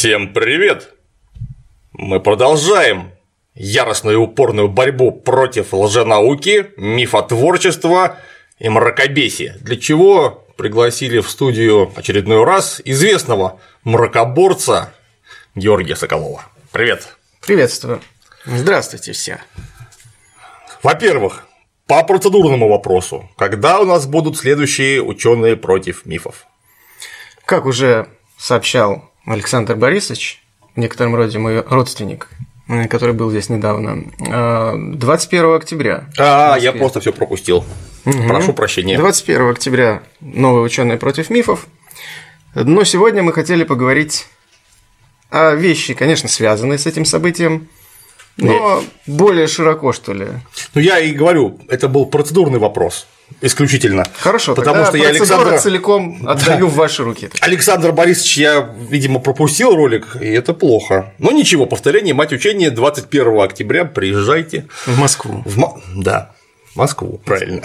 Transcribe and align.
Всем 0.00 0.32
привет! 0.32 0.94
Мы 1.92 2.20
продолжаем 2.20 3.12
яростную 3.52 4.14
и 4.14 4.18
упорную 4.18 4.66
борьбу 4.66 5.12
против 5.12 5.74
лженауки, 5.74 6.70
мифотворчества 6.78 8.16
и 8.58 8.70
мракобесия, 8.70 9.58
для 9.60 9.76
чего 9.76 10.46
пригласили 10.56 11.18
в 11.18 11.28
студию 11.28 11.92
очередной 11.94 12.44
раз 12.44 12.80
известного 12.82 13.60
мракоборца 13.84 14.94
Георгия 15.54 15.96
Соколова. 15.96 16.46
Привет! 16.72 17.18
Приветствую! 17.46 18.00
Здравствуйте 18.46 19.12
все! 19.12 19.42
Во-первых, 20.82 21.46
по 21.86 22.02
процедурному 22.04 22.70
вопросу, 22.70 23.28
когда 23.36 23.80
у 23.80 23.84
нас 23.84 24.06
будут 24.06 24.38
следующие 24.38 25.02
ученые 25.02 25.56
против 25.56 26.06
мифов? 26.06 26.46
Как 27.44 27.66
уже 27.66 28.08
сообщал 28.38 29.09
Александр 29.26 29.76
Борисович, 29.76 30.42
в 30.74 30.78
некотором 30.78 31.14
роде 31.14 31.38
мой 31.38 31.60
родственник, 31.60 32.28
э, 32.68 32.86
который 32.88 33.14
был 33.14 33.30
здесь 33.30 33.48
недавно, 33.48 34.04
21 34.18 35.44
э, 35.44 35.56
октября. 35.56 36.04
А, 36.18 36.56
я 36.56 36.72
просто 36.72 37.00
все 37.00 37.12
пропустил. 37.12 37.64
Угу. 38.04 38.28
Прошу 38.28 38.52
прощения. 38.52 38.96
21 38.96 39.50
октября 39.50 40.02
новые 40.20 40.62
ученые 40.62 40.98
против 40.98 41.30
мифов. 41.30 41.66
Но 42.54 42.84
сегодня 42.84 43.22
мы 43.22 43.32
хотели 43.32 43.64
поговорить 43.64 44.26
о 45.30 45.54
вещи, 45.54 45.94
конечно, 45.94 46.28
связанные 46.28 46.78
с 46.78 46.86
этим 46.86 47.04
событием, 47.04 47.68
но 48.36 48.80
Нет. 48.80 48.90
более 49.06 49.46
широко, 49.46 49.92
что 49.92 50.12
ли. 50.12 50.26
Ну, 50.74 50.80
я 50.80 50.98
и 50.98 51.12
говорю, 51.12 51.60
это 51.68 51.88
был 51.88 52.06
процедурный 52.06 52.58
вопрос 52.58 53.06
исключительно. 53.40 54.04
Хорошо, 54.18 54.54
потому 54.54 54.84
что 54.86 54.96
я 54.96 55.08
Александра 55.08 55.58
целиком 55.58 56.26
отдаю 56.26 56.66
да. 56.66 56.72
в 56.72 56.74
ваши 56.74 57.04
руки. 57.04 57.30
Александр 57.40 57.92
Борисович, 57.92 58.38
я, 58.38 58.74
видимо, 58.88 59.20
пропустил 59.20 59.74
ролик, 59.74 60.16
и 60.20 60.26
это 60.26 60.54
плохо. 60.54 61.12
Но 61.18 61.30
ничего, 61.30 61.66
повторение 61.66 62.14
мать 62.14 62.32
учения 62.32 62.70
21 62.70 63.40
октября, 63.40 63.84
приезжайте. 63.84 64.66
В 64.86 64.98
Москву. 64.98 65.42
В... 65.44 65.80
Да, 65.96 66.32
в 66.72 66.76
Москву, 66.76 67.20
правильно. 67.24 67.62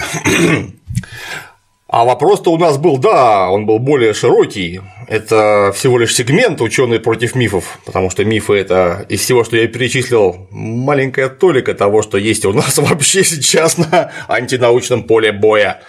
А 1.96 2.04
вопрос-то 2.04 2.52
у 2.52 2.58
нас 2.58 2.78
был, 2.78 2.98
да, 2.98 3.50
он 3.50 3.66
был 3.66 3.80
более 3.80 4.14
широкий. 4.14 4.82
Это 5.08 5.72
всего 5.74 5.98
лишь 5.98 6.14
сегмент 6.14 6.60
ученые 6.60 7.00
против 7.00 7.36
мифов, 7.36 7.80
потому 7.86 8.10
что 8.10 8.26
мифы 8.26 8.56
это 8.56 9.06
из 9.08 9.22
всего, 9.22 9.46
что 9.46 9.56
я 9.56 9.66
перечислил, 9.70 10.46
маленькая 10.52 11.30
толика 11.30 11.74
того, 11.74 12.02
что 12.02 12.18
есть 12.18 12.44
у 12.44 12.52
нас 12.52 12.78
вообще 12.80 13.24
сейчас 13.24 13.78
на 13.78 14.12
антинаучном 14.28 15.04
поле 15.04 15.32
боя. 15.32 15.84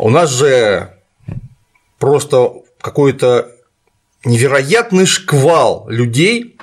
У 0.00 0.10
нас 0.10 0.28
же 0.32 0.90
просто 2.00 2.54
какой-то 2.80 3.52
невероятный 4.24 5.06
шквал 5.06 5.86
людей, 5.88 6.55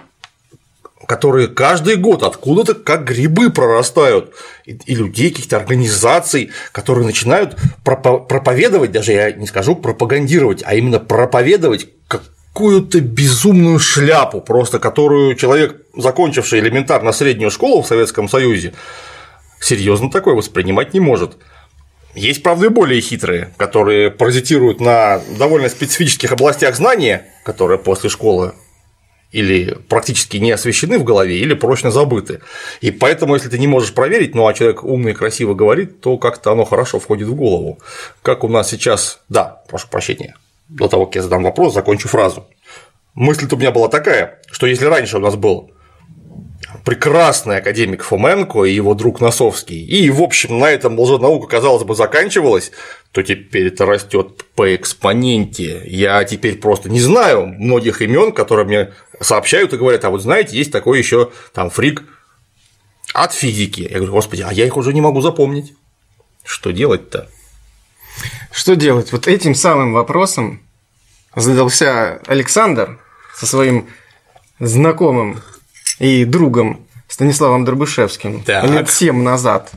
которые 1.08 1.48
каждый 1.48 1.96
год 1.96 2.24
откуда-то 2.24 2.76
как 2.76 3.06
грибы 3.06 3.50
прорастают, 3.50 4.34
и 4.66 4.96
людей, 4.96 5.30
каких-то 5.30 5.58
организаций, 5.58 6.52
которые 6.72 7.06
начинают 7.06 7.58
проповедовать, 7.84 8.92
даже 8.92 9.12
я 9.12 9.32
не 9.32 9.48
скажу 9.48 9.76
пропагандировать, 9.76 10.64
а 10.66 10.76
именно 10.76 11.00
проповедовать 11.00 11.88
какую-то 12.08 13.02
безумную 13.02 13.80
шляпу, 13.80 14.40
просто 14.42 14.80
которую 14.80 15.36
человек, 15.36 15.82
закончивший 15.96 16.60
элементарно 16.60 17.12
среднюю 17.12 17.52
школу 17.52 17.82
в 17.82 17.88
Советском 17.88 18.30
Союзе, 18.30 18.74
серьезно 19.60 20.10
такое 20.10 20.36
воспринимать 20.36 20.94
не 20.94 21.00
может. 21.00 21.38
Есть, 22.16 22.44
правда, 22.44 22.68
и 22.68 22.70
более 22.70 23.02
хитрые, 23.02 23.54
которые 23.58 24.12
паразитируют 24.12 24.80
на 24.80 25.20
довольно 25.40 25.68
специфических 25.68 26.32
областях 26.32 26.76
знания, 26.76 27.26
которые 27.44 27.80
после 27.80 28.10
школы 28.10 28.54
или 29.34 29.78
практически 29.90 30.38
не 30.38 30.52
освещены 30.52 30.98
в 31.00 31.04
голове, 31.04 31.40
или 31.40 31.54
прочно 31.56 31.92
забыты. 31.92 32.40
И 32.82 32.92
поэтому, 32.92 33.34
если 33.34 33.50
ты 33.50 33.60
не 33.60 33.68
можешь 33.68 33.94
проверить, 33.94 34.36
ну 34.36 34.48
а 34.48 34.54
человек 34.54 34.84
умный 34.84 35.12
и 35.12 35.16
красиво 35.16 35.54
говорит, 35.56 36.00
то 36.00 36.18
как-то 36.18 36.52
оно 36.52 36.64
хорошо 36.64 37.00
входит 37.00 37.28
в 37.28 37.36
голову. 37.36 37.80
Как 38.22 38.44
у 38.44 38.48
нас 38.48 38.70
сейчас. 38.70 39.20
Да, 39.30 39.64
прошу 39.68 39.88
прощения. 39.90 40.36
До 40.70 40.88
того, 40.88 41.08
как 41.08 41.16
я 41.16 41.24
задам 41.24 41.44
вопрос, 41.44 41.74
закончу 41.74 42.08
фразу. 42.08 42.48
Мысль 43.16 43.48
у 43.52 43.58
меня 43.58 43.72
была 43.72 43.90
такая, 43.90 44.40
что 44.52 44.68
если 44.68 44.86
раньше 44.86 45.18
у 45.18 45.20
нас 45.20 45.36
был 45.36 45.72
прекрасный 46.84 47.58
академик 47.58 48.04
Фоменко 48.04 48.64
и 48.66 48.74
его 48.74 48.94
друг 48.94 49.22
Носовский, 49.22 49.84
и, 49.84 50.10
в 50.10 50.22
общем, 50.22 50.60
на 50.60 50.70
этом 50.70 51.00
лженаука, 51.00 51.48
казалось 51.48 51.84
бы, 51.84 51.96
заканчивалась, 51.96 52.72
то 53.12 53.22
теперь 53.22 53.68
это 53.68 53.86
растет 53.86 54.44
по 54.56 54.76
экспоненте. 54.76 55.84
Я 55.86 56.24
теперь 56.24 56.58
просто 56.58 56.90
не 56.90 57.00
знаю 57.00 57.48
многих 57.48 58.02
имен, 58.02 58.32
которые 58.32 58.66
мне 58.66 58.90
сообщают 59.24 59.74
и 59.74 59.78
говорят, 59.78 60.04
а 60.06 60.10
вот 60.10 60.22
знаете, 60.22 60.58
есть 60.58 60.72
такой 60.72 60.98
еще 61.00 61.32
там 61.54 61.70
фрик 61.70 62.04
от 63.14 63.34
физики. 63.34 63.82
Я 63.82 63.98
говорю, 63.98 64.14
господи, 64.14 64.42
а 64.42 64.52
я 64.52 64.66
их 64.66 64.78
уже 64.78 64.94
не 64.94 65.02
могу 65.02 65.22
запомнить. 65.22 65.74
Что 66.44 66.72
делать-то? 66.72 67.30
Что 68.52 68.76
делать? 68.76 69.12
Вот 69.12 69.28
этим 69.28 69.56
самым 69.56 69.94
вопросом 69.94 70.62
задался 71.36 72.22
Александр 72.28 73.00
со 73.36 73.46
своим 73.46 73.88
знакомым 74.60 75.42
и 76.00 76.26
другом 76.26 76.86
Станиславом 77.08 77.66
Дробышевским 77.66 78.44
так. 78.44 78.70
лет 78.70 78.90
семь 78.90 79.22
назад, 79.22 79.72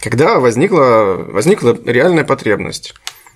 когда 0.00 0.38
возникла, 0.38 1.24
возникла 1.28 1.78
реальная 1.84 2.24
потребность. 2.24 2.94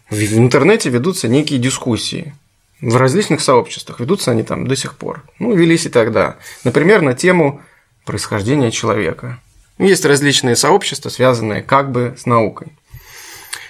В 0.08 0.18
интернете 0.38 0.90
ведутся 0.90 1.28
некие 1.28 1.58
дискуссии 1.58 2.34
в 2.80 2.96
различных 2.96 3.40
сообществах, 3.40 4.00
ведутся 4.00 4.30
они 4.30 4.42
там 4.42 4.66
до 4.66 4.76
сих 4.76 4.96
пор. 4.96 5.22
Ну, 5.38 5.54
велись 5.54 5.86
и 5.86 5.88
тогда. 5.90 6.36
Например, 6.64 7.02
на 7.02 7.14
тему 7.14 7.60
происхождения 8.04 8.70
человека. 8.70 9.38
Есть 9.78 10.04
различные 10.04 10.56
сообщества, 10.56 11.08
связанные 11.08 11.62
как 11.62 11.90
бы 11.90 12.14
с 12.18 12.26
наукой. 12.26 12.68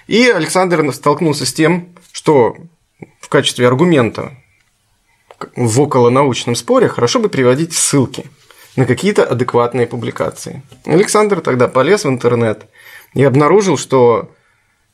И 0.07 0.29
Александр 0.29 0.93
столкнулся 0.93 1.47
с 1.47 1.53
тем, 1.53 1.91
что 2.13 2.57
в 3.21 3.29
качестве 3.29 3.67
аргумента 3.67 4.33
в 5.57 5.81
околонаучном 5.81 6.55
споре 6.55 6.89
хорошо 6.89 7.21
бы 7.21 7.29
приводить 7.29 7.73
ссылки 7.73 8.27
на 8.77 8.87
какие-то 8.87 9.25
адекватные 9.25 9.87
публикации. 9.87 10.63
Александр 10.85 11.41
тогда 11.41 11.69
полез 11.69 12.05
в 12.05 12.09
интернет 12.09 12.67
и 13.15 13.23
обнаружил, 13.23 13.77
что 13.77 14.31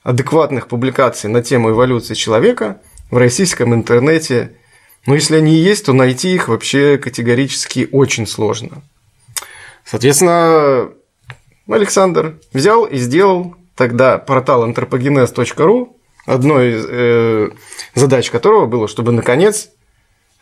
адекватных 0.02 0.68
публикаций 0.68 1.28
на 1.28 1.42
тему 1.42 1.70
эволюции 1.70 2.14
человека 2.14 2.80
в 3.10 3.16
российском 3.16 3.74
интернете, 3.74 4.52
ну, 5.06 5.14
если 5.14 5.36
они 5.36 5.54
есть, 5.54 5.86
то 5.86 5.92
найти 5.92 6.34
их 6.34 6.48
вообще 6.48 6.98
категорически 6.98 7.88
очень 7.92 8.26
сложно. 8.26 8.82
Соответственно, 9.84 10.90
Александр 11.68 12.38
взял 12.52 12.84
и 12.84 12.96
сделал 12.96 13.54
тогда 13.76 14.18
портал 14.18 14.68
anthropogenes.ru, 14.68 15.96
одной 16.24 16.72
из 16.72 16.86
э, 16.88 17.50
задач 17.94 18.30
которого 18.30 18.66
было, 18.66 18.88
чтобы 18.88 19.12
наконец 19.12 19.70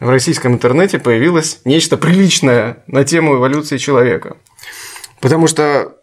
в 0.00 0.08
российском 0.08 0.54
интернете 0.54 0.98
появилось 0.98 1.60
нечто 1.64 1.96
приличное 1.96 2.82
на 2.86 3.04
тему 3.04 3.36
эволюции 3.36 3.76
человека. 3.76 4.36
Потому 5.20 5.46
что 5.46 5.96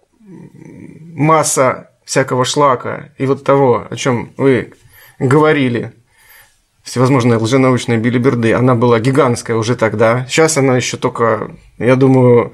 масса 1.14 1.92
всякого 2.06 2.46
шлака 2.46 3.10
и 3.18 3.26
вот 3.26 3.44
того, 3.44 3.88
о 3.90 3.96
чем 3.96 4.34
вы 4.38 4.74
говорили, 5.20 5.94
всевозможные 6.84 7.38
лженаучные 7.38 7.98
билиберды, 7.98 8.54
она 8.54 8.76
была 8.76 9.00
гигантская 9.00 9.58
уже 9.58 9.76
тогда. 9.76 10.26
Сейчас 10.30 10.58
она 10.58 10.76
еще 10.76 10.98
только, 10.98 11.52
я 11.78 11.96
думаю, 11.96 12.54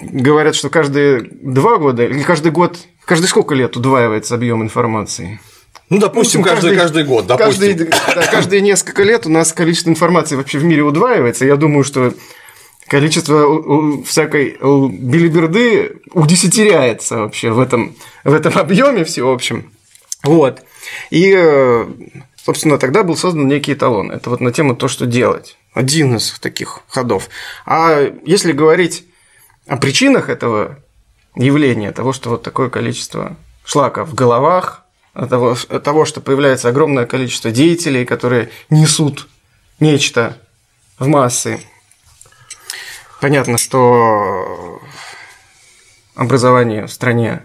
говорят, 0.00 0.54
что 0.54 0.70
каждые 0.70 1.22
два 1.30 1.76
года 1.78 2.04
или 2.04 2.22
каждый 2.22 2.52
год, 2.52 2.78
каждый 3.04 3.26
сколько 3.26 3.54
лет 3.54 3.76
удваивается 3.76 4.34
объем 4.34 4.62
информации. 4.62 5.40
Ну, 5.88 5.98
допустим, 5.98 6.40
ну, 6.40 6.46
каждый, 6.46 6.74
каждый, 6.74 7.04
год. 7.04 7.26
Допустим. 7.26 7.76
Каждый, 7.76 8.14
да, 8.14 8.26
каждые 8.26 8.62
несколько 8.62 9.02
лет 9.02 9.26
у 9.26 9.30
нас 9.30 9.52
количество 9.52 9.90
информации 9.90 10.36
вообще 10.36 10.58
в 10.58 10.64
мире 10.64 10.82
удваивается. 10.82 11.44
Я 11.44 11.56
думаю, 11.56 11.84
что 11.84 12.14
количество 12.88 14.02
всякой 14.04 14.56
билиберды 14.60 16.00
удесятеряется 16.12 17.18
вообще 17.18 17.50
в 17.50 17.60
этом, 17.60 17.94
в 18.24 18.32
этом 18.32 18.56
объеме 18.58 19.04
всеобщем. 19.04 19.70
Вот. 20.22 20.62
И, 21.10 21.34
э, 21.36 21.86
собственно, 22.44 22.78
тогда 22.78 23.02
был 23.02 23.16
создан 23.16 23.48
некий 23.48 23.72
эталон. 23.74 24.10
Это 24.10 24.30
вот 24.30 24.40
на 24.40 24.52
тему 24.52 24.74
то, 24.74 24.88
что 24.88 25.06
делать. 25.06 25.56
Один 25.74 26.16
из 26.16 26.38
таких 26.40 26.80
ходов. 26.88 27.28
А 27.64 28.00
если 28.24 28.52
говорить 28.52 29.06
о 29.66 29.76
причинах 29.76 30.28
этого 30.28 30.78
явления, 31.34 31.92
того, 31.92 32.12
что 32.12 32.30
вот 32.30 32.42
такое 32.42 32.68
количество 32.68 33.36
шлака 33.64 34.04
в 34.04 34.14
головах, 34.14 34.84
того, 35.14 35.54
того, 35.54 36.04
что 36.04 36.20
появляется 36.20 36.68
огромное 36.68 37.06
количество 37.06 37.50
деятелей, 37.50 38.04
которые 38.04 38.50
несут 38.70 39.28
нечто 39.80 40.36
в 40.98 41.06
массы. 41.06 41.60
Понятно, 43.20 43.56
что 43.56 44.80
образование 46.14 46.86
в 46.86 46.92
стране 46.92 47.42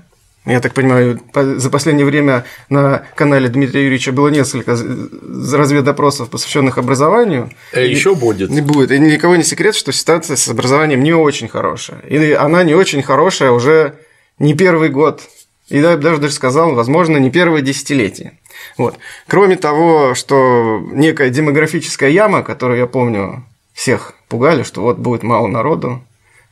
Я 0.48 0.62
так 0.62 0.74
понимаю, 0.74 1.20
за 1.34 1.70
последнее 1.70 2.06
время 2.06 2.46
на 2.70 3.04
канале 3.16 3.50
Дмитрия 3.50 3.84
Юрьевича 3.84 4.14
было 4.14 4.30
несколько 4.30 4.72
разведопросов, 4.72 6.30
посвященных 6.30 6.78
образованию. 6.78 7.52
А 7.74 7.82
и 7.82 7.90
еще 7.90 8.16
будет. 8.16 8.50
Не 8.50 8.62
будет. 8.62 8.92
И 8.92 8.98
никого 8.98 9.36
не 9.36 9.44
секрет, 9.44 9.76
что 9.76 9.92
ситуация 9.92 10.38
с 10.38 10.48
образованием 10.48 11.04
не 11.04 11.14
очень 11.14 11.50
хорошая. 11.50 12.00
И 12.00 12.32
она 12.32 12.64
не 12.64 12.76
очень 12.76 13.04
хорошая 13.04 13.52
уже 13.52 13.96
не 14.40 14.54
первый 14.54 14.88
год. 14.88 15.22
И 15.68 15.80
я 15.80 15.98
даже, 15.98 16.22
даже 16.22 16.34
сказал, 16.34 16.76
возможно, 16.76 17.18
не 17.18 17.30
первое 17.30 17.62
десятилетие. 17.62 18.40
Вот. 18.78 18.98
Кроме 19.28 19.58
того, 19.58 20.16
что 20.16 20.80
некая 20.94 21.30
демографическая 21.30 22.10
яма, 22.10 22.42
которую 22.42 22.80
я 22.80 22.88
помню, 22.88 23.44
всех 23.74 24.14
пугали, 24.30 24.64
что 24.64 24.82
вот 24.82 24.98
будет 24.98 25.24
мало 25.24 25.48
народу, 25.48 26.02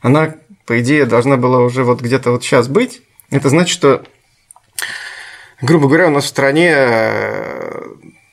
она, 0.02 0.34
по 0.66 0.78
идее, 0.80 1.06
должна 1.06 1.38
была 1.38 1.60
уже 1.60 1.82
вот 1.82 2.02
где-то 2.02 2.32
вот 2.32 2.44
сейчас 2.44 2.68
быть, 2.68 3.00
это 3.30 3.48
значит, 3.48 3.72
что, 3.72 4.04
грубо 5.60 5.88
говоря, 5.88 6.08
у 6.08 6.10
нас 6.10 6.24
в 6.24 6.28
стране 6.28 6.72
э, 6.74 7.82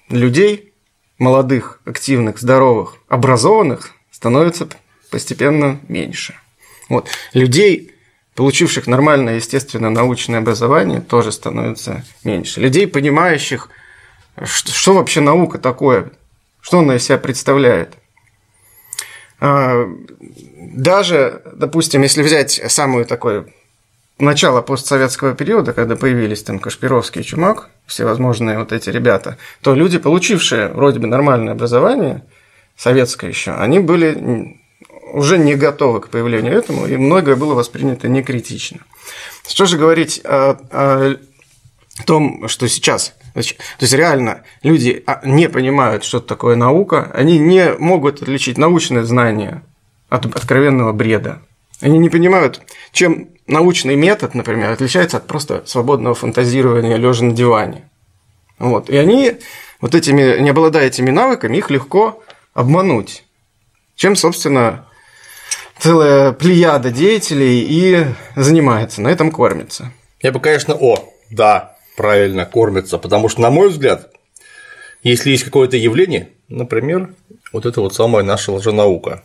людей, 0.09 0.73
молодых, 1.17 1.81
активных, 1.85 2.39
здоровых, 2.39 2.97
образованных 3.07 3.91
становится 4.11 4.67
постепенно 5.09 5.79
меньше. 5.87 6.35
Вот. 6.89 7.07
Людей, 7.33 7.91
получивших 8.35 8.87
нормальное, 8.87 9.35
естественно, 9.35 9.89
научное 9.89 10.39
образование, 10.39 11.01
тоже 11.01 11.31
становится 11.31 12.03
меньше. 12.23 12.59
Людей, 12.59 12.87
понимающих, 12.87 13.69
что, 14.43 14.71
что 14.71 14.93
вообще 14.93 15.21
наука 15.21 15.59
такое, 15.59 16.11
что 16.61 16.79
она 16.79 16.95
из 16.95 17.03
себя 17.03 17.17
представляет. 17.17 17.95
А, 19.39 19.85
даже, 20.73 21.41
допустим, 21.53 22.01
если 22.01 22.21
взять 22.21 22.61
самую 22.71 23.05
такой 23.05 23.53
начала 24.23 24.61
постсоветского 24.61 25.35
периода, 25.35 25.73
когда 25.73 25.95
появились 25.95 26.43
там 26.43 26.59
Кашпировский 26.59 27.21
и 27.21 27.23
Чумак, 27.23 27.69
всевозможные 27.85 28.57
вот 28.57 28.71
эти 28.71 28.89
ребята, 28.89 29.37
то 29.61 29.73
люди, 29.73 29.97
получившие 29.97 30.69
вроде 30.69 30.99
бы 30.99 31.07
нормальное 31.07 31.53
образование, 31.53 32.23
советское 32.75 33.29
еще, 33.29 33.51
они 33.51 33.79
были 33.79 34.57
уже 35.13 35.37
не 35.37 35.55
готовы 35.55 36.01
к 36.01 36.09
появлению 36.09 36.53
этому, 36.53 36.87
и 36.87 36.97
многое 36.97 37.35
было 37.35 37.53
воспринято 37.53 38.07
некритично. 38.07 38.79
Что 39.47 39.65
же 39.65 39.77
говорить 39.77 40.21
о, 40.23 40.57
о 40.71 41.15
том, 42.05 42.47
что 42.47 42.67
сейчас 42.67 43.13
то 43.33 43.39
есть 43.39 43.93
реально 43.93 44.43
люди 44.61 45.03
а, 45.07 45.21
не 45.25 45.49
понимают, 45.49 46.03
что 46.03 46.19
такое 46.19 46.55
наука, 46.55 47.11
они 47.13 47.39
не 47.39 47.73
могут 47.79 48.21
отличить 48.21 48.59
научное 48.59 49.03
знание 49.03 49.63
от 50.09 50.25
откровенного 50.27 50.93
бреда. 50.93 51.41
Они 51.83 51.97
не 51.97 52.09
понимают, 52.09 52.61
чем 52.93 53.27
научный 53.45 53.97
метод, 53.97 54.35
например, 54.35 54.71
отличается 54.71 55.17
от 55.17 55.27
просто 55.27 55.63
свободного 55.65 56.15
фантазирования 56.15 56.95
лежа 56.95 57.25
на 57.25 57.33
диване. 57.33 57.89
Вот. 58.57 58.89
И 58.89 58.95
они, 58.95 59.33
вот 59.81 59.93
этими, 59.93 60.39
не 60.39 60.51
обладая 60.51 60.87
этими 60.87 61.09
навыками, 61.09 61.57
их 61.57 61.69
легко 61.69 62.23
обмануть. 62.53 63.25
Чем, 63.97 64.15
собственно, 64.15 64.85
целая 65.77 66.31
плеяда 66.31 66.89
деятелей 66.89 67.59
и 67.59 68.05
занимается, 68.37 69.01
на 69.01 69.09
этом 69.09 69.29
кормится. 69.29 69.91
Я 70.21 70.31
бы, 70.31 70.39
конечно, 70.39 70.75
о, 70.75 71.13
да, 71.29 71.75
правильно, 71.97 72.45
кормится, 72.45 72.97
потому 72.97 73.27
что, 73.27 73.41
на 73.41 73.49
мой 73.49 73.67
взгляд, 73.67 74.09
если 75.03 75.31
есть 75.31 75.43
какое-то 75.43 75.75
явление, 75.75 76.29
например, 76.47 77.13
вот 77.51 77.65
это 77.65 77.81
вот 77.81 77.93
самая 77.93 78.23
наша 78.23 78.53
лженаука, 78.53 79.23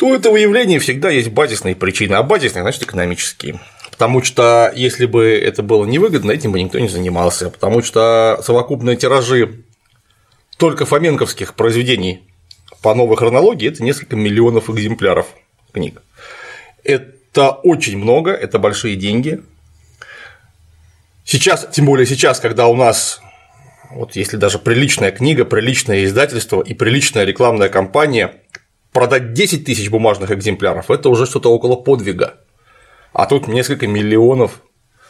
то 0.00 0.14
этого 0.14 0.38
явления 0.38 0.78
всегда 0.78 1.10
есть 1.10 1.28
базисные 1.28 1.76
причины, 1.76 2.14
а 2.14 2.22
базисные 2.22 2.62
значит 2.62 2.84
экономические. 2.84 3.60
Потому 3.90 4.22
что 4.22 4.72
если 4.74 5.04
бы 5.04 5.26
это 5.26 5.62
было 5.62 5.84
невыгодно, 5.84 6.30
этим 6.30 6.52
бы 6.52 6.62
никто 6.62 6.78
не 6.78 6.88
занимался. 6.88 7.50
Потому 7.50 7.82
что 7.82 8.40
совокупные 8.42 8.96
тиражи 8.96 9.62
только 10.56 10.86
фоменковских 10.86 11.52
произведений 11.52 12.22
по 12.80 12.94
новой 12.94 13.18
хронологии 13.18 13.68
это 13.68 13.84
несколько 13.84 14.16
миллионов 14.16 14.70
экземпляров 14.70 15.26
книг. 15.70 16.00
Это 16.82 17.50
очень 17.50 17.98
много, 17.98 18.30
это 18.30 18.58
большие 18.58 18.96
деньги. 18.96 19.42
Сейчас, 21.26 21.68
тем 21.70 21.84
более 21.84 22.06
сейчас, 22.06 22.40
когда 22.40 22.68
у 22.68 22.74
нас 22.74 23.20
вот 23.90 24.16
если 24.16 24.38
даже 24.38 24.58
приличная 24.58 25.10
книга, 25.10 25.44
приличное 25.44 26.06
издательство 26.06 26.62
и 26.62 26.72
приличная 26.72 27.24
рекламная 27.24 27.68
кампания 27.68 28.36
продать 28.92 29.32
10 29.32 29.64
тысяч 29.64 29.90
бумажных 29.90 30.30
экземпляров– 30.30 30.86
это 30.90 31.08
уже 31.08 31.26
что-то 31.26 31.52
около 31.52 31.76
подвига. 31.76 32.34
А 33.12 33.26
тут 33.26 33.48
несколько 33.48 33.86
миллионов 33.86 34.62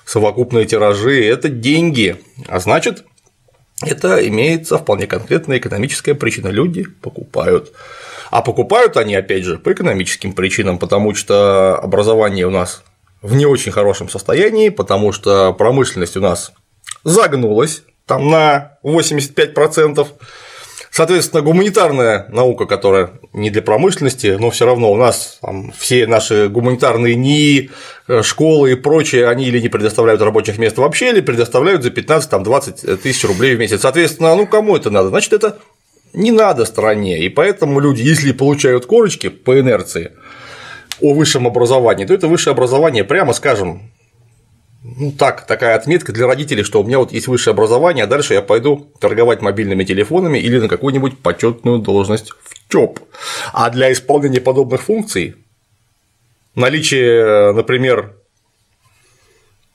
совокупные 0.05 0.67
тиражи– 0.67 1.25
это 1.27 1.49
деньги. 1.49 2.17
А 2.49 2.61
значит, 2.61 3.05
это 3.83 4.27
имеется 4.29 4.79
вполне 4.79 5.07
конкретная 5.07 5.59
экономическая 5.59 6.15
причина. 6.15 6.49
Люди 6.49 6.85
покупают. 6.85 7.73
А 8.31 8.43
покупают 8.43 8.97
они, 8.97 9.15
опять 9.15 9.45
же, 9.45 9.59
по 9.59 9.73
экономическим 9.73 10.33
причинам, 10.33 10.79
потому 10.79 11.15
что 11.15 11.77
образование 11.77 12.47
у 12.47 12.51
нас 12.51 12.85
в 13.23 13.35
не 13.35 13.47
очень 13.47 13.73
хорошем 13.73 14.09
состоянии, 14.09 14.69
потому 14.69 15.13
что 15.13 15.53
промышленность 15.53 16.17
у 16.17 16.21
нас 16.21 16.53
загнулась 17.05 17.83
там 18.07 18.31
на 18.31 18.79
85%, 18.85 20.07
Соответственно, 20.91 21.43
гуманитарная 21.43 22.27
наука, 22.31 22.67
которая 22.67 23.11
не 23.33 23.51
для 23.51 23.63
промышленности, 23.63 24.37
но 24.41 24.51
все 24.51 24.67
равно 24.67 24.91
у 24.91 24.97
нас 24.97 25.39
там, 25.41 25.73
все 25.79 26.07
наши 26.09 26.49
гуманитарные 26.49 27.15
НИИ, 27.15 27.71
э, 28.09 28.23
школы 28.23 28.73
и 28.73 28.75
прочее, 28.75 29.29
они 29.29 29.45
или 29.47 29.61
не 29.61 29.69
предоставляют 29.69 30.21
рабочих 30.21 30.59
мест 30.59 30.79
вообще, 30.79 31.11
или 31.11 31.21
предоставляют 31.21 31.85
за 31.85 31.91
15-20 31.91 32.97
тысяч 32.97 33.25
рублей 33.25 33.55
в 33.55 33.61
месяц. 33.61 33.83
Соответственно, 33.83 34.35
ну 34.35 34.49
кому 34.49 34.77
это 34.77 34.91
надо? 34.91 35.11
Значит, 35.11 35.33
это 35.33 35.59
не 36.13 36.33
надо 36.33 36.65
стране. 36.65 37.21
И 37.21 37.29
поэтому 37.29 37.79
люди, 37.79 38.03
если 38.03 38.33
получают 38.33 38.87
корочки 38.87 39.29
по 39.29 39.61
инерции 39.61 40.11
о 41.01 41.15
высшем 41.15 41.47
образовании, 41.47 42.05
то 42.05 42.15
это 42.15 42.27
высшее 42.27 42.53
образование, 42.53 43.05
прямо 43.05 43.33
скажем, 43.33 43.93
ну 44.83 45.13
так, 45.13 45.47
такая 45.47 45.77
отметка 45.77 46.13
для 46.13 46.27
родителей, 46.27 46.63
что 46.63 46.81
у 46.81 46.85
меня 46.85 46.99
вот 46.99 47.13
есть 47.13 47.29
высшее 47.29 47.53
образование, 47.53 48.05
а 48.05 48.07
дальше 48.07 48.35
я 48.35 48.41
пойду 48.41 48.91
торговать 48.99 49.43
мобильными 49.43 49.85
телефонами 49.85 50.39
или 50.39 50.59
на 50.59 50.69
какую-нибудь 50.69 51.19
почетную 51.19 51.79
должность 51.79 52.31
в 52.31 52.73
ЧОП. 52.73 52.99
А 53.53 53.69
для 53.71 53.93
исполнения 53.93 54.41
подобных 54.41 54.83
функций 54.83 55.35
наличие, 56.55 57.53
например, 57.53 58.15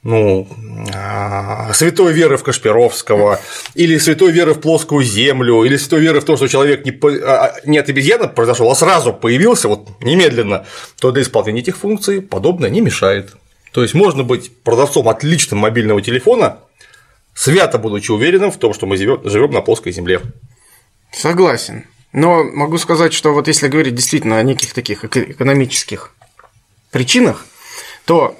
ну, 0.01 0.47
а, 0.93 1.73
святой 1.73 2.13
веры 2.13 2.37
в 2.37 2.43
Кашпировского, 2.43 3.39
или 3.73 3.97
святой 3.97 4.31
веры 4.31 4.53
в 4.53 4.61
плоскую 4.61 5.03
землю, 5.03 5.63
или 5.63 5.77
святой 5.77 6.01
веры 6.01 6.21
в 6.21 6.25
то, 6.25 6.35
что 6.37 6.47
человек 6.47 6.85
не, 6.85 6.91
а, 7.23 7.45
а, 7.45 7.55
не 7.65 7.79
от 7.79 7.89
обезьяны 7.89 8.27
произошел, 8.27 8.71
а 8.71 8.75
сразу 8.75 9.13
появился, 9.13 9.67
вот 9.67 9.87
немедленно, 10.01 10.65
то 10.99 11.11
для 11.11 11.23
исполнения 11.23 11.61
этих 11.61 11.77
функций 11.77 12.21
подобное 12.21 12.69
не 12.69 12.81
мешает. 12.81 13.35
То 13.75 13.81
есть 13.81 13.93
можно 13.93 14.23
быть 14.23 14.63
продавцом 14.63 15.09
отличного 15.09 15.59
мобильного 15.59 16.01
телефона, 16.01 16.59
свято 17.33 17.77
будучи 17.77 18.09
уверенным 18.09 18.49
в 18.49 18.57
том, 18.57 18.73
что 18.73 18.85
мы 18.85 18.95
живем 18.95 19.51
на 19.51 19.59
плоской 19.59 19.91
земле. 19.91 20.21
Согласен. 21.11 21.83
Но 22.13 22.45
могу 22.45 22.77
сказать, 22.77 23.11
что 23.11 23.33
вот 23.33 23.49
если 23.49 23.67
говорить 23.67 23.93
действительно 23.93 24.37
о 24.37 24.43
неких 24.43 24.73
таких 24.73 25.03
экономических 25.03 26.15
причинах, 26.89 27.45
то 28.05 28.39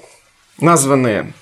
названные 0.58 1.34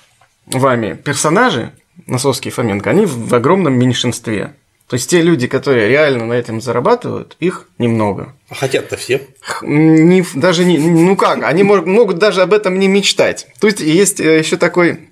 вами 0.45 0.95
персонажи, 0.95 1.71
Носовский 2.05 2.51
и 2.51 2.53
Фоменко, 2.53 2.89
они 2.89 3.05
в 3.05 3.33
огромном 3.33 3.79
меньшинстве. 3.79 4.55
То 4.87 4.95
есть 4.95 5.09
те 5.09 5.21
люди, 5.21 5.47
которые 5.47 5.89
реально 5.89 6.25
на 6.25 6.33
этом 6.33 6.61
зарабатывают, 6.61 7.35
их 7.39 7.67
немного. 7.79 8.33
А 8.49 8.55
хотят-то 8.55 8.97
все. 8.97 9.27
Не, 9.63 10.23
даже 10.35 10.63
не, 10.63 10.77
ну 10.77 11.15
как, 11.15 11.43
они 11.43 11.63
могут 11.63 12.19
даже 12.19 12.43
об 12.43 12.53
этом 12.53 12.77
не 12.77 12.87
мечтать. 12.87 13.47
То 13.59 13.67
есть 13.67 13.79
есть 13.79 14.19
э, 14.19 14.37
еще 14.37 14.57
такой 14.57 15.09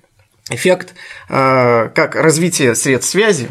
эффект, 0.50 0.94
э, 1.28 1.88
как 1.92 2.14
развитие 2.14 2.76
средств 2.76 3.10
связи, 3.10 3.48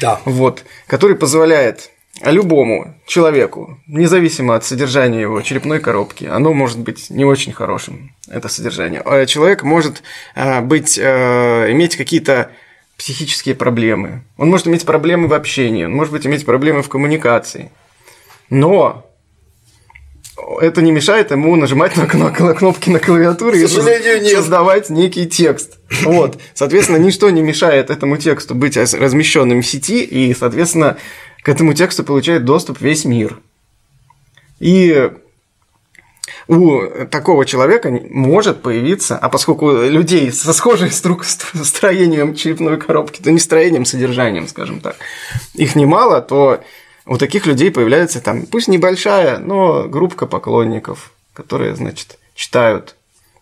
да. 0.00 0.20
вот, 0.24 0.64
который 0.86 1.16
позволяет 1.16 1.90
любому 2.22 2.94
человеку, 3.08 3.80
независимо 3.88 4.54
от 4.54 4.64
содержания 4.64 5.22
его 5.22 5.42
черепной 5.42 5.80
коробки, 5.80 6.24
оно 6.24 6.52
может 6.52 6.78
быть 6.78 7.10
не 7.10 7.24
очень 7.24 7.52
хорошим, 7.52 8.14
это 8.28 8.46
содержание. 8.46 9.00
А 9.04 9.26
человек 9.26 9.64
может 9.64 10.04
э, 10.36 10.60
быть, 10.60 11.00
иметь 11.00 11.96
какие-то 11.96 12.52
психические 13.02 13.56
проблемы, 13.56 14.22
он 14.36 14.48
может 14.48 14.68
иметь 14.68 14.86
проблемы 14.86 15.26
в 15.26 15.34
общении, 15.34 15.86
он 15.86 15.92
может 15.92 16.12
быть 16.12 16.24
иметь 16.24 16.46
проблемы 16.46 16.82
в 16.82 16.88
коммуникации. 16.88 17.72
Но 18.48 19.10
это 20.60 20.82
не 20.82 20.92
мешает 20.92 21.32
ему 21.32 21.56
нажимать 21.56 21.96
на, 21.96 22.06
кнопки 22.06 22.90
на 22.90 23.00
клавиатуре 23.00 23.64
и 23.64 23.66
создавать 23.66 24.88
некий 24.88 25.26
текст. 25.26 25.78
Вот. 26.02 26.38
Соответственно, 26.54 26.98
ничто 26.98 27.28
не 27.30 27.42
мешает 27.42 27.90
этому 27.90 28.18
тексту 28.18 28.54
быть 28.54 28.76
размещенным 28.76 29.62
в 29.62 29.66
сети, 29.66 30.04
и, 30.04 30.32
соответственно, 30.32 30.96
к 31.42 31.48
этому 31.48 31.74
тексту 31.74 32.04
получает 32.04 32.44
доступ 32.44 32.80
весь 32.80 33.04
мир. 33.04 33.40
И 34.60 35.10
у 36.52 37.06
такого 37.06 37.46
человека 37.46 37.90
может 38.10 38.62
появиться, 38.62 39.16
а 39.16 39.28
поскольку 39.30 39.72
людей 39.72 40.30
со 40.30 40.52
схожей 40.52 40.90
струк, 40.90 41.24
строением 41.24 42.34
черепной 42.34 42.78
коробки, 42.78 43.22
то 43.22 43.30
не 43.30 43.38
строением, 43.38 43.84
содержанием, 43.84 44.46
скажем 44.46 44.80
так, 44.80 44.96
их 45.54 45.74
немало, 45.76 46.20
то 46.20 46.62
у 47.06 47.16
таких 47.16 47.46
людей 47.46 47.70
появляется 47.70 48.20
там, 48.20 48.46
пусть 48.46 48.68
небольшая, 48.68 49.38
но 49.38 49.88
группка 49.88 50.26
поклонников, 50.26 51.12
которые, 51.32 51.74
значит, 51.74 52.18
читают 52.34 52.96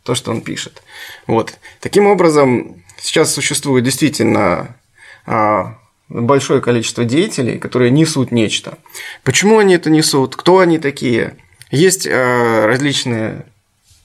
то, 0.05 0.14
что 0.14 0.31
он 0.31 0.40
пишет. 0.40 0.83
Вот. 1.26 1.55
Таким 1.81 2.07
образом, 2.07 2.83
сейчас 2.97 3.35
существует 3.35 3.85
действительно 3.85 4.76
а, 5.26 5.79
большое 6.09 6.61
количество 6.61 7.05
деятелей, 7.05 7.59
которые 7.59 7.90
несут 7.90 8.31
нечто. 8.31 8.79
Почему 9.25 9.59
они 9.59 9.75
это 9.75 9.90
несут? 9.90 10.37
Кто 10.37 10.61
они 10.61 10.79
такие? 10.79 11.37
Есть 11.71 12.07
а, 12.07 12.67
различные 12.67 13.47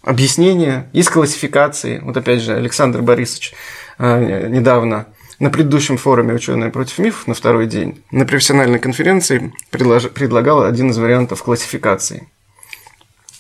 объяснения, 0.04 0.88
есть 0.94 1.10
классификации. 1.10 2.00
Вот 2.00 2.16
опять 2.16 2.42
же, 2.42 2.54
Александр 2.54 3.02
Борисович 3.02 3.54
а, 3.98 4.20
недавно 4.48 5.08
на 5.40 5.50
предыдущем 5.50 5.98
форуме 5.98 6.34
«Ученые 6.34 6.72
против 6.72 7.00
мифов» 7.00 7.28
на 7.28 7.34
второй 7.34 7.68
день 7.68 8.04
на 8.12 8.26
профессиональной 8.26 8.80
конференции 8.80 9.54
предлож... 9.70 10.10
предлагал 10.10 10.64
один 10.64 10.92
из 10.92 10.98
вариантов 10.98 11.44
классификации. 11.44 12.30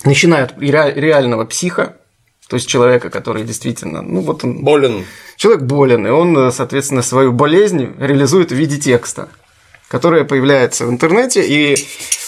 Начиная 0.03 0.45
от 0.45 0.59
реального 0.59 1.45
психа, 1.45 1.97
то 2.49 2.57
есть 2.57 2.67
человека, 2.67 3.09
который 3.09 3.43
действительно, 3.43 4.01
ну 4.01 4.21
вот 4.21 4.43
он... 4.43 4.63
Болен. 4.63 5.05
Человек 5.37 5.63
болен, 5.63 6.05
и 6.05 6.09
он, 6.09 6.51
соответственно, 6.51 7.01
свою 7.01 7.31
болезнь 7.31 7.93
реализует 7.97 8.51
в 8.51 8.55
виде 8.55 8.77
текста, 8.77 9.29
который 9.87 10.25
появляется 10.25 10.85
в 10.85 10.89
интернете, 10.89 11.45
и 11.45 11.75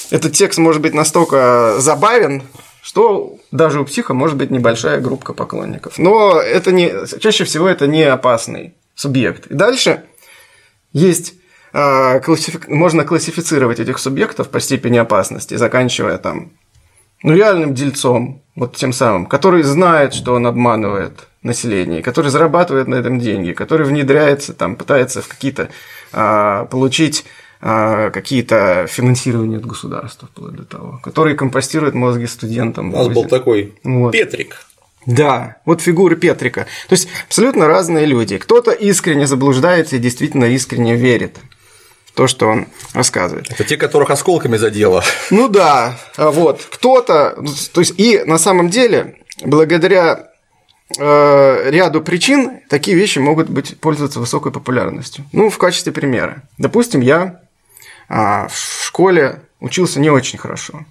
этот 0.10 0.34
текст 0.34 0.60
может 0.60 0.82
быть 0.82 0.94
настолько 0.94 1.76
забавен, 1.80 2.44
что 2.82 3.36
даже 3.52 3.82
у 3.82 3.86
психа 3.86 4.14
может 4.14 4.38
быть 4.38 4.50
небольшая 4.52 5.00
группа 5.02 5.34
поклонников. 5.34 5.98
Но 5.98 6.40
это 6.40 6.72
не, 6.72 6.92
чаще 7.20 7.44
всего 7.44 7.68
это 7.68 7.88
не 7.88 8.04
опасный 8.04 8.74
субъект. 8.96 9.48
И 9.48 9.54
дальше 9.54 10.04
есть 10.94 11.34
а, 11.74 12.20
классифик... 12.20 12.68
можно 12.70 13.04
классифицировать 13.04 13.80
этих 13.80 14.00
субъектов 14.00 14.50
по 14.50 14.60
степени 14.60 14.98
опасности, 14.98 15.56
заканчивая 15.56 16.18
там 16.18 16.52
ну, 17.24 17.34
реальным 17.34 17.74
дельцом, 17.74 18.42
вот 18.56 18.76
тем 18.76 18.94
самым, 18.94 19.26
который 19.26 19.64
знает, 19.64 20.14
что 20.14 20.34
он 20.34 20.48
обманывает 20.48 21.28
население, 21.44 22.02
который 22.02 22.32
зарабатывает 22.32 22.88
на 22.88 22.96
этом 22.96 23.20
деньги, 23.20 23.52
который 23.52 23.86
внедряется, 23.86 24.54
там, 24.54 24.76
пытается 24.76 25.22
в 25.22 25.28
какие-то 25.28 25.70
а, 26.14 26.66
получить 26.66 27.26
какие-то 27.60 28.86
финансирования 28.88 29.58
от 29.58 29.66
государства, 29.66 30.28
вплоть 30.28 30.54
до 30.54 30.64
того, 30.64 31.00
который 31.04 31.36
компостирует 31.36 31.96
мозги 31.96 32.28
студентам. 32.28 32.94
У 32.94 32.98
нас 32.98 33.08
был 33.08 33.26
такой 33.26 33.76
вот. 33.84 34.12
Петрик. 34.12 34.68
Да, 35.08 35.56
вот 35.66 35.82
фигуры 35.82 36.18
Петрика. 36.18 36.68
То 36.90 36.94
есть 36.94 37.08
абсолютно 37.28 37.68
разные 37.68 38.06
люди. 38.06 38.38
Кто-то 38.38 38.72
искренне 38.72 39.26
заблуждается 39.26 39.96
и 39.96 40.00
действительно 40.00 40.46
искренне 40.46 40.96
верит 40.96 41.38
то, 42.14 42.28
что 42.28 42.48
он 42.48 42.68
рассказывает. 42.94 43.50
Это 43.50 43.64
те, 43.64 43.78
которых 43.78 44.10
осколками 44.10 44.58
задело. 44.58 45.04
Ну 45.32 45.48
да, 45.48 45.98
а 46.18 46.32
вот. 46.32 46.62
Кто-то, 46.72 47.42
то 47.74 47.80
есть 47.80 47.94
и 47.98 48.22
на 48.26 48.38
самом 48.38 48.70
деле, 48.70 49.20
благодаря 49.46 50.32
э, 50.98 51.70
ряду 51.70 52.02
причин 52.02 52.60
такие 52.70 52.98
вещи 52.98 53.20
могут 53.20 53.50
быть 53.50 53.80
пользоваться 53.80 54.20
высокой 54.20 54.52
популярностью. 54.52 55.26
Ну, 55.32 55.50
в 55.50 55.58
качестве 55.58 55.94
примера. 55.94 56.42
Допустим, 56.58 57.02
я 57.02 57.40
э, 58.10 58.48
в 58.48 58.86
школе 58.86 59.42
учился 59.60 60.00
не 60.00 60.10
очень 60.10 60.38
хорошо. 60.38 60.86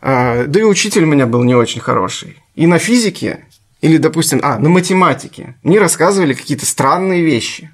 Э, 0.00 0.44
да 0.46 0.60
и 0.60 0.62
учитель 0.62 1.04
у 1.04 1.06
меня 1.06 1.26
был 1.26 1.44
не 1.44 1.54
очень 1.54 1.80
хороший. 1.80 2.42
И 2.54 2.66
на 2.66 2.78
физике, 2.78 3.46
или, 3.80 3.96
допустим, 3.96 4.40
а, 4.42 4.58
на 4.58 4.68
математике 4.68 5.56
мне 5.62 5.78
рассказывали 5.78 6.34
какие-то 6.34 6.66
странные 6.66 7.22
вещи. 7.22 7.70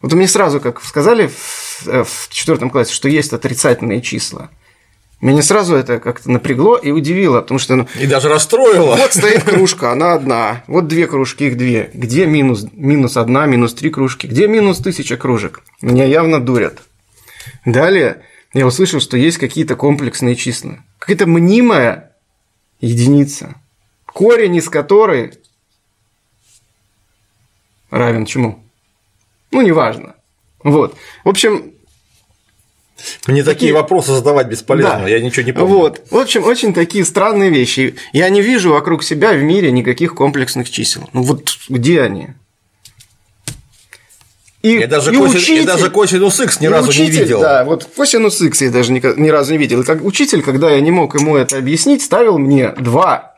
Вот 0.00 0.12
мне 0.12 0.26
сразу, 0.26 0.60
как 0.60 0.82
сказали 0.82 1.28
в, 1.28 1.86
э, 1.86 2.04
в 2.04 2.28
четвертом 2.30 2.70
классе, 2.70 2.92
что 2.92 3.08
есть 3.08 3.32
отрицательные 3.32 4.02
числа. 4.02 4.50
Меня 5.22 5.40
сразу 5.42 5.76
это 5.76 6.00
как-то 6.00 6.28
напрягло 6.32 6.76
и 6.76 6.90
удивило, 6.90 7.40
потому 7.40 7.60
что... 7.60 7.76
Ну, 7.76 7.86
и 8.00 8.08
даже 8.08 8.28
расстроило. 8.28 8.96
Вот 8.96 9.12
стоит 9.12 9.44
кружка, 9.44 9.92
она 9.92 10.14
одна. 10.14 10.64
Вот 10.66 10.88
две 10.88 11.06
кружки, 11.06 11.46
их 11.46 11.56
две. 11.56 11.90
Где 11.94 12.26
минус, 12.26 12.66
минус 12.72 13.16
одна, 13.16 13.46
минус 13.46 13.72
три 13.72 13.90
кружки? 13.90 14.26
Где 14.26 14.48
минус 14.48 14.78
тысяча 14.78 15.16
кружек? 15.16 15.62
Меня 15.80 16.04
явно 16.06 16.40
дурят. 16.40 16.82
Далее 17.64 18.22
я 18.52 18.66
услышал, 18.66 19.00
что 19.00 19.16
есть 19.16 19.38
какие-то 19.38 19.76
комплексные 19.76 20.36
числа. 20.36 20.84
Какая-то 20.98 21.26
мнимая 21.26 22.16
единица, 22.80 23.56
корень 24.06 24.56
из 24.56 24.68
которой 24.68 25.34
равен 27.90 28.26
чему? 28.26 28.62
Ну, 29.50 29.60
неважно. 29.62 30.16
Вот. 30.62 30.96
В 31.24 31.28
общем, 31.28 31.72
мне 33.26 33.42
такие, 33.42 33.54
такие 33.54 33.72
вопросы 33.72 34.12
задавать 34.12 34.48
бесполезно, 34.48 35.00
да. 35.00 35.08
я 35.08 35.20
ничего 35.20 35.44
не 35.44 35.52
помню. 35.52 35.74
Вот. 35.74 36.02
В 36.10 36.16
общем, 36.16 36.44
очень 36.44 36.72
такие 36.72 37.04
странные 37.04 37.50
вещи. 37.50 37.96
Я 38.12 38.28
не 38.28 38.42
вижу 38.42 38.72
вокруг 38.72 39.02
себя 39.02 39.32
в 39.32 39.42
мире 39.42 39.72
никаких 39.72 40.14
комплексных 40.14 40.70
чисел. 40.70 41.08
Ну 41.12 41.22
вот 41.22 41.58
где 41.68 42.02
они? 42.02 42.28
И, 44.62 44.78
я, 44.78 44.86
даже 44.86 45.12
и 45.12 45.16
косин, 45.16 45.36
учитель, 45.36 45.54
я 45.56 45.64
даже 45.64 45.90
косинус 45.90 46.38
х 46.38 46.60
ни 46.60 46.66
разу 46.66 46.88
учитель, 46.88 47.04
не 47.04 47.18
видел. 47.18 47.40
Да, 47.40 47.64
вот 47.64 47.84
косинус 47.96 48.38
х 48.38 48.64
я 48.64 48.70
даже 48.70 48.92
ни, 48.92 49.20
ни 49.20 49.28
разу 49.28 49.52
не 49.52 49.58
видел. 49.58 49.80
И 49.80 49.84
как 49.84 50.04
учитель, 50.04 50.42
когда 50.42 50.70
я 50.70 50.80
не 50.80 50.92
мог 50.92 51.14
ему 51.14 51.36
это 51.36 51.58
объяснить, 51.58 52.02
ставил 52.02 52.38
мне 52.38 52.68
два 52.78 53.32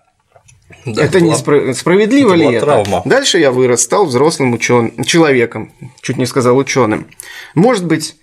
да, 0.86 1.04
это 1.04 1.18
была, 1.18 1.30
не 1.30 1.74
справедливо 1.74 2.34
это 2.34 2.36
ли 2.36 2.46
это? 2.56 2.66
Травма. 2.66 3.02
Дальше 3.04 3.38
я 3.38 3.52
вырос, 3.52 3.82
стал 3.82 4.06
взрослым 4.06 4.52
ученым, 4.52 5.04
человеком, 5.04 5.72
чуть 6.00 6.18
не 6.18 6.26
сказал 6.26 6.56
ученым. 6.56 7.06
Может 7.54 7.86
быть, 7.86 8.16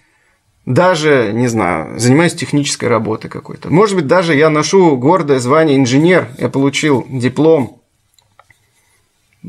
даже, 0.66 1.32
не 1.34 1.48
знаю, 1.48 2.00
занимаюсь 2.00 2.34
технической 2.34 2.88
работой 2.88 3.30
какой-то. 3.30 3.70
Может 3.70 3.96
быть, 3.96 4.08
даже 4.08 4.36
я 4.36 4.50
ношу 4.50 4.96
гордое 4.96 5.40
звание 5.40 5.78
инженер, 5.78 6.30
я 6.38 6.50
получил 6.50 7.06
диплом, 7.10 7.82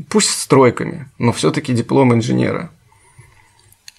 пусть 0.09 0.29
с 0.29 0.47
тройками, 0.47 1.09
но 1.19 1.33
все-таки 1.33 1.73
диплом 1.73 2.13
инженера. 2.13 2.71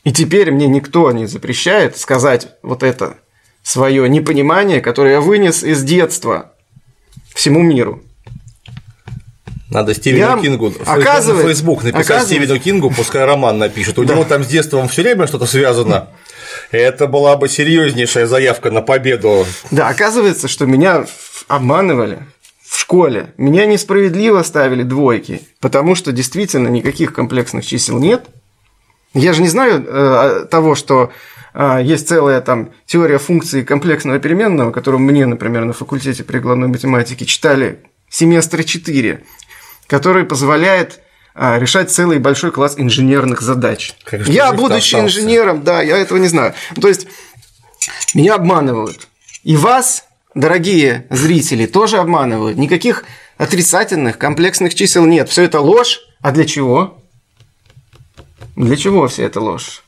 И 0.05 0.13
теперь 0.13 0.51
мне 0.51 0.69
никто 0.69 1.11
не 1.13 1.27
запрещает 1.27 1.97
сказать 1.97 2.49
вот 2.63 2.83
это 2.83 3.17
свое 3.63 4.09
непонимание, 4.09 4.81
которое 4.81 5.15
я 5.15 5.21
вынес 5.21 5.65
из 5.65 5.83
детства 5.83 6.53
всему 7.35 7.63
миру. 7.63 8.03
Надо 9.71 9.95
Стивену 9.95 10.37
я... 10.37 10.43
Кингу 10.43 10.73
оказывается, 10.87 11.49
Facebook 11.49 11.83
написать 11.83 12.27
Стивену 12.27 12.61
Кингу, 12.61 12.91
пускай 12.91 13.25
роман 13.25 13.59
напишет. 13.59 13.99
У 13.99 14.05
да. 14.05 14.15
него 14.15 14.25
там 14.25 14.45
с 14.45 14.47
детством 14.47 14.87
все 14.89 15.03
время 15.03 15.27
что-то 15.27 15.47
связано. 15.47 16.11
Это 16.71 17.07
была 17.07 17.37
бы 17.37 17.49
серьезнейшая 17.49 18.27
заявка 18.27 18.71
на 18.71 18.83
победу. 18.83 19.47
Да, 19.71 19.89
оказывается, 19.89 20.47
что 20.47 20.67
меня 20.67 21.07
обманывали 21.49 22.21
в 22.63 22.79
школе. 22.79 23.33
Меня 23.37 23.67
несправедливо 23.67 24.43
ставили 24.43 24.83
двойки, 24.83 25.41
потому 25.61 25.95
что 25.95 26.13
действительно 26.13 26.69
никаких 26.69 27.13
комплексных 27.13 27.67
чисел 27.67 27.99
нет. 27.99 28.27
Я 29.15 29.33
же 29.33 29.43
не 29.43 29.49
знаю 29.49 29.85
э, 29.87 30.47
того, 30.51 30.75
что 30.75 31.13
э, 31.55 31.81
есть 31.83 32.09
целая 32.09 32.41
там 32.41 32.73
теория 32.87 33.19
функции 33.19 33.63
комплексного 33.63 34.19
переменного, 34.19 34.71
которую 34.71 35.01
мне, 35.01 35.25
например, 35.27 35.65
на 35.65 35.73
факультете 35.73 36.25
прикладной 36.25 36.69
математики 36.69 37.25
читали 37.25 37.81
семестра 38.09 38.63
4 38.63 39.23
который 39.87 40.25
позволяет 40.25 41.01
а, 41.35 41.59
решать 41.59 41.91
целый 41.91 42.19
большой 42.19 42.53
класс 42.53 42.75
инженерных 42.77 43.41
задач. 43.41 43.95
Как 44.05 44.27
я, 44.29 44.53
будучи 44.53 44.95
остался. 44.95 45.07
инженером, 45.07 45.63
да, 45.63 45.83
я 45.83 45.99
этого 45.99 46.19
не 46.19 46.29
знаю. 46.29 46.55
То 46.81 46.89
есть 46.89 47.07
меня 48.15 48.35
обманывают. 48.35 49.09
И 49.43 49.57
вас, 49.57 50.05
дорогие 50.35 51.07
зрители, 51.11 51.67
тоже 51.67 51.99
обманывают. 51.99 52.57
Никаких 52.57 53.05
отрицательных, 53.37 54.19
комплексных 54.19 54.75
чисел 54.75 55.05
нет. 55.05 55.29
Все 55.29 55.43
это 55.43 55.61
ложь. 55.61 56.01
А 56.21 56.31
для 56.33 56.45
чего? 56.45 57.04
Для 58.57 58.77
чего 58.77 59.09
вся 59.09 59.25
эта 59.25 59.41
ложь? 59.41 59.83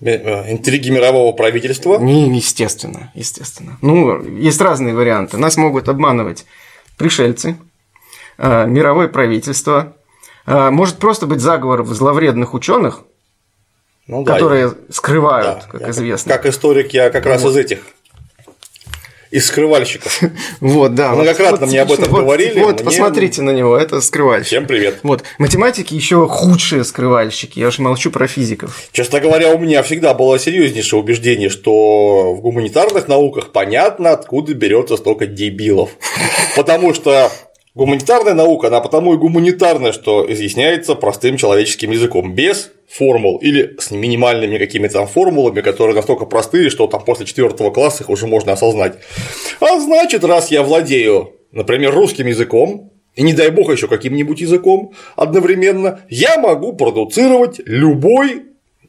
Э, 0.00 0.50
интриги 0.50 0.90
мирового 0.90 1.32
правительства? 1.32 1.98
Не, 1.98 2.34
естественно, 2.34 3.12
естественно. 3.14 3.78
Ну, 3.82 4.22
есть 4.38 4.60
разные 4.60 4.94
варианты. 4.94 5.36
Нас 5.36 5.56
могут 5.56 5.88
обманывать 5.88 6.46
пришельцы, 6.96 7.56
Э, 8.42 8.64
мировое 8.66 9.08
правительство, 9.08 9.94
э, 10.46 10.70
может 10.70 10.96
просто 10.96 11.26
быть 11.26 11.40
заговор 11.40 11.84
зловредных 11.84 12.54
ученых, 12.54 13.02
ну, 14.06 14.24
да, 14.24 14.32
которые 14.32 14.72
скрывают, 14.88 15.60
да, 15.60 15.68
как 15.70 15.80
я, 15.82 15.90
известно. 15.90 16.32
Как 16.32 16.46
историк, 16.46 16.94
я 16.94 17.10
как 17.10 17.26
раз 17.26 17.42
вот. 17.42 17.50
из 17.50 17.56
этих 17.58 17.82
из 19.30 19.46
скрывальщиков. 19.46 20.20
Вот, 20.60 20.94
да. 20.94 21.14
Многократно 21.14 21.66
мне 21.66 21.80
об 21.82 21.92
этом 21.92 22.12
говорили. 22.12 22.60
Вот, 22.60 22.82
посмотрите 22.84 23.42
на 23.42 23.50
него, 23.50 23.76
это 23.76 24.00
скрывальщик. 24.00 24.48
Всем 24.48 24.66
привет. 24.66 24.98
Вот, 25.02 25.22
математики 25.38 25.94
еще 25.94 26.26
худшие 26.28 26.84
скрывальщики, 26.84 27.58
я 27.58 27.68
уж 27.68 27.78
молчу 27.78 28.10
про 28.10 28.26
физиков. 28.26 28.78
Честно 28.92 29.20
говоря, 29.20 29.54
у 29.54 29.58
меня 29.58 29.82
всегда 29.82 30.14
было 30.14 30.38
серьезнейшее 30.38 31.00
убеждение, 31.00 31.48
что 31.48 32.34
в 32.34 32.40
гуманитарных 32.40 33.08
науках 33.08 33.52
понятно, 33.52 34.10
откуда 34.10 34.54
берется 34.54 34.96
столько 34.96 35.26
дебилов. 35.26 35.90
Потому 36.56 36.92
что 36.94 37.30
Гуманитарная 37.80 38.34
наука, 38.34 38.66
она 38.66 38.82
потому 38.82 39.14
и 39.14 39.16
гуманитарная, 39.16 39.92
что 39.92 40.30
изъясняется 40.30 40.94
простым 40.94 41.38
человеческим 41.38 41.92
языком, 41.92 42.34
без 42.34 42.72
формул 42.86 43.38
или 43.38 43.74
с 43.78 43.90
минимальными 43.90 44.58
какими-то 44.58 44.92
там 44.92 45.06
формулами, 45.06 45.62
которые 45.62 45.96
настолько 45.96 46.26
простые, 46.26 46.68
что 46.68 46.86
там 46.88 47.02
после 47.02 47.24
четвертого 47.24 47.70
класса 47.70 48.02
их 48.02 48.10
уже 48.10 48.26
можно 48.26 48.52
осознать. 48.52 48.98
А 49.60 49.80
значит, 49.80 50.24
раз 50.24 50.50
я 50.50 50.62
владею, 50.62 51.32
например, 51.52 51.94
русским 51.94 52.26
языком, 52.26 52.92
и 53.14 53.22
не 53.22 53.32
дай 53.32 53.48
бог 53.48 53.72
еще 53.72 53.88
каким-нибудь 53.88 54.42
языком 54.42 54.92
одновременно, 55.16 56.00
я 56.10 56.36
могу 56.36 56.74
продуцировать 56.74 57.62
любой 57.64 58.42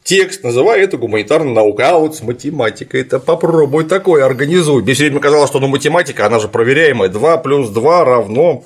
текст, 0.04 0.44
называя 0.44 0.82
это 0.82 0.98
гуманитарной 0.98 1.54
наукой. 1.54 1.86
А 1.86 1.98
вот 1.98 2.16
с 2.16 2.22
математикой 2.22 3.02
это 3.02 3.20
попробуй 3.20 3.86
такое 3.86 4.26
организуй. 4.26 4.82
Мне 4.84 4.94
все 4.94 5.06
время 5.06 5.20
казалось, 5.20 5.50
что 5.50 5.60
ну, 5.60 5.68
математика, 5.68 6.26
она 6.26 6.40
же 6.40 6.48
проверяемая. 6.48 7.10
2 7.10 7.38
плюс 7.38 7.70
2 7.70 8.06
равно 8.06 8.64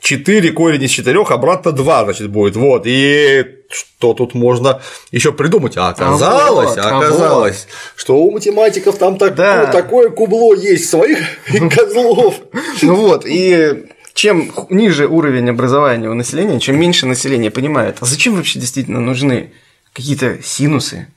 4, 0.00 0.52
корень 0.52 0.82
из 0.82 0.90
4, 0.90 1.22
обратно 1.22 1.72
2, 1.72 2.04
значит, 2.04 2.30
будет. 2.30 2.56
Вот. 2.56 2.82
И 2.86 3.44
что 3.70 4.14
тут 4.14 4.34
можно 4.34 4.80
еще 5.10 5.32
придумать? 5.32 5.76
А 5.76 5.88
оказалось, 5.88 6.76
а 6.76 6.94
вот, 6.96 7.04
оказалось, 7.04 7.66
а 7.68 7.72
вот. 7.72 8.00
что 8.00 8.16
у 8.16 8.30
математиков 8.30 8.98
там 8.98 9.16
так, 9.16 9.34
да. 9.34 9.64
ну, 9.66 9.72
такое 9.72 10.10
кубло 10.10 10.54
есть 10.54 10.90
своих 10.90 11.18
козлов. 11.74 12.34
Ну 12.82 12.96
вот, 12.96 13.24
и 13.26 13.86
чем 14.14 14.52
ниже 14.68 15.06
уровень 15.06 15.48
образования 15.48 16.10
у 16.10 16.14
населения, 16.14 16.60
чем 16.60 16.78
меньше 16.78 17.06
население 17.06 17.50
понимает, 17.50 17.96
а 18.00 18.04
зачем 18.04 18.36
вообще 18.36 18.58
действительно 18.58 19.00
нужны 19.00 19.52
какие-то 19.92 20.42
синусы, 20.42 21.08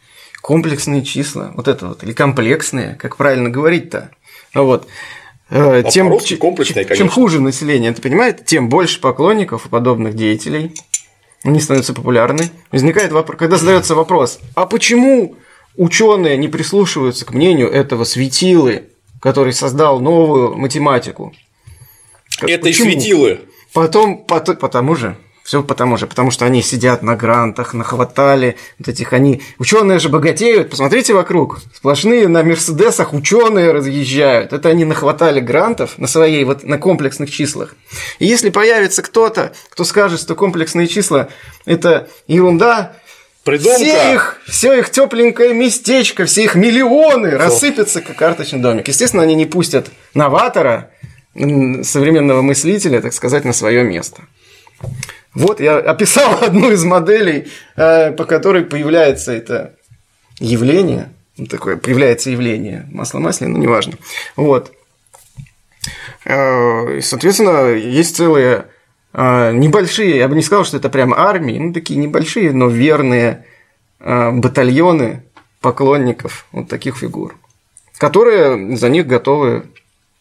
комплексные 0.41 1.03
числа, 1.03 1.51
вот 1.55 1.67
это 1.67 1.87
вот, 1.87 2.03
или 2.03 2.13
комплексные, 2.13 2.95
как 2.95 3.17
правильно 3.17 3.49
говорить-то. 3.49 4.11
Ну 4.53 4.65
вот. 4.65 4.87
Э, 5.49 5.83
тем, 5.89 6.09
комплексные, 6.39 6.85
чем 6.95 7.09
хуже 7.09 7.39
население 7.39 7.91
это 7.91 8.01
понимает, 8.01 8.45
тем 8.45 8.69
больше 8.69 8.99
поклонников 8.99 9.65
и 9.65 9.69
подобных 9.69 10.15
деятелей. 10.15 10.73
Они 11.43 11.59
становятся 11.59 11.93
популярны. 11.93 12.49
Возникает 12.71 13.11
вопрос, 13.11 13.37
когда 13.37 13.57
задается 13.57 13.93
вопрос, 13.93 14.39
а 14.55 14.65
почему 14.65 15.35
ученые 15.77 16.37
не 16.37 16.47
прислушиваются 16.47 17.25
к 17.25 17.33
мнению 17.33 17.69
этого 17.69 18.03
светилы, 18.03 18.85
который 19.21 19.53
создал 19.53 19.99
новую 19.99 20.55
математику? 20.57 21.33
Это 22.41 22.63
почему? 22.63 22.91
светилы. 22.91 23.41
Потом, 23.73 24.25
потому 24.25 24.95
же, 24.95 25.17
все 25.45 25.61
потому 25.61 25.95
же, 25.95 26.07
потому 26.07 26.31
что 26.31 26.45
они 26.45 26.63
сидят 26.63 27.03
на 27.03 27.15
грантах, 27.15 27.75
нахватали 27.75 28.57
вот 28.79 28.87
этих 28.87 29.13
они. 29.13 29.43
Ученые 29.59 29.99
же 29.99 30.09
богатеют. 30.09 30.71
Посмотрите 30.71 31.13
вокруг. 31.13 31.59
Сплошные 31.71 32.27
на 32.27 32.41
Мерседесах 32.41 33.13
ученые 33.13 33.71
разъезжают. 33.71 34.53
Это 34.53 34.69
они 34.69 34.85
нахватали 34.85 35.39
грантов 35.39 35.99
на 35.99 36.07
своей 36.07 36.43
вот 36.45 36.63
на 36.63 36.79
комплексных 36.79 37.29
числах. 37.29 37.75
И 38.17 38.25
если 38.25 38.49
появится 38.49 39.03
кто-то, 39.03 39.53
кто 39.69 39.83
скажет, 39.83 40.19
что 40.19 40.33
комплексные 40.33 40.87
числа 40.87 41.27
это 41.65 42.09
ерунда, 42.27 42.93
Придумка. 43.43 43.75
Все 43.75 44.13
их, 44.15 44.41
все 44.47 44.73
их 44.73 44.89
тепленькое 44.89 45.53
местечко, 45.53 46.25
все 46.25 46.45
их 46.45 46.55
миллионы 46.55 47.29
Фу. 47.29 47.37
рассыпятся, 47.37 48.01
как 48.01 48.15
карточный 48.15 48.57
домик. 48.57 48.87
Естественно, 48.87 49.21
они 49.21 49.35
не 49.35 49.45
пустят 49.45 49.91
новатора, 50.15 50.89
современного 51.35 52.41
мыслителя, 52.41 53.01
так 53.01 53.13
сказать, 53.13 53.45
на 53.45 53.53
свое 53.53 53.83
место. 53.83 54.23
Вот 55.35 55.59
я 55.59 55.77
описал 55.77 56.39
одну 56.41 56.71
из 56.71 56.83
моделей, 56.83 57.47
э, 57.75 58.11
по 58.13 58.25
которой 58.25 58.63
появляется 58.63 59.33
это 59.33 59.75
явление, 60.39 61.11
такое 61.49 61.77
появляется 61.77 62.29
явление 62.29 62.87
масло 62.91 63.19
масляное, 63.19 63.53
но 63.53 63.59
неважно. 63.59 63.93
Вот. 64.35 64.71
Э, 66.23 67.01
соответственно, 67.01 67.73
есть 67.73 68.15
целые 68.15 68.65
э, 69.13 69.51
небольшие, 69.51 70.17
я 70.17 70.27
бы 70.27 70.35
не 70.35 70.41
сказал, 70.41 70.63
что 70.63 70.77
это 70.77 70.89
прям 70.89 71.13
армии, 71.13 71.59
ну 71.59 71.73
такие 71.73 71.99
небольшие, 71.99 72.51
но 72.51 72.67
верные 72.67 73.45
батальоны 73.97 75.23
поклонников 75.61 76.45
вот 76.51 76.67
таких 76.67 76.97
фигур, 76.97 77.35
которые 77.97 78.75
за 78.75 78.89
них 78.89 79.07
готовы 79.07 79.63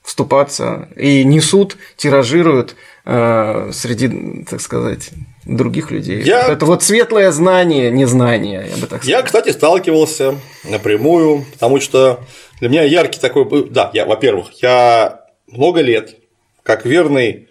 вступаться 0.02 0.88
и 0.96 1.24
несут, 1.24 1.76
тиражируют 1.96 2.76
э, 3.04 3.70
среди, 3.72 4.44
так 4.48 4.60
сказать, 4.60 5.10
других 5.44 5.90
людей. 5.90 6.22
Я... 6.22 6.48
Это 6.48 6.66
вот 6.66 6.82
светлое 6.82 7.30
знание, 7.30 7.90
незнание, 7.90 8.66
я 8.70 8.76
бы 8.76 8.86
так 8.86 9.02
сказал. 9.02 9.20
Я, 9.20 9.22
кстати, 9.22 9.50
сталкивался 9.50 10.38
напрямую, 10.64 11.44
потому 11.52 11.80
что 11.80 12.20
для 12.60 12.68
меня 12.68 12.82
яркий 12.82 13.20
такой... 13.20 13.68
Да, 13.70 13.90
я, 13.92 14.06
во-первых, 14.06 14.50
я 14.62 15.20
много 15.46 15.80
лет, 15.80 16.16
как 16.62 16.86
верный 16.86 17.48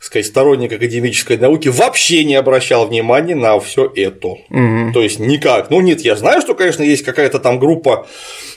сказать, 0.00 0.26
сторонник 0.26 0.72
академической 0.72 1.36
науки 1.36 1.68
вообще 1.68 2.22
не 2.24 2.36
обращал 2.36 2.86
внимания 2.86 3.34
на 3.34 3.58
все 3.58 3.90
это. 3.94 4.28
Угу. 4.28 4.92
То 4.94 5.02
есть 5.02 5.18
никак. 5.18 5.70
Ну 5.70 5.80
нет, 5.80 6.02
я 6.02 6.14
знаю, 6.14 6.40
что, 6.40 6.54
конечно, 6.54 6.82
есть 6.82 7.02
какая-то 7.02 7.40
там 7.40 7.58
группа 7.58 8.06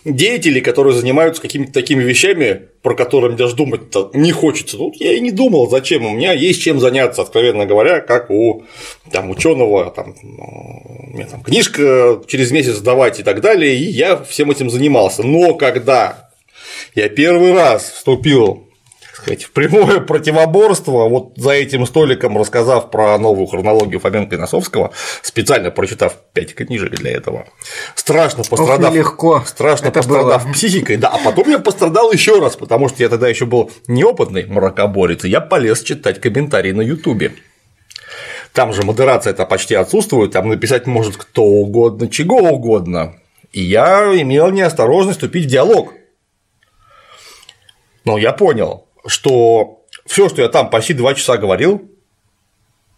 деятелей, 0.05 0.61
которые 0.61 0.93
занимаются 0.93 1.41
какими-то 1.41 1.73
такими 1.73 2.03
вещами, 2.03 2.67
про 2.83 2.95
которые 2.95 3.35
даже 3.35 3.55
думать 3.55 3.81
не 4.13 4.31
хочется. 4.31 4.77
Ну, 4.77 4.91
я 4.95 5.13
и 5.13 5.19
не 5.19 5.31
думал, 5.31 5.69
зачем. 5.69 6.05
У 6.05 6.11
меня 6.11 6.33
есть 6.33 6.61
чем 6.61 6.79
заняться, 6.79 7.23
откровенно 7.23 7.65
говоря, 7.65 8.01
как 8.01 8.29
у 8.29 8.63
там, 9.11 9.29
ученого, 9.31 9.91
там, 9.91 10.15
у 10.23 11.15
меня 11.15 11.25
там 11.25 11.41
книжка 11.41 12.21
через 12.27 12.51
месяц 12.51 12.75
сдавать 12.75 13.19
и 13.19 13.23
так 13.23 13.41
далее, 13.41 13.75
и 13.75 13.83
я 13.83 14.17
всем 14.17 14.51
этим 14.51 14.69
занимался. 14.69 15.23
Но 15.23 15.55
когда 15.55 16.29
я 16.95 17.09
первый 17.09 17.53
раз 17.53 17.91
вступил 17.91 18.70
сказать, 19.21 19.43
в 19.43 19.51
прямое 19.51 19.99
противоборство, 19.99 21.07
вот 21.07 21.33
за 21.37 21.51
этим 21.51 21.85
столиком 21.85 22.37
рассказав 22.37 22.91
про 22.91 23.17
новую 23.17 23.47
хронологию 23.47 23.99
Фоменко 23.99 24.35
и 24.35 24.37
Носовского, 24.37 24.91
специально 25.21 25.71
прочитав 25.71 26.15
пять 26.33 26.55
книжек 26.55 26.91
для 26.91 27.11
этого, 27.11 27.45
страшно 27.95 28.43
пострадав, 28.43 28.89
Ох, 28.91 28.95
легко. 28.95 29.43
страшно 29.45 29.87
Это 29.87 29.99
пострадав 29.99 30.43
было. 30.43 30.53
психикой, 30.53 30.97
да, 30.97 31.09
а 31.09 31.17
потом 31.19 31.49
я 31.49 31.59
пострадал 31.59 32.11
еще 32.11 32.39
раз, 32.39 32.55
потому 32.55 32.89
что 32.89 33.03
я 33.03 33.09
тогда 33.09 33.27
еще 33.27 33.45
был 33.45 33.71
неопытный 33.87 34.45
мракоборец, 34.45 35.23
и 35.23 35.29
я 35.29 35.41
полез 35.41 35.83
читать 35.83 36.19
комментарии 36.19 36.71
на 36.71 36.81
Ютубе. 36.81 37.33
Там 38.53 38.73
же 38.73 38.83
модерация 38.83 39.31
это 39.31 39.45
почти 39.45 39.75
отсутствует, 39.75 40.31
там 40.31 40.49
написать 40.49 40.87
может 40.87 41.15
кто 41.15 41.43
угодно, 41.43 42.09
чего 42.09 42.37
угодно. 42.37 43.15
И 43.53 43.61
я 43.61 44.11
имел 44.21 44.51
неосторожность 44.51 45.19
вступить 45.19 45.45
в 45.45 45.49
диалог. 45.49 45.93
Но 48.03 48.17
я 48.17 48.33
понял, 48.33 48.87
что 49.05 49.83
все, 50.05 50.29
что 50.29 50.41
я 50.41 50.49
там 50.49 50.69
почти 50.69 50.93
два 50.93 51.13
часа 51.13 51.37
говорил, 51.37 51.89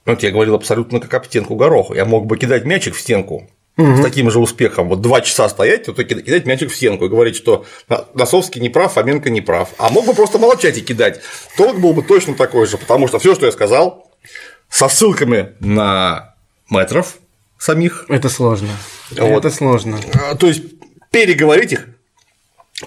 вот 0.05 0.21
я 0.23 0.31
говорил 0.31 0.55
абсолютно 0.55 0.99
как 0.99 1.13
об 1.13 1.25
стенку 1.25 1.55
гороха. 1.55 1.93
Я 1.93 2.05
мог 2.05 2.25
бы 2.25 2.37
кидать 2.37 2.65
мячик 2.65 2.95
в 2.95 2.99
стенку 2.99 3.49
угу. 3.77 3.97
с 3.97 4.01
таким 4.01 4.29
же 4.29 4.39
успехом. 4.39 4.89
Вот 4.89 5.01
два 5.01 5.21
часа 5.21 5.47
стоять, 5.49 5.87
вот 5.87 5.97
кидать 5.97 6.45
мячик 6.45 6.71
в 6.71 6.75
стенку 6.75 7.05
и 7.05 7.09
говорить, 7.09 7.35
что 7.35 7.65
Носовский 8.13 8.61
не 8.61 8.69
прав, 8.69 8.93
Фоменко 8.93 9.29
не 9.29 9.41
прав. 9.41 9.69
А 9.77 9.89
мог 9.89 10.05
бы 10.05 10.13
просто 10.13 10.39
молчать 10.39 10.77
и 10.77 10.81
кидать. 10.81 11.21
Толк 11.57 11.77
был 11.77 11.93
бы 11.93 12.03
точно 12.03 12.35
такой 12.35 12.67
же, 12.67 12.77
потому 12.77 13.07
что 13.07 13.19
все, 13.19 13.35
что 13.35 13.45
я 13.45 13.51
сказал, 13.51 14.11
со 14.69 14.89
ссылками 14.89 15.53
на 15.59 16.35
метров 16.69 17.17
самих. 17.57 18.05
Это 18.09 18.29
сложно. 18.29 18.69
Вот. 19.11 19.45
Это 19.45 19.49
сложно. 19.49 19.99
А, 20.13 20.35
то 20.35 20.47
есть 20.47 20.63
переговорить 21.11 21.73
их 21.73 21.87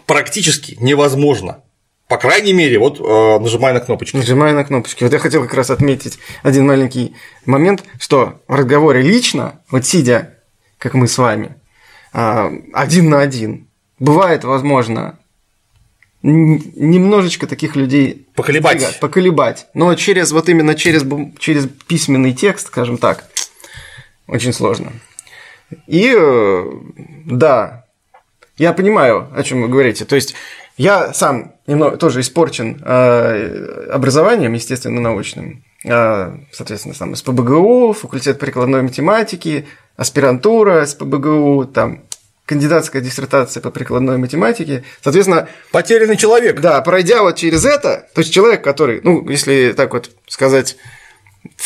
практически 0.07 0.77
невозможно. 0.81 1.63
По 2.09 2.19
крайней 2.19 2.53
мере, 2.53 2.79
вот 2.79 3.01
э, 3.01 3.39
нажимая 3.41 3.75
на 3.75 3.81
кнопочки. 3.81 4.17
Нажимая 4.17 4.55
на 4.55 4.65
кнопочки. 4.65 5.03
Вот 5.03 5.13
я 5.13 5.19
хотел 5.19 5.43
как 5.43 5.55
раз 5.55 5.71
отметить 5.71 6.19
один 6.45 6.67
маленький 6.67 7.17
момент, 7.47 7.83
что 7.99 8.41
в 8.47 8.55
разговоре 8.55 9.03
лично, 9.03 9.61
вот 9.71 9.85
сидя, 9.85 10.35
как 10.79 10.95
мы 10.95 11.09
с 11.09 11.19
вами, 11.19 11.57
э, 12.13 12.51
один 12.73 13.11
на 13.11 13.21
один, 13.21 13.67
бывает, 13.99 14.45
возможно, 14.45 15.19
немножечко 16.23 17.49
таких 17.49 17.75
людей 17.75 18.29
поколебать. 18.37 19.01
поколебать. 19.01 19.67
Но 19.75 19.93
через 19.97 20.31
вот 20.31 20.49
именно 20.49 20.77
через, 20.77 21.05
через 21.41 21.69
письменный 21.89 22.33
текст, 22.33 22.69
скажем 22.69 22.99
так, 22.99 23.29
очень 24.29 24.53
сложно. 24.53 24.93
И 25.89 26.15
э, 26.17 26.71
да, 27.25 27.85
я 28.59 28.73
понимаю, 28.73 29.29
о 29.35 29.43
чем 29.43 29.63
вы 29.63 29.69
говорите. 29.69 30.05
То 30.05 30.15
есть 30.15 30.35
я 30.77 31.13
сам 31.13 31.56
немного 31.67 31.97
тоже 31.97 32.21
испорчен 32.21 32.81
э, 32.85 33.89
образованием, 33.91 34.53
естественно, 34.53 35.01
научным. 35.01 35.65
Э, 35.85 36.37
соответственно, 36.53 36.95
там 36.95 37.15
СПБГУ, 37.15 37.93
факультет 37.93 38.39
прикладной 38.39 38.83
математики, 38.83 39.67
аспирантура 39.97 40.85
СПБГУ, 40.85 41.67
там 41.67 42.03
кандидатская 42.47 43.03
диссертация 43.03 43.61
по 43.61 43.71
прикладной 43.71 44.19
математике. 44.19 44.85
Соответственно... 45.03 45.49
Потерянный 45.73 46.17
человек. 46.17 46.61
Да, 46.61 46.81
пройдя 46.81 47.23
вот 47.23 47.37
через 47.37 47.65
это, 47.65 48.09
то 48.15 48.21
есть 48.21 48.33
человек, 48.33 48.63
который, 48.63 49.01
ну, 49.03 49.29
если 49.29 49.75
так 49.77 49.93
вот 49.93 50.11
сказать, 50.29 50.77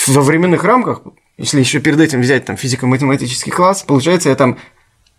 во 0.07 0.23
временных 0.23 0.65
рамках, 0.65 1.03
если 1.37 1.61
еще 1.61 1.81
перед 1.81 2.01
этим 2.01 2.23
взять 2.23 2.47
там 2.47 2.57
физико-математический 2.57 3.53
класс, 3.53 3.83
получается, 3.87 4.31
я 4.31 4.37
там 4.37 4.59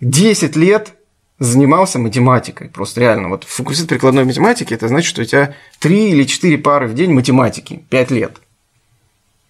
10 0.01 0.55
лет 0.55 0.93
занимался 1.41 1.97
математикой. 1.97 2.69
Просто 2.69 3.01
реально. 3.01 3.29
Вот 3.29 3.45
факультет 3.45 3.87
прикладной 3.87 4.25
математики, 4.25 4.75
это 4.75 4.87
значит, 4.87 5.09
что 5.09 5.23
у 5.23 5.25
тебя 5.25 5.55
3 5.79 6.11
или 6.11 6.23
4 6.23 6.57
пары 6.59 6.87
в 6.87 6.93
день 6.93 7.11
математики, 7.13 7.83
5 7.89 8.11
лет. 8.11 8.37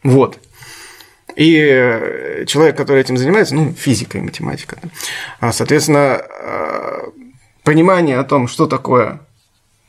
Вот. 0.02 0.40
И 1.36 1.54
э, 1.54 2.46
человек, 2.46 2.78
который 2.78 3.02
этим 3.02 3.18
занимается, 3.18 3.56
ну, 3.56 3.74
физика 3.74 4.18
и 4.18 4.22
математика. 4.22 4.78
А, 5.42 5.52
соответственно, 5.52 6.22
э, 6.22 7.02
понимание 7.64 8.20
о 8.20 8.24
том, 8.24 8.48
что 8.48 8.68
такое 8.68 9.20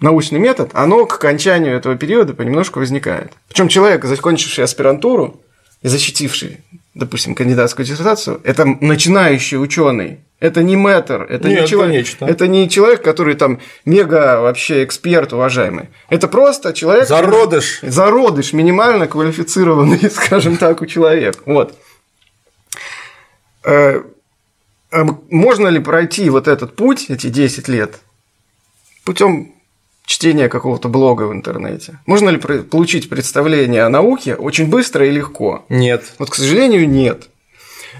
научный 0.00 0.40
метод, 0.40 0.70
оно 0.74 1.06
к 1.06 1.14
окончанию 1.14 1.76
этого 1.76 1.94
периода 1.94 2.34
понемножку 2.34 2.80
возникает. 2.80 3.32
Причем 3.46 3.68
человек, 3.68 4.04
закончивший 4.04 4.64
аспирантуру 4.64 5.40
и 5.82 5.88
защитивший, 5.88 6.58
допустим, 6.94 7.34
кандидатскую 7.34 7.86
диссертацию, 7.86 8.40
это 8.44 8.64
начинающий 8.64 9.58
ученый. 9.58 10.20
Это 10.40 10.62
не 10.64 10.76
мэтр, 10.76 11.22
это, 11.22 11.48
Нет, 11.48 11.60
не 11.60 11.66
человек, 11.68 11.92
конечно. 11.92 12.24
это 12.24 12.48
не 12.48 12.68
человек, 12.68 13.00
который 13.02 13.36
там 13.36 13.60
мега 13.84 14.40
вообще 14.40 14.82
эксперт 14.82 15.32
уважаемый. 15.32 15.90
Это 16.08 16.26
просто 16.26 16.72
человек... 16.72 17.06
Зародыш. 17.06 17.78
Зародыш, 17.82 18.52
минимально 18.52 19.06
квалифицированный, 19.06 20.10
скажем 20.10 20.56
так, 20.56 20.82
у 20.82 20.86
человека. 20.86 21.38
Вот. 21.46 21.78
Э, 23.62 24.02
а 24.90 25.04
можно 25.30 25.68
ли 25.68 25.78
пройти 25.78 26.28
вот 26.28 26.48
этот 26.48 26.74
путь, 26.74 27.06
эти 27.08 27.28
10 27.28 27.68
лет, 27.68 28.00
путем 29.04 29.51
чтения 30.04 30.48
какого-то 30.48 30.88
блога 30.88 31.24
в 31.24 31.32
интернете? 31.32 31.98
Можно 32.06 32.30
ли 32.30 32.38
получить 32.38 33.08
представление 33.08 33.84
о 33.84 33.88
науке 33.88 34.34
очень 34.34 34.68
быстро 34.68 35.06
и 35.06 35.10
легко? 35.10 35.64
Нет. 35.68 36.14
Вот, 36.18 36.30
к 36.30 36.34
сожалению, 36.34 36.88
нет. 36.88 37.28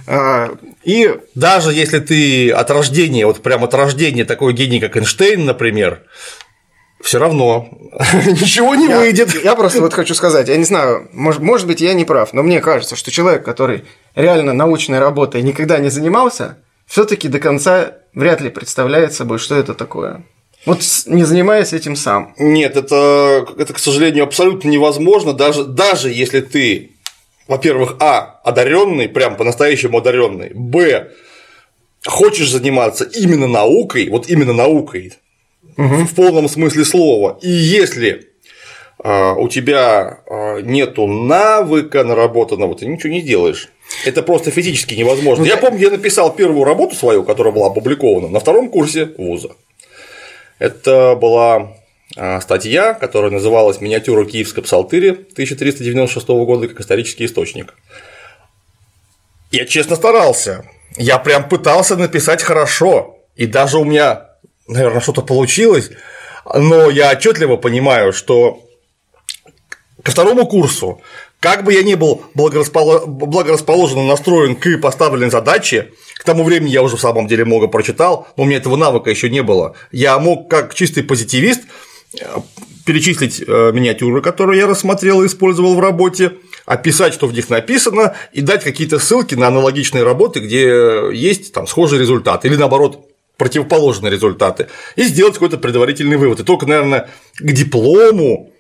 А, 0.06 0.50
и 0.82 1.16
даже 1.34 1.72
если 1.72 2.00
ты 2.00 2.50
от 2.50 2.70
рождения, 2.70 3.26
вот 3.26 3.42
прям 3.42 3.62
от 3.64 3.74
рождения 3.74 4.24
такой 4.24 4.52
гений, 4.52 4.80
как 4.80 4.96
Эйнштейн, 4.96 5.44
например, 5.44 6.02
все 7.00 7.18
равно 7.18 7.68
ничего 8.26 8.74
не 8.74 8.88
я, 8.88 8.98
выйдет. 8.98 9.34
Я 9.44 9.54
просто 9.54 9.80
вот 9.80 9.92
хочу 9.92 10.14
сказать, 10.14 10.48
я 10.48 10.56
не 10.56 10.64
знаю, 10.64 11.08
может, 11.12 11.40
может 11.40 11.66
быть, 11.66 11.80
я 11.80 11.94
не 11.94 12.04
прав, 12.04 12.32
но 12.32 12.42
мне 12.42 12.60
кажется, 12.60 12.96
что 12.96 13.10
человек, 13.10 13.44
который 13.44 13.84
реально 14.14 14.52
научной 14.52 14.98
работой 14.98 15.42
никогда 15.42 15.78
не 15.78 15.90
занимался, 15.90 16.58
все-таки 16.86 17.28
до 17.28 17.38
конца 17.38 17.92
вряд 18.14 18.40
ли 18.40 18.50
представляет 18.50 19.12
собой, 19.12 19.38
что 19.38 19.54
это 19.54 19.74
такое. 19.74 20.24
Вот 20.64 20.80
не 21.06 21.24
занимаясь 21.24 21.72
этим 21.72 21.96
сам. 21.96 22.34
Нет, 22.38 22.76
это, 22.76 23.46
это, 23.58 23.72
к 23.72 23.78
сожалению, 23.78 24.24
абсолютно 24.24 24.68
невозможно, 24.68 25.32
даже, 25.32 25.64
даже 25.64 26.10
если 26.10 26.40
ты 26.40 26.92
во-первых, 27.48 27.96
а, 28.00 28.40
одаренный, 28.44 29.08
прям 29.08 29.36
по-настоящему 29.36 29.98
одаренный, 29.98 30.50
б, 30.54 31.10
хочешь 32.06 32.50
заниматься 32.50 33.04
именно 33.04 33.46
наукой, 33.46 34.08
вот 34.08 34.28
именно 34.28 34.52
наукой, 34.52 35.12
угу. 35.76 36.04
в 36.04 36.14
полном 36.14 36.48
смысле 36.48 36.84
слова, 36.84 37.38
и 37.42 37.50
если 37.50 38.28
а, 39.02 39.34
у 39.34 39.48
тебя 39.48 40.20
а, 40.28 40.60
нету 40.60 41.06
навыка 41.06 42.04
наработанного, 42.04 42.74
ты 42.74 42.86
ничего 42.86 43.12
не 43.12 43.20
сделаешь. 43.20 43.68
Это 44.06 44.22
просто 44.22 44.50
физически 44.50 44.94
невозможно. 44.94 45.44
Ну, 45.44 45.50
я 45.50 45.58
помню, 45.58 45.80
я 45.80 45.90
написал 45.90 46.34
первую 46.34 46.64
работу 46.64 46.96
свою, 46.96 47.24
которая 47.24 47.52
была 47.52 47.66
опубликована 47.66 48.28
на 48.28 48.40
втором 48.40 48.70
курсе 48.70 49.10
вуза. 49.18 49.50
Это 50.62 51.16
была 51.16 51.72
а, 52.16 52.40
статья, 52.40 52.94
которая 52.94 53.32
называлась 53.32 53.80
«Миниатюра 53.80 54.24
Киевской 54.24 54.62
псалтыри» 54.62 55.10
1396 55.10 56.28
года 56.28 56.68
как 56.68 56.78
исторический 56.78 57.26
источник. 57.26 57.74
Я 59.50 59.66
честно 59.66 59.96
старался. 59.96 60.64
Я 60.96 61.18
прям 61.18 61.48
пытался 61.48 61.96
написать 61.96 62.44
хорошо. 62.44 63.18
И 63.34 63.46
даже 63.46 63.76
у 63.78 63.84
меня, 63.84 64.28
наверное, 64.68 65.00
что-то 65.00 65.22
получилось. 65.22 65.90
Но 66.54 66.90
я 66.90 67.10
отчетливо 67.10 67.56
понимаю, 67.56 68.12
что 68.12 68.64
ко 70.04 70.12
второму 70.12 70.46
курсу, 70.46 71.02
как 71.42 71.64
бы 71.64 71.74
я 71.74 71.82
ни 71.82 71.96
был 71.96 72.22
благорасположенно 72.34 74.06
настроен 74.06 74.54
к 74.54 74.78
поставленной 74.78 75.28
задаче, 75.28 75.92
к 76.16 76.22
тому 76.22 76.44
времени 76.44 76.70
я 76.70 76.82
уже 76.82 76.96
в 76.96 77.00
самом 77.00 77.26
деле 77.26 77.44
много 77.44 77.66
прочитал, 77.66 78.28
но 78.36 78.44
у 78.44 78.46
меня 78.46 78.58
этого 78.58 78.76
навыка 78.76 79.10
еще 79.10 79.28
не 79.28 79.42
было. 79.42 79.74
Я 79.90 80.20
мог 80.20 80.48
как 80.48 80.72
чистый 80.72 81.02
позитивист 81.02 81.62
перечислить 82.86 83.42
э, 83.44 83.72
миниатюры, 83.72 84.22
которые 84.22 84.60
я 84.60 84.68
рассмотрел 84.68 85.22
и 85.22 85.26
использовал 85.26 85.74
в 85.74 85.80
работе, 85.80 86.34
описать, 86.64 87.12
что 87.12 87.26
в 87.26 87.32
них 87.32 87.50
написано, 87.50 88.14
и 88.32 88.40
дать 88.40 88.62
какие-то 88.62 89.00
ссылки 89.00 89.34
на 89.34 89.48
аналогичные 89.48 90.04
работы, 90.04 90.38
где 90.38 91.10
есть 91.12 91.52
там 91.52 91.66
схожий 91.66 91.98
результат, 91.98 92.44
или 92.44 92.54
наоборот 92.54 93.08
противоположные 93.36 94.12
результаты, 94.12 94.68
и 94.94 95.02
сделать 95.02 95.34
какой-то 95.34 95.58
предварительный 95.58 96.18
вывод. 96.18 96.38
И 96.38 96.44
только, 96.44 96.66
наверное, 96.66 97.08
к 97.36 97.52
диплому 97.52 98.52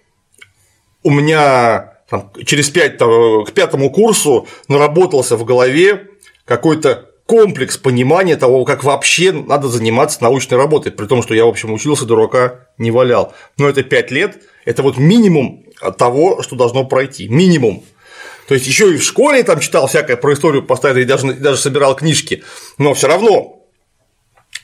у 1.04 1.10
меня 1.10 1.91
там, 2.12 2.30
через 2.44 2.68
5, 2.68 2.98
там, 2.98 3.44
к 3.46 3.52
пятому 3.52 3.90
курсу 3.90 4.46
наработался 4.68 5.34
в 5.38 5.46
голове 5.46 6.08
какой-то 6.44 7.08
комплекс 7.24 7.78
понимания 7.78 8.36
того, 8.36 8.66
как 8.66 8.84
вообще 8.84 9.32
надо 9.32 9.68
заниматься 9.68 10.22
научной 10.22 10.58
работой, 10.58 10.92
при 10.92 11.06
том, 11.06 11.22
что 11.22 11.34
я, 11.34 11.46
в 11.46 11.48
общем, 11.48 11.72
учился, 11.72 12.04
дурака 12.04 12.68
не 12.76 12.90
валял. 12.90 13.32
Но 13.56 13.66
это 13.66 13.82
5 13.82 14.10
лет, 14.10 14.42
это 14.66 14.82
вот 14.82 14.98
минимум 14.98 15.64
того, 15.96 16.42
что 16.42 16.54
должно 16.54 16.84
пройти, 16.84 17.28
минимум. 17.28 17.82
То 18.46 18.52
есть 18.52 18.66
еще 18.66 18.92
и 18.92 18.98
в 18.98 19.02
школе 19.02 19.42
там 19.42 19.60
читал 19.60 19.86
всякое 19.86 20.18
про 20.18 20.34
историю 20.34 20.64
поставить 20.64 21.04
и 21.04 21.08
даже, 21.08 21.32
даже 21.32 21.56
собирал 21.56 21.96
книжки, 21.96 22.42
но 22.76 22.92
все 22.92 23.08
равно 23.08 23.62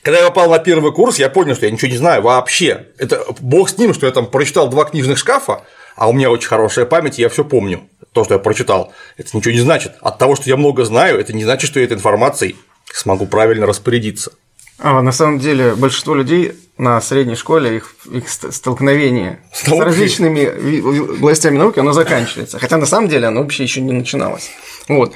когда 0.03 0.19
я 0.19 0.25
попал 0.27 0.49
на 0.49 0.59
первый 0.59 0.93
курс, 0.93 1.19
я 1.19 1.29
понял, 1.29 1.55
что 1.55 1.65
я 1.65 1.71
ничего 1.71 1.91
не 1.91 1.97
знаю 1.97 2.21
вообще. 2.21 2.87
Это 2.97 3.25
бог 3.41 3.69
с 3.69 3.77
ним, 3.77 3.93
что 3.93 4.05
я 4.05 4.11
там 4.13 4.27
прочитал 4.27 4.69
два 4.69 4.85
книжных 4.85 5.17
шкафа, 5.17 5.63
а 5.99 6.07
у 6.07 6.13
меня 6.13 6.31
очень 6.31 6.47
хорошая 6.47 6.85
память, 6.85 7.19
я 7.19 7.27
все 7.27 7.43
помню 7.43 7.81
то, 8.13 8.23
что 8.23 8.35
я 8.35 8.39
прочитал, 8.39 8.93
это 9.17 9.35
ничего 9.35 9.53
не 9.53 9.59
значит. 9.59 9.95
От 9.99 10.17
того, 10.17 10.37
что 10.37 10.49
я 10.49 10.55
много 10.55 10.85
знаю, 10.85 11.19
это 11.19 11.33
не 11.33 11.43
значит, 11.43 11.69
что 11.69 11.79
я 11.79 11.85
этой 11.85 11.97
информацией 11.97 12.55
смогу 12.85 13.27
правильно 13.27 13.65
распорядиться. 13.65 14.31
А, 14.79 15.01
на 15.01 15.11
самом 15.11 15.39
деле 15.39 15.75
большинство 15.75 16.15
людей 16.15 16.53
на 16.77 17.01
средней 17.01 17.35
школе 17.35 17.75
их, 17.75 17.95
их 18.09 18.29
столкновение 18.29 19.41
с, 19.53 19.65
с 19.65 19.67
различными 19.67 21.19
властями 21.19 21.57
науки 21.57 21.79
оно 21.79 21.91
заканчивается. 21.91 22.59
Хотя 22.59 22.77
на 22.77 22.85
самом 22.85 23.09
деле 23.09 23.27
оно 23.27 23.41
вообще 23.41 23.63
еще 23.63 23.81
не 23.81 23.91
начиналось. 23.91 24.51
Вот. 24.87 25.13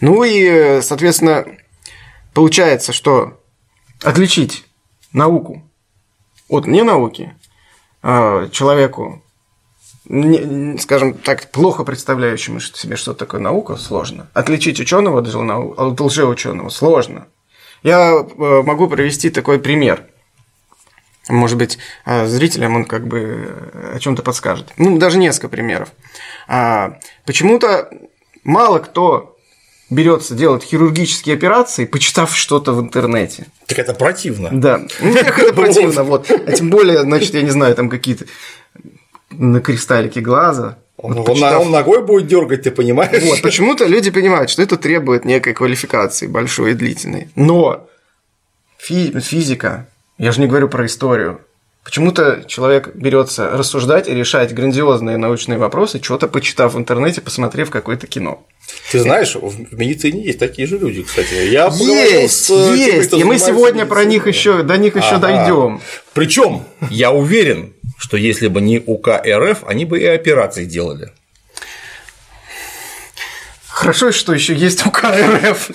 Ну 0.00 0.24
и, 0.24 0.80
соответственно, 0.80 1.44
получается, 2.32 2.94
что 2.94 3.42
отличить 4.02 4.64
науку 5.12 5.70
от 6.48 6.66
ненауки 6.66 7.34
а, 8.02 8.48
человеку 8.48 9.23
не, 10.06 10.78
скажем 10.78 11.14
так, 11.14 11.50
плохо 11.50 11.84
представляющему 11.84 12.60
себе, 12.60 12.96
что 12.96 13.14
такое 13.14 13.40
наука, 13.40 13.76
сложно. 13.76 14.28
Отличить 14.34 14.80
ученого 14.80 15.20
от 15.20 16.00
лжеученого 16.00 16.68
сложно. 16.68 17.26
Я 17.82 18.12
э, 18.12 18.62
могу 18.62 18.88
привести 18.88 19.30
такой 19.30 19.58
пример. 19.58 20.04
Может 21.28 21.56
быть, 21.56 21.78
э, 22.04 22.26
зрителям 22.26 22.76
он 22.76 22.84
как 22.84 23.06
бы 23.06 23.18
э, 23.18 23.96
о 23.96 23.98
чем-то 23.98 24.22
подскажет. 24.22 24.72
Ну, 24.76 24.98
даже 24.98 25.18
несколько 25.18 25.48
примеров. 25.48 25.90
А, 26.48 26.98
почему-то 27.24 27.90
мало 28.42 28.78
кто 28.78 29.36
берется 29.90 30.34
делать 30.34 30.64
хирургические 30.64 31.34
операции, 31.34 31.84
почитав 31.84 32.34
что-то 32.34 32.72
в 32.72 32.80
интернете. 32.80 33.46
Так 33.66 33.78
это 33.78 33.94
противно. 33.94 34.50
Да. 34.52 34.82
Ну, 35.00 35.14
это 35.16 35.52
противно, 35.52 36.04
вот. 36.04 36.30
А 36.30 36.52
тем 36.52 36.70
более, 36.70 37.02
значит, 37.02 37.34
я 37.34 37.42
не 37.42 37.50
знаю, 37.50 37.74
там 37.74 37.88
какие-то 37.88 38.26
на 39.38 39.60
кристаллике 39.60 40.20
глаза. 40.20 40.78
Он, 40.96 41.14
вот 41.14 41.26
почитав... 41.26 41.62
он 41.62 41.70
ногой 41.70 42.02
будет 42.02 42.26
дергать, 42.26 42.62
ты 42.62 42.70
понимаешь? 42.70 43.22
Вот, 43.24 43.42
почему-то 43.42 43.84
люди 43.84 44.10
понимают, 44.10 44.50
что 44.50 44.62
это 44.62 44.76
требует 44.76 45.24
некой 45.24 45.52
квалификации 45.52 46.26
большой 46.26 46.72
и 46.72 46.74
длительной. 46.74 47.28
Но 47.34 47.88
фи- 48.78 49.18
физика, 49.20 49.88
я 50.18 50.32
же 50.32 50.40
не 50.40 50.46
говорю 50.46 50.68
про 50.68 50.86
историю, 50.86 51.40
Почему-то 51.84 52.44
человек 52.46 52.92
берется 52.94 53.50
рассуждать 53.50 54.08
и 54.08 54.14
решать 54.14 54.54
грандиозные 54.54 55.18
научные 55.18 55.58
вопросы, 55.58 56.02
что-то 56.02 56.28
почитав 56.28 56.72
в 56.72 56.78
интернете, 56.78 57.20
посмотрев 57.20 57.68
какое-то 57.68 58.06
кино. 58.06 58.42
Ты 58.90 59.00
знаешь, 59.00 59.34
в 59.34 59.78
медицине 59.78 60.24
есть 60.24 60.38
такие 60.38 60.66
же 60.66 60.78
люди, 60.78 61.02
кстати. 61.02 61.34
Я 61.50 61.66
есть, 61.66 62.46
с 62.46 62.50
э, 62.50 62.74
есть. 62.74 63.10
Теми, 63.10 63.20
и 63.20 63.24
мы 63.24 63.38
сегодня 63.38 63.84
про 63.84 64.04
них 64.04 64.26
еще, 64.26 64.62
до 64.62 64.78
них 64.78 64.96
еще 64.96 65.16
ага. 65.16 65.28
дойдем. 65.28 65.82
Причем 66.14 66.62
я 66.88 67.12
уверен, 67.12 67.73
что 68.04 68.18
если 68.18 68.48
бы 68.48 68.60
не 68.60 68.82
УК 68.84 69.22
РФ, 69.26 69.64
они 69.66 69.86
бы 69.86 69.98
и 69.98 70.04
операции 70.04 70.66
делали. 70.66 71.10
Хорошо, 73.66 74.12
что 74.12 74.34
еще 74.34 74.54
есть 74.54 74.84
УК 74.84 75.04
РФ. 75.04 75.70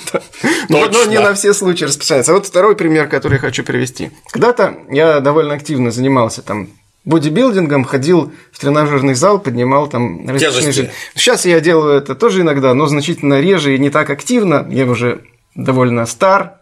Но, 0.70 0.86
но 0.86 1.06
не 1.06 1.18
на 1.20 1.34
все 1.34 1.56
случаи 1.56 1.86
расписывается. 1.86 2.32
А 2.32 2.36
вот 2.36 2.46
второй 2.46 2.76
пример, 2.76 3.08
который 3.08 3.34
я 3.34 3.40
хочу 3.40 3.64
привести. 3.64 4.12
Когда-то 4.30 4.78
я 4.92 5.22
довольно 5.22 5.56
активно 5.56 5.90
занимался 5.90 6.44
там 6.44 6.70
бодибилдингом, 7.04 7.84
ходил 7.84 8.32
в 8.52 8.60
тренажерный 8.60 9.16
зал, 9.16 9.40
поднимал 9.40 9.88
там 9.88 10.30
различные... 10.30 10.92
Сейчас 11.16 11.48
я 11.48 11.60
делаю 11.60 11.98
это 11.98 12.14
тоже 12.14 12.42
иногда, 12.42 12.76
но 12.76 12.86
значительно 12.86 13.42
реже 13.42 13.74
и 13.74 13.80
не 13.80 13.90
так 13.90 14.08
активно. 14.12 14.68
Я 14.70 14.86
уже 14.86 15.22
довольно 15.56 16.06
стар. 16.06 16.60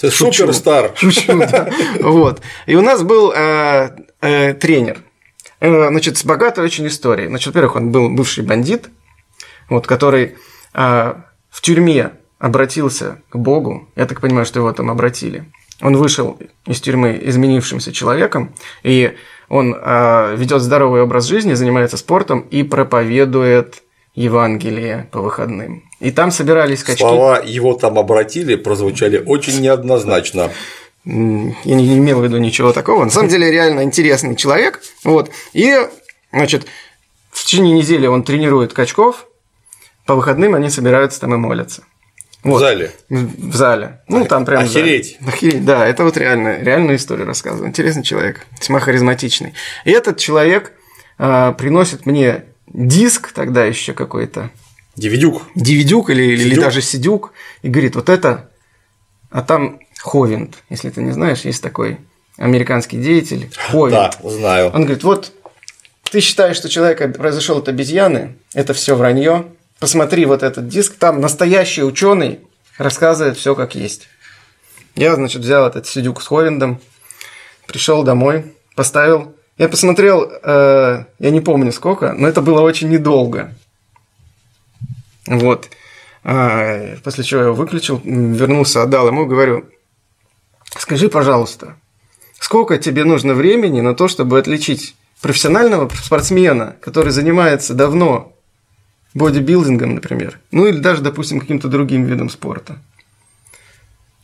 Ты 0.00 0.10
супер 0.10 0.54
стар. 0.54 0.92
Шучу, 0.96 1.38
да. 1.38 1.70
Вот. 2.00 2.40
И 2.64 2.74
у 2.76 2.80
нас 2.80 3.02
был 3.02 3.30
э, 3.30 3.90
э, 4.20 4.54
тренер. 4.54 5.02
Э, 5.60 5.88
значит, 5.88 6.16
с 6.18 6.24
богатой 6.24 6.64
очень 6.64 6.86
историей. 6.86 7.28
Значит, 7.28 7.46
во-первых, 7.48 7.76
он 7.76 7.92
был 7.92 8.10
бывший 8.10 8.44
бандит, 8.44 8.88
вот, 9.68 9.86
который 9.86 10.36
э, 10.74 11.14
в 11.50 11.60
тюрьме 11.62 12.12
обратился 12.38 13.22
к 13.30 13.36
Богу. 13.36 13.88
Я 13.96 14.06
так 14.06 14.20
понимаю, 14.20 14.46
что 14.46 14.60
его 14.60 14.72
там 14.72 14.90
обратили. 14.90 15.44
Он 15.82 15.96
вышел 15.96 16.38
из 16.66 16.80
тюрьмы 16.80 17.20
изменившимся 17.22 17.92
человеком, 17.92 18.54
и 18.82 19.14
он 19.48 19.74
э, 19.74 20.36
ведет 20.36 20.62
здоровый 20.62 21.02
образ 21.02 21.26
жизни, 21.26 21.54
занимается 21.54 21.96
спортом 21.96 22.40
и 22.40 22.62
проповедует 22.62 23.82
Евангелие 24.14 25.08
по 25.12 25.20
выходным. 25.20 25.84
И 26.00 26.10
там 26.10 26.30
собирались 26.30 26.82
качки. 26.82 27.00
Слова 27.00 27.40
его 27.44 27.74
там 27.74 27.98
обратили 27.98 28.56
прозвучали 28.56 29.22
очень 29.24 29.60
неоднозначно. 29.60 30.50
Я 31.06 31.12
не 31.76 31.98
имел 31.98 32.20
в 32.20 32.24
виду 32.24 32.38
ничего 32.38 32.72
такого. 32.72 33.04
На 33.04 33.10
самом 33.10 33.28
деле, 33.28 33.50
реально 33.50 33.82
интересный 33.82 34.34
человек. 34.34 34.82
Вот. 35.04 35.30
И, 35.52 35.74
значит, 36.32 36.66
в 37.30 37.44
течение 37.44 37.74
недели 37.74 38.08
он 38.08 38.24
тренирует 38.24 38.72
качков, 38.72 39.26
по 40.04 40.16
выходным 40.16 40.54
они 40.54 40.68
собираются 40.68 41.20
там 41.20 41.34
и 41.34 41.36
молятся. 41.36 41.84
Вот. 42.42 42.56
В 42.56 42.60
зале? 42.60 42.92
В 43.08 43.54
зале. 43.54 44.00
Ну, 44.08 44.24
там 44.24 44.44
прям 44.44 44.64
Охереть. 44.64 45.18
Охереть, 45.26 45.64
да, 45.64 45.86
это 45.86 46.02
вот 46.02 46.16
реально, 46.16 46.60
реальную 46.60 46.96
историю 46.96 47.26
рассказываю. 47.26 47.68
Интересный 47.68 48.02
человек, 48.02 48.46
весьма 48.58 48.80
харизматичный. 48.80 49.54
И 49.84 49.90
этот 49.90 50.18
человек 50.18 50.72
а, 51.18 51.52
приносит 51.52 52.04
мне 52.04 52.44
диск 52.66 53.32
тогда 53.32 53.64
еще 53.64 53.92
какой-то. 53.92 54.50
Дивидюк. 54.96 55.42
Дивидюк 55.54 56.10
или, 56.10 56.22
или 56.22 56.54
даже 56.56 56.82
Сидюк. 56.82 57.32
И 57.62 57.68
говорит, 57.68 57.94
вот 57.94 58.08
это, 58.08 58.50
а 59.30 59.42
там 59.42 59.80
Ховинд, 60.00 60.56
если 60.68 60.90
ты 60.90 61.02
не 61.02 61.12
знаешь, 61.12 61.42
есть 61.42 61.62
такой 61.62 61.98
американский 62.36 62.98
деятель. 62.98 63.50
Ховинд. 63.70 64.18
Да, 64.22 64.28
знаю. 64.30 64.66
Он 64.74 64.82
говорит, 64.82 65.04
вот 65.04 65.32
ты 66.10 66.20
считаешь, 66.20 66.56
что 66.56 66.68
человек 66.68 67.16
произошел 67.16 67.58
от 67.58 67.68
обезьяны, 67.68 68.36
это 68.54 68.74
все 68.74 68.94
вранье. 68.94 69.46
Посмотри 69.78 70.24
вот 70.24 70.42
этот 70.42 70.68
диск, 70.68 70.94
там 70.96 71.20
настоящий 71.20 71.82
ученый 71.82 72.40
рассказывает 72.78 73.36
все 73.36 73.54
как 73.54 73.74
есть. 73.74 74.08
Я, 74.94 75.14
значит, 75.14 75.42
взял 75.42 75.66
этот 75.66 75.86
сидюк 75.86 76.22
с 76.22 76.26
Ховиндом, 76.26 76.80
пришел 77.66 78.02
домой, 78.02 78.54
поставил. 78.74 79.34
Я 79.58 79.68
посмотрел, 79.68 80.30
э, 80.42 81.04
я 81.18 81.30
не 81.30 81.40
помню 81.40 81.72
сколько, 81.72 82.12
но 82.12 82.28
это 82.28 82.40
было 82.40 82.60
очень 82.60 82.88
недолго. 82.88 83.52
Вот. 85.26 85.68
А, 86.24 86.96
после 87.04 87.24
чего 87.24 87.40
я 87.40 87.46
его 87.46 87.56
выключил, 87.56 88.00
вернулся, 88.04 88.82
отдал 88.82 89.08
ему, 89.08 89.26
говорю, 89.26 89.66
скажи, 90.80 91.08
пожалуйста, 91.08 91.76
сколько 92.38 92.78
тебе 92.78 93.04
нужно 93.04 93.34
времени 93.34 93.80
на 93.80 93.94
то, 93.94 94.08
чтобы 94.08 94.38
отличить 94.38 94.94
профессионального 95.20 95.88
спортсмена, 95.88 96.76
который 96.80 97.12
занимается 97.12 97.74
давно 97.74 98.32
бодибилдингом, 99.14 99.94
например, 99.94 100.38
ну 100.50 100.66
или 100.66 100.78
даже, 100.78 101.02
допустим, 101.02 101.40
каким-то 101.40 101.68
другим 101.68 102.04
видом 102.04 102.28
спорта, 102.28 102.78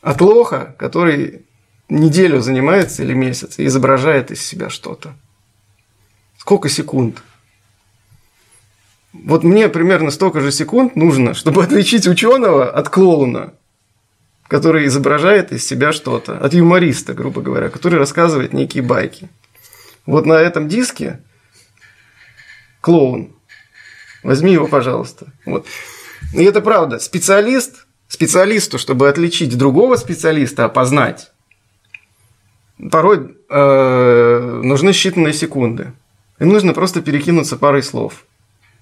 от 0.02 0.20
лоха, 0.20 0.74
который 0.78 1.46
неделю 1.88 2.40
занимается 2.40 3.02
или 3.02 3.14
месяц 3.14 3.58
и 3.58 3.66
изображает 3.66 4.30
из 4.30 4.44
себя 4.44 4.68
что-то. 4.68 5.14
Сколько 6.38 6.68
секунд? 6.68 7.22
Вот 9.12 9.44
мне 9.44 9.68
примерно 9.68 10.10
столько 10.10 10.40
же 10.40 10.50
секунд 10.50 10.96
нужно, 10.96 11.34
чтобы 11.34 11.62
отличить 11.62 12.06
ученого 12.06 12.70
от 12.70 12.88
клоуна, 12.88 13.54
который 14.52 14.84
изображает 14.84 15.50
из 15.50 15.66
себя 15.66 15.92
что-то, 15.92 16.36
от 16.36 16.52
юмориста, 16.52 17.14
грубо 17.14 17.40
говоря, 17.40 17.70
который 17.70 17.98
рассказывает 17.98 18.52
некие 18.52 18.82
байки. 18.82 19.30
Вот 20.04 20.26
на 20.26 20.34
этом 20.34 20.68
диске 20.68 21.20
клоун. 22.82 23.34
Возьми 24.22 24.52
его, 24.52 24.68
пожалуйста. 24.68 25.32
Вот. 25.46 25.66
И 26.34 26.44
это 26.44 26.60
правда. 26.60 26.98
Специалист, 26.98 27.86
специалисту, 28.08 28.76
чтобы 28.76 29.08
отличить 29.08 29.56
другого 29.56 29.96
специалиста, 29.96 30.66
опознать, 30.66 31.32
порой 32.90 33.34
э, 33.48 34.60
нужны 34.62 34.90
считанные 34.90 35.32
секунды. 35.32 35.92
Им 36.40 36.48
нужно 36.48 36.74
просто 36.74 37.00
перекинуться 37.00 37.56
парой 37.56 37.82
слов. 37.82 38.26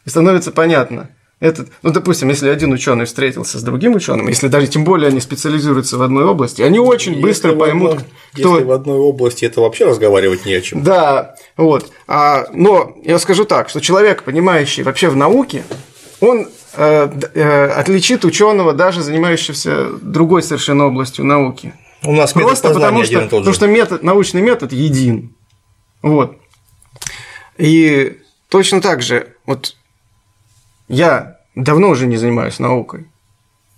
И 0.05 0.11
становится 0.11 0.51
понятно. 0.51 1.11
Этот, 1.41 1.71
ну, 1.83 1.91
допустим, 1.91 2.29
если 2.29 2.51
один 2.51 2.71
ученый 2.71 3.07
встретился 3.07 3.59
с 3.59 3.63
другим 3.63 3.95
ученым, 3.95 4.29
если 4.29 4.49
даже 4.49 4.67
тем 4.67 4.85
более 4.85 5.09
они 5.09 5.21
специализируются 5.21 5.97
в 5.97 6.03
одной 6.03 6.27
области, 6.27 6.61
они 6.61 6.79
очень 6.79 7.13
если 7.13 7.23
быстро 7.23 7.55
поймут, 7.55 7.93
одной, 7.93 8.05
кто. 8.33 8.55
Если 8.57 8.65
в 8.65 8.73
одной 8.73 8.99
области 8.99 9.47
это 9.47 9.63
вообще 9.63 9.87
разговаривать 9.87 10.45
не 10.45 10.53
о 10.53 10.61
чем. 10.61 10.83
Да, 10.83 11.35
вот. 11.57 11.91
А, 12.07 12.45
но 12.53 12.95
я 13.03 13.19
скажу 13.19 13.47
так, 13.47 13.71
что 13.71 13.81
человек, 13.81 14.23
понимающий 14.23 14.83
вообще 14.83 15.09
в 15.09 15.17
науке, 15.17 15.65
он 16.21 16.47
э, 16.75 17.11
э, 17.35 17.67
отличит 17.69 18.27
ученого, 18.27 18.75
даже 18.75 19.03
занимающегося 19.03 19.93
другой 20.03 20.43
совершенно 20.43 20.89
областью 20.89 21.25
науки. 21.25 21.73
У 22.05 22.13
нас 22.13 22.35
Просто 22.35 22.69
потому 22.69 23.03
что, 23.03 23.21
потому 23.23 23.53
что 23.55 23.67
метод, 23.67 24.03
научный 24.03 24.43
метод 24.43 24.73
един. 24.73 25.35
Вот. 26.03 26.37
И 27.57 28.19
точно 28.51 28.83
так 28.83 29.01
же, 29.01 29.35
вот 29.47 29.77
я 30.91 31.39
давно 31.55 31.89
уже 31.89 32.07
не 32.07 32.17
занимаюсь 32.17 32.59
наукой. 32.59 33.07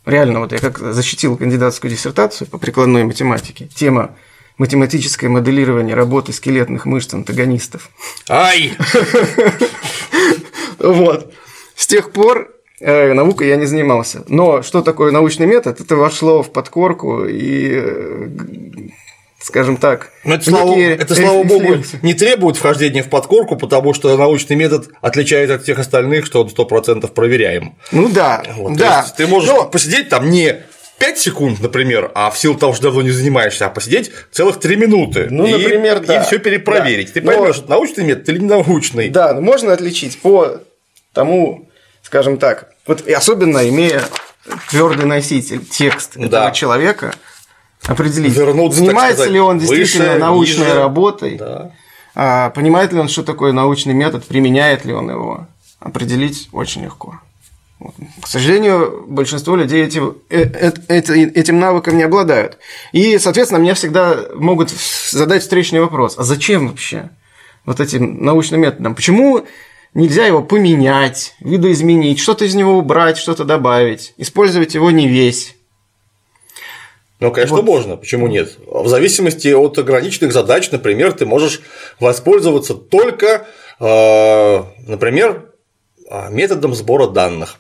Реально, 0.07 0.41
вот 0.41 0.53
я 0.53 0.59
как 0.59 0.79
защитил 0.79 1.37
кандидатскую 1.37 1.91
диссертацию 1.91 2.49
по 2.49 2.59
прикладной 2.59 3.05
математике. 3.05 3.67
Тема 3.67 4.17
математическое 4.59 5.29
моделирование 5.29 5.95
работы 5.95 6.33
скелетных 6.33 6.87
мышц 6.87 7.15
антагонистов. 7.15 7.91
Ай! 8.29 8.73
Вот. 10.79 11.33
С 11.77 11.87
тех 11.87 12.11
пор 12.11 12.49
э, 12.81 13.13
наукой 13.13 13.47
я 13.47 13.57
не 13.57 13.67
занимался. 13.67 14.25
Но 14.27 14.63
что 14.63 14.83
такое 14.83 15.13
научный 15.13 15.47
метод? 15.47 15.81
Это 15.81 15.95
вошло 15.95 16.43
в 16.43 16.51
подкорку 16.51 17.25
и 17.25 17.71
э, 17.75 18.29
скажем 19.43 19.77
так. 19.77 20.11
Но 20.25 20.35
это, 20.35 20.45
слава, 20.45 20.79
это, 20.79 21.15
слава 21.15 21.43
богу, 21.43 21.77
не 22.03 22.15
требует 22.15 22.57
вхождения 22.57 23.03
в 23.03 23.09
подкорку, 23.09 23.57
потому 23.57 23.93
что 23.95 24.17
научный 24.17 24.57
метод 24.57 24.89
отличается 25.01 25.57
от 25.57 25.63
всех 25.63 25.79
остальных, 25.79 26.27
что 26.27 26.43
он 26.43 26.49
100% 26.49 27.11
проверяем. 27.13 27.77
Ну 27.91 28.09
да, 28.09 28.43
вот, 28.57 28.77
да. 28.77 29.05
ты 29.17 29.27
можешь 29.27 29.51
Но... 29.51 29.65
посидеть 29.65 30.09
там 30.09 30.31
не 30.31 30.63
5 30.99 31.19
секунд, 31.19 31.61
например, 31.61 32.13
а 32.15 32.31
в 32.31 32.39
силу 32.39 32.55
того, 32.55 32.73
что 32.75 32.85
давно 32.85 33.03
не 33.03 33.11
занимаешься, 33.11 33.67
а 33.67 33.71
посидеть 33.71 34.13
целых 34.31 34.61
3 34.61 34.77
минуты. 34.77 35.27
Ну, 35.31 35.47
и, 35.47 35.53
например, 35.53 36.01
да. 36.01 36.21
И 36.21 36.25
все 36.25 36.39
перепроверить. 36.39 37.09
Да. 37.09 37.15
Ты 37.15 37.23
поймешь, 37.23 37.63
Но... 37.63 37.75
научный 37.75 38.05
метод 38.05 38.29
или 38.29 38.39
не 38.39 38.47
научный. 38.47 39.09
Да, 39.09 39.35
но 39.35 39.41
можно 39.41 39.73
отличить 39.73 40.21
по 40.21 40.61
тому, 41.13 41.69
скажем 42.03 42.39
так, 42.39 42.73
вот 42.87 43.07
и 43.07 43.13
особенно 43.13 43.69
имея 43.69 44.03
твердый 44.71 45.07
носитель, 45.07 45.65
текст 45.65 46.13
да. 46.17 46.27
этого 46.27 46.53
человека, 46.53 47.15
определить, 47.87 48.35
Вернуться, 48.35 48.79
занимается 48.79 49.15
сказать, 49.15 49.33
ли 49.33 49.41
он 49.41 49.59
действительно 49.59 50.07
выше, 50.07 50.19
научной 50.19 50.65
ниже. 50.67 50.75
работой, 50.75 51.41
да. 52.15 52.51
понимает 52.51 52.93
ли 52.93 53.01
он, 53.01 53.09
что 53.09 53.23
такое 53.23 53.53
научный 53.53 53.95
метод, 53.95 54.25
применяет 54.25 54.85
ли 54.85 54.93
он 54.93 55.11
его, 55.11 55.47
определить 55.81 56.49
очень 56.53 56.85
легко. 56.85 57.21
Вот. 57.83 57.95
К 58.23 58.29
сожалению, 58.29 59.05
большинство 59.09 59.57
людей 59.57 59.85
этим, 59.85 60.17
э, 60.31 60.45
э, 60.89 60.99
этим 60.99 61.59
навыком 61.59 61.97
не 61.97 62.05
обладают. 62.05 62.59
И, 62.93 63.19
соответственно, 63.19 63.61
мне 63.61 63.75
всегда 63.75 64.19
могут 64.35 64.71
задать 65.11 65.43
встречный 65.43 65.81
вопрос, 65.81 66.15
а 66.17 66.23
зачем 66.23 66.69
вообще 66.69 67.11
вот 67.65 67.81
этим 67.81 68.25
научным 68.25 68.61
методом? 68.61 68.95
Почему 68.95 69.45
нельзя 69.95 70.27
его 70.27 70.43
поменять, 70.45 71.35
видоизменить, 71.41 72.21
что-то 72.21 72.45
из 72.45 72.55
него 72.55 72.79
убрать, 72.79 73.19
что-то 73.19 73.45
добавить, 73.45 74.15
использовать 74.17 74.75
его 74.75 74.93
не 74.93 75.09
весь? 75.09 75.57
Ну, 77.23 77.31
конечно, 77.31 77.57
вот. 77.57 77.65
можно, 77.65 77.97
почему 77.97 78.27
нет? 78.27 78.59
В 78.67 78.89
зависимости 78.89 79.49
от 79.49 79.79
ограниченных 79.79 80.33
задач, 80.33 80.71
например, 80.71 81.13
ты 81.13 81.25
можешь 81.25 81.61
воспользоваться 82.01 82.75
только, 82.75 83.47
э, 83.81 84.63
например, 84.87 85.53
методом 86.31 86.75
сбора 86.75 87.07
данных. 87.07 87.59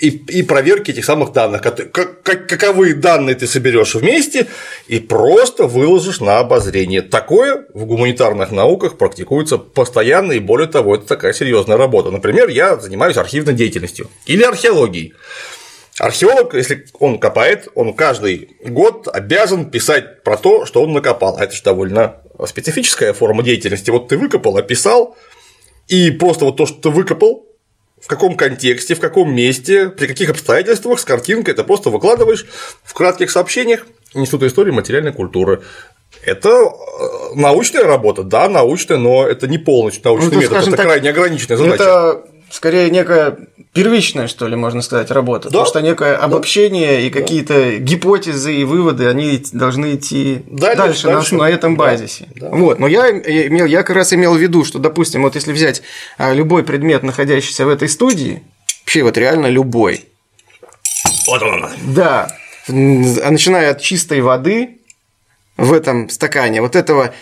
и, 0.00 0.08
и 0.08 0.42
проверки 0.42 0.90
этих 0.90 1.04
самых 1.04 1.32
данных. 1.32 1.62
Как, 1.62 1.92
как, 1.92 2.48
каковы 2.48 2.94
данные 2.94 3.34
ты 3.34 3.46
соберешь 3.46 3.94
вместе 3.94 4.46
и 4.86 5.00
просто 5.00 5.66
выложишь 5.66 6.20
на 6.20 6.38
обозрение. 6.38 7.02
Такое 7.02 7.66
в 7.74 7.84
гуманитарных 7.84 8.50
науках 8.52 8.96
практикуется 8.96 9.58
постоянно, 9.58 10.32
и 10.32 10.38
более 10.38 10.68
того, 10.68 10.94
это 10.94 11.06
такая 11.06 11.32
серьезная 11.32 11.76
работа. 11.76 12.10
Например, 12.10 12.48
я 12.48 12.76
занимаюсь 12.76 13.16
архивной 13.16 13.54
деятельностью 13.54 14.08
или 14.26 14.42
археологией. 14.42 15.14
Археолог, 15.98 16.54
если 16.54 16.86
он 16.98 17.18
копает, 17.18 17.68
он 17.74 17.92
каждый 17.94 18.56
год 18.64 19.08
обязан 19.12 19.70
писать 19.70 20.22
про 20.22 20.36
то, 20.36 20.64
что 20.64 20.82
он 20.82 20.92
накопал. 20.92 21.36
А 21.36 21.44
это 21.44 21.54
же 21.54 21.62
довольно 21.62 22.16
специфическая 22.46 23.12
форма 23.12 23.42
деятельности. 23.42 23.90
Вот 23.90 24.08
ты 24.08 24.16
выкопал, 24.16 24.56
описал, 24.56 25.16
и 25.88 26.10
просто 26.10 26.44
вот 26.44 26.56
то, 26.56 26.66
что 26.66 26.80
ты 26.80 26.90
выкопал, 26.90 27.46
в 28.00 28.06
каком 28.06 28.36
контексте, 28.36 28.94
в 28.94 29.00
каком 29.00 29.34
месте, 29.34 29.88
при 29.88 30.06
каких 30.06 30.30
обстоятельствах 30.30 31.00
с 31.00 31.04
картинкой 31.04 31.54
это 31.54 31.64
просто 31.64 31.90
выкладываешь 31.90 32.46
в 32.84 32.94
кратких 32.94 33.30
сообщениях 33.30 33.86
Института 34.14 34.46
истории 34.46 34.70
материальной 34.70 35.12
культуры. 35.12 35.62
Это 36.24 36.48
э, 36.48 36.70
научная 37.34 37.84
работа, 37.84 38.22
да, 38.22 38.48
научная, 38.48 38.98
но 38.98 39.26
это 39.26 39.46
не 39.48 39.58
полностью 39.58 40.02
научный 40.04 40.34
ну, 40.34 40.40
метод, 40.40 40.58
это 40.58 40.76
так, 40.76 40.86
крайне 40.86 41.10
ограниченная 41.10 41.56
задача. 41.56 41.82
Это 41.82 42.24
скорее 42.50 42.90
некая 42.90 43.36
первичная, 43.72 44.28
что 44.28 44.48
ли, 44.48 44.56
можно 44.56 44.82
сказать, 44.82 45.10
работа. 45.10 45.44
Да. 45.44 45.50
Потому 45.50 45.66
что 45.66 45.80
некое 45.80 46.16
обобщение 46.16 46.96
да. 46.96 47.00
и 47.00 47.10
какие-то 47.10 47.78
гипотезы 47.78 48.54
и 48.54 48.64
выводы, 48.64 49.06
они 49.06 49.42
должны 49.52 49.94
идти 49.94 50.42
дальше, 50.46 50.76
дальше, 50.76 51.06
дальше. 51.06 51.34
На, 51.34 51.44
на 51.44 51.50
этом 51.50 51.76
базисе. 51.76 52.28
Да. 52.34 52.48
Вот. 52.50 52.78
Но 52.78 52.86
я, 52.86 53.10
имел, 53.10 53.66
я 53.66 53.82
как 53.82 53.96
раз 53.96 54.12
имел 54.12 54.34
в 54.34 54.38
виду, 54.38 54.64
что, 54.64 54.78
допустим, 54.78 55.22
вот 55.22 55.34
если 55.34 55.52
взять 55.52 55.82
а, 56.16 56.32
любой 56.32 56.64
предмет, 56.64 57.02
находящийся 57.02 57.66
в 57.66 57.68
этой 57.68 57.88
студии, 57.88 58.42
вообще 58.82 59.02
вот 59.02 59.16
реально 59.16 59.46
любой. 59.46 60.06
Вот 61.26 61.42
он. 61.42 61.66
Да. 61.94 62.28
Начиная 62.68 63.70
от 63.70 63.80
чистой 63.80 64.20
воды 64.20 64.78
в 65.56 65.72
этом 65.72 66.08
стакане, 66.08 66.60
вот 66.62 66.76
этого 66.76 67.14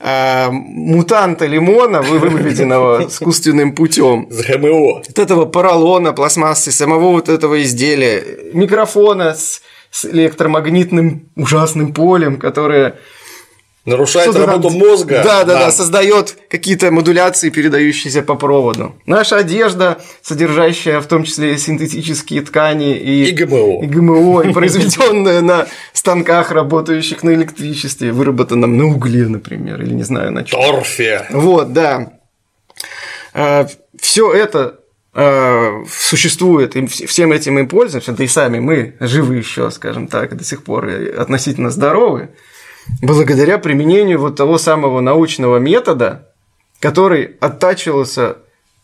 э, 0.00 0.50
мутанта 0.50 1.46
лимона, 1.46 2.02
выведенного 2.02 3.04
искусственным 3.08 3.74
путем. 3.74 4.26
С 4.30 4.42
ГМО. 4.44 5.02
Вот 5.06 5.18
этого 5.18 5.44
поролона, 5.44 6.12
пластмассы, 6.12 6.72
самого 6.72 7.12
вот 7.12 7.28
этого 7.28 7.62
изделия, 7.62 8.24
микрофона 8.52 9.34
с, 9.34 9.62
с 9.90 10.06
электромагнитным 10.06 11.28
ужасным 11.36 11.92
полем, 11.92 12.38
которое 12.38 12.96
Нарушает 13.86 14.34
работу 14.36 14.68
там... 14.68 14.78
мозга. 14.78 15.22
Да, 15.24 15.44
да, 15.44 15.54
да, 15.54 15.58
да 15.66 15.72
создает 15.72 16.36
какие-то 16.50 16.90
модуляции, 16.90 17.48
передающиеся 17.48 18.22
по 18.22 18.34
проводу. 18.34 18.94
Наша 19.06 19.38
одежда, 19.38 19.98
содержащая 20.20 21.00
в 21.00 21.06
том 21.06 21.24
числе 21.24 21.56
синтетические 21.56 22.42
ткани 22.42 22.94
и, 22.96 23.30
и 23.30 23.32
ГМО, 23.32 23.82
и, 23.82 23.86
ГМО, 23.86 24.42
и 24.42 24.52
произведенная 24.52 25.40
на 25.40 25.66
станках, 25.94 26.50
работающих 26.50 27.22
на 27.22 27.30
электричестве, 27.30 28.12
выработанном 28.12 28.76
на 28.76 28.84
угле, 28.86 29.26
например, 29.26 29.80
или 29.80 29.94
не 29.94 30.02
знаю 30.02 30.32
на 30.32 30.44
чем. 30.44 30.60
Торфе. 30.60 31.26
Вот, 31.30 31.72
да. 31.72 32.12
А, 33.32 33.66
Все 33.98 34.30
это 34.30 34.80
а, 35.14 35.82
существует, 35.90 36.76
и 36.76 36.86
всем 36.86 37.32
этим 37.32 37.54
мы 37.54 37.66
пользуемся, 37.66 38.12
да 38.12 38.24
и 38.24 38.26
сами 38.26 38.58
мы 38.58 38.96
живы 39.00 39.36
еще, 39.36 39.70
скажем 39.70 40.06
так, 40.06 40.36
до 40.36 40.44
сих 40.44 40.64
пор 40.64 40.86
относительно 41.16 41.70
здоровы 41.70 42.28
благодаря 43.02 43.58
применению 43.58 44.20
вот 44.20 44.36
того 44.36 44.58
самого 44.58 45.00
научного 45.00 45.58
метода, 45.58 46.28
который 46.80 47.36
оттачивался 47.40 48.38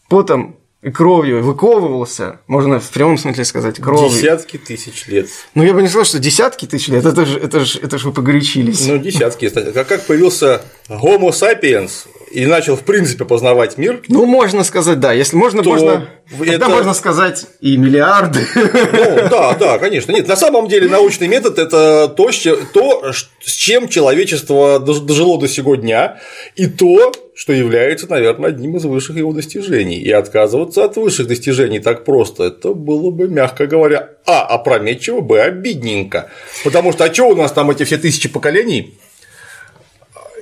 потом 0.09 0.57
и 0.83 0.91
кровью 0.91 1.43
выковывался, 1.43 2.41
можно 2.47 2.79
в 2.79 2.89
прямом 2.91 3.19
смысле 3.19 3.45
сказать, 3.45 3.81
кровью. 3.81 4.11
Десятки 4.11 4.57
тысяч 4.57 5.07
лет. 5.09 5.29
Ну, 5.55 5.65
я 5.65 5.75
бы 5.75 5.83
не 5.83 5.89
сказал, 5.89 6.05
что 6.05 6.19
десятки 6.19 6.67
тысяч 6.67 6.89
лет, 6.89 7.05
это 7.05 7.27
же, 7.27 7.39
это 7.41 7.65
же, 7.65 7.81
это 7.81 7.99
же 7.99 8.09
вы 8.09 8.15
погорячились. 8.15 8.87
Ну, 8.87 8.99
десятки, 8.99 9.49
кстати. 9.49 9.77
А 9.77 9.85
как 9.85 10.07
появился 10.07 10.63
Homo 10.89 11.31
sapiens 11.31 12.07
и 12.37 12.45
начал, 12.45 12.77
в 12.77 12.83
принципе, 12.83 13.25
познавать 13.25 13.79
мир. 13.79 14.03
Ну, 14.09 14.27
можно 14.27 14.63
сказать, 14.63 15.01
да. 15.01 15.15
Если 15.15 15.37
можно, 15.37 15.63
то 15.63 15.71
можно. 15.71 16.07
Это... 16.39 16.51
Тогда 16.51 16.69
можно 16.69 16.93
сказать 16.93 17.47
и 17.63 17.79
миллиарды. 17.79 18.41
Ну, 18.55 19.29
да, 19.31 19.55
да, 19.59 19.79
конечно. 19.79 20.13
Нет, 20.13 20.29
на 20.29 20.37
самом 20.37 20.69
деле 20.69 20.87
научный 20.87 21.29
метод 21.29 21.59
это 21.59 22.09
то, 22.09 22.31
то, 22.75 23.13
с 23.13 23.53
чем 23.53 23.89
человечество 23.89 24.79
дожило 24.79 25.41
до 25.41 25.49
сего 25.49 25.77
дня, 25.77 26.19
и 26.57 26.67
то, 26.67 27.11
что 27.35 27.55
является, 27.55 28.07
наверное, 28.07 28.51
одним 28.51 28.77
из 28.77 28.85
высших 28.85 29.17
его 29.17 29.33
достижений. 29.33 29.97
И 29.97 30.11
отказываться 30.11 30.85
от 30.85 30.97
высших 30.97 31.29
достижений 31.29 31.81
так 31.81 32.05
просто, 32.05 32.45
это 32.45 32.75
было 32.75 33.11
бы, 33.11 33.29
мягко 33.29 33.67
говоря, 33.67 34.11
а, 34.27 34.43
опрометчиво, 34.43 35.23
б, 35.23 35.41
обидненько. 35.41 36.29
Потому 36.65 36.93
что, 36.93 37.05
а 37.05 37.15
что 37.15 37.29
у 37.29 37.35
нас 37.35 37.53
там 37.53 37.71
эти 37.71 37.85
все 37.85 37.97
тысячи 37.97 38.29
поколений? 38.29 38.99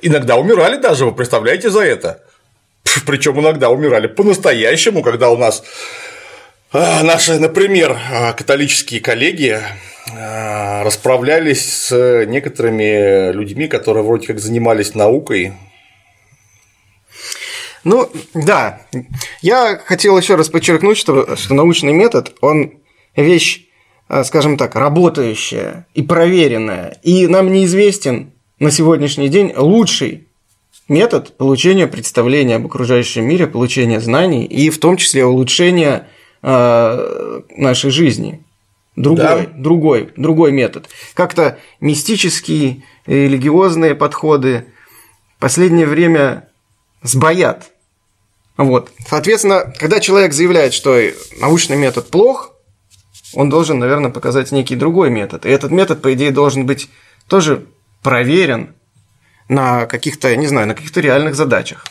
Иногда 0.05 0.35
умирали 0.35 0.77
даже, 0.77 1.05
вы 1.05 1.13
представляете, 1.13 1.71
за 1.71 1.79
это. 1.79 2.23
Причем 3.07 3.39
иногда 3.39 3.71
умирали 3.71 4.05
по-настоящему, 4.05 5.01
когда 5.01 5.31
у 5.31 5.37
нас 5.37 5.63
а, 6.71 7.01
наши, 7.01 7.39
например, 7.39 7.97
а, 8.11 8.33
католические 8.33 9.01
коллеги 9.01 9.59
а, 10.15 10.83
расправлялись 10.83 11.65
с 11.65 12.25
некоторыми 12.27 13.31
людьми, 13.31 13.67
которые 13.67 14.03
вроде 14.03 14.27
как 14.27 14.37
занимались 14.37 14.93
наукой. 14.93 15.53
Ну, 17.83 18.07
да. 18.35 18.81
Я 19.41 19.81
хотел 19.83 20.15
еще 20.19 20.35
раз 20.35 20.49
подчеркнуть, 20.49 20.99
что, 20.99 21.35
что 21.35 21.55
научный 21.55 21.93
метод, 21.93 22.35
он 22.41 22.75
вещь, 23.15 23.65
скажем 24.23 24.57
так, 24.59 24.75
работающая 24.75 25.87
и 25.95 26.03
проверенная, 26.03 26.99
и 27.01 27.25
нам 27.25 27.51
неизвестен 27.51 28.34
на 28.59 28.71
сегодняшний 28.71 29.29
день 29.29 29.53
лучший 29.55 30.27
метод 30.87 31.35
получения 31.37 31.87
представления 31.87 32.55
об 32.55 32.65
окружающем 32.65 33.25
мире, 33.25 33.47
получения 33.47 33.99
знаний 33.99 34.45
и 34.45 34.69
в 34.69 34.79
том 34.79 34.97
числе 34.97 35.25
улучшения 35.25 36.07
э, 36.41 37.41
нашей 37.57 37.91
жизни. 37.91 38.43
Другой, 38.95 39.47
да. 39.47 39.51
другой, 39.57 40.09
другой 40.15 40.51
метод. 40.53 40.87
Как-то 41.13 41.59
мистические, 41.81 42.83
религиозные 43.05 43.93
подходы 43.93 44.65
в 45.37 45.41
последнее 45.41 45.85
время 45.85 46.47
сбоят. 47.03 47.71
Вот. 48.55 48.89
Соответственно, 49.05 49.73
когда 49.77 49.99
человек 49.99 50.31
заявляет, 50.31 50.73
что 50.73 50.97
научный 51.41 51.75
метод 51.75 52.09
плох, 52.09 52.53
он 53.33 53.49
должен, 53.49 53.79
наверное, 53.79 54.11
показать 54.11 54.53
некий 54.53 54.77
другой 54.77 55.09
метод. 55.09 55.45
И 55.45 55.49
этот 55.49 55.71
метод, 55.71 56.01
по 56.01 56.13
идее, 56.13 56.31
должен 56.31 56.65
быть 56.65 56.87
тоже 57.27 57.65
проверен 58.05 58.75
на 59.49 59.87
каких-то, 59.87 60.35
не 60.35 60.45
знаю, 60.45 60.67
на 60.67 60.75
каких-то 60.75 61.01
реальных 61.01 61.33
задачах. 61.33 61.87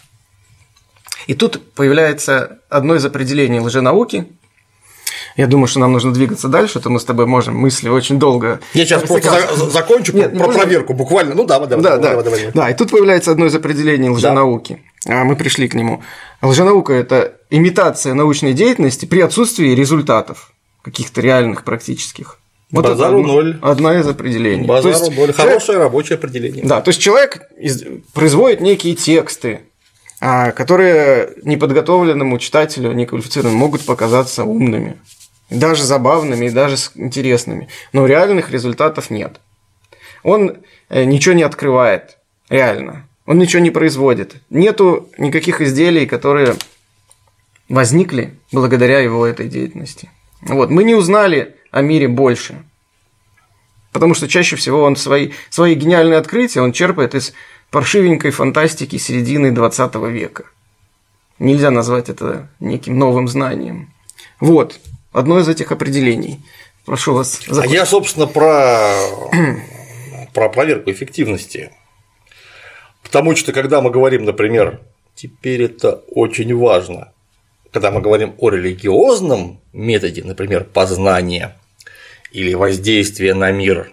И 1.27 1.35
тут 1.35 1.75
появляется 1.75 2.61
одно 2.69 2.95
из 2.95 3.05
определений 3.05 3.59
лженауки. 3.59 4.29
Я 5.37 5.49
думаю, 5.49 5.67
что 5.67 5.81
нам 5.81 5.93
нужно 5.93 6.13
двигаться 6.13 6.47
дальше, 6.47 6.79
то 6.79 6.89
мы 6.89 7.01
с 7.01 7.05
тобой 7.05 7.27
можем 7.27 7.57
мысли 7.57 7.89
очень 7.89 8.21
долго. 8.21 8.61
Я 8.75 8.85
сейчас 8.85 9.03
просто 9.03 9.57
за- 9.57 9.71
закончу 9.71 10.17
Нет, 10.17 10.39
про 10.39 10.53
проверку 10.53 10.95
буквально. 10.95 11.35
Ну 11.35 11.45
да, 11.47 11.59
давай, 11.59 11.83
да, 11.83 11.97
давай, 11.97 11.99
да. 11.99 12.23
Давай, 12.23 12.25
давай. 12.25 12.53
Да, 12.55 12.71
и 12.71 12.75
тут 12.75 12.93
появляется 12.93 13.33
одно 13.33 13.47
из 13.47 13.55
определений 13.57 14.09
лженауки. 14.09 14.81
Да. 15.05 15.25
Мы 15.25 15.35
пришли 15.35 15.67
к 15.67 15.75
нему. 15.75 16.05
Лженаука– 16.43 16.93
это 16.93 17.35
имитация 17.51 18.15
научной 18.15 18.53
деятельности 18.53 19.05
при 19.05 19.21
отсутствии 19.21 19.75
результатов 19.75 20.53
каких-то 20.83 21.21
реальных 21.21 21.65
практических. 21.65 22.39
Вот 22.75 22.87
Базару 22.87 23.21
это 23.21 23.29
ноль. 23.29 23.59
Одна 23.63 24.01
из 24.01 24.09
определений. 24.09 24.67
Базару 24.67 24.89
есть, 24.89 25.17
ноль. 25.17 25.33
Хорошее 25.33 25.61
человек, 25.61 25.83
рабочее 25.83 26.17
определение. 26.17 26.65
Да, 26.65 26.81
то 26.81 26.89
есть 26.89 27.01
человек 27.01 27.49
из, 27.57 27.85
производит 28.13 28.61
некие 28.61 28.97
тексты, 28.97 29.61
а, 30.21 30.51
которые 30.51 31.35
неподготовленному 31.45 32.37
читателю, 32.39 32.91
неквалифицированному 32.93 33.57
могут 33.57 33.87
показаться 33.87 34.43
умными, 34.43 34.99
даже 35.51 35.85
забавными 35.85 36.47
и 36.47 36.51
даже 36.51 36.77
интересными. 36.97 37.69
Но 37.93 38.07
реальных 38.07 38.51
результатов 38.51 39.09
нет. 39.09 39.41
Он 40.25 40.57
э, 40.89 41.05
ничего 41.05 41.37
не 41.37 41.45
открывает, 41.45 42.19
реально. 42.49 43.07
Он 43.25 43.39
ничего 43.39 43.63
не 43.63 43.71
производит. 43.71 44.35
Нету 44.51 45.11
никаких 45.17 45.61
изделий, 45.61 46.07
которые 46.07 46.57
возникли 47.69 48.35
благодаря 48.51 48.99
его 48.99 49.25
этой 49.25 49.49
деятельности. 49.49 50.11
Вот. 50.43 50.71
Мы 50.71 50.83
не 50.83 50.95
узнали 50.95 51.55
о 51.75 51.83
мире 51.83 52.07
больше. 52.07 52.65
Потому 53.91 54.15
что 54.15 54.29
чаще 54.29 54.55
всего 54.55 54.83
он 54.83 54.95
свои, 54.95 55.33
свои 55.51 55.75
гениальные 55.75 56.19
открытия 56.19 56.61
он 56.61 56.71
черпает 56.71 57.17
из 57.17 57.35
паршивенькой 57.71 58.31
фантастики 58.31 58.97
середины 58.97 59.51
20 59.51 59.95
века. 59.97 60.45
Нельзя 61.41 61.73
назвать 61.73 62.09
это 62.09 62.49
неким 62.61 62.97
новым 62.97 63.27
знанием. 63.27 63.93
Вот, 64.39 64.79
одно 65.13 65.41
из 65.41 65.49
этих 65.49 65.73
определений. 65.73 66.41
Прошу 66.87 67.13
вас. 67.13 67.41
Закончить. 67.49 67.73
А 67.73 67.75
я, 67.75 67.87
собственно, 67.87 68.29
про, 68.29 68.95
про 70.33 70.49
проверку 70.49 70.93
эффективности. 70.93 71.73
Потому 73.03 73.35
что, 73.35 73.53
когда 73.53 73.81
мы 73.81 73.91
говорим, 73.91 74.25
например, 74.25 74.81
теперь 75.17 75.63
это 75.63 76.05
очень 76.07 76.57
важно, 76.57 77.13
когда 77.73 77.91
мы 77.91 78.01
говорим 78.01 78.35
о 78.39 78.51
религиозном 78.51 79.61
методе, 79.73 80.23
например, 80.23 80.63
познания 80.63 81.57
или 82.35 82.53
воздействия 82.53 83.33
на 83.33 83.53
мир, 83.53 83.93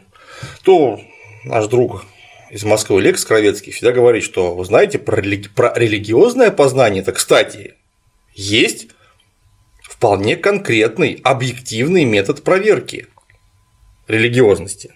то 0.63 0.99
наш 1.43 1.67
друг 1.67 2.03
из 2.49 2.63
Москвы 2.63 2.99
Лекс 2.99 3.23
Кровецкий 3.23 3.71
всегда 3.71 3.93
говорит, 3.93 4.23
что 4.23 4.55
вы 4.55 4.65
знаете, 4.65 4.97
про, 4.97 5.21
религи... 5.21 5.47
про 5.47 5.71
религиозное 5.75 6.49
познание, 6.49 7.03
это, 7.03 7.13
кстати, 7.13 7.75
есть 8.33 8.87
вполне 9.83 10.35
конкретный, 10.35 11.21
объективный 11.23 12.03
метод 12.03 12.43
проверки 12.43 13.07
религиозности, 14.07 14.91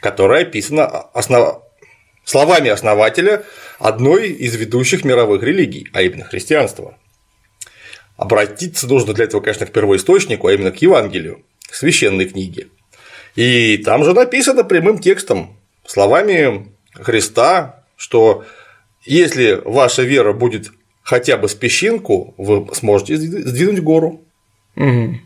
которая 0.00 0.42
описана 0.42 0.86
основ... 0.86 1.62
словами 2.24 2.70
основателя 2.70 3.44
одной 3.78 4.30
из 4.30 4.56
ведущих 4.56 5.04
мировых 5.04 5.42
религий, 5.42 5.88
а 5.92 6.00
именно 6.00 6.24
христианства. 6.24 6.96
Обратиться 8.16 8.88
нужно 8.88 9.12
для 9.12 9.26
этого, 9.26 9.42
конечно, 9.42 9.66
к 9.66 9.72
первоисточнику, 9.72 10.46
а 10.46 10.54
именно 10.54 10.72
к 10.72 10.80
Евангелию, 10.80 11.44
священной 11.74 12.26
книге. 12.26 12.68
И 13.36 13.78
там 13.78 14.04
же 14.04 14.14
написано 14.14 14.64
прямым 14.64 14.98
текстом, 14.98 15.56
словами 15.86 16.68
Христа, 16.92 17.84
что 17.96 18.44
если 19.04 19.60
ваша 19.64 20.02
вера 20.02 20.32
будет 20.32 20.72
хотя 21.02 21.36
бы 21.36 21.48
с 21.48 21.54
песчинку, 21.54 22.34
вы 22.36 22.66
сможете 22.74 23.16
сдвинуть 23.16 23.82
гору. 23.82 24.22
Угу. 24.76 25.20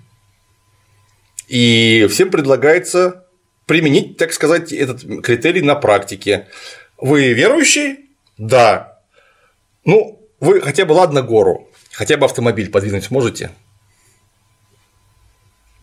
И 1.48 2.06
всем 2.10 2.30
предлагается 2.30 3.26
применить, 3.66 4.16
так 4.16 4.32
сказать, 4.32 4.72
этот 4.72 5.22
критерий 5.22 5.62
на 5.62 5.74
практике. 5.74 6.48
Вы 6.98 7.32
верующий? 7.32 8.10
Да. 8.38 9.00
Ну, 9.84 10.20
вы 10.40 10.60
хотя 10.60 10.84
бы, 10.84 10.92
ладно, 10.92 11.22
гору, 11.22 11.68
хотя 11.92 12.16
бы 12.16 12.26
автомобиль 12.26 12.70
подвинуть 12.70 13.10
можете? 13.10 13.50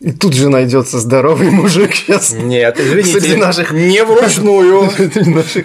И 0.00 0.12
тут 0.12 0.32
же 0.32 0.48
найдется 0.48 0.98
здоровый 0.98 1.50
мужик 1.50 1.94
сейчас. 1.94 2.32
Нет, 2.32 2.80
извините, 2.80 3.20
среди 3.20 3.36
наших... 3.36 3.70
не 3.72 4.02
вручную. 4.02 4.90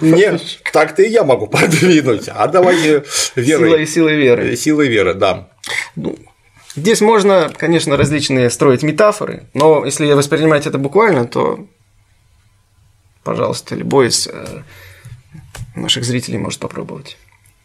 Нет, 0.02 0.42
так-то 0.72 1.02
и 1.02 1.08
я 1.08 1.24
могу 1.24 1.46
подвинуть. 1.46 2.28
А 2.28 2.46
давайте 2.46 3.04
верой. 3.34 3.70
Сила 3.70 3.76
и 3.76 3.86
силы 3.86 4.14
веры. 4.14 4.56
Сила 4.56 4.82
веры, 4.82 5.14
да. 5.14 5.48
Ну, 5.94 6.18
здесь 6.74 7.00
можно, 7.00 7.50
конечно, 7.56 7.96
различные 7.96 8.50
строить 8.50 8.82
метафоры, 8.82 9.44
но 9.54 9.86
если 9.86 10.12
воспринимать 10.12 10.66
это 10.66 10.76
буквально, 10.76 11.26
то, 11.26 11.66
пожалуйста, 13.24 13.74
любой 13.74 14.08
из 14.08 14.28
э, 14.30 14.62
наших 15.74 16.04
зрителей 16.04 16.36
может 16.36 16.60
попробовать. 16.60 17.16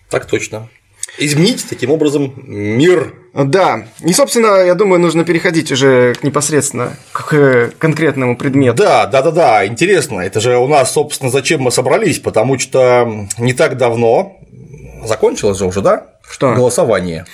Так 0.09 0.25
точно 0.25 0.69
изменить 1.17 1.65
таким 1.69 1.91
образом 1.91 2.33
мир. 2.45 3.13
Да. 3.33 3.85
И, 4.01 4.13
собственно, 4.13 4.63
я 4.63 4.75
думаю, 4.75 4.99
нужно 4.99 5.23
переходить 5.23 5.71
уже 5.71 6.15
непосредственно 6.21 6.97
к 7.11 7.71
конкретному 7.77 8.35
предмету. 8.35 8.77
Да, 8.83 9.05
да, 9.05 9.21
да, 9.21 9.31
да. 9.31 9.65
Интересно. 9.65 10.19
Это 10.19 10.39
же 10.39 10.57
у 10.57 10.67
нас, 10.67 10.91
собственно, 10.91 11.31
зачем 11.31 11.61
мы 11.61 11.71
собрались? 11.71 12.19
Потому 12.19 12.59
что 12.59 13.27
не 13.37 13.53
так 13.53 13.77
давно 13.77 14.37
закончилось 15.05 15.57
же 15.57 15.65
уже, 15.65 15.81
да? 15.81 16.07
Что? 16.29 16.53
Голосование. 16.53 17.25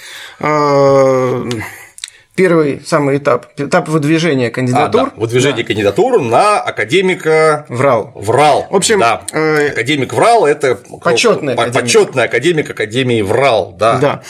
Первый 2.38 2.83
самый 2.85 3.17
этап, 3.17 3.47
этап 3.57 3.89
выдвижения 3.89 4.51
кандидатур. 4.51 5.01
А, 5.01 5.05
да, 5.05 5.11
выдвижение 5.15 5.63
да. 5.63 5.67
кандидатур 5.67 6.21
на 6.21 6.59
академика 6.59 7.65
Врал. 7.67 8.11
Врал. 8.13 8.67
В 8.69 8.75
общем, 8.75 8.99
да. 8.99 9.23
э... 9.33 9.69
академик 9.69 10.13
Врал 10.13 10.45
это 10.45 10.75
почетный 11.01 11.53
академик. 11.55 11.73
почетный 11.73 12.23
академик 12.25 12.69
Академии 12.69 13.23
Врал, 13.23 13.73
да. 13.75 13.97
Да. 13.97 14.23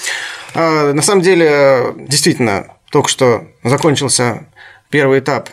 А, 0.56 0.94
на 0.94 1.02
самом 1.02 1.22
деле, 1.22 1.96
действительно, 2.08 2.78
только 2.92 3.10
что 3.10 3.44
закончился 3.66 4.48
первый 4.90 5.20
этап 5.20 5.50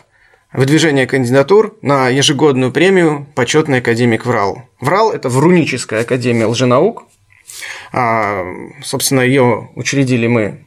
выдвижения 0.53 1.07
кандидатур 1.07 1.77
на 1.81 2.07
ежегодную 2.07 2.71
премию 2.71 3.27
«Почетный 3.35 3.79
академик 3.79 4.25
Врал». 4.25 4.63
Врал– 4.79 5.11
это 5.13 5.27
Вруническая 5.27 6.03
академия 6.03 6.45
лженаук. 6.45 7.03
А, 7.91 8.45
собственно, 8.81 9.19
ее 9.19 9.71
учредили 9.75 10.27
мы 10.27 10.64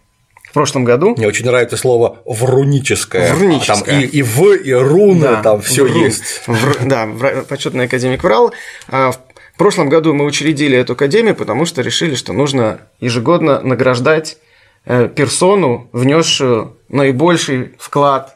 в 0.49 0.53
прошлом 0.53 0.84
году. 0.84 1.14
Мне 1.16 1.28
очень 1.28 1.44
нравится 1.46 1.76
слово 1.76 2.18
вруническое. 2.24 3.34
Вруническое. 3.34 3.84
Там 3.84 4.01
и, 4.01 4.07
и 4.07 4.22
в, 4.22 4.53
и 4.55 4.72
руны, 4.72 5.20
да, 5.20 5.42
там 5.42 5.61
все 5.61 5.86
есть. 5.86 6.42
В, 6.46 6.86
да, 6.86 7.09
почетный 7.49 7.84
академик 7.84 8.22
врал. 8.24 8.53
А 8.88 9.12
в 9.12 9.59
прошлом 9.59 9.88
году 9.88 10.14
мы 10.14 10.24
учредили 10.24 10.78
эту 10.78 10.94
академию, 10.94 11.34
потому 11.34 11.66
что 11.66 11.82
решили, 11.82 12.14
что 12.14 12.32
нужно 12.32 12.80
ежегодно 13.01 13.61
награждать 13.61 14.38
э, 14.86 15.09
персону, 15.14 15.88
внесшую 15.92 16.78
наибольший 16.88 17.74
вклад 17.78 18.34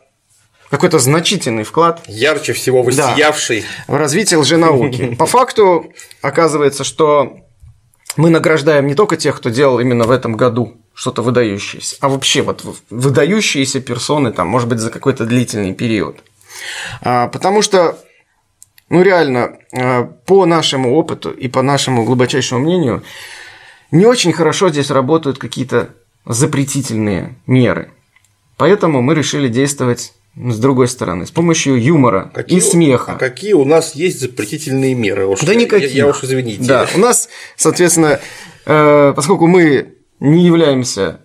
какой-то 0.72 0.98
значительный 0.98 1.64
вклад. 1.64 2.00
Ярче 2.06 2.54
всего 2.54 2.82
высиявший. 2.82 3.60
Да, 3.60 3.92
в 3.92 3.96
развитие 3.98 4.38
лженауки. 4.38 5.14
По 5.16 5.26
факту 5.26 5.92
оказывается, 6.22 6.82
что 6.82 7.41
мы 8.16 8.30
награждаем 8.30 8.86
не 8.86 8.94
только 8.94 9.16
тех, 9.16 9.36
кто 9.36 9.50
делал 9.50 9.80
именно 9.80 10.04
в 10.04 10.10
этом 10.10 10.36
году 10.36 10.76
что-то 10.94 11.22
выдающееся, 11.22 11.96
а 12.00 12.08
вообще 12.08 12.42
вот 12.42 12.64
выдающиеся 12.90 13.80
персоны, 13.80 14.32
там, 14.32 14.48
может 14.48 14.68
быть, 14.68 14.78
за 14.78 14.90
какой-то 14.90 15.24
длительный 15.24 15.74
период. 15.74 16.22
А, 17.00 17.28
потому 17.28 17.62
что, 17.62 17.98
ну 18.88 19.02
реально, 19.02 19.56
а, 19.72 20.04
по 20.04 20.44
нашему 20.44 20.94
опыту 20.94 21.30
и 21.30 21.48
по 21.48 21.62
нашему 21.62 22.04
глубочайшему 22.04 22.60
мнению, 22.60 23.02
не 23.90 24.06
очень 24.06 24.32
хорошо 24.32 24.68
здесь 24.68 24.90
работают 24.90 25.38
какие-то 25.38 25.90
запретительные 26.26 27.36
меры. 27.46 27.90
Поэтому 28.56 29.02
мы 29.02 29.14
решили 29.14 29.48
действовать 29.48 30.12
с 30.35 30.59
другой 30.59 30.89
стороны, 30.89 31.26
с 31.26 31.30
помощью 31.30 31.83
юмора 31.83 32.30
какие, 32.33 32.59
и 32.59 32.61
смеха. 32.61 33.12
А 33.12 33.16
какие 33.16 33.53
у 33.53 33.64
нас 33.64 33.95
есть 33.95 34.20
запретительные 34.20 34.95
меры? 34.95 35.26
Уж 35.26 35.41
да 35.41 35.55
никакие. 35.55 35.91
Я, 35.91 36.05
я 36.05 36.07
уж 36.09 36.24
извините. 36.24 36.64
Да, 36.64 36.89
у 36.95 36.99
нас, 36.99 37.28
соответственно, 37.57 38.18
э, 38.64 39.12
поскольку 39.14 39.47
мы 39.47 39.95
не 40.20 40.47
являемся 40.47 41.20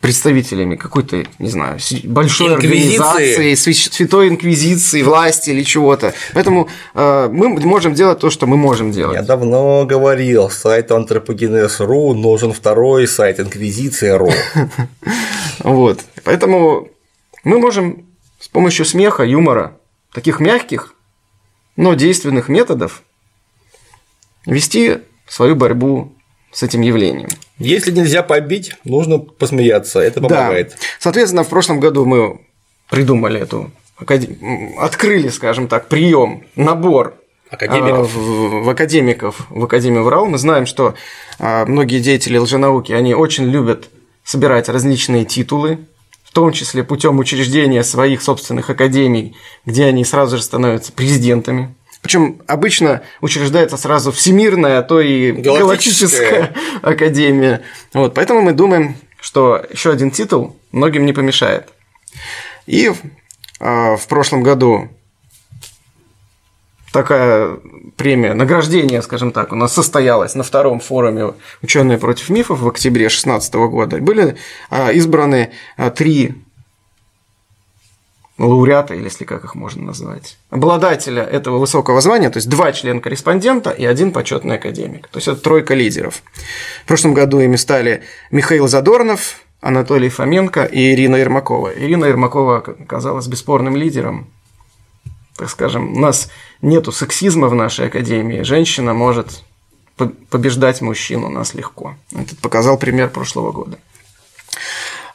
представителями 0.00 0.76
какой-то, 0.76 1.24
не 1.38 1.48
знаю, 1.48 1.78
большой 2.04 2.54
инквизиции. 2.54 2.96
организации, 2.96 3.54
святой 3.54 4.28
инквизиции, 4.28 5.02
власти 5.02 5.50
или 5.50 5.62
чего-то. 5.62 6.12
Поэтому 6.34 6.68
э, 6.94 7.28
мы 7.32 7.48
можем 7.48 7.94
делать 7.94 8.18
то, 8.18 8.30
что 8.30 8.46
мы 8.46 8.56
можем 8.56 8.92
делать. 8.92 9.16
Я 9.16 9.22
давно 9.22 9.84
говорил, 9.84 10.50
сайт 10.50 10.90
антропогенез.ру 10.92 12.14
нужен 12.14 12.52
второй 12.52 13.06
сайт 13.06 13.40
инквизиция.ру. 13.40 14.32
Вот. 15.60 16.00
Поэтому 16.22 16.88
мы 17.42 17.58
можем 17.58 18.06
помощью 18.56 18.86
смеха, 18.86 19.22
юмора, 19.22 19.76
таких 20.14 20.40
мягких, 20.40 20.94
но 21.76 21.92
действенных 21.92 22.48
методов 22.48 23.02
вести 24.46 25.00
свою 25.28 25.56
борьбу 25.56 26.14
с 26.52 26.62
этим 26.62 26.80
явлением. 26.80 27.28
Если 27.58 27.90
нельзя 27.90 28.22
побить, 28.22 28.74
нужно 28.84 29.18
посмеяться, 29.18 30.00
это 30.00 30.22
помогает. 30.22 30.70
Да. 30.70 30.76
Соответственно, 31.00 31.44
в 31.44 31.48
прошлом 31.50 31.80
году 31.80 32.06
мы 32.06 32.40
придумали 32.88 33.38
эту 33.38 33.70
открыли, 34.78 35.28
скажем 35.28 35.68
так, 35.68 35.88
прием, 35.88 36.44
набор 36.56 37.20
академиков. 37.50 37.98
А, 38.16 38.18
в, 38.18 38.64
в 38.64 38.70
академиков 38.70 39.46
в 39.50 39.64
Академию 39.64 40.02
ВРАЛ. 40.02 40.26
Мы 40.26 40.38
знаем, 40.38 40.64
что 40.64 40.94
а, 41.38 41.66
многие 41.66 42.00
деятели 42.00 42.38
лженауки, 42.38 42.92
они 42.92 43.14
очень 43.14 43.44
любят 43.44 43.90
собирать 44.24 44.70
различные 44.70 45.26
титулы, 45.26 45.80
том 46.36 46.52
числе 46.52 46.84
путем 46.84 47.18
учреждения 47.18 47.82
своих 47.82 48.20
собственных 48.20 48.68
академий, 48.68 49.34
где 49.64 49.86
они 49.86 50.04
сразу 50.04 50.36
же 50.36 50.42
становятся 50.42 50.92
президентами. 50.92 51.74
Причем 52.02 52.42
обычно 52.46 53.00
учреждается 53.22 53.78
сразу 53.78 54.12
Всемирная, 54.12 54.80
а 54.80 54.82
то 54.82 55.00
и 55.00 55.32
Галактическая, 55.32 56.52
Академия. 56.82 57.62
Вот, 57.94 58.12
поэтому 58.12 58.42
мы 58.42 58.52
думаем, 58.52 58.96
что 59.18 59.64
еще 59.72 59.90
один 59.90 60.10
титул 60.10 60.54
многим 60.72 61.06
не 61.06 61.14
помешает. 61.14 61.68
И 62.66 62.92
э, 63.58 63.96
в 63.96 64.06
прошлом 64.06 64.42
году 64.42 64.90
такая 66.96 67.58
премия, 67.96 68.32
награждение, 68.32 69.02
скажем 69.02 69.30
так, 69.30 69.52
у 69.52 69.54
нас 69.54 69.74
состоялось 69.74 70.34
на 70.34 70.42
втором 70.42 70.80
форуме 70.80 71.34
«Ученые 71.62 71.98
против 71.98 72.30
мифов» 72.30 72.60
в 72.60 72.68
октябре 72.68 73.08
2016 73.08 73.54
года. 73.54 73.98
Были 73.98 74.36
избраны 74.94 75.50
три 75.94 76.34
лауреата, 78.38 78.94
или 78.94 79.04
если 79.04 79.24
как 79.24 79.44
их 79.44 79.54
можно 79.54 79.84
назвать, 79.84 80.38
обладателя 80.48 81.22
этого 81.22 81.58
высокого 81.58 82.00
звания, 82.00 82.30
то 82.30 82.38
есть 82.38 82.48
два 82.48 82.72
члена-корреспондента 82.72 83.70
и 83.70 83.84
один 83.84 84.10
почетный 84.10 84.56
академик. 84.56 85.08
То 85.08 85.18
есть 85.18 85.28
это 85.28 85.38
тройка 85.38 85.74
лидеров. 85.74 86.22
В 86.84 86.88
прошлом 86.88 87.12
году 87.12 87.40
ими 87.40 87.56
стали 87.56 88.04
Михаил 88.30 88.68
Задорнов, 88.68 89.42
Анатолий 89.60 90.08
Фоменко 90.08 90.64
и 90.64 90.94
Ирина 90.94 91.16
Ермакова. 91.16 91.72
Ирина 91.76 92.06
Ермакова 92.06 92.58
оказалась 92.58 93.26
бесспорным 93.26 93.76
лидером. 93.76 94.30
Так 95.36 95.50
скажем, 95.50 95.94
у 95.96 96.00
нас 96.00 96.30
нету 96.62 96.92
сексизма 96.92 97.48
в 97.48 97.54
нашей 97.54 97.86
академии. 97.86 98.42
Женщина 98.42 98.94
может 98.94 99.42
побеждать 100.30 100.80
мужчин 100.80 101.24
у 101.24 101.28
нас 101.28 101.54
легко. 101.54 101.94
Это 102.12 102.36
показал 102.36 102.78
пример 102.78 103.08
прошлого 103.10 103.52
года. 103.52 103.78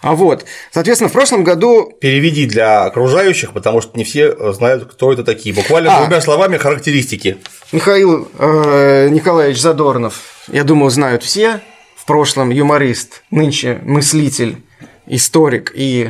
А 0.01 0.15
вот, 0.15 0.45
соответственно, 0.71 1.09
в 1.09 1.13
прошлом 1.13 1.43
году 1.43 1.93
Переведи 2.01 2.47
для 2.47 2.85
окружающих, 2.85 3.53
потому 3.53 3.81
что 3.81 3.95
не 3.97 4.03
все 4.03 4.51
знают, 4.51 4.91
кто 4.91 5.13
это 5.13 5.23
такие. 5.23 5.53
Буквально 5.53 5.95
А. 5.95 6.01
двумя 6.01 6.21
словами 6.21 6.57
характеристики. 6.57 7.37
Михаил 7.71 8.27
э, 8.39 9.09
Николаевич 9.09 9.61
Задорнов, 9.61 10.21
я 10.47 10.63
думаю, 10.63 10.89
знают 10.89 11.23
все. 11.23 11.61
В 11.95 12.05
прошлом 12.05 12.49
юморист, 12.49 13.23
нынче 13.29 13.79
мыслитель, 13.83 14.57
историк 15.05 15.71
и, 15.75 16.09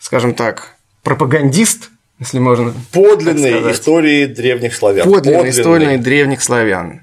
скажем 0.00 0.34
так, 0.34 0.74
пропагандист, 1.04 1.91
если 2.22 2.38
можно. 2.38 2.72
Подлинные 2.92 3.72
истории 3.72 4.26
древних 4.26 4.74
славян. 4.74 5.10
Подлинные 5.10 5.50
истории 5.50 5.96
древних 5.96 6.42
славян. 6.42 7.02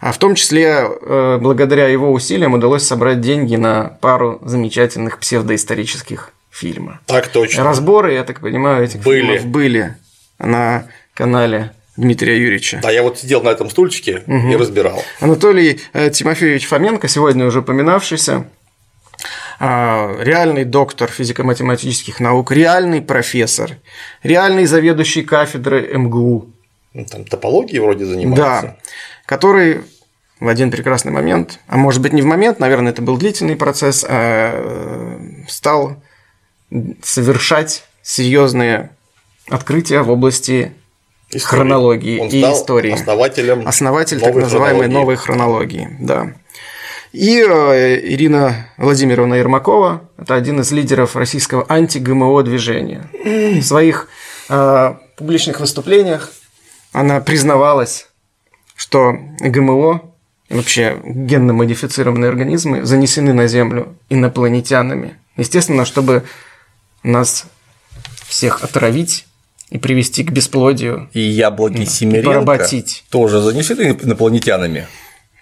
А 0.00 0.12
в 0.12 0.18
том 0.18 0.34
числе, 0.34 0.84
э, 0.84 1.38
благодаря 1.40 1.88
его 1.88 2.12
усилиям 2.12 2.54
удалось 2.54 2.82
собрать 2.82 3.20
деньги 3.20 3.56
на 3.56 3.96
пару 4.00 4.38
замечательных 4.42 5.18
псевдоисторических 5.18 6.32
фильмов. 6.50 6.98
Так 7.06 7.28
точно. 7.28 7.64
Разборы, 7.64 8.14
я 8.14 8.24
так 8.24 8.40
понимаю, 8.40 8.84
этих 8.84 9.02
Были. 9.02 9.20
фильмов 9.20 9.46
были 9.46 9.96
на 10.38 10.86
канале 11.14 11.72
Дмитрия 11.96 12.38
Юрьевича. 12.38 12.80
А 12.84 12.92
я 12.92 13.02
вот 13.02 13.18
сидел 13.18 13.42
на 13.42 13.48
этом 13.48 13.70
стульчике 13.70 14.22
и 14.26 14.56
разбирал. 14.56 15.02
Анатолий 15.20 15.80
э, 15.92 16.10
Тимофеевич 16.10 16.66
Фоменко, 16.66 17.08
сегодня 17.08 17.46
уже 17.46 17.60
упоминавшийся, 17.60 18.46
реальный 19.58 20.64
доктор 20.64 21.10
физико-математических 21.10 22.20
наук, 22.20 22.52
реальный 22.52 23.00
профессор, 23.02 23.72
реальный 24.22 24.66
заведующий 24.66 25.22
кафедрой 25.22 25.96
МГУ, 25.96 26.50
Ну, 26.92 27.04
Там 27.04 27.24
топологией 27.24 27.80
вроде 27.80 28.04
занимается. 28.04 28.44
да, 28.44 28.76
который 29.26 29.80
в 30.40 30.48
один 30.48 30.70
прекрасный 30.70 31.12
момент, 31.12 31.58
а 31.66 31.76
может 31.78 32.02
быть 32.02 32.12
не 32.12 32.20
в 32.22 32.26
момент, 32.26 32.58
наверное, 32.60 32.92
это 32.92 33.00
был 33.02 33.16
длительный 33.16 33.56
процесс, 33.56 34.04
а, 34.06 35.18
стал 35.48 35.96
совершать 37.02 37.84
серьезные 38.02 38.90
открытия 39.48 40.00
в 40.02 40.10
области 40.10 40.72
Истории. 41.30 41.40
хронологии 41.44 42.18
Он 42.20 42.28
и 42.28 42.40
истории. 42.42 42.92
Основателем. 42.92 43.66
Основатель 43.66 44.20
так 44.20 44.34
называемой 44.34 44.82
хронологии. 44.82 44.94
новой 44.94 45.16
хронологии, 45.16 45.96
да. 46.00 46.32
И 47.16 47.40
э, 47.40 47.98
Ирина 48.12 48.68
Владимировна 48.76 49.36
Ермакова– 49.36 50.10
это 50.18 50.34
один 50.34 50.60
из 50.60 50.70
лидеров 50.70 51.16
российского 51.16 51.64
анти-ГМО 51.66 52.42
движения. 52.42 53.08
В 53.14 53.62
своих 53.62 54.08
э, 54.50 54.94
публичных 55.16 55.60
выступлениях 55.60 56.30
она 56.92 57.20
признавалась, 57.20 58.08
что 58.76 59.14
ГМО 59.40 60.02
вообще 60.50 61.00
генно-модифицированные 61.06 62.28
организмы 62.28 62.84
занесены 62.84 63.32
на 63.32 63.46
Землю 63.46 63.96
инопланетянами. 64.10 65.16
Естественно, 65.38 65.86
чтобы 65.86 66.24
нас 67.02 67.46
всех 68.28 68.62
отравить 68.62 69.24
и 69.70 69.78
привести 69.78 70.22
к 70.22 70.32
бесплодию. 70.32 71.08
И 71.14 71.20
яблоки 71.20 71.82
Семеренко 71.86 72.44
поработить. 72.44 73.04
тоже 73.08 73.40
занесены 73.40 73.96
инопланетянами. 74.02 74.86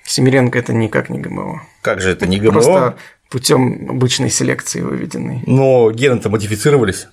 Семеренко 0.07 0.59
это 0.59 0.73
никак 0.73 1.09
не 1.11 1.19
ГМО. 1.19 1.63
Как 1.83 2.01
же 2.01 2.11
это 2.11 2.27
не 2.27 2.39
ГМО? 2.39 2.53
Просто 2.53 2.97
путем 3.31 3.91
обычной 3.91 4.31
селекции 4.31 4.81
выведенный. 4.81 5.43
Но 5.47 5.91
гены-то 5.91 6.29
модифицировались. 6.29 7.09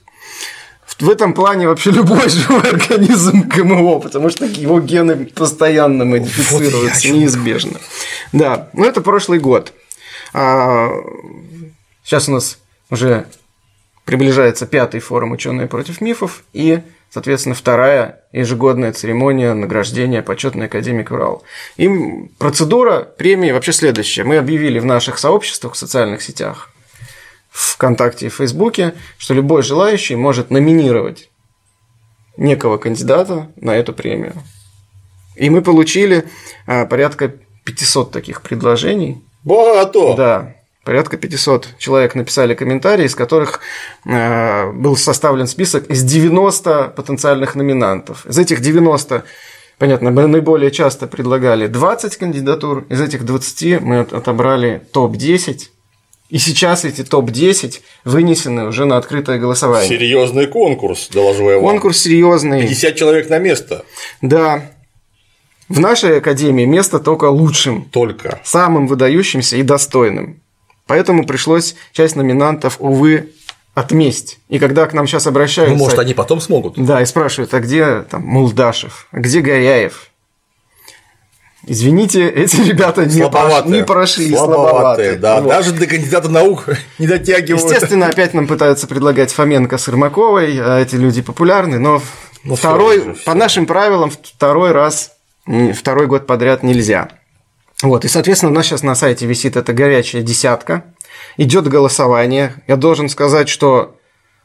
В 0.99 1.09
этом 1.09 1.33
плане 1.33 1.67
вообще 1.67 1.89
любой 1.89 2.29
живой 2.29 2.69
организм 2.69 3.41
ГМО, 3.47 3.99
потому 3.99 4.29
что 4.29 4.45
его 4.45 4.79
гены 4.79 5.25
постоянно 5.25 6.05
модифицируются, 6.05 7.07
Вот 7.07 7.15
неизбежно. 7.15 7.79
Да, 8.33 8.69
ну 8.73 8.85
это 8.85 9.01
прошлый 9.01 9.39
год. 9.39 9.73
А, 10.33 10.91
сейчас 12.03 12.29
у 12.29 12.33
нас 12.33 12.59
уже 12.91 13.25
приближается 14.05 14.67
пятый 14.67 14.99
форум 14.99 15.31
«Ученые 15.31 15.67
против 15.67 16.01
мифов» 16.01 16.43
и, 16.53 16.81
соответственно, 17.11 17.55
вторая 17.55 18.23
ежегодная 18.31 18.93
церемония 18.93 19.53
награждения 19.53 20.21
почетный 20.21 20.65
академик 20.65 21.11
Урал. 21.11 21.43
И 21.77 21.89
процедура 22.39 23.01
премии 23.01 23.51
вообще 23.51 23.73
следующая. 23.73 24.23
Мы 24.23 24.37
объявили 24.37 24.79
в 24.79 24.85
наших 24.85 25.19
сообществах 25.19 25.73
в 25.73 25.77
социальных 25.77 26.21
сетях 26.21 26.69
ВКонтакте 27.51 28.27
и 28.27 28.29
Фейсбуке, 28.29 28.93
что 29.17 29.33
любой 29.33 29.61
желающий 29.61 30.15
может 30.15 30.51
номинировать 30.51 31.29
некого 32.37 32.77
кандидата 32.77 33.51
на 33.57 33.75
эту 33.75 33.93
премию. 33.93 34.33
И 35.35 35.49
мы 35.49 35.61
получили 35.61 36.25
а, 36.65 36.85
порядка 36.85 37.33
500 37.65 38.11
таких 38.11 38.41
предложений. 38.41 39.21
Богато! 39.43 40.15
Да, 40.15 40.55
порядка 40.83 41.17
500 41.17 41.69
человек 41.77 42.15
написали 42.15 42.53
комментарии, 42.55 43.05
из 43.05 43.15
которых 43.15 43.59
э, 44.05 44.71
был 44.71 44.95
составлен 44.97 45.47
список 45.47 45.89
из 45.89 46.03
90 46.03 46.93
потенциальных 46.95 47.55
номинантов. 47.55 48.25
Из 48.25 48.37
этих 48.37 48.61
90, 48.61 49.23
понятно, 49.77 50.11
мы 50.11 50.27
наиболее 50.27 50.71
часто 50.71 51.07
предлагали 51.07 51.67
20 51.67 52.17
кандидатур, 52.17 52.85
из 52.89 52.99
этих 53.01 53.25
20 53.25 53.81
мы 53.81 53.99
от- 53.99 54.13
отобрали 54.13 54.81
топ-10, 54.91 55.69
и 56.29 56.37
сейчас 56.39 56.85
эти 56.85 57.03
топ-10 57.03 57.81
вынесены 58.05 58.65
уже 58.67 58.85
на 58.85 58.97
открытое 58.97 59.37
голосование. 59.37 59.89
Серьезный 59.89 60.47
конкурс, 60.47 61.09
доложу 61.09 61.49
я 61.49 61.55
вам. 61.57 61.65
Конкурс 61.65 61.99
серьезный. 61.99 62.61
50 62.61 62.95
человек 62.95 63.29
на 63.29 63.37
место. 63.37 63.83
Да. 64.21 64.71
В 65.69 65.79
нашей 65.79 66.17
академии 66.17 66.65
место 66.65 66.99
только 66.99 67.25
лучшим 67.25 67.83
Только. 67.91 68.39
самым 68.43 68.87
выдающимся 68.87 69.57
и 69.57 69.63
достойным. 69.63 70.41
Поэтому 70.91 71.25
пришлось 71.25 71.75
часть 71.93 72.17
номинантов, 72.17 72.75
увы, 72.79 73.29
отместь. 73.73 74.39
И 74.49 74.59
когда 74.59 74.85
к 74.87 74.93
нам 74.93 75.07
сейчас 75.07 75.25
обращаются... 75.25 75.73
Ну, 75.73 75.79
может, 75.79 75.97
они 75.99 76.13
потом 76.13 76.41
смогут. 76.41 76.73
Да, 76.75 77.01
и 77.01 77.05
спрашивают, 77.05 77.53
а 77.53 77.61
где 77.61 78.01
там 78.01 78.23
Мулдашев, 78.23 79.07
где 79.13 79.39
Горяев? 79.39 80.07
Извините, 81.65 82.27
эти 82.27 82.57
ребята 82.67 83.05
не, 83.05 83.21
Слабоватые. 83.21 83.73
не 83.73 83.85
прошли, 83.85 84.35
Слабоватые, 84.35 84.67
слабоватые. 84.73 85.13
да. 85.13 85.39
Вот. 85.39 85.49
Даже 85.49 85.71
до 85.71 85.87
кандидата 85.87 86.27
наук 86.27 86.65
не 86.99 87.07
дотягивают. 87.07 87.63
Естественно, 87.63 88.07
опять 88.07 88.33
нам 88.33 88.47
пытаются 88.47 88.85
предлагать 88.85 89.31
Фоменко 89.31 89.77
с 89.77 89.87
Ирмаковой, 89.87 90.59
а 90.59 90.77
эти 90.81 90.95
люди 90.95 91.21
популярны, 91.21 91.79
но 91.79 92.01
Ну, 92.43 92.57
второй, 92.57 93.01
же, 93.01 93.15
по 93.25 93.33
нашим 93.33 93.65
правилам, 93.65 94.11
второй 94.11 94.73
раз, 94.73 95.11
второй 95.73 96.07
год 96.07 96.27
подряд 96.27 96.63
нельзя. 96.63 97.07
Вот, 97.81 98.05
и, 98.05 98.07
соответственно, 98.07 98.51
у 98.51 98.55
нас 98.55 98.67
сейчас 98.67 98.83
на 98.83 98.95
сайте 98.95 99.25
висит 99.25 99.55
эта 99.55 99.73
горячая 99.73 100.21
десятка, 100.21 100.85
идет 101.37 101.67
голосование. 101.67 102.53
Я 102.67 102.75
должен 102.75 103.09
сказать, 103.09 103.49
что 103.49 103.97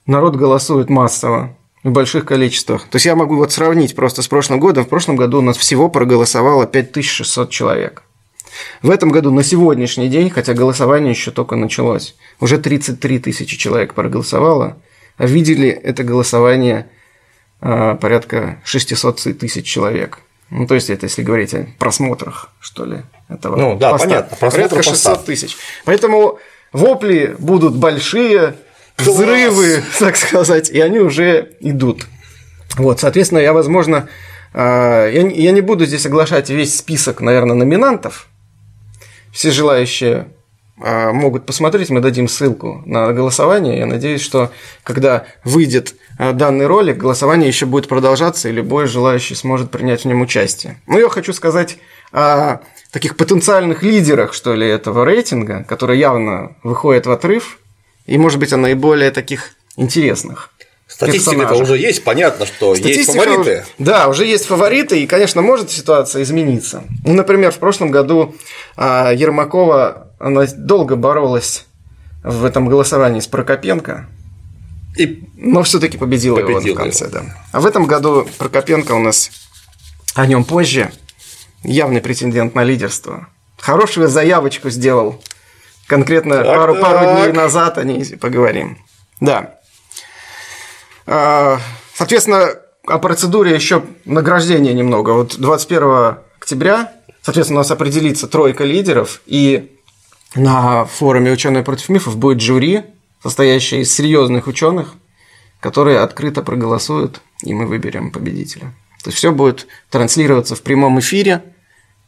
народ 0.06 0.36
голосует 0.36 0.88
массово, 0.88 1.56
в 1.86 1.92
больших 1.92 2.24
количествах. 2.24 2.88
То 2.88 2.96
есть 2.96 3.06
я 3.06 3.14
могу 3.14 3.36
вот 3.36 3.52
сравнить 3.52 3.94
просто 3.94 4.22
с 4.22 4.26
прошлым 4.26 4.58
годом. 4.58 4.84
В 4.84 4.88
прошлом 4.88 5.14
году 5.14 5.38
у 5.38 5.42
нас 5.42 5.56
всего 5.56 5.88
проголосовало 5.88 6.66
5600 6.66 7.50
человек. 7.50 8.02
В 8.82 8.90
этом 8.90 9.10
году 9.10 9.30
на 9.30 9.44
сегодняшний 9.44 10.08
день, 10.08 10.30
хотя 10.30 10.52
голосование 10.52 11.10
еще 11.10 11.30
только 11.30 11.54
началось, 11.54 12.16
уже 12.40 12.58
33 12.58 13.20
тысячи 13.20 13.56
человек 13.56 13.94
проголосовало, 13.94 14.78
а 15.16 15.26
видели 15.26 15.68
это 15.68 16.02
голосование 16.02 16.88
а, 17.60 17.94
порядка 17.94 18.60
600 18.64 19.38
тысяч 19.38 19.66
человек. 19.66 20.20
Ну, 20.50 20.66
то 20.66 20.74
есть, 20.74 20.90
это 20.90 21.06
если 21.06 21.22
говорить 21.22 21.54
о 21.54 21.66
просмотрах, 21.78 22.50
что 22.60 22.84
ли, 22.84 23.02
этого 23.28 23.56
Ну, 23.56 23.76
да, 23.76 23.90
поста. 23.92 24.06
понятно, 24.08 24.36
просмотр 24.36 24.68
Порядка 24.70 24.90
поста. 24.90 25.10
600 25.14 25.24
тысяч. 25.24 25.56
Поэтому 25.84 26.38
вопли 26.72 27.34
будут 27.38 27.74
большие, 27.76 28.54
Класс! 28.96 29.08
взрывы, 29.08 29.82
так 29.98 30.16
сказать, 30.16 30.70
и 30.70 30.80
они 30.80 31.00
уже 31.00 31.52
идут. 31.60 32.06
Вот, 32.76 33.00
соответственно, 33.00 33.40
я, 33.40 33.52
возможно, 33.52 34.08
а, 34.54 35.08
я 35.10 35.22
не- 35.22 35.60
буду 35.62 35.84
здесь 35.86 36.06
оглашать 36.06 36.48
весь 36.50 36.76
список, 36.76 37.20
наверное, 37.20 37.56
номинантов. 37.56 38.28
Все 39.32 39.50
желающие 39.50 40.28
могут 40.78 41.46
посмотреть, 41.46 41.90
мы 41.90 42.00
дадим 42.00 42.28
ссылку 42.28 42.82
на 42.84 43.12
голосование. 43.12 43.78
Я 43.78 43.86
надеюсь, 43.86 44.20
что 44.20 44.50
когда 44.82 45.24
выйдет 45.42 45.94
а, 46.18 46.32
данный 46.32 46.66
ролик, 46.66 46.98
голосование 46.98 47.48
еще 47.48 47.66
будет 47.66 47.88
продолжаться, 47.88 48.48
и 48.48 48.52
любой 48.52 48.86
желающий 48.86 49.34
сможет 49.34 49.70
принять 49.70 50.02
в 50.02 50.04
нем 50.04 50.20
участие. 50.20 50.80
Ну, 50.86 50.98
я 50.98 51.08
хочу 51.08 51.32
сказать 51.32 51.78
о 52.12 52.60
таких 52.90 53.16
потенциальных 53.16 53.82
лидерах, 53.82 54.32
что 54.32 54.54
ли, 54.54 54.66
этого 54.66 55.04
рейтинга, 55.04 55.64
которые 55.64 55.98
явно 55.98 56.56
выходят 56.62 57.06
в 57.06 57.10
отрыв, 57.10 57.58
и, 58.06 58.16
может 58.18 58.38
быть, 58.38 58.52
о 58.52 58.56
наиболее 58.56 59.10
таких 59.10 59.52
интересных. 59.76 60.50
Статистика-то 60.96 61.36
персонажах. 61.40 61.62
уже 61.62 61.76
есть, 61.78 62.04
понятно, 62.04 62.46
что 62.46 62.70
есть 62.70 62.82
Статистика 62.82 63.18
фавориты. 63.18 63.40
уже- 63.40 63.64
да, 63.78 64.08
уже 64.08 64.24
есть 64.24 64.46
фавориты, 64.46 65.02
и, 65.02 65.06
конечно, 65.06 65.42
может 65.42 65.70
ситуация 65.70 66.22
измениться. 66.22 66.84
Ну, 67.04 67.12
например, 67.12 67.52
в 67.52 67.58
прошлом 67.58 67.90
году 67.90 68.34
а, 68.76 69.12
Ермакова, 69.12 70.08
она 70.18 70.46
долго 70.56 70.96
боролась 70.96 71.66
в 72.24 72.44
этом 72.46 72.66
голосовании 72.68 73.20
с 73.20 73.26
Прокопенко, 73.26 74.08
И 74.96 75.24
но 75.36 75.62
все-таки 75.62 75.98
победила, 75.98 76.38
его 76.38 76.54
Победила 76.54 76.74
в 76.74 76.78
конце, 76.78 77.08
да. 77.08 77.22
А 77.52 77.60
в 77.60 77.66
этом 77.66 77.84
году 77.86 78.26
Прокопенко 78.38 78.92
у 78.92 78.98
нас 78.98 79.30
о 80.14 80.26
нем 80.26 80.44
позже 80.44 80.90
явный 81.62 82.00
претендент 82.00 82.54
на 82.54 82.64
лидерство. 82.64 83.26
Хорошую 83.58 84.08
заявочку 84.08 84.70
сделал 84.70 85.22
конкретно 85.86 86.36
Так, 86.36 86.46
пару, 86.46 86.74
пару 86.76 86.98
так. 87.06 87.16
дней 87.16 87.32
назад 87.32 87.76
о 87.76 87.84
ней 87.84 88.16
поговорим. 88.16 88.78
Да. 89.20 89.56
А, 91.06 91.60
Соответственно, 91.96 92.50
о 92.86 92.98
процедуре 92.98 93.54
еще 93.54 93.82
награждения 94.04 94.74
немного. 94.74 95.12
Вот 95.12 95.36
21 95.38 96.18
октября, 96.38 96.92
соответственно, 97.22 97.60
у 97.60 97.62
нас 97.62 97.70
определится 97.70 98.28
тройка 98.28 98.64
лидеров, 98.64 99.22
и 99.24 99.72
на 100.34 100.84
форуме 100.84 101.32
«Ученые 101.32 101.64
против 101.64 101.88
мифов» 101.88 102.18
будет 102.18 102.42
жюри, 102.42 102.82
состоящее 103.22 103.80
из 103.80 103.94
серьезных 103.94 104.46
ученых, 104.46 104.92
которые 105.58 106.00
открыто 106.00 106.42
проголосуют, 106.42 107.22
и 107.42 107.54
мы 107.54 107.66
выберем 107.66 108.10
победителя. 108.10 108.74
То 109.02 109.08
есть 109.08 109.16
все 109.16 109.32
будет 109.32 109.68
транслироваться 109.88 110.54
в 110.54 110.60
прямом 110.60 111.00
эфире, 111.00 111.42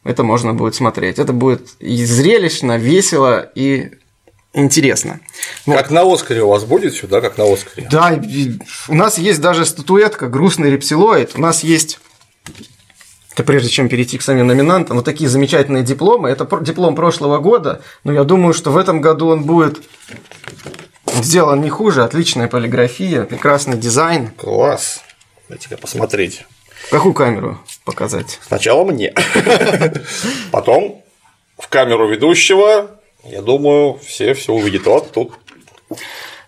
это 0.03 0.23
можно 0.23 0.53
будет 0.53 0.75
смотреть. 0.75 1.17
Это 1.17 1.33
будет 1.33 1.67
и 1.79 2.05
зрелищно, 2.05 2.77
весело 2.77 3.41
и 3.55 3.91
интересно. 4.53 5.19
Вот. 5.65 5.77
Как 5.77 5.91
на 5.91 6.01
Оскаре 6.01 6.43
у 6.43 6.49
вас 6.49 6.63
будет 6.63 6.93
сюда, 6.95 7.21
как 7.21 7.37
на 7.37 7.51
Оскаре. 7.51 7.87
Да, 7.89 8.19
у 8.87 8.95
нас 8.95 9.17
есть 9.17 9.41
даже 9.41 9.65
статуэтка 9.65 10.27
«Грустный 10.27 10.71
рептилоид». 10.71 11.33
У 11.35 11.41
нас 11.41 11.63
есть 11.63 11.99
это 13.39 13.45
прежде 13.45 13.69
чем 13.69 13.87
перейти 13.87 14.17
к 14.17 14.21
самим 14.21 14.47
номинантам, 14.47 14.97
вот 14.97 15.05
такие 15.05 15.29
замечательные 15.29 15.81
дипломы. 15.81 16.29
Это 16.29 16.45
диплом 16.61 16.93
прошлого 16.93 17.37
года, 17.37 17.81
но 18.03 18.11
я 18.11 18.25
думаю, 18.25 18.53
что 18.53 18.69
в 18.69 18.77
этом 18.77 18.99
году 18.99 19.27
он 19.27 19.43
будет 19.43 19.81
сделан 21.05 21.61
не 21.61 21.69
хуже. 21.69 22.03
Отличная 22.03 22.49
полиграфия, 22.49 23.23
прекрасный 23.23 23.77
дизайн. 23.77 24.31
Класс. 24.31 25.01
Дайте-ка 25.47 25.77
посмотреть. 25.77 26.45
Какую 26.91 27.13
камеру 27.13 27.59
показать? 27.85 28.39
Сначала 28.45 28.83
мне. 28.83 29.13
Потом 30.51 31.01
в 31.57 31.69
камеру 31.69 32.09
ведущего, 32.09 32.98
я 33.23 33.41
думаю, 33.41 33.99
все 34.05 34.33
все 34.33 34.53
увидят. 34.53 34.85
Вот 34.85 35.11
тут 35.11 35.33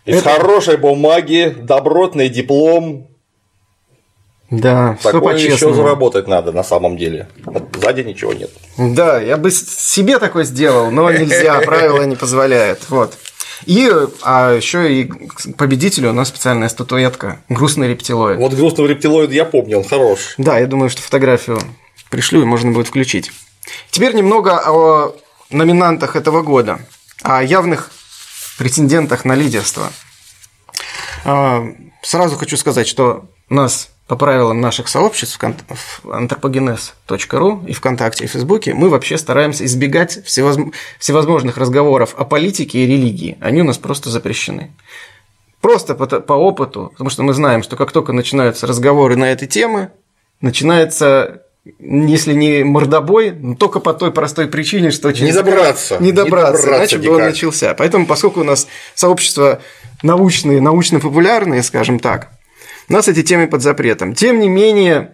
из 0.06 0.18
Это- 0.18 0.30
хорошей 0.30 0.78
бумаги, 0.78 1.56
добротный 1.58 2.30
диплом. 2.30 3.08
Да, 4.50 4.98
все 5.00 5.12
Такое 5.14 5.36
еще 5.36 5.48
по-честному. 5.48 5.76
заработать 5.76 6.28
надо 6.28 6.52
на 6.52 6.64
самом 6.64 6.98
деле. 6.98 7.30
Сзади 7.80 8.02
ничего 8.02 8.34
нет. 8.34 8.52
Да, 8.78 9.22
я 9.22 9.38
бы 9.38 9.50
себе 9.50 10.20
такой 10.20 10.44
сделал, 10.44 10.92
но 10.92 11.10
нельзя, 11.10 11.60
правила 11.66 12.04
не 12.04 12.18
позволяют. 12.18 12.90
Вот. 12.90 13.18
И 13.66 13.90
а 14.24 14.54
еще 14.56 14.92
и 14.94 15.06
к 15.06 15.56
победителю 15.56 16.10
у 16.10 16.14
нас 16.14 16.30
специальная 16.30 16.68
статуэтка 16.68 17.42
грустный 17.48 17.88
рептилоид. 17.90 18.40
Вот 18.40 18.54
грустного 18.54 18.88
рептилоида 18.88 19.34
я 19.34 19.46
помню, 19.46 19.78
он 19.78 19.84
хорош. 19.86 20.34
Да, 20.38 20.58
я 20.60 20.68
думаю, 20.68 20.90
что 20.90 21.02
фотографию 21.02 21.60
пришлю 22.10 22.42
и 22.42 22.46
можно 22.46 22.72
будет 22.72 22.88
включить. 22.88 23.32
Теперь 23.92 24.14
немного 24.16 24.60
о 24.66 25.16
номинантах 25.52 26.16
этого 26.16 26.42
года, 26.42 26.80
о 27.22 27.44
явных 27.44 27.92
претендентах 28.58 29.26
на 29.26 29.34
лидерство. 29.34 29.92
А, 31.26 31.66
Сразу 32.02 32.36
хочу 32.36 32.58
сказать, 32.58 32.88
что 32.88 33.30
нас 33.50 33.90
по 34.08 34.16
правилам 34.16 34.60
наших 34.60 34.88
сообществ 34.88 35.40
в 35.40 36.10
anthropogenes.ru 36.10 37.66
и 37.68 37.74
ВКонтакте 37.74 38.26
и 38.26 38.28
Фейсбуке 38.28 38.74
мы 38.74 38.90
вообще 38.90 39.18
стараемся 39.18 39.66
избегать 39.66 40.18
всевозм- 40.26 40.74
всевозможных 41.00 41.58
разговоров 41.58 42.16
о 42.18 42.26
политике 42.26 42.80
и 42.80 42.88
религии. 42.88 43.38
Они 43.40 43.62
у 43.62 43.64
нас 43.64 43.78
просто 43.78 44.10
запрещены. 44.10 44.76
Просто 45.62 45.94
по, 45.94 46.08
по 46.08 46.34
опыту, 46.34 46.90
потому 46.92 47.12
что 47.12 47.22
мы 47.24 47.34
знаем, 47.34 47.62
что 47.62 47.78
как 47.78 47.92
только 47.92 48.14
начинаются 48.14 48.66
разговоры 48.66 49.16
на 49.16 49.32
эти 49.32 49.46
темы, 49.46 49.92
начинается, 50.42 51.44
если 51.80 52.34
не 52.34 52.64
мордобой, 52.64 53.32
но 53.32 53.56
только 53.56 53.80
по 53.80 53.94
той 53.94 54.12
простой 54.12 54.48
причине, 54.48 54.92
что 54.92 55.12
через- 55.12 55.36
добраться. 55.36 55.98
Не 56.00 56.12
добраться, 56.12 56.68
Не 56.68 56.70
добраться 56.70 56.70
иначе 56.70 56.98
бы 56.98 57.16
он 57.16 57.22
начался. 57.22 57.74
Поэтому, 57.76 58.06
поскольку 58.08 58.42
у 58.42 58.44
нас 58.44 58.68
сообщество 58.96 59.62
научные, 60.02 60.60
научно-популярные, 60.60 61.62
скажем 61.62 62.00
так, 62.00 62.30
у 62.90 62.94
нас 62.94 63.08
эти 63.08 63.22
темы 63.22 63.48
под 63.48 63.62
запретом. 63.62 64.16
Тем 64.16 64.40
не 64.40 64.50
менее, 64.50 65.12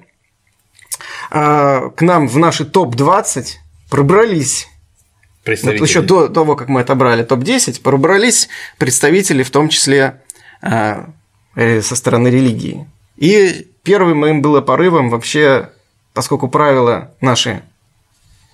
а, 1.29 1.89
к 1.89 2.01
нам 2.01 2.27
в 2.27 2.37
наши 2.37 2.65
топ-20 2.65 3.55
пробрались 3.89 4.67
вот 4.69 5.43
Представители. 5.43 5.83
еще 5.83 6.01
до 6.01 6.27
того, 6.29 6.55
как 6.55 6.69
мы 6.69 6.81
отобрали 6.81 7.23
топ-10, 7.23 7.81
пробрались 7.81 8.47
представители, 8.77 9.43
в 9.43 9.51
том 9.51 9.69
числе 9.69 10.21
а, 10.61 11.09
э, 11.55 11.81
со 11.81 11.95
стороны 11.95 12.29
религии. 12.29 12.87
И 13.17 13.67
первым 13.83 14.19
моим 14.19 14.41
было 14.41 14.61
порывом 14.61 15.09
вообще, 15.09 15.69
поскольку 16.17 16.47
правила 16.47 17.11
наши 17.21 17.61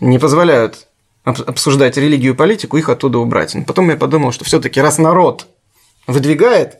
не 0.01 0.19
позволяют 0.19 0.87
об- 1.23 1.41
обсуждать 1.47 1.95
религию 1.95 2.33
и 2.33 2.35
политику, 2.35 2.75
их 2.75 2.89
оттуда 2.89 3.19
убрать. 3.19 3.55
Но 3.55 3.63
потом 3.63 3.89
я 3.89 3.95
подумал, 3.95 4.33
что 4.33 4.43
все-таки 4.43 4.81
раз 4.81 4.97
народ 4.97 5.47
выдвигает, 6.05 6.79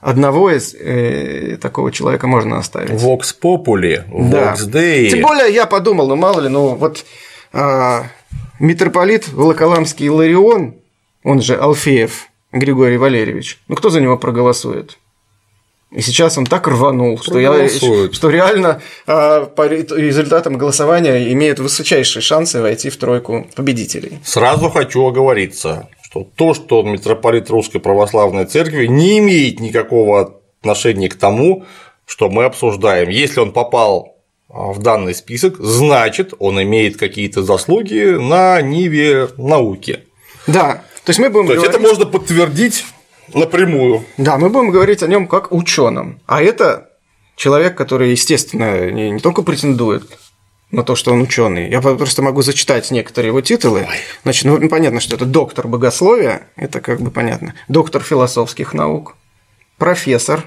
одного 0.00 0.50
из 0.50 0.74
э, 0.74 1.56
такого 1.62 1.92
человека 1.92 2.26
можно 2.26 2.58
оставить. 2.58 2.90
Vox 3.00 3.32
Populi, 3.40 4.02
Да. 4.28 4.54
Vox 4.54 4.68
Dei. 4.68 5.08
Тем 5.10 5.22
более 5.22 5.54
я 5.54 5.66
подумал, 5.66 6.08
ну 6.08 6.16
мало 6.16 6.40
ли, 6.40 6.48
ну 6.48 6.74
вот 6.74 7.04
а, 7.52 8.06
митрополит 8.58 9.28
Волоколамский 9.28 10.06
Иларион, 10.06 10.74
он 11.22 11.40
же 11.42 11.54
Алфеев 11.54 12.26
Григорий 12.50 12.96
Валерьевич, 12.96 13.60
ну 13.68 13.76
кто 13.76 13.88
за 13.88 14.00
него 14.00 14.18
проголосует? 14.18 14.98
И 15.94 16.00
сейчас 16.00 16.38
он 16.38 16.46
так 16.46 16.66
рванул, 16.68 17.18
что, 17.20 17.38
я, 17.38 17.68
что 17.68 18.30
реально 18.30 18.80
а, 19.06 19.44
по 19.44 19.68
ре- 19.68 19.86
результатам 19.90 20.56
голосования 20.56 21.30
имеет 21.32 21.58
высочайшие 21.58 22.22
шансы 22.22 22.62
войти 22.62 22.88
в 22.88 22.96
тройку 22.96 23.46
победителей. 23.54 24.18
Сразу 24.24 24.70
хочу 24.70 25.04
оговориться, 25.06 25.88
что 26.02 26.26
то, 26.34 26.54
что 26.54 26.82
митрополит 26.82 27.50
Русской 27.50 27.78
Православной 27.78 28.46
Церкви, 28.46 28.86
не 28.86 29.18
имеет 29.18 29.60
никакого 29.60 30.34
отношения 30.60 31.08
к 31.10 31.14
тому, 31.16 31.64
что 32.06 32.30
мы 32.30 32.44
обсуждаем. 32.44 33.10
Если 33.10 33.40
он 33.40 33.52
попал 33.52 34.16
а, 34.48 34.72
в 34.72 34.78
данный 34.78 35.14
список, 35.14 35.56
значит, 35.58 36.32
он 36.38 36.62
имеет 36.62 36.96
какие-то 36.96 37.42
заслуги 37.42 38.16
на 38.18 38.62
ниве 38.62 39.28
науки. 39.36 40.00
Да, 40.46 40.82
то 41.04 41.10
есть 41.10 41.20
мы 41.20 41.28
будем 41.28 41.48
То 41.48 41.52
есть 41.54 41.66
это 41.66 41.78
говорить- 41.78 41.98
можно 41.98 42.06
подтвердить 42.10 42.84
напрямую. 43.34 44.04
Да, 44.16 44.38
мы 44.38 44.48
будем 44.48 44.70
говорить 44.70 45.02
о 45.02 45.06
нем 45.06 45.26
как 45.26 45.52
ученом. 45.52 46.20
А 46.26 46.42
это 46.42 46.90
человек, 47.36 47.76
который, 47.76 48.10
естественно, 48.10 48.90
не, 48.90 49.10
не 49.10 49.20
только 49.20 49.42
претендует 49.42 50.18
на 50.70 50.82
то, 50.82 50.96
что 50.96 51.12
он 51.12 51.20
ученый. 51.20 51.70
Я 51.70 51.80
просто 51.80 52.22
могу 52.22 52.42
зачитать 52.42 52.90
некоторые 52.90 53.28
его 53.28 53.40
титулы. 53.40 53.86
Значит, 54.22 54.44
ну 54.44 54.68
понятно, 54.68 55.00
что 55.00 55.16
это 55.16 55.26
доктор 55.26 55.68
богословия, 55.68 56.48
это 56.56 56.80
как 56.80 57.00
бы 57.00 57.10
понятно. 57.10 57.54
Доктор 57.68 58.02
философских 58.02 58.72
наук, 58.72 59.16
профессор. 59.78 60.44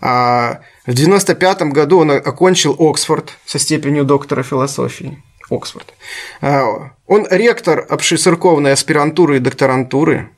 А 0.00 0.60
в 0.84 0.92
95 0.92 1.62
году 1.72 2.00
он 2.00 2.10
окончил 2.10 2.76
Оксфорд 2.78 3.38
со 3.46 3.58
степенью 3.58 4.04
доктора 4.04 4.42
философии. 4.42 5.22
Оксфорд. 5.48 5.94
А, 6.40 6.90
Он 7.06 7.26
ректор 7.30 7.86
общецерковной 7.88 8.72
аспирантуры 8.72 9.36
и 9.36 9.40
докторантуры, 9.40 10.30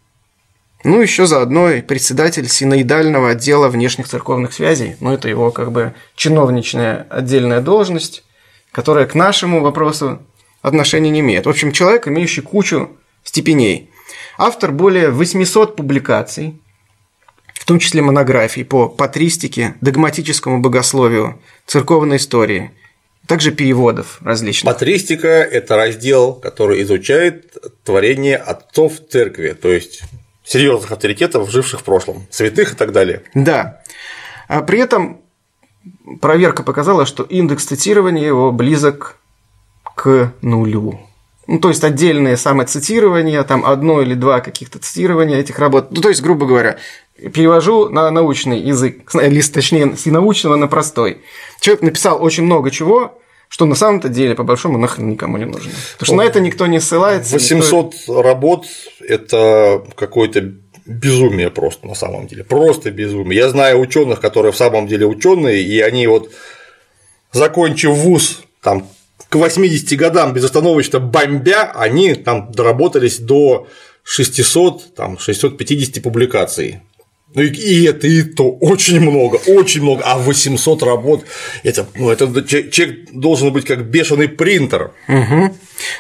ну, 0.85 1.01
еще 1.01 1.27
заодно 1.27 1.71
и 1.71 1.83
председатель 1.83 2.49
синоидального 2.49 3.31
отдела 3.31 3.69
внешних 3.69 4.09
церковных 4.09 4.53
связей. 4.53 4.97
Ну, 5.01 5.13
это 5.13 5.29
его 5.29 5.51
как 5.51 5.73
бы 5.73 5.95
чиновничная 6.15 7.07
отдельная 7.11 7.61
должность, 7.61 8.25
которая 8.73 9.07
к 9.07 9.15
нашему 9.15 9.61
вопросу 9.63 10.21
отношения 10.63 11.11
не 11.11 11.21
имеет. 11.21 11.47
В 11.47 11.49
общем, 11.49 11.73
человек, 11.73 12.07
имеющий 12.09 12.43
кучу 12.43 12.91
степеней. 13.25 13.91
Автор 14.39 14.71
более 14.71 15.11
800 15.11 15.77
публикаций, 15.77 16.61
в 17.55 17.65
том 17.65 17.79
числе 17.79 18.03
монографий 18.03 18.65
по 18.65 18.89
патристике, 18.89 19.75
догматическому 19.81 20.61
богословию, 20.61 21.41
церковной 21.67 22.19
истории, 22.19 22.71
также 23.27 23.51
переводов 23.51 24.19
различных. 24.23 24.73
Патристика– 24.73 25.29
это 25.29 25.75
раздел, 25.77 26.35
который 26.35 26.83
изучает 26.83 27.57
творение 27.83 28.37
отцов 28.37 29.01
церкви, 29.09 29.57
то 29.61 29.69
есть 29.69 30.03
серьезных 30.47 30.93
авторитетов, 30.93 31.51
живших 31.51 31.81
в 31.81 31.83
прошлом, 31.85 32.27
святых 32.31 32.73
и 32.73 32.77
так 32.77 32.93
далее. 32.93 33.23
Да. 33.35 33.83
А 34.49 34.63
при 34.63 34.79
этом 34.79 35.21
проверка 36.21 36.63
показала, 36.63 37.05
что 37.05 37.25
индекс 37.25 37.65
цитирования 37.65 38.27
его 38.27 38.53
близок 38.53 39.17
к 39.97 40.33
нулю. 40.43 41.01
Ну, 41.49 41.61
то 41.61 41.69
есть 41.69 41.85
отдельные 41.85 42.37
самоцитирования, 42.37 43.43
там 43.45 43.65
одно 43.65 44.03
или 44.03 44.15
два 44.15 44.41
каких-то 44.41 44.79
цитирования 44.79 45.39
этих 45.39 45.59
работ. 45.59 45.89
Ну, 45.91 46.01
то 46.01 46.09
есть, 46.09 46.23
грубо 46.23 46.47
говоря, 46.47 46.79
перевожу 47.17 47.89
на 47.89 48.11
научный 48.11 48.61
язык, 48.61 49.15
или 49.15 49.41
точнее, 49.41 49.97
с 49.97 50.07
научного 50.07 50.57
на 50.57 50.69
простой. 50.69 51.23
Человек 51.61 51.83
написал 51.83 52.23
очень 52.23 52.45
много 52.45 52.71
чего, 52.71 53.19
что 53.49 53.65
на 53.65 53.75
самом-то 53.75 54.09
деле, 54.09 54.35
по 54.35 54.43
большому, 54.45 54.79
нахрен 54.79 55.11
никому 55.11 55.37
не 55.39 55.45
нужно. 55.45 55.71
Потому 55.93 56.07
что 56.07 56.15
на 56.17 56.23
это 56.23 56.41
никто 56.41 56.67
не 56.67 56.81
ссылается. 56.81 57.37
никто- 57.37 57.55
800 57.57 57.95
работ– 58.25 58.67
это 59.09 59.83
какое-то 59.95 60.53
безумие 60.85 61.51
просто 61.51 61.87
на 61.87 61.95
самом 61.95 62.27
деле. 62.27 62.45
Просто 62.45 62.91
безумие. 62.91 63.39
Я 63.39 63.49
знаю 63.49 63.81
ученых, 63.81 64.21
которые 64.21 64.53
в 64.53 64.57
самом 64.57 64.87
деле 64.87 65.07
ученые, 65.07 65.63
и 65.63 65.81
они 65.81 66.07
вот, 66.07 66.31
закончив 67.33 67.91
вуз, 67.91 68.43
там, 68.63 68.89
к 69.29 69.35
80 69.35 69.97
годам 69.97 70.33
безостановочно 70.33 71.01
бомбя, 71.01 71.73
они 71.75 72.15
там 72.15 72.53
доработались 72.53 73.19
до 73.19 73.67
600, 74.05 74.95
там, 74.95 75.19
650 75.19 76.01
публикаций. 76.03 76.81
Ну 77.37 77.43
и, 77.43 77.49
и 77.49 77.85
это 77.85 78.07
и 78.07 78.23
то 78.23 78.51
очень 78.51 78.99
много, 78.99 79.37
очень 79.47 79.83
много, 79.83 80.03
а 80.07 80.17
800 80.17 80.83
работ, 80.83 81.27
это, 81.65 81.87
ну, 81.95 82.09
это 82.11 82.27
человек 82.43 83.11
должен 83.13 83.53
быть 83.53 83.67
как 83.67 83.85
бешеный 83.85 84.27
принтер. 84.27 84.93
Угу. 85.07 85.55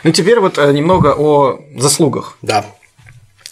Ну 0.04 0.12
теперь 0.12 0.40
вот 0.40 0.56
э, 0.56 0.72
немного 0.72 1.14
о 1.14 1.60
заслугах. 1.76 2.38
Да. 2.40 2.64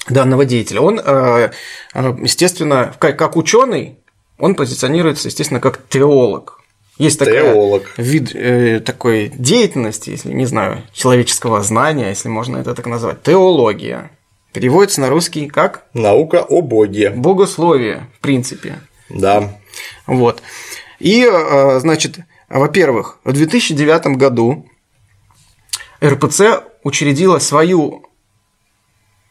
Данного 0.09 0.47
деятеля. 0.47 0.81
Он, 0.81 0.99
э, 0.99 1.51
э, 1.93 2.17
естественно, 2.23 2.95
как 2.99 3.37
ученый, 3.37 3.99
он 4.39 4.55
позиционируется, 4.55 5.29
естественно, 5.29 5.61
как 5.61 5.87
теолог. 5.91 6.63
Есть 6.97 7.19
такая 7.19 7.53
теолог. 7.53 7.93
вид 7.99 8.35
э, 8.35 8.81
такой 8.81 9.31
деятельности, 9.37 10.09
если 10.09 10.33
не 10.33 10.47
знаю, 10.47 10.85
человеческого 10.95 11.63
знания, 11.63 12.09
если 12.09 12.31
можно 12.31 12.57
это 12.57 12.75
так 12.75 12.87
назвать, 12.87 13.23
теология. 13.23 14.11
Переводится 14.55 15.01
на 15.01 15.11
русский 15.11 15.49
как? 15.49 15.85
Наука 15.95 16.41
о 16.41 16.63
Боге. 16.63 17.11
Богословие, 17.11 18.07
в 18.17 18.21
принципе. 18.21 18.79
Да. 19.11 19.59
Вот. 20.07 20.43
И, 21.01 21.29
э, 21.29 21.81
значит, 21.81 22.21
во-первых, 22.49 23.19
в 23.25 23.33
2009 23.33 24.17
году 24.17 24.65
РПЦ 26.03 26.63
учредила 26.85 27.41
свою 27.41 28.07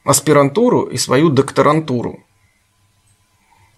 аспирантуру 0.03 0.83
и 0.87 0.97
свою 0.97 1.29
докторантуру, 1.29 2.19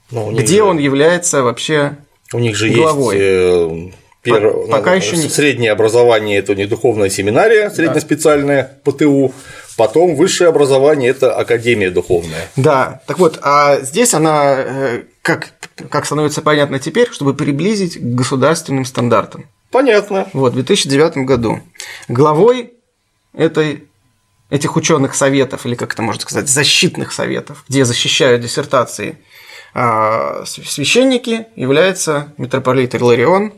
ну, 0.10 0.32
где 0.32 0.58
же... 0.58 0.64
он 0.64 0.80
является 0.80 1.44
вообще 1.44 1.98
у 2.34 2.40
них 2.40 2.56
же 2.56 2.70
главой. 2.70 3.18
есть 3.18 3.94
э, 3.94 3.98
Пер... 4.24 4.52
Пока 4.72 4.92
ну, 4.92 4.96
еще 4.96 5.16
не... 5.16 5.30
Среднее 5.30 5.72
образование 5.72 6.40
это 6.40 6.54
у 6.54 6.56
них 6.56 6.68
духовная 6.68 7.10
семинария, 7.10 7.70
среднеспециальная 7.70 8.80
да. 8.84 8.92
ПТУ, 8.92 9.34
потом 9.76 10.16
высшее 10.16 10.50
образование 10.50 11.10
это 11.10 11.36
академия 11.36 11.90
духовная. 11.90 12.50
Да, 12.56 13.02
так 13.08 13.20
вот, 13.20 13.40
а 13.42 13.80
здесь 13.82 14.14
она, 14.14 14.56
э, 14.58 15.04
как, 15.22 15.54
как 15.90 16.06
становится 16.06 16.42
понятно 16.42 16.80
теперь, 16.80 17.10
чтобы 17.12 17.34
приблизить 17.34 17.98
к 17.98 18.02
государственным 18.02 18.86
стандартам. 18.86 19.48
Понятно. 19.72 20.28
Вот, 20.34 20.54
в 20.54 20.56
2009 20.56 21.18
году 21.26 21.62
главой 22.08 22.74
этой 23.34 23.84
этих 24.50 24.76
ученых 24.76 25.16
советов, 25.16 25.66
или 25.66 25.76
как 25.76 25.94
это 25.94 26.02
можно 26.02 26.22
сказать, 26.22 26.48
защитных 26.48 27.12
советов, 27.12 27.66
где 27.68 27.84
защищают 27.84 28.42
диссертации 28.42 29.18
а, 29.74 30.46
священники, 30.46 31.48
является 31.56 32.34
митрополит 32.38 32.96
Иларион, 32.96 33.54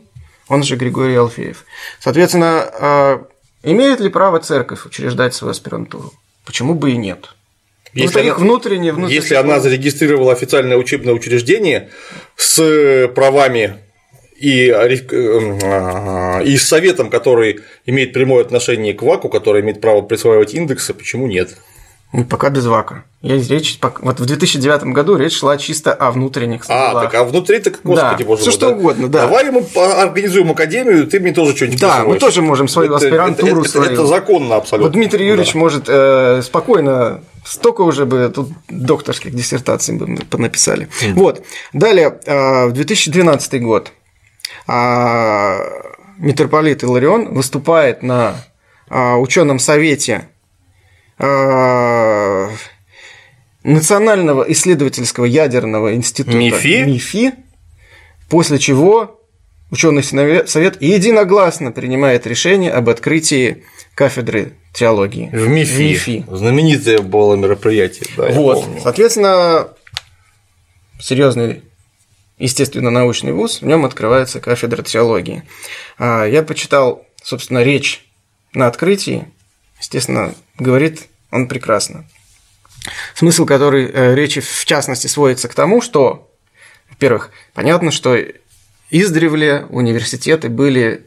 он 0.48 0.62
же 0.62 0.76
Григорий 0.76 1.14
Алфеев. 1.14 1.64
Соответственно, 2.00 2.70
а, 2.80 3.26
имеет 3.72 4.00
ли 4.00 4.08
право 4.08 4.38
церковь 4.40 4.84
учреждать 4.86 5.34
свою 5.34 5.52
аспирантуру? 5.52 6.12
Почему 6.44 6.74
бы 6.74 6.92
и 6.92 6.96
нет? 6.96 7.34
Если, 7.94 8.20
она, 8.20 8.34
внутренние, 8.34 8.92
внутренние 8.92 9.16
если 9.16 9.34
она 9.34 9.60
зарегистрировала 9.60 10.32
официальное 10.32 10.76
учебное 10.76 11.14
учреждение 11.14 11.90
с 12.36 13.08
правами 13.14 13.78
и, 14.38 14.70
а, 14.70 16.40
и 16.40 16.56
с 16.56 16.68
советом, 16.68 17.10
который 17.10 17.60
имеет 17.86 18.12
прямое 18.12 18.42
отношение 18.42 18.94
к 18.94 19.02
ВАКу, 19.02 19.28
который 19.28 19.62
имеет 19.62 19.80
право 19.80 20.02
присваивать 20.02 20.54
индексы, 20.54 20.94
почему 20.94 21.26
нет? 21.26 21.56
Ну, 22.12 22.24
пока 22.24 22.48
без 22.48 22.64
ВАКа. 22.64 23.04
Есть 23.20 23.50
речь, 23.50 23.78
вот 23.82 24.20
в 24.20 24.24
2009 24.24 24.84
году 24.84 25.16
речь 25.16 25.36
шла 25.36 25.58
чисто 25.58 25.92
о 25.92 26.10
внутренних 26.10 26.66
делах. 26.66 26.94
А, 26.94 27.02
так 27.02 27.14
а 27.14 27.24
внутри 27.24 27.58
так, 27.58 27.80
господи, 27.82 28.24
да, 28.24 28.36
все 28.36 28.50
что 28.50 28.70
да. 28.70 28.76
угодно, 28.76 29.08
да. 29.08 29.22
Давай 29.22 29.50
мы 29.50 29.66
организуем 29.74 30.52
академию, 30.52 31.06
ты 31.06 31.20
мне 31.20 31.32
тоже 31.32 31.54
что-нибудь 31.54 31.80
Да, 31.80 32.04
мы 32.04 32.18
тоже 32.18 32.40
можем 32.40 32.68
свою 32.68 32.94
это, 32.94 33.04
аспирантуру 33.04 33.62
это, 33.62 33.70
это, 33.70 33.78
это, 33.80 33.92
это 33.92 34.06
законно 34.06 34.56
абсолютно. 34.56 34.86
Вот 34.86 34.92
Дмитрий 34.92 35.26
Юрьевич 35.26 35.52
да. 35.52 35.58
может 35.58 35.84
э, 35.88 36.42
спокойно, 36.42 37.20
столько 37.44 37.82
уже 37.82 38.06
бы 38.06 38.30
тут 38.32 38.50
докторских 38.68 39.34
диссертаций 39.34 39.96
бы 39.96 40.06
мы 40.06 40.20
написали. 40.38 40.88
Mm. 41.02 41.14
Вот. 41.14 41.42
Далее, 41.72 42.20
э, 42.24 42.66
в 42.68 42.72
2012 42.72 43.60
год 43.62 43.92
э, 44.68 45.58
митрополит 46.18 46.84
Иларион 46.84 47.34
выступает 47.34 48.04
на 48.04 48.36
э, 48.88 49.14
ученом 49.16 49.58
совете 49.58 50.28
Национального 53.64 54.44
исследовательского 54.52 55.24
ядерного 55.24 55.94
института 55.94 56.36
МИФИ, 56.36 56.84
МИФИ 56.84 57.32
после 58.28 58.58
чего 58.58 59.20
ученый 59.70 60.02
совет 60.02 60.80
единогласно 60.80 61.72
принимает 61.72 62.26
решение 62.26 62.70
об 62.70 62.88
открытии 62.88 63.64
кафедры 63.94 64.52
теологии. 64.72 65.28
В 65.32 65.48
МИФИ. 65.48 65.74
В 65.74 65.80
МИФИ. 65.80 66.24
Знаменитое 66.28 67.00
было 67.00 67.34
мероприятие. 67.34 68.08
Да, 68.16 68.30
вот. 68.30 68.64
Соответственно, 68.82 69.68
серьезный 71.00 71.62
естественно, 72.38 72.90
научный 72.90 73.32
вуз, 73.32 73.60
в 73.60 73.66
нем 73.66 73.84
открывается 73.84 74.40
кафедра 74.40 74.82
теологии. 74.82 75.42
А, 75.98 76.24
я 76.24 76.42
почитал, 76.42 77.04
собственно, 77.22 77.62
речь 77.62 78.06
на 78.52 78.66
открытии. 78.66 79.26
Естественно, 79.80 80.34
говорит 80.58 81.08
он 81.30 81.48
прекрасно. 81.48 82.04
Смысл 83.14 83.44
который 83.44 83.90
э, 83.92 84.14
речи, 84.14 84.40
в 84.40 84.64
частности, 84.64 85.06
сводится 85.06 85.48
к 85.48 85.54
тому, 85.54 85.80
что, 85.80 86.30
во-первых, 86.90 87.30
понятно, 87.54 87.90
что 87.90 88.16
издревле 88.90 89.66
университеты 89.68 90.48
были, 90.48 91.06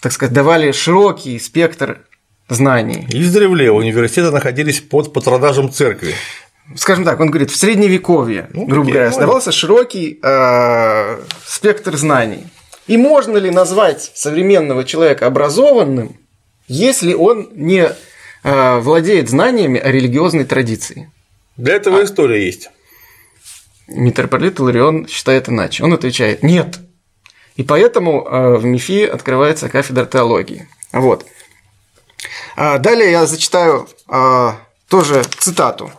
так 0.00 0.12
сказать, 0.12 0.34
давали 0.34 0.72
широкий 0.72 1.38
спектр 1.38 2.00
знаний. 2.48 3.06
Издревле 3.08 3.70
университеты 3.70 4.30
находились 4.30 4.80
под 4.80 5.12
патронажем 5.12 5.72
церкви. 5.72 6.14
Скажем 6.76 7.04
так, 7.04 7.20
он 7.20 7.30
говорит, 7.30 7.50
в 7.50 7.56
средневековье, 7.56 8.48
ну, 8.52 8.66
грубо 8.66 8.90
говоря, 8.90 9.08
оставался 9.08 9.52
широкий 9.52 10.18
э, 10.22 11.20
спектр 11.46 11.96
знаний. 11.96 12.46
И 12.86 12.96
можно 12.96 13.38
ли 13.38 13.50
назвать 13.50 14.12
современного 14.14 14.84
человека 14.84 15.26
образованным, 15.26 16.16
если 16.66 17.14
он 17.14 17.48
не 17.54 17.90
владеет 18.44 19.30
знаниями 19.30 19.80
о 19.80 19.90
религиозной 19.90 20.44
традиции? 20.44 21.10
Для 21.56 21.74
этого 21.74 22.00
а... 22.00 22.04
история 22.04 22.44
есть. 22.44 22.70
Митрополит 23.88 24.58
Иларион 24.60 25.08
считает 25.08 25.48
иначе. 25.48 25.84
Он 25.84 25.92
отвечает 25.92 26.42
«нет». 26.42 26.78
И 27.56 27.62
поэтому 27.62 28.26
э, 28.26 28.56
в 28.56 28.64
МИФИ 28.64 29.04
открывается 29.04 29.68
кафедра 29.68 30.06
теологии. 30.06 30.68
Вот. 30.92 31.24
А 32.56 32.78
далее 32.78 33.12
я 33.12 33.26
зачитаю 33.26 33.88
э, 34.08 34.50
тоже 34.88 35.22
цитату 35.38 35.92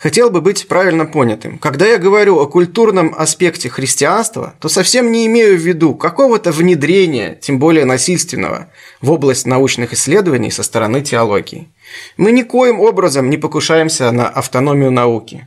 хотел 0.00 0.30
бы 0.30 0.40
быть 0.40 0.66
правильно 0.66 1.04
понятым. 1.04 1.58
Когда 1.58 1.86
я 1.86 1.98
говорю 1.98 2.38
о 2.38 2.46
культурном 2.46 3.14
аспекте 3.16 3.68
христианства, 3.68 4.54
то 4.58 4.68
совсем 4.68 5.12
не 5.12 5.26
имею 5.26 5.56
в 5.56 5.60
виду 5.60 5.94
какого-то 5.94 6.52
внедрения, 6.52 7.38
тем 7.40 7.58
более 7.58 7.84
насильственного, 7.84 8.68
в 9.02 9.10
область 9.10 9.46
научных 9.46 9.92
исследований 9.92 10.50
со 10.50 10.62
стороны 10.62 11.02
теологии. 11.02 11.68
Мы 12.16 12.32
никоим 12.32 12.80
образом 12.80 13.28
не 13.28 13.36
покушаемся 13.36 14.10
на 14.10 14.28
автономию 14.28 14.90
науки. 14.90 15.46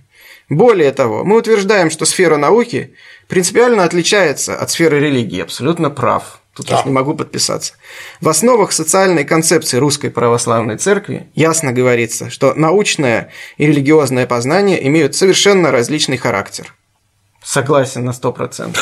Более 0.49 0.91
того, 0.91 1.23
мы 1.23 1.37
утверждаем, 1.37 1.89
что 1.89 2.05
сфера 2.05 2.37
науки 2.37 2.93
принципиально 3.27 3.83
отличается 3.83 4.55
от 4.55 4.69
сферы 4.69 4.99
религии. 4.99 5.41
Абсолютно 5.41 5.89
прав. 5.89 6.42
Тут 6.55 6.67
да. 6.67 6.79
уж 6.79 6.85
не 6.85 6.91
могу 6.91 7.15
подписаться. 7.15 7.73
В 8.21 8.29
основах 8.29 8.71
социальной 8.71 9.23
концепции 9.23 9.77
Русской 9.77 10.09
Православной 10.09 10.77
Церкви 10.77 11.27
ясно 11.33 11.73
говорится, 11.73 12.29
что 12.29 12.53
научное 12.53 13.31
и 13.57 13.65
религиозное 13.65 14.27
познание 14.27 14.85
имеют 14.87 15.15
совершенно 15.15 15.71
различный 15.71 16.17
характер. 16.17 16.75
Согласен 17.43 18.05
на 18.05 18.11
100%. 18.11 18.77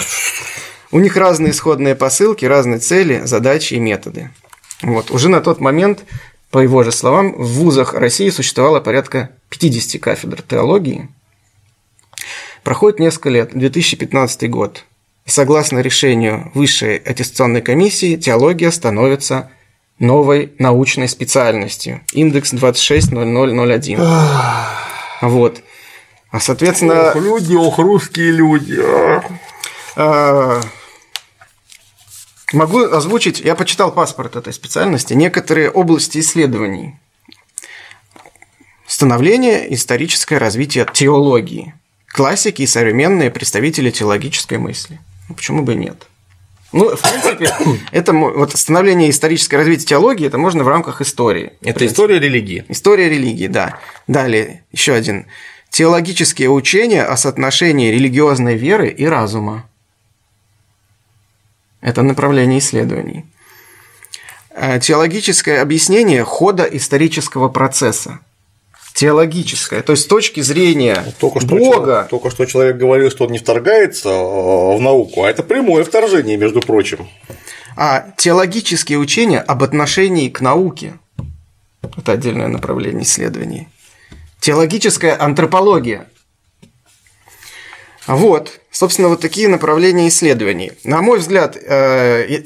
У 0.91 0.99
них 0.99 1.15
разные 1.15 1.51
исходные 1.51 1.95
посылки, 1.95 2.43
разные 2.43 2.79
цели, 2.79 3.21
задачи 3.23 3.75
и 3.75 3.79
методы. 3.79 4.31
Вот. 4.81 5.09
Уже 5.09 5.29
на 5.29 5.39
тот 5.39 5.61
момент, 5.61 6.03
по 6.49 6.59
его 6.59 6.83
же 6.83 6.91
словам, 6.91 7.33
в 7.33 7.47
вузах 7.53 7.93
России 7.93 8.29
существовало 8.29 8.81
порядка 8.81 9.29
50 9.49 10.01
кафедр 10.01 10.41
теологии. 10.41 11.09
Проходит 12.63 12.99
несколько 12.99 13.29
лет, 13.29 13.51
2015 13.53 14.49
год. 14.49 14.83
Согласно 15.25 15.79
решению 15.79 16.51
Высшей 16.53 16.97
аттестационной 16.97 17.61
комиссии, 17.61 18.15
теология 18.15 18.71
становится 18.71 19.49
новой 19.99 20.53
научной 20.57 21.07
специальностью. 21.07 22.01
Индекс 22.11 22.51
260001. 22.51 23.59
вот. 25.21 25.61
А 26.31 26.39
соответственно... 26.39 27.09
Ох, 27.09 27.15
люди, 27.15 27.55
ох, 27.55 27.77
русские 27.77 28.31
люди. 28.31 28.79
А. 28.81 29.21
А, 29.95 30.61
могу 32.53 32.83
озвучить, 32.83 33.39
я 33.41 33.55
почитал 33.55 33.91
паспорт 33.91 34.35
этой 34.35 34.53
специальности, 34.53 35.13
некоторые 35.13 35.69
области 35.69 36.19
исследований. 36.19 36.97
Становление, 38.87 39.73
историческое 39.73 40.37
развитие 40.37 40.85
теологии. 40.91 41.73
Классики 42.07 42.63
и 42.63 42.67
современные 42.67 43.31
представители 43.31 43.89
теологической 43.89 44.57
мысли. 44.57 44.99
Ну, 45.31 45.33
почему 45.33 45.63
бы 45.63 45.73
и 45.73 45.77
нет? 45.77 46.07
Ну, 46.73 46.93
в 46.93 47.01
принципе, 47.01 47.53
это 47.91 48.11
вот 48.11 48.51
становление 48.51 49.09
историческое 49.09 49.55
развитие 49.55 49.87
теологии, 49.87 50.27
это 50.27 50.37
можно 50.37 50.65
в 50.65 50.67
рамках 50.67 50.99
истории. 50.99 51.53
Это 51.61 51.85
история 51.85 52.19
религии. 52.19 52.65
История 52.67 53.07
религии, 53.07 53.47
да. 53.47 53.79
Далее, 54.07 54.65
еще 54.73 54.93
один. 54.93 55.25
Теологические 55.69 56.49
учения 56.49 57.03
о 57.03 57.15
соотношении 57.15 57.91
религиозной 57.91 58.55
веры 58.55 58.89
и 58.89 59.05
разума. 59.05 59.69
Это 61.79 62.01
направление 62.01 62.59
исследований. 62.59 63.25
Э, 64.49 64.81
теологическое 64.81 65.61
объяснение 65.61 66.25
хода 66.25 66.63
исторического 66.65 67.47
процесса. 67.47 68.19
Теологическое, 68.93 69.81
то 69.81 69.93
есть 69.93 70.03
с 70.03 70.07
точки 70.07 70.41
зрения 70.41 71.01
ну, 71.05 71.13
только 71.19 71.39
что 71.39 71.55
Бога. 71.55 71.85
Человек, 71.85 72.09
только 72.09 72.29
что 72.29 72.45
человек 72.45 72.77
говорил, 72.77 73.09
что 73.09 73.25
он 73.25 73.31
не 73.31 73.39
вторгается 73.39 74.09
э, 74.09 74.77
в 74.77 74.79
науку, 74.81 75.23
а 75.23 75.29
это 75.29 75.43
прямое 75.43 75.83
вторжение, 75.83 76.37
между 76.37 76.61
прочим. 76.61 77.07
А 77.75 78.11
теологические 78.17 78.97
учения 78.97 79.39
об 79.39 79.63
отношении 79.63 80.29
к 80.29 80.41
науке– 80.41 80.99
это 81.97 82.11
отдельное 82.11 82.47
направление 82.47 83.03
исследований. 83.03 83.69
Теологическая 84.39 85.19
антропология. 85.19 86.07
Вот, 88.07 88.59
собственно, 88.71 89.07
вот 89.07 89.21
такие 89.21 89.47
направления 89.47 90.07
исследований. 90.07 90.73
На 90.83 91.01
мой 91.01 91.19
взгляд, 91.19 91.55
э, 91.55 92.43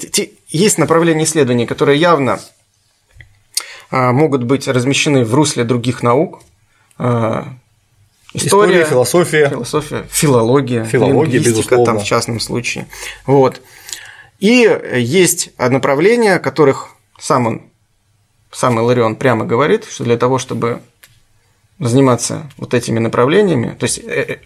есть 0.48 0.78
направления 0.78 1.24
исследований, 1.24 1.66
которые 1.66 1.98
явно 1.98 2.40
могут 3.90 4.44
быть 4.44 4.68
размещены 4.68 5.24
в 5.24 5.34
русле 5.34 5.64
других 5.64 6.02
наук. 6.02 6.40
Э, 6.98 7.44
история, 8.32 8.82
История 8.82 8.84
философия, 8.84 9.48
философия, 9.48 10.06
филология, 10.10 10.84
филология 10.84 11.40
лингвистика, 11.40 11.84
там 11.84 11.98
в 11.98 12.04
частном 12.04 12.40
случае. 12.40 12.86
Вот. 13.26 13.60
И 14.38 14.68
есть 14.96 15.50
направления, 15.58 16.34
о 16.34 16.38
которых 16.40 16.88
сам 17.18 17.46
он, 17.46 17.62
сам 18.50 18.78
Иларион 18.78 19.16
прямо 19.16 19.44
говорит, 19.44 19.84
что 19.84 20.04
для 20.04 20.16
того, 20.16 20.38
чтобы 20.38 20.80
заниматься 21.78 22.50
вот 22.56 22.74
этими 22.74 22.98
направлениями. 22.98 23.76
То 23.78 23.84
есть 23.84 23.98
э, 23.98 24.24
э, 24.28 24.36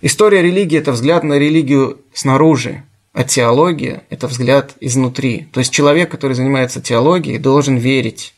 история 0.00 0.42
религии– 0.42 0.78
это 0.80 0.92
взгляд 0.92 1.22
на 1.24 1.34
религию 1.34 2.00
снаружи, 2.12 2.82
а 3.12 3.24
теология– 3.24 4.02
это 4.10 4.26
взгляд 4.26 4.74
изнутри. 4.80 5.48
То 5.52 5.60
есть 5.60 5.72
человек, 5.72 6.10
который 6.10 6.32
занимается 6.32 6.80
теологией, 6.80 7.38
должен 7.38 7.76
верить. 7.76 8.34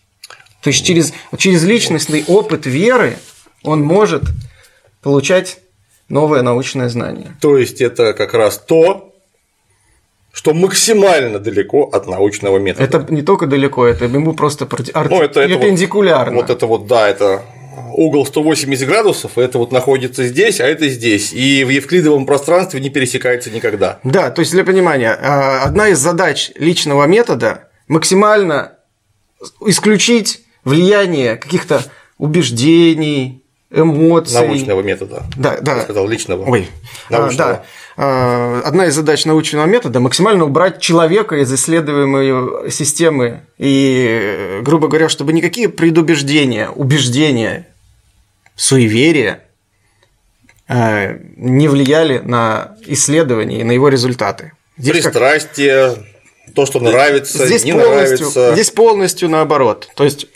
То 0.62 0.70
есть 0.70 0.84
через, 0.84 1.12
через 1.36 1.64
личностный 1.64 2.24
опыт 2.26 2.66
веры 2.66 3.18
он 3.62 3.82
может 3.82 4.24
получать 5.02 5.58
новое 6.08 6.42
научное 6.42 6.88
знание. 6.88 7.36
То 7.40 7.56
есть 7.56 7.80
это 7.80 8.12
как 8.12 8.34
раз 8.34 8.58
то, 8.58 9.14
что 10.32 10.54
максимально 10.54 11.38
далеко 11.38 11.84
от 11.84 12.06
научного 12.06 12.58
метода. 12.58 12.84
Это 12.84 13.12
не 13.12 13.22
только 13.22 13.46
далеко, 13.46 13.86
это 13.86 14.04
ему 14.04 14.34
просто 14.34 14.66
против... 14.66 14.94
ну, 14.94 15.22
это, 15.22 15.46
перпендикулярно. 15.46 16.36
вот, 16.36 16.48
вот 16.48 16.50
это 16.50 16.66
вот, 16.66 16.86
да, 16.86 17.08
это 17.08 17.42
угол 17.92 18.24
180 18.24 18.86
градусов, 18.86 19.38
это 19.38 19.58
вот 19.58 19.72
находится 19.72 20.26
здесь, 20.26 20.60
а 20.60 20.66
это 20.66 20.88
здесь. 20.88 21.32
И 21.32 21.64
в 21.64 21.68
евклидовом 21.70 22.26
пространстве 22.26 22.80
не 22.80 22.90
пересекается 22.90 23.50
никогда. 23.50 23.98
Да, 24.04 24.30
то 24.30 24.40
есть 24.40 24.52
для 24.52 24.64
понимания, 24.64 25.10
а, 25.10 25.64
одна 25.64 25.88
из 25.88 25.98
задач 25.98 26.52
личного 26.56 27.04
метода 27.06 27.68
максимально 27.88 28.74
исключить 29.66 30.42
влияние 30.68 31.36
каких-то 31.36 31.82
убеждений, 32.18 33.42
эмоций. 33.70 34.46
Научного 34.46 34.82
метода. 34.82 35.24
Да, 35.36 35.58
да. 35.60 35.76
Я 35.76 35.82
сказал 35.82 36.08
личного. 36.08 36.44
Ой, 36.44 36.68
научного. 37.10 37.50
А, 37.50 37.54
да. 37.54 37.64
А, 37.96 38.62
одна 38.64 38.86
из 38.86 38.94
задач 38.94 39.24
научного 39.24 39.66
метода 39.66 40.00
максимально 40.00 40.44
убрать 40.44 40.80
человека 40.80 41.36
из 41.36 41.52
исследуемой 41.52 42.70
системы 42.70 43.42
и, 43.58 44.60
грубо 44.62 44.88
говоря, 44.88 45.08
чтобы 45.08 45.32
никакие 45.32 45.68
предубеждения, 45.68 46.70
убеждения, 46.70 47.66
суеверия 48.56 49.40
а, 50.66 51.18
не 51.36 51.68
влияли 51.68 52.18
на 52.18 52.76
исследование 52.86 53.60
и 53.60 53.64
на 53.64 53.72
его 53.72 53.88
результаты. 53.88 54.52
Здесь 54.78 55.02
Пристрастие, 55.02 55.94
как... 56.46 56.54
то, 56.54 56.66
что 56.66 56.80
нравится, 56.80 57.46
здесь 57.46 57.64
не 57.64 57.72
полностью, 57.72 58.18
нравится. 58.18 58.52
Здесь 58.54 58.70
полностью 58.70 59.28
наоборот. 59.28 59.88
То 59.94 60.04
есть, 60.04 60.28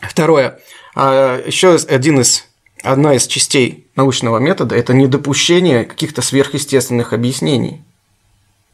второе. 0.00 0.58
Еще 0.94 1.74
один 1.74 2.20
из 2.20 2.44
одна 2.82 3.14
из 3.14 3.26
частей 3.26 3.86
научного 3.96 4.38
метода– 4.38 4.76
это 4.76 4.92
недопущение 4.92 5.84
каких-то 5.84 6.22
сверхъестественных 6.22 7.12
объяснений. 7.12 7.82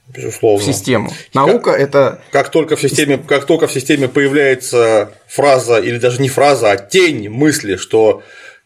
Безусловно. 0.09 0.61
В 0.61 0.65
систему. 0.65 1.11
Наука 1.33 1.73
как, 1.73 1.81
это. 1.81 2.23
Как 2.31 2.51
только 2.51 2.77
в 2.77 2.81
системе, 2.81 3.19
как 3.19 3.47
только 3.47 3.67
в 3.67 3.73
системе 3.73 4.09
появляется 4.09 5.15
фраза, 5.27 5.79
или 5.79 5.99
даже 5.99 6.21
не 6.21 6.29
фраза, 6.29 6.73
а 6.73 6.77
тень 6.77 7.31
мысли, 7.31 7.77
что 7.77 8.23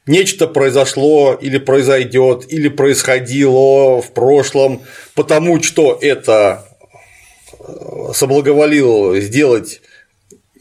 нечто 0.07 0.49
произошло 0.49 1.35
или 1.41 1.59
произойдет, 1.59 2.53
или 2.53 2.69
происходило 2.69 4.03
в 4.03 4.11
прошлом, 4.13 4.83
потому 5.15 5.63
что 5.63 5.97
это 6.01 6.67
соблаговолил 8.13 9.17
сделать 9.17 9.81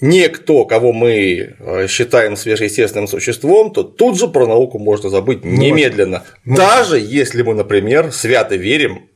некто, 0.02 0.66
кого 0.66 0.94
мы 0.94 1.56
э, 1.60 1.88
считаем 1.88 2.36
сверхъестественным 2.36 3.08
существом, 3.08 3.72
то 3.72 3.84
тут 3.84 4.18
же 4.18 4.28
про 4.28 4.48
науку 4.48 4.80
можно 4.80 5.10
забыть 5.10 5.44
немедленно. 5.44 6.24
Можно. 6.46 6.66
Даже 6.66 7.00
если 7.00 7.42
мы, 7.42 7.54
например, 7.54 8.12
свято 8.12 8.56
верим 8.56 9.10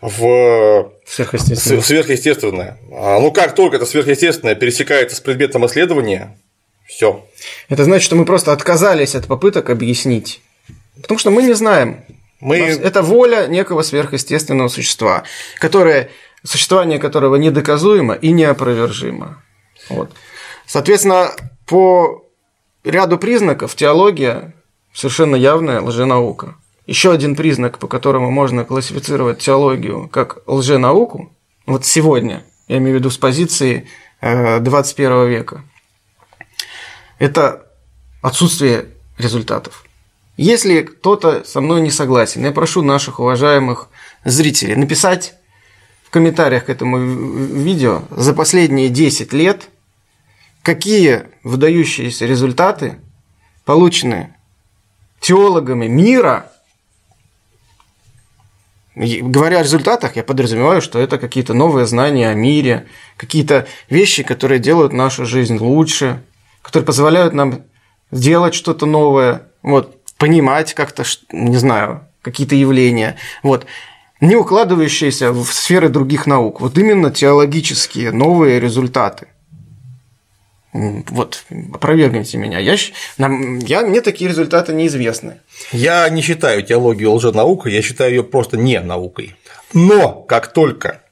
в 0.00 0.92
сверхъестественное. 1.06 1.80
В 1.80 1.86
сверхъестественное. 1.86 2.78
А, 2.92 3.20
ну, 3.20 3.32
как 3.32 3.54
только 3.54 3.76
это 3.76 3.86
сверхъестественное 3.86 4.54
пересекается 4.54 5.16
с 5.16 5.20
предметом 5.20 5.64
исследования, 5.66 6.36
все. 6.86 7.24
Это 7.68 7.84
значит, 7.84 8.04
что 8.04 8.16
мы 8.16 8.24
просто 8.24 8.52
отказались 8.52 9.14
от 9.14 9.26
попыток 9.26 9.70
объяснить. 9.70 10.40
Потому 11.00 11.18
что 11.18 11.30
мы 11.30 11.42
не 11.42 11.54
знаем. 11.54 12.04
Мы... 12.40 12.58
Это 12.58 13.02
воля 13.02 13.46
некого 13.46 13.82
сверхъестественного 13.82 14.68
существа, 14.68 15.22
которое, 15.58 16.10
существование 16.42 16.98
которого 16.98 17.36
недоказуемо 17.36 18.14
и 18.14 18.32
неопровержимо. 18.32 19.42
Вот. 19.88 20.10
Соответственно, 20.66 21.30
по 21.66 22.24
ряду 22.84 23.18
признаков 23.18 23.74
теология 23.74 24.54
совершенно 24.92 25.36
явная 25.36 25.80
лженаука. 25.80 26.56
Еще 26.86 27.12
один 27.12 27.36
признак, 27.36 27.78
по 27.78 27.86
которому 27.86 28.30
можно 28.30 28.64
классифицировать 28.64 29.38
теологию 29.38 30.08
как 30.08 30.38
лженауку, 30.46 31.32
вот 31.66 31.84
сегодня, 31.84 32.44
я 32.68 32.78
имею 32.78 32.96
в 32.96 32.98
виду 32.98 33.10
с 33.10 33.18
позиции 33.18 33.88
21 34.20 35.12
э, 35.12 35.28
века, 35.28 35.64
это 37.18 37.66
отсутствие 38.20 38.86
результатов. 39.16 39.84
Если 40.36 40.82
кто-то 40.82 41.44
со 41.44 41.60
мной 41.60 41.82
не 41.82 41.90
согласен, 41.90 42.44
я 42.44 42.52
прошу 42.52 42.82
наших 42.82 43.20
уважаемых 43.20 43.88
зрителей 44.24 44.74
написать 44.76 45.34
в 46.04 46.10
комментариях 46.10 46.64
к 46.66 46.70
этому 46.70 46.98
видео 46.98 48.02
за 48.10 48.32
последние 48.32 48.88
10 48.88 49.32
лет 49.32 49.68
какие 50.62 51.24
выдающиеся 51.42 52.26
результаты 52.26 52.98
получены 53.64 54.34
теологами 55.20 55.86
мира. 55.86 56.50
говоря 58.94 59.58
о 59.60 59.62
результатах, 59.62 60.16
я 60.16 60.24
подразумеваю, 60.24 60.82
что 60.82 60.98
это 60.98 61.18
какие-то 61.18 61.54
новые 61.54 61.86
знания 61.86 62.28
о 62.28 62.34
мире, 62.34 62.86
какие-то 63.16 63.66
вещи, 63.88 64.22
которые 64.22 64.58
делают 64.58 64.92
нашу 64.92 65.26
жизнь 65.26 65.58
лучше, 65.58 66.22
которые 66.62 66.86
позволяют 66.86 67.34
нам 67.34 67.62
сделать 68.10 68.54
что-то 68.54 68.86
новое, 68.86 69.48
вот, 69.62 69.98
понимать 70.16 70.74
как-то, 70.74 71.04
не 71.32 71.56
знаю, 71.56 72.06
какие-то 72.20 72.54
явления. 72.54 73.16
Вот 73.42 73.66
не 74.20 74.36
укладывающиеся 74.36 75.32
в 75.32 75.52
сферы 75.52 75.88
других 75.88 76.26
наук. 76.26 76.60
Вот 76.60 76.78
именно 76.78 77.10
теологические 77.10 78.12
новые 78.12 78.60
результаты. 78.60 79.28
Вот, 80.72 81.44
опровергните 81.74 82.38
меня. 82.38 82.58
Я, 82.58 82.76
нам, 83.18 83.58
я, 83.58 83.82
мне 83.82 84.00
такие 84.00 84.30
результаты 84.30 84.72
неизвестны. 84.72 85.40
Я 85.70 86.08
не 86.08 86.22
считаю 86.22 86.62
теологию 86.62 87.12
лженаукой, 87.12 87.72
я 87.72 87.82
считаю 87.82 88.10
ее 88.10 88.24
просто 88.24 88.56
не 88.56 88.80
наукой. 88.80 89.36
Но 89.74 90.12
как 90.22 90.52
только 90.52 91.02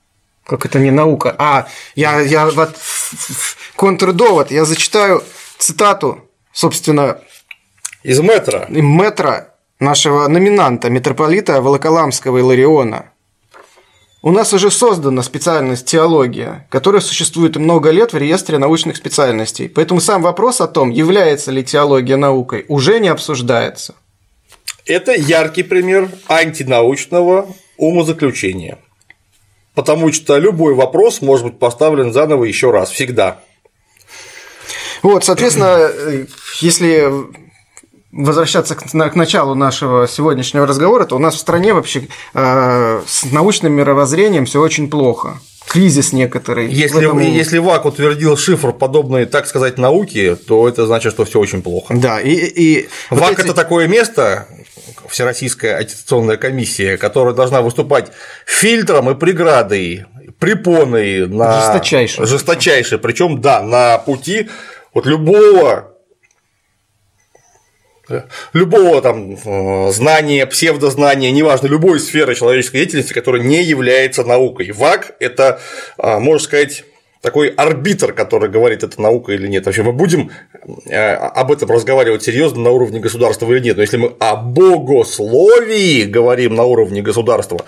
как 0.51 0.67
это 0.67 0.81
не 0.81 0.91
наука? 0.91 1.37
А, 1.39 1.69
я, 1.95 2.21
я 2.21 2.47
вот 2.47 2.77
контрдовод, 3.77 4.51
я 4.51 4.65
зачитаю 4.65 5.23
цитату, 5.59 6.29
собственно, 6.53 7.19
из 8.03 8.19
метра. 8.19 8.67
Метра 8.69 9.55
нашего 9.79 10.27
номинанта, 10.27 10.91
митрополита 10.91 11.61
Волоколамского 11.63 12.39
Илариона. 12.39 13.10
У 14.23 14.33
нас 14.33 14.53
уже 14.53 14.71
создана 14.71 15.23
специальность 15.23 15.87
теология, 15.87 16.66
которая 16.68 17.01
существует 17.01 17.57
много 17.57 17.91
лет 17.91 18.12
в 18.12 18.18
реестре 18.18 18.59
научных 18.59 18.97
специальностей. 18.97 19.68
Поэтому 19.68 20.01
сам 20.01 20.21
вопрос 20.21 20.61
о 20.61 20.66
том, 20.66 20.91
является 20.91 21.51
ли 21.51 21.64
теология 21.64 22.16
наукой, 22.16 22.66
уже 22.68 23.01
не 23.01 23.09
обсуждается. 23.09 23.95
Это 24.85 25.12
яркий 25.12 25.62
пример 25.62 26.11
антинаучного 26.29 27.49
умозаключения. 27.79 28.79
потому 29.75 30.12
что 30.12 30.37
любой 30.37 30.75
вопрос 30.75 31.23
может 31.23 31.47
быть 31.47 31.59
поставлен 31.59 32.12
заново 32.12 32.45
еще 32.45 32.71
раз, 32.71 32.91
всегда. 32.91 33.41
Вот, 35.03 35.25
соответственно, 35.25 35.91
если 36.61 37.11
возвращаться 38.13 38.75
к, 38.75 38.85
к 38.85 39.15
началу 39.15 39.55
нашего 39.55 40.09
сегодняшнего 40.09 40.67
разговора, 40.67 41.05
то 41.05 41.17
у 41.17 41.19
нас 41.19 41.35
в 41.35 41.39
стране 41.39 41.75
вообще 41.75 42.09
э, 42.35 43.03
с 43.07 43.31
научным 43.31 43.73
мировоззрением 43.73 44.47
все 44.47 44.61
очень 44.61 44.91
плохо. 44.91 45.41
Кризис 45.69 46.13
некоторый. 46.13 46.69
Если, 46.73 46.99
этом... 46.99 47.21
если 47.21 47.59
ВАК 47.59 47.85
утвердил 47.85 48.37
шифр 48.37 48.73
подобной, 48.73 49.27
так 49.27 49.47
сказать, 49.47 49.79
науки, 49.79 50.35
то 50.35 50.69
это 50.69 50.87
значит, 50.87 51.13
что 51.13 51.25
все 51.25 51.39
очень 51.39 51.63
плохо. 51.63 51.95
Да, 51.95 52.21
и, 52.21 52.33
и 52.33 52.89
ВАК 53.11 53.21
вот 53.21 53.39
эти... 53.39 53.41
это 53.43 53.55
такое 53.55 53.87
место, 53.87 54.49
Всероссийская 55.09 55.77
аттестационная 55.77 56.37
комиссия, 56.37 56.97
которая 56.97 57.35
должна 57.35 57.63
выступать 57.63 58.11
фильтром 58.47 59.11
и 59.11 59.15
преградой, 59.15 60.07
препоной 60.41 61.29
на 61.29 61.61
жесточайшей, 61.61 62.27
жесточайшей 62.27 62.99
причем 62.99 63.41
да, 63.41 63.63
на 63.63 63.99
пути 63.99 64.49
вот 64.95 65.07
любого 65.07 65.89
любого 68.53 69.03
там 69.03 69.37
э, 69.45 69.91
знания, 69.93 70.47
псевдознания, 70.47 71.31
неважно, 71.31 71.67
любой 71.67 72.01
сферы 72.01 72.35
человеческой 72.35 72.79
деятельности, 72.79 73.13
которая 73.13 73.43
не 73.43 73.63
является 73.63 74.25
наукой. 74.25 74.71
ВАК– 74.73 75.15
это, 75.21 75.61
э, 75.99 76.19
можно 76.19 76.43
сказать, 76.43 76.85
такой 77.21 77.49
арбитр, 77.49 78.13
который 78.13 78.49
говорит, 78.49 78.83
это 78.83 79.01
наука 79.01 79.33
или 79.33 79.47
нет. 79.47 79.67
Вообще 79.67 79.83
мы 79.83 79.93
будем 79.93 80.31
э, 80.87 81.13
об 81.15 81.53
этом 81.53 81.71
разговаривать 81.71 82.23
серьезно 82.23 82.61
на 82.61 82.71
уровне 82.71 83.01
государства 83.01 83.51
или 83.51 83.61
нет. 83.61 83.77
Но 83.77 83.83
если 83.83 83.99
мы 83.99 84.15
о 84.19 84.37
богословии 84.37 86.05
говорим 86.05 86.55
на 86.55 86.65
уровне 86.65 87.03
государства, 87.03 87.59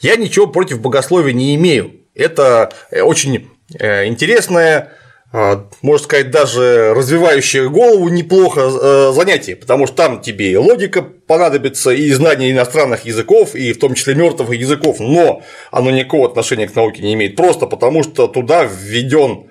я 0.00 0.16
ничего 0.16 0.46
против 0.46 0.80
богословия 0.80 1.32
не 1.32 1.54
имею. 1.54 1.92
Это 2.14 2.72
очень 2.90 3.48
интересная 3.70 4.78
а, 4.78 5.05
можно 5.32 6.04
сказать, 6.04 6.30
даже 6.30 6.94
развивающее 6.94 7.68
голову 7.68 8.08
неплохо 8.08 8.60
э, 8.60 9.12
занятие, 9.12 9.56
потому 9.56 9.86
что 9.86 9.96
там 9.96 10.20
тебе 10.22 10.52
и 10.52 10.56
логика 10.56 11.02
понадобится, 11.02 11.90
и 11.90 12.10
знание 12.12 12.52
иностранных 12.52 13.04
языков, 13.04 13.54
и 13.54 13.72
в 13.72 13.78
том 13.78 13.94
числе 13.94 14.14
мертвых 14.14 14.56
языков, 14.56 15.00
но 15.00 15.42
оно 15.72 15.90
никакого 15.90 16.28
отношения 16.28 16.68
к 16.68 16.74
науке 16.74 17.02
не 17.02 17.14
имеет, 17.14 17.36
просто 17.36 17.66
потому 17.66 18.02
что 18.02 18.28
туда 18.28 18.64
введен 18.64 19.50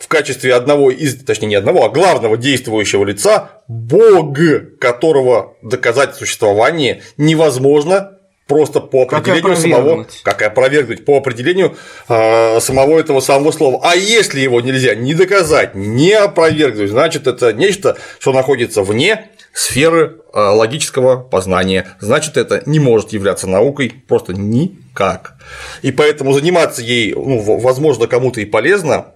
в 0.00 0.08
качестве 0.08 0.54
одного 0.54 0.90
из, 0.90 1.16
точнее 1.24 1.48
не 1.48 1.54
одного, 1.56 1.84
а 1.84 1.88
главного 1.88 2.36
действующего 2.36 3.04
лица 3.04 3.62
Бог, 3.68 4.38
которого 4.78 5.56
доказать 5.62 6.14
существование 6.14 7.02
невозможно 7.16 8.15
просто 8.46 8.80
по 8.80 9.02
определению 9.02 9.42
как 9.42 9.58
самого, 9.58 10.06
как 10.22 10.42
опровергнуть 10.42 11.04
по 11.04 11.16
определению 11.16 11.76
э, 12.08 12.60
самого 12.60 12.98
этого 12.98 13.20
самого 13.20 13.50
слова. 13.50 13.80
А 13.82 13.96
если 13.96 14.40
его 14.40 14.60
нельзя 14.60 14.94
не 14.94 15.14
доказать, 15.14 15.74
не 15.74 16.12
опровергнуть, 16.12 16.90
значит 16.90 17.26
это 17.26 17.52
нечто, 17.52 17.96
что 18.20 18.32
находится 18.32 18.82
вне 18.82 19.30
сферы 19.52 20.18
э, 20.32 20.38
логического 20.38 21.16
познания. 21.16 21.86
Значит, 21.98 22.36
это 22.36 22.62
не 22.66 22.78
может 22.78 23.12
являться 23.12 23.48
наукой 23.48 23.92
просто 24.06 24.34
никак. 24.34 25.34
И 25.82 25.92
поэтому 25.92 26.32
заниматься 26.32 26.82
ей, 26.82 27.14
ну, 27.14 27.40
возможно, 27.40 28.06
кому-то 28.06 28.40
и 28.40 28.44
полезно, 28.44 29.06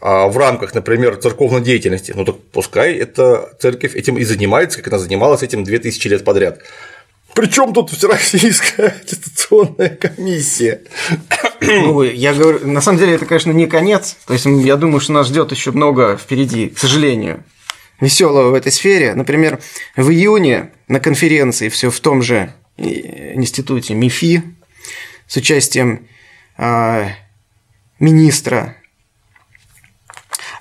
а 0.00 0.28
в 0.28 0.36
рамках, 0.36 0.74
например, 0.74 1.16
церковной 1.16 1.62
деятельности, 1.62 2.12
ну 2.14 2.24
так 2.24 2.36
пускай 2.52 2.94
эта 2.94 3.50
церковь 3.58 3.94
этим 3.94 4.18
и 4.18 4.24
занимается, 4.24 4.78
как 4.78 4.88
она 4.88 4.98
занималась 4.98 5.42
этим 5.42 5.64
2000 5.64 6.08
лет 6.08 6.24
подряд. 6.24 6.58
Причем 7.34 7.72
тут 7.72 7.90
Всероссийская 7.90 8.88
аттестационная 9.02 9.90
комиссия? 9.90 10.82
Ну, 11.60 12.02
я 12.02 12.32
говорю, 12.32 12.66
на 12.66 12.80
самом 12.80 12.98
деле 12.98 13.14
это, 13.14 13.26
конечно, 13.26 13.50
не 13.50 13.66
конец. 13.66 14.16
То 14.26 14.34
есть 14.34 14.46
я 14.46 14.76
думаю, 14.76 15.00
что 15.00 15.12
нас 15.12 15.26
ждет 15.26 15.50
еще 15.50 15.72
много 15.72 16.16
впереди, 16.16 16.68
к 16.68 16.78
сожалению, 16.78 17.42
веселого 18.00 18.50
в 18.50 18.54
этой 18.54 18.70
сфере. 18.70 19.14
Например, 19.14 19.58
в 19.96 20.10
июне 20.10 20.70
на 20.86 21.00
конференции 21.00 21.68
все 21.68 21.90
в 21.90 21.98
том 22.00 22.22
же 22.22 22.52
институте 22.76 23.94
МИФИ 23.94 24.42
с 25.26 25.36
участием 25.36 26.06
э, 26.56 27.08
министра 27.98 28.76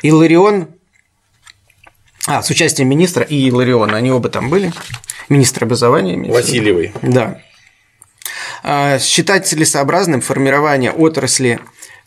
Иларион, 0.01 0.69
а, 2.27 2.41
с 2.41 2.49
участием 2.49 2.89
министра 2.89 3.23
и 3.23 3.49
Илариона, 3.49 3.97
они 3.97 4.11
оба 4.11 4.29
там 4.29 4.49
были 4.49 4.71
министр 5.29 5.65
образования. 5.65 6.31
Васильевой. 6.31 6.93
Да. 7.01 7.41
А, 8.63 8.99
считать 8.99 9.47
целесообразным 9.47 10.21
формирование 10.21 10.91
отрасли 10.91 11.59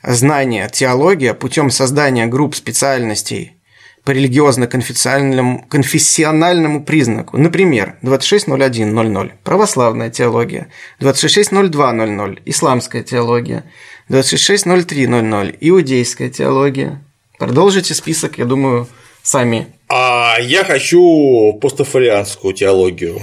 знания 0.02 0.68
теология 0.72 1.34
путем 1.34 1.70
создания 1.70 2.26
групп 2.26 2.54
специальностей 2.54 3.56
по 4.04 4.12
религиозно-конфессиональному 4.12 5.66
конфессиональному 5.68 6.84
признаку. 6.84 7.38
Например, 7.38 7.96
26.01.00– 8.02 9.32
православная 9.44 10.10
теология, 10.10 10.68
26.02.00– 11.00 12.40
исламская 12.46 13.02
теология, 13.02 13.64
26.03.00– 14.08 15.56
иудейская 15.60 16.30
теология. 16.30 17.02
Продолжите 17.38 17.94
список, 17.94 18.38
я 18.38 18.44
думаю, 18.44 18.88
сами 19.22 19.75
а 19.88 20.36
я 20.40 20.64
хочу 20.64 21.52
постафарианскую 21.60 22.54
теологию. 22.54 23.20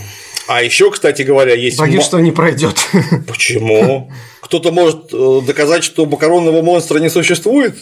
А 0.47 0.61
еще, 0.61 0.91
кстати 0.91 1.21
говоря, 1.21 1.53
есть. 1.53 1.77
Боюсь, 1.77 2.03
что 2.03 2.19
не 2.19 2.31
пройдет. 2.31 2.77
Почему? 3.27 4.11
Кто-то 4.41 4.71
может 4.71 5.13
э, 5.13 5.41
доказать, 5.45 5.83
что 5.83 6.05
макаронного 6.05 6.61
монстра 6.61 6.99
не 6.99 7.09
существует? 7.09 7.75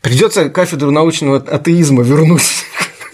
Придется 0.00 0.48
кафедру 0.48 0.90
научного 0.90 1.36
атеизма 1.36 2.02
вернуть. 2.02 2.42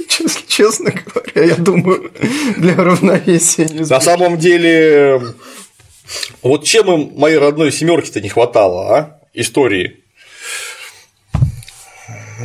Честно, 0.49 0.92
говоря, 0.92 1.55
я 1.55 1.57
думаю, 1.57 2.12
для 2.57 2.76
равновесия. 2.76 3.68
На 3.68 4.01
самом 4.01 4.38
деле, 4.38 5.20
вот 6.42 6.64
чем 6.64 6.92
им 6.92 7.18
моей 7.18 7.38
родной 7.38 7.72
семерки-то 7.72 8.20
не 8.20 8.28
хватало, 8.28 8.97
а? 8.97 9.20
Истории. 9.32 10.03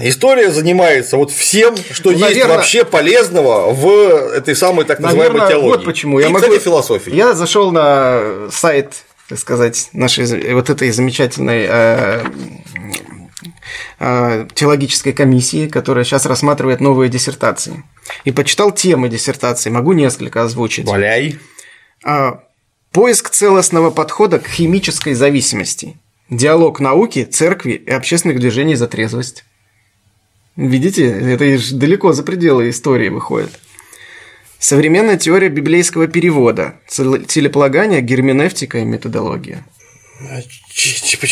История 0.03 0.51
занимается 0.51 1.17
вот 1.17 1.31
всем, 1.31 1.75
что 1.91 2.11
ну, 2.11 2.17
есть 2.17 2.21
наверное, 2.21 2.57
вообще 2.57 2.85
полезного 2.85 3.71
в 3.73 3.87
этой 4.33 4.55
самой 4.55 4.85
так 4.85 4.99
называемой 4.99 5.39
наверное, 5.39 5.49
теологии. 5.49 5.77
Вот 5.77 5.85
почему. 5.85 6.19
Я 6.19 6.27
И, 6.27 6.29
могу... 6.29 6.45
кстати, 6.45 6.63
философии. 6.63 7.13
Я 7.13 7.33
зашел 7.33 7.71
на 7.71 8.49
сайт, 8.51 8.93
так 9.27 9.39
сказать, 9.39 9.89
нашей 9.93 10.53
вот 10.53 10.69
этой 10.69 10.91
замечательной 10.91 11.65
э, 11.69 12.23
э, 13.99 14.47
теологической 14.53 15.13
комиссии, 15.13 15.67
которая 15.67 16.03
сейчас 16.03 16.25
рассматривает 16.25 16.79
новые 16.79 17.09
диссертации. 17.09 17.83
И 18.25 18.31
почитал 18.31 18.71
темы 18.71 19.09
диссертации, 19.09 19.69
могу 19.69 19.93
несколько 19.93 20.43
озвучить. 20.43 20.87
Валяй. 20.87 21.37
А, 22.03 22.43
поиск 22.91 23.29
целостного 23.29 23.91
подхода 23.91 24.39
к 24.39 24.47
химической 24.47 25.13
зависимости. 25.13 25.97
Диалог 26.29 26.79
науки, 26.79 27.23
церкви 27.25 27.71
и 27.71 27.89
общественных 27.89 28.39
движений 28.39 28.75
за 28.75 28.87
трезвость. 28.87 29.45
Видите, 30.59 31.07
это 31.07 31.57
далеко 31.73 32.11
за 32.11 32.21
пределы 32.23 32.69
истории 32.69 33.07
выходит. 33.07 33.49
Современная 34.59 35.15
теория 35.15 35.47
библейского 35.47 36.07
перевода, 36.07 36.75
целеполагание, 36.89 38.01
герменевтика 38.01 38.79
и 38.79 38.83
методология. 38.83 39.65
А 40.21 40.41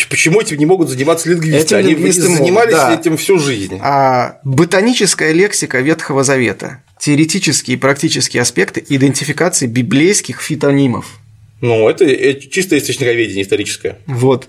почему 0.08 0.40
этим 0.40 0.56
не 0.56 0.64
могут 0.64 0.88
заниматься 0.88 1.28
лингвисты? 1.28 1.58
Этим 1.58 1.76
Они 1.76 1.90
лингвисты 1.90 2.22
занимались 2.22 2.72
да. 2.72 2.94
этим 2.94 3.18
всю 3.18 3.38
жизнь. 3.38 3.78
А 3.82 4.40
ботаническая 4.44 5.32
лексика 5.32 5.80
Ветхого 5.80 6.24
Завета, 6.24 6.82
теоретические 6.98 7.76
и 7.76 7.78
практические 7.78 8.40
аспекты 8.40 8.82
идентификации 8.88 9.66
библейских 9.66 10.40
фитонимов. 10.40 11.20
Ну, 11.60 11.86
это 11.86 12.06
чисто 12.34 12.78
источниковедение 12.78 13.44
историческое. 13.44 13.98
Вот. 14.06 14.48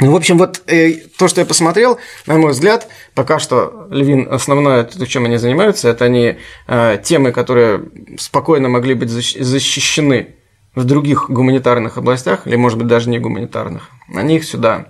Ну, 0.00 0.10
в 0.10 0.16
общем, 0.16 0.38
вот 0.38 0.62
э, 0.66 0.94
то, 1.18 1.28
что 1.28 1.40
я 1.42 1.46
посмотрел, 1.46 1.98
на 2.26 2.36
мой 2.38 2.52
взгляд, 2.52 2.88
пока 3.14 3.38
что 3.38 3.86
Львин 3.90 4.26
основное, 4.30 4.84
то, 4.84 5.06
чем 5.06 5.26
они 5.26 5.36
занимаются, 5.36 5.88
это 5.88 6.06
они 6.06 6.38
э, 6.66 6.98
темы, 7.04 7.32
которые 7.32 7.84
спокойно 8.18 8.68
могли 8.68 8.94
быть 8.94 9.10
защищены 9.10 10.34
в 10.74 10.84
других 10.84 11.28
гуманитарных 11.28 11.98
областях, 11.98 12.46
или, 12.46 12.56
может 12.56 12.78
быть, 12.78 12.88
даже 12.88 13.10
не 13.10 13.18
гуманитарных, 13.18 13.90
они 14.14 14.36
их 14.36 14.44
сюда 14.44 14.86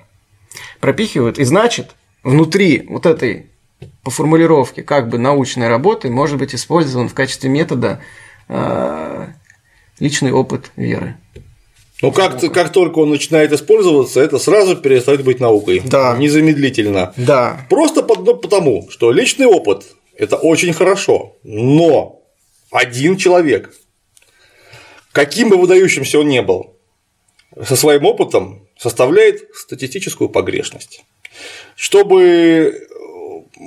пропихивают. 0.80 1.38
И 1.38 1.44
значит, 1.44 1.96
внутри 2.22 2.86
вот 2.88 3.06
этой 3.06 3.46
по 4.04 4.10
формулировке 4.10 4.82
как 4.84 5.08
бы 5.08 5.18
научной 5.18 5.68
работы 5.68 6.10
может 6.10 6.38
быть 6.38 6.54
использован 6.54 7.08
в 7.08 7.14
качестве 7.14 7.50
метода 7.50 8.00
э, 8.48 9.26
личный 9.98 10.32
опыт 10.32 10.70
веры. 10.76 11.16
Но 12.02 12.10
как, 12.10 12.40
как 12.52 12.72
только 12.72 12.98
он 12.98 13.10
начинает 13.10 13.52
использоваться, 13.52 14.20
это 14.20 14.38
сразу 14.38 14.76
перестает 14.76 15.22
быть 15.24 15.40
наукой. 15.40 15.80
Да. 15.84 16.16
Незамедлительно. 16.18 17.14
Да. 17.16 17.66
Просто 17.70 18.02
потому, 18.02 18.90
что 18.90 19.12
личный 19.12 19.46
опыт– 19.46 19.84
это 20.16 20.36
очень 20.36 20.72
хорошо, 20.72 21.36
но 21.44 22.20
один 22.72 23.16
человек, 23.16 23.72
каким 25.12 25.50
бы 25.50 25.56
выдающимся 25.56 26.18
он 26.18 26.28
ни 26.28 26.40
был, 26.40 26.76
со 27.62 27.76
своим 27.76 28.04
опытом 28.04 28.66
составляет 28.76 29.48
статистическую 29.54 30.28
погрешность. 30.28 31.04
Чтобы 31.76 32.88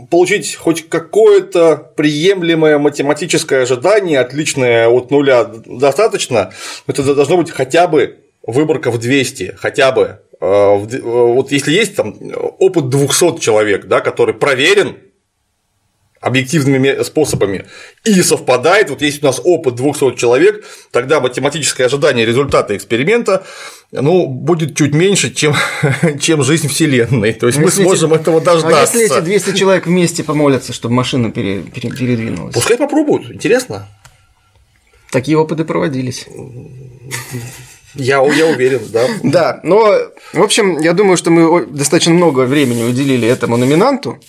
получить 0.10 0.56
хоть 0.56 0.90
какое-то 0.90 1.94
приемлемое 1.96 2.80
математическое 2.80 3.62
ожидание, 3.62 4.20
отличное 4.20 4.90
от 4.90 5.10
нуля 5.10 5.46
достаточно, 5.46 6.52
это 6.88 7.16
должно 7.16 7.38
быть 7.38 7.52
хотя 7.52 7.88
бы 7.88 8.25
выборка 8.46 8.92
в 8.92 8.98
200, 8.98 9.56
хотя 9.58 9.92
бы. 9.92 10.20
Э, 10.42 10.46
э, 10.46 11.02
вот 11.02 11.52
если 11.52 11.72
есть 11.72 11.96
там 11.96 12.16
опыт 12.60 12.90
200 12.90 13.40
человек, 13.40 13.86
да, 13.86 14.02
который 14.02 14.34
проверен 14.34 14.98
объективными 16.22 17.04
способами 17.04 17.66
и 18.04 18.22
совпадает, 18.24 18.90
вот 18.90 19.02
если 19.04 19.22
у 19.22 19.26
нас 19.26 19.40
опыт 19.44 19.76
200 19.76 20.16
человек, 20.16 20.66
тогда 20.92 21.20
математическое 21.20 21.86
ожидание 21.86 22.26
результата 22.26 22.76
эксперимента 22.76 23.46
ну, 23.92 24.28
будет 24.28 24.76
чуть 24.76 24.94
меньше, 24.94 25.34
чем, 25.34 25.54
чем 26.20 26.44
жизнь 26.44 26.68
Вселенной. 26.68 27.34
То 27.34 27.46
есть, 27.46 27.60
мы 27.60 27.66
если 27.66 27.84
сможем 27.84 28.14
эти... 28.14 28.22
этого 28.22 28.42
дождаться. 28.42 28.98
А 28.98 29.00
если 29.00 29.18
эти 29.18 29.24
200 29.24 29.56
человек 29.56 29.86
вместе 29.86 30.24
помолятся, 30.24 30.74
чтобы 30.74 30.96
машина 30.96 31.32
пере... 31.32 31.62
Пере... 31.62 31.92
передвинулась? 31.92 32.56
Пускай 32.56 32.78
попробуют, 32.78 33.32
интересно. 33.32 33.88
Такие 35.12 35.38
опыты 35.38 35.64
проводились. 35.64 36.26
Я, 37.96 38.24
я 38.34 38.48
уверен, 38.48 38.82
да. 38.90 39.08
Да, 39.24 39.60
но, 39.64 39.98
в 40.34 40.42
общем, 40.42 40.80
я 40.80 40.94
думаю, 40.94 41.18
что 41.18 41.32
мы 41.32 41.66
достаточно 41.66 42.14
много 42.14 42.42
времени 42.42 42.84
уделили 42.84 43.28
этому 43.28 43.58
номинанту. 43.58 44.20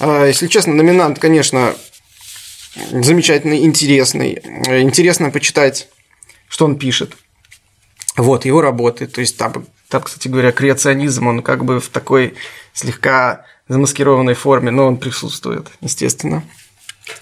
А, 0.00 0.26
если 0.26 0.48
честно, 0.48 0.74
номинант, 0.74 1.18
конечно, 1.18 1.74
замечательный, 2.90 3.64
интересный. 3.64 4.40
Интересно 4.66 5.30
почитать, 5.30 5.88
что 6.48 6.64
он 6.64 6.76
пишет. 6.76 7.12
Вот, 8.16 8.44
его 8.44 8.60
работы. 8.60 9.06
То 9.06 9.20
есть 9.20 9.36
там, 9.36 9.66
там, 9.88 10.02
кстати 10.02 10.28
говоря, 10.28 10.52
креационизм, 10.52 11.26
он 11.26 11.42
как 11.42 11.64
бы 11.64 11.80
в 11.80 11.88
такой 11.88 12.34
слегка 12.72 13.44
замаскированной 13.68 14.34
форме, 14.34 14.70
но 14.70 14.86
он 14.86 14.96
присутствует, 14.96 15.68
естественно. 15.80 16.42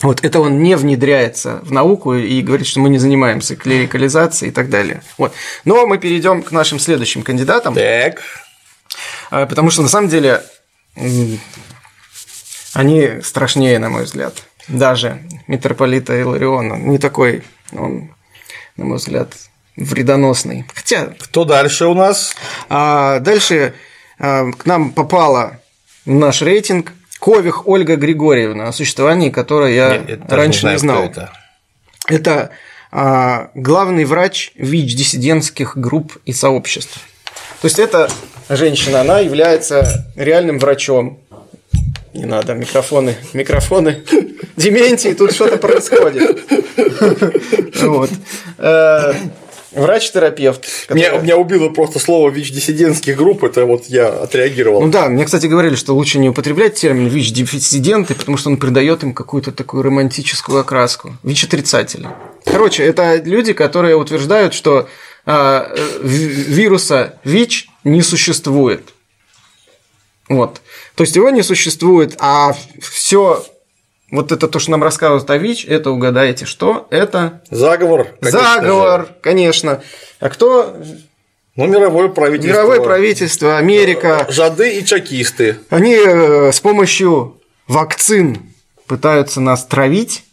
Вот 0.00 0.24
это 0.24 0.40
он 0.40 0.62
не 0.62 0.76
внедряется 0.76 1.60
в 1.62 1.72
науку 1.72 2.14
и 2.14 2.40
говорит, 2.42 2.66
что 2.66 2.80
мы 2.80 2.88
не 2.88 2.98
занимаемся 2.98 3.56
клерикализацией 3.56 4.50
и 4.50 4.54
так 4.54 4.70
далее. 4.70 5.02
Вот. 5.18 5.32
Но 5.64 5.86
мы 5.86 5.98
перейдем 5.98 6.42
к 6.42 6.52
нашим 6.52 6.78
следующим 6.78 7.22
кандидатам. 7.22 7.74
Так. 7.74 8.22
А, 9.30 9.46
потому 9.46 9.70
что 9.70 9.82
на 9.82 9.88
самом 9.88 10.08
деле 10.08 10.42
они 12.74 13.20
страшнее, 13.22 13.78
на 13.78 13.90
мой 13.90 14.04
взгляд. 14.04 14.34
Даже 14.68 15.22
митрополита 15.48 16.18
Илариона. 16.20 16.74
Не 16.74 16.98
такой 16.98 17.42
он, 17.72 18.14
на 18.76 18.84
мой 18.84 18.98
взгляд, 18.98 19.34
вредоносный. 19.76 20.64
Хотя... 20.74 21.14
Кто 21.18 21.44
дальше 21.44 21.86
у 21.86 21.94
нас? 21.94 22.36
А, 22.68 23.18
дальше 23.20 23.74
а, 24.18 24.50
к 24.52 24.66
нам 24.66 24.92
попала 24.92 25.60
в 26.04 26.10
наш 26.10 26.42
рейтинг 26.42 26.92
Кових 27.22 27.68
Ольга 27.68 27.94
Григорьевна, 27.94 28.66
о 28.66 28.72
существовании 28.72 29.30
которой 29.30 29.76
я 29.76 29.98
Нет, 29.98 30.22
раньше 30.28 30.56
не, 30.56 30.60
знаю, 30.60 30.74
не 30.74 30.78
знал. 30.80 31.04
Это, 31.04 31.32
это 32.08 32.50
а, 32.90 33.50
главный 33.54 34.04
врач 34.04 34.50
ВИЧ-диссидентских 34.56 35.76
групп 35.76 36.18
и 36.26 36.32
сообществ. 36.32 36.98
То 37.60 37.66
есть 37.66 37.78
эта 37.78 38.10
женщина, 38.48 39.02
она 39.02 39.20
является 39.20 40.04
реальным 40.16 40.58
врачом. 40.58 41.20
Не 42.12 42.24
надо, 42.24 42.54
микрофоны, 42.54 43.14
микрофоны. 43.34 44.02
Дементий, 44.56 45.14
тут 45.14 45.32
что-то 45.32 45.58
происходит. 45.58 46.40
Вот. 47.82 48.10
Э, 49.72 49.82
Врач-терапевт. 49.82 50.66
Который... 50.86 50.98
Меня, 50.98 51.18
меня 51.18 51.36
убило 51.36 51.68
просто 51.68 51.98
слово 51.98 52.30
ВИЧ-диссидентских 52.30 53.16
групп, 53.16 53.44
это 53.44 53.64
вот 53.66 53.86
я 53.86 54.08
отреагировал. 54.08 54.82
Ну 54.82 54.90
да, 54.90 55.08
мне, 55.08 55.24
кстати, 55.24 55.46
говорили, 55.46 55.74
что 55.74 55.94
лучше 55.94 56.18
не 56.18 56.28
употреблять 56.28 56.74
термин 56.74 57.08
ВИЧ-диссиденты, 57.08 58.14
потому 58.14 58.36
что 58.36 58.50
он 58.50 58.56
придает 58.56 59.02
им 59.02 59.14
какую-то 59.14 59.52
такую 59.52 59.82
романтическую 59.82 60.60
окраску. 60.60 61.16
ВИЧ-отрицатели. 61.22 62.08
Короче, 62.44 62.82
это 62.84 63.16
люди, 63.16 63.52
которые 63.52 63.96
утверждают, 63.96 64.54
что 64.54 64.88
а, 65.24 65.72
вируса 66.02 67.18
ВИЧ 67.24 67.68
не 67.84 68.02
существует. 68.02 68.92
Вот. 70.28 70.60
То 70.94 71.02
есть 71.02 71.16
его 71.16 71.30
не 71.30 71.42
существует, 71.42 72.16
а 72.18 72.54
все 72.80 73.44
вот 74.12 74.30
это 74.30 74.46
то, 74.46 74.58
что 74.58 74.70
нам 74.70 74.82
рассказывает 74.84 75.26
Тавич, 75.26 75.64
это 75.64 75.90
угадаете, 75.90 76.44
что? 76.44 76.86
Это... 76.90 77.40
Заговор. 77.50 78.08
Заговор, 78.20 79.06
же. 79.06 79.16
конечно. 79.22 79.82
А 80.20 80.28
кто? 80.28 80.76
Ну, 81.56 81.66
мировое 81.66 82.08
правительство. 82.08 82.52
Мировое 82.52 82.80
правительство, 82.80 83.56
Америка. 83.56 84.26
Жады 84.28 84.78
и 84.78 84.84
чекисты. 84.84 85.56
Они 85.70 85.94
э, 85.94 86.52
с 86.52 86.60
помощью 86.60 87.40
вакцин 87.66 88.38
пытаются 88.86 89.40
нас 89.40 89.64
травить. 89.64 90.24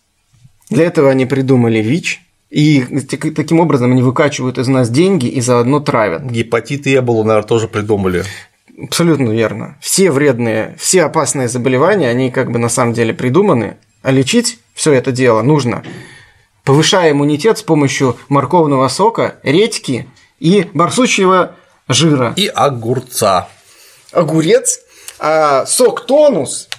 Для 0.70 0.84
этого 0.84 1.10
они 1.10 1.26
придумали 1.26 1.80
ВИЧ. 1.80 2.22
И 2.50 2.82
таким 2.82 3.62
образом 3.62 3.92
они 3.92 4.02
выкачивают 4.02 4.58
из 4.58 4.68
нас 4.68 4.90
деньги 4.90 5.28
и 5.28 5.40
заодно 5.40 5.80
травят. 5.80 6.24
Гепатит 6.24 6.86
и 6.88 6.98
Эболу, 6.98 7.24
наверное, 7.24 7.48
тоже 7.48 7.68
придумали. 7.70 8.26
Абсолютно 8.82 9.32
верно. 9.32 9.78
Все 9.82 10.12
вредные, 10.12 10.76
все 10.80 11.04
опасные 11.04 11.50
заболевания, 11.50 12.10
они 12.10 12.32
как 12.32 12.52
бы 12.52 12.60
на 12.60 12.70
самом 12.70 12.94
деле 12.94 13.14
придуманы, 13.14 13.78
а 14.02 14.12
лечить 14.12 14.60
все 14.74 14.94
это 14.94 15.12
дело 15.12 15.42
нужно, 15.42 15.84
повышая 16.64 17.12
иммунитет 17.12 17.58
с 17.58 17.64
помощью 17.64 18.18
морковного 18.30 18.88
сока, 18.88 19.36
редьки 19.44 20.08
и 20.40 20.70
барсучьего 20.74 21.56
жира. 21.90 22.34
И 22.38 22.48
огурца. 22.48 23.50
Огурец, 24.12 24.80
а 25.20 25.66
сок 25.66 26.06
тонус. 26.06 26.70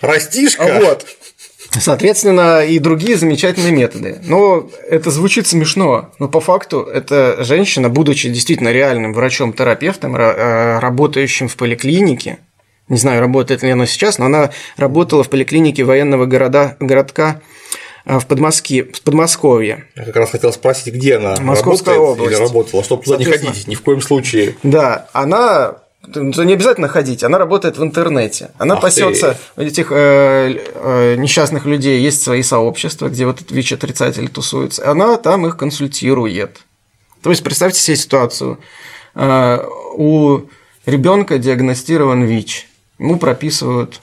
Растишка. 0.00 0.80
Вот. 0.82 1.06
Соответственно, 1.80 2.64
и 2.64 2.78
другие 2.78 3.16
замечательные 3.16 3.72
методы. 3.72 4.18
Но 4.22 4.68
это 4.88 5.10
звучит 5.10 5.46
смешно, 5.46 6.10
но 6.18 6.28
по 6.28 6.40
факту 6.40 6.82
эта 6.82 7.42
женщина, 7.44 7.88
будучи 7.88 8.28
действительно 8.28 8.70
реальным 8.70 9.12
врачом-терапевтом, 9.12 10.16
э, 10.16 10.78
работающим 10.78 11.48
в 11.48 11.56
поликлинике, 11.56 12.38
не 12.88 12.98
знаю, 12.98 13.20
работает 13.20 13.62
ли 13.62 13.70
она 13.70 13.86
сейчас, 13.86 14.18
но 14.18 14.26
она 14.26 14.50
работала 14.76 15.24
в 15.24 15.30
поликлинике 15.30 15.84
военного 15.84 16.26
города, 16.26 16.76
городка 16.80 17.40
э, 18.04 18.18
в, 18.18 18.26
Подмоске, 18.26 18.84
в 18.84 19.00
Подмосковье. 19.02 19.84
Я 19.96 20.04
как 20.04 20.16
раз 20.16 20.30
хотел 20.30 20.52
спросить, 20.52 20.92
где 20.92 21.16
она 21.16 21.36
Московская 21.40 21.94
работает 21.94 22.20
область. 22.20 22.36
или 22.36 22.46
работала, 22.46 22.84
чтобы 22.84 23.02
туда 23.02 23.16
не 23.16 23.24
ходить, 23.24 23.66
ни 23.66 23.74
в 23.74 23.82
коем 23.82 24.00
случае. 24.00 24.56
Да, 24.62 25.08
она 25.12 25.83
не 26.06 26.52
обязательно 26.52 26.88
ходить, 26.88 27.24
она 27.24 27.38
работает 27.38 27.78
в 27.78 27.82
интернете. 27.82 28.50
Она 28.58 28.74
Ах 28.74 28.82
пасется 28.82 29.36
у 29.56 29.60
этих 29.60 29.90
э, 29.90 30.56
э, 30.74 31.16
несчастных 31.16 31.66
людей, 31.66 32.00
есть 32.00 32.22
свои 32.22 32.42
сообщества, 32.42 33.08
где 33.08 33.26
вот 33.26 33.50
ВИЧ-отрицатели 33.50 34.26
тусуются. 34.26 34.90
Она 34.90 35.16
там 35.16 35.46
их 35.46 35.56
консультирует. 35.56 36.60
То 37.22 37.30
есть 37.30 37.42
представьте 37.42 37.80
себе 37.80 37.96
ситуацию. 37.96 38.58
Э, 39.14 39.64
у 39.94 40.42
ребенка 40.86 41.38
диагностирован 41.38 42.24
ВИЧ, 42.24 42.68
ему 42.98 43.18
прописывают 43.18 44.00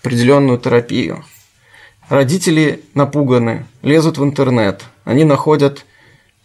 определенную 0.00 0.58
терапию. 0.58 1.24
Родители 2.08 2.82
напуганы, 2.94 3.66
лезут 3.82 4.18
в 4.18 4.24
интернет, 4.24 4.82
они 5.04 5.24
находят 5.24 5.84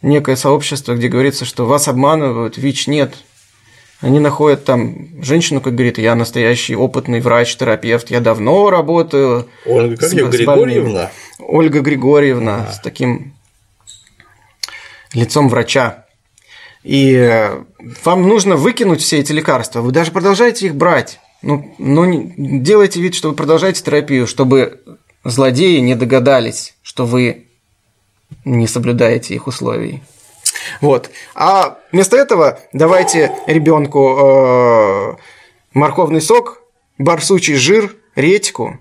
некое 0.01 0.36
сообщество, 0.36 0.93
где 0.93 1.07
говорится, 1.07 1.45
что 1.45 1.66
вас 1.66 1.88
обманывают, 1.88 2.57
ВИЧ 2.57 2.88
нет, 2.88 3.16
они 4.01 4.19
находят 4.19 4.65
там 4.65 5.07
женщину, 5.21 5.61
как 5.61 5.73
говорит, 5.73 5.97
я 5.97 6.15
настоящий 6.15 6.75
опытный 6.75 7.21
врач-терапевт, 7.21 8.09
я 8.11 8.19
давно 8.19 8.69
работаю. 8.69 9.47
Ольга 9.65 10.07
с, 10.07 10.13
ее, 10.13 10.27
Григорьевна? 10.27 11.11
Ольга 11.39 11.79
Григорьевна 11.79 12.67
а. 12.69 12.73
с 12.73 12.79
таким 12.79 13.33
лицом 15.13 15.49
врача. 15.49 16.05
И 16.83 17.13
э, 17.13 17.63
вам 18.03 18.27
нужно 18.27 18.57
выкинуть 18.57 19.01
все 19.01 19.19
эти 19.19 19.31
лекарства. 19.31 19.81
Вы 19.81 19.91
даже 19.91 20.11
продолжаете 20.11 20.67
их 20.67 20.75
брать. 20.75 21.19
Ну, 21.41 21.73
но 21.77 22.05
делайте 22.37 23.01
вид, 23.01 23.15
что 23.15 23.30
вы 23.30 23.35
продолжаете 23.35 23.81
терапию, 23.81 24.27
чтобы 24.27 24.81
злодеи 25.23 25.80
не 25.80 25.95
догадались, 25.95 26.76
что 26.84 27.05
вы 27.05 27.47
не 28.43 28.67
соблюдаете 28.67 29.34
их 29.34 29.47
условий. 29.47 30.03
Вот. 30.81 31.09
А 31.33 31.79
вместо 31.91 32.17
этого 32.17 32.59
давайте 32.73 33.31
ребенку 33.47 34.17
э, 34.17 35.15
морковный 35.73 36.21
сок, 36.21 36.61
барсучий 36.97 37.55
жир, 37.55 37.95
редьку 38.15 38.77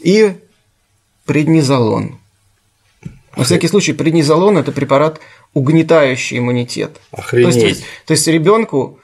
и 0.00 0.34
преднизолон. 1.24 2.18
На 3.36 3.44
всякий 3.44 3.68
случай, 3.68 3.92
преднизолон– 3.92 4.58
это 4.58 4.72
препарат, 4.72 5.20
угнетающий 5.54 6.38
иммунитет. 6.38 7.00
Охренеть. 7.12 7.54
То 7.54 7.66
есть, 7.66 7.84
то 8.06 8.12
есть 8.12 8.26
ребенку 8.26 8.98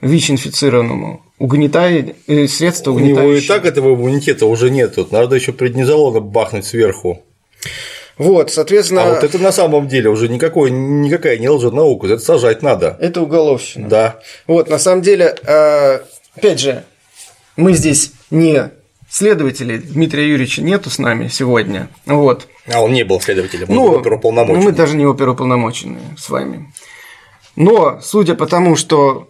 ВИЧ-инфицированному 0.00 1.22
угнетает 1.38 2.16
э, 2.26 2.46
средства 2.46 2.92
угнетающие. 2.92 3.26
У 3.26 3.28
него 3.28 3.38
и 3.38 3.46
так 3.46 3.66
этого 3.66 3.94
иммунитета 3.94 4.46
уже 4.46 4.70
нет, 4.70 4.94
тут 4.94 5.12
надо 5.12 5.36
еще 5.36 5.52
преднизолона 5.52 6.20
бахнуть 6.20 6.64
сверху. 6.64 7.22
Вот, 8.20 8.50
соответственно... 8.50 9.02
А 9.04 9.14
вот 9.14 9.24
это 9.24 9.38
на 9.38 9.50
самом 9.50 9.88
деле 9.88 10.10
уже 10.10 10.28
никакой, 10.28 10.70
никакая 10.70 11.38
не 11.38 11.48
лженаука, 11.48 12.06
это 12.06 12.18
сажать 12.18 12.60
надо. 12.60 12.98
Это 13.00 13.22
уголовщина. 13.22 13.88
Да. 13.88 14.18
Вот, 14.46 14.68
на 14.68 14.78
самом 14.78 15.00
деле, 15.00 15.34
э, 15.42 16.00
опять 16.36 16.60
же, 16.60 16.84
мы 17.56 17.72
здесь 17.72 18.12
не 18.30 18.72
следователи, 19.08 19.78
Дмитрия 19.78 20.28
Юрьевича 20.28 20.60
нету 20.60 20.90
с 20.90 20.98
нами 20.98 21.28
сегодня. 21.28 21.88
Вот. 22.04 22.46
А 22.70 22.82
он 22.82 22.92
не 22.92 23.04
был 23.04 23.22
следователем, 23.22 23.70
он 23.70 23.74
Ну, 23.74 23.88
был 23.92 24.00
оперуполномоченный. 24.00 24.64
мы 24.66 24.72
даже 24.72 24.96
не 24.96 25.06
оперуполномоченные 25.06 26.02
с 26.18 26.28
вами. 26.28 26.70
Но, 27.56 28.00
судя 28.02 28.34
по 28.34 28.46
тому, 28.46 28.76
что 28.76 29.29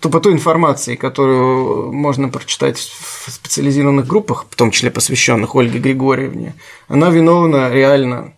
то 0.00 0.08
по 0.10 0.20
той 0.20 0.32
информации, 0.32 0.94
которую 0.96 1.92
можно 1.92 2.28
прочитать 2.28 2.78
в 2.78 3.30
специализированных 3.30 4.06
группах, 4.06 4.46
в 4.50 4.56
том 4.56 4.70
числе 4.70 4.90
посвященных 4.90 5.54
Ольге 5.54 5.78
Григорьевне, 5.78 6.54
она 6.88 7.10
виновна 7.10 7.70
реально, 7.72 8.34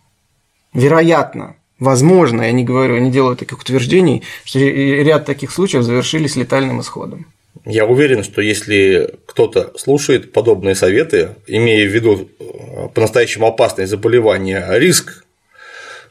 вероятно, 0.72 1.56
возможно, 1.78 2.42
я 2.42 2.52
не 2.52 2.64
говорю, 2.64 2.98
не 2.98 3.10
делаю 3.10 3.36
таких 3.36 3.60
утверждений, 3.60 4.22
что 4.44 4.58
ряд 4.58 5.26
таких 5.26 5.50
случаев 5.50 5.82
завершились 5.82 6.36
летальным 6.36 6.80
исходом. 6.80 7.26
Я 7.64 7.86
уверен, 7.86 8.22
что 8.22 8.40
если 8.40 9.14
кто-то 9.26 9.72
слушает 9.76 10.32
подобные 10.32 10.74
советы, 10.74 11.36
имея 11.48 11.88
в 11.88 11.92
виду 11.92 12.28
э, 12.38 12.88
по-настоящему 12.94 13.46
опасные 13.46 13.86
заболевания, 13.86 14.64
риск 14.74 15.25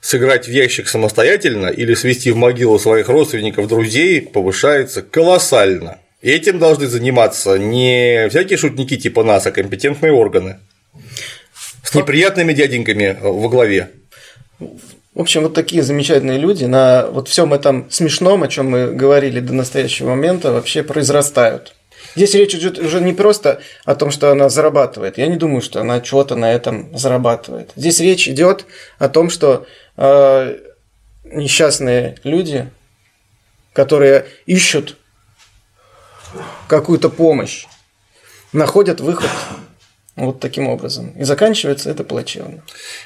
сыграть 0.06 0.48
в 0.48 0.52
ящик 0.52 0.88
самостоятельно 0.88 1.65
или 1.65 1.95
свести 1.95 2.30
в 2.30 2.36
могилу 2.36 2.77
своих 2.77 3.10
родственников, 3.10 3.68
друзей 3.68 4.22
повышается 4.22 5.02
колоссально. 5.02 5.98
И 6.22 6.30
этим 6.30 6.60
должны 6.60 6.86
заниматься 6.86 7.57
не 7.57 8.27
всякие 8.30 8.57
шутники 8.57 8.98
типа 8.98 9.23
нас, 9.23 9.48
а 9.48 9.52
компетентные 9.52 10.14
органы. 10.14 10.60
С 11.84 11.95
неприятными 11.95 12.53
дяденьками 12.53 13.18
во 13.19 13.49
главе. 13.49 13.90
В 14.60 15.22
общем, 15.22 15.41
вот 15.41 15.56
такие 15.56 15.82
замечательные 15.82 16.38
люди 16.38 16.65
на 16.65 17.07
вот 17.07 17.27
всем 17.27 17.52
этом 17.52 17.88
смешном, 17.90 18.44
о 18.44 18.48
чем 18.48 18.69
мы 18.69 18.94
говорили 18.94 19.40
до 19.40 19.53
настоящего 19.53 20.10
момента, 20.10 20.52
вообще 20.52 20.84
произрастают. 20.84 21.73
Здесь 22.15 22.34
речь 22.34 22.56
идет 22.56 22.77
уже 22.80 23.02
не 23.02 23.14
просто 23.14 23.61
о 23.86 23.95
том, 23.95 24.11
что 24.11 24.32
она 24.32 24.49
зарабатывает. 24.49 25.18
Я 25.18 25.27
не 25.27 25.38
думаю, 25.38 25.61
что 25.61 25.82
она 25.82 26.03
что-то 26.03 26.36
на 26.36 26.52
этом 26.52 26.95
зарабатывает. 26.98 27.72
Здесь 27.76 27.99
речь 27.99 28.27
идет 28.27 28.65
о 28.99 29.10
том, 29.10 29.30
что 29.30 29.65
э, 29.98 30.57
несчастные 31.23 32.18
люди, 32.23 32.69
которые 33.73 34.26
ищут 34.45 34.98
какую-то 36.68 37.10
помощь, 37.10 37.65
находят 38.53 38.99
выход 38.99 39.30
вот 40.15 40.40
таким 40.40 40.68
образом. 40.68 41.11
И 41.11 41.23
заканчивается 41.23 41.90
это 41.90 42.03
плачевно. 42.03 42.64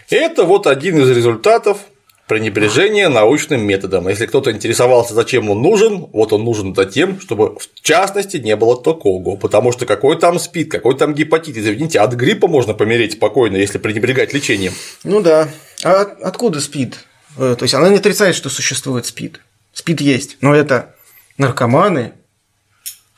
Это 0.10 0.44
вот 0.44 0.68
один 0.68 1.00
из 1.00 1.10
результатов 1.10 1.80
пренебрежение 2.30 3.10
научным 3.10 3.66
методом. 3.66 4.08
Если 4.08 4.28
кто-то 4.28 4.52
интересовался, 4.52 5.16
зачем 5.16 5.50
он 5.50 5.64
нужен, 5.64 6.06
вот 6.14 6.32
он 6.32 6.44
нужен 6.44 6.76
за 6.76 6.86
тем, 6.86 7.20
чтобы 7.20 7.58
в 7.58 7.82
частности 7.82 8.38
не 8.38 8.56
было 8.56 8.82
токого, 8.82 9.36
потому 9.36 9.72
что 9.72 9.88
какой 9.88 10.18
там 10.18 10.38
спид, 10.40 10.72
какой 10.72 10.96
там 10.96 11.16
гепатит, 11.16 11.58
извините, 11.58 12.00
от 12.00 12.14
гриппа 12.14 12.48
можно 12.48 12.76
помереть 12.76 13.14
спокойно, 13.14 13.58
если 13.58 13.80
пренебрегать 13.80 14.32
лечением. 14.32 14.74
Ну 15.04 15.22
да. 15.22 15.50
А 15.84 16.02
откуда 16.22 16.62
спид? 16.62 17.04
Э, 17.36 17.56
то 17.58 17.64
есть 17.64 17.74
она 17.74 17.90
не 17.90 17.98
отрицает, 17.98 18.36
что 18.36 18.50
существует 18.50 19.08
спид. 19.08 19.42
Спид 19.74 20.00
есть, 20.00 20.38
но 20.42 20.54
это 20.54 20.96
наркоманы, 21.40 22.14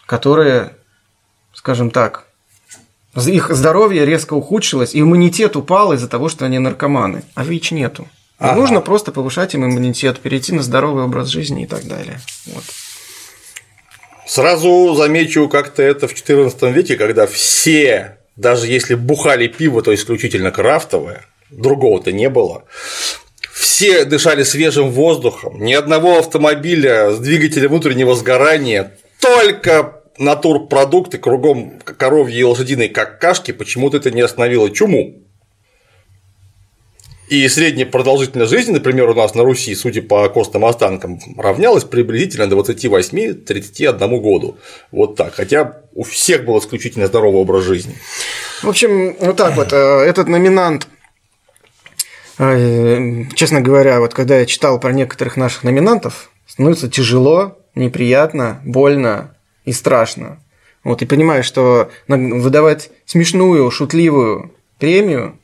которые, 0.06 0.78
скажем 1.54 1.92
так, 1.92 2.28
их 3.18 3.54
здоровье 3.54 4.06
резко 4.06 4.36
ухудшилось, 4.36 4.96
и 4.96 5.02
иммунитет 5.02 5.58
упал 5.58 5.92
из-за 5.92 6.08
того, 6.08 6.30
что 6.30 6.46
они 6.46 6.60
наркоманы, 6.60 7.24
а 7.36 7.44
ВИЧ 7.44 7.72
нету. 7.72 8.08
Ага. 8.42 8.56
Нужно 8.56 8.82
просто 8.82 9.12
повышать 9.12 9.54
им 9.54 9.66
иммунитет, 9.66 10.20
перейти 10.20 10.52
на 10.52 10.64
здоровый 10.64 11.04
образ 11.04 11.28
жизни 11.28 11.64
и 11.64 11.68
так 11.68 11.86
далее. 11.86 12.20
Вот. 12.48 12.64
Сразу 14.26 14.96
замечу 14.96 15.48
как-то 15.48 15.84
это 15.84 16.08
в 16.08 16.14
XIV 16.14 16.72
веке, 16.72 16.96
когда 16.96 17.28
все, 17.28 18.18
даже 18.36 18.66
если 18.66 18.96
бухали 18.96 19.46
пиво, 19.48 19.84
то 19.84 19.94
исключительно 19.94 20.50
крафтовое, 20.50 21.24
другого-то 21.52 22.12
не 22.12 22.30
было, 22.30 22.64
все 23.54 24.06
дышали 24.06 24.42
свежим 24.42 24.90
воздухом, 24.90 25.64
ни 25.64 25.74
одного 25.74 26.18
автомобиля 26.18 27.12
с 27.12 27.20
двигателем 27.20 27.70
внутреннего 27.70 28.16
сгорания, 28.16 28.98
только 29.20 30.02
натурпродукты, 30.18 31.20
кругом 31.20 31.80
коровьи 31.80 32.40
и 32.40 32.44
лошадиные 32.44 32.90
какашки, 32.90 33.52
почему-то 33.52 33.98
это 33.98 34.10
не 34.10 34.22
остановило 34.22 34.72
чуму. 34.72 35.21
И 37.32 37.48
средняя 37.48 37.88
продолжительность 37.88 38.52
жизни, 38.52 38.74
например, 38.74 39.08
у 39.08 39.14
нас 39.14 39.36
на 39.36 39.44
Руси, 39.44 39.74
судя 39.74 40.02
по 40.02 40.28
костным 40.28 40.66
останкам, 40.66 41.18
равнялась 41.38 41.86
приблизительно 41.86 42.44
28-31 42.44 44.20
году. 44.20 44.58
Вот 44.92 45.16
так. 45.16 45.36
Хотя 45.36 45.78
у 45.94 46.04
всех 46.04 46.44
был 46.44 46.60
исключительно 46.60 47.08
здоровый 47.08 47.40
образ 47.40 47.64
жизни. 47.64 47.96
В 48.62 48.68
общем, 48.68 49.16
вот 49.18 49.38
так 49.38 49.56
вот. 49.56 49.72
Э, 49.72 50.02
этот 50.02 50.28
номинант 50.28 50.90
э, 52.38 53.24
Честно 53.34 53.62
говоря, 53.62 54.02
вот 54.02 54.14
когда 54.14 54.38
я 54.38 54.46
читал 54.46 54.78
про 54.78 54.92
некоторых 54.92 55.38
наших 55.38 55.64
номинантов, 55.64 56.32
становится 56.46 56.90
тяжело, 56.90 57.58
неприятно, 57.76 58.60
больно 58.66 59.38
и 59.64 59.72
страшно. 59.72 60.44
Вот, 60.84 61.02
и 61.02 61.06
понимаешь, 61.06 61.46
что 61.46 61.92
выдавать 62.10 62.90
смешную, 63.06 63.72
шутливую 63.72 64.54
премию 64.80 65.38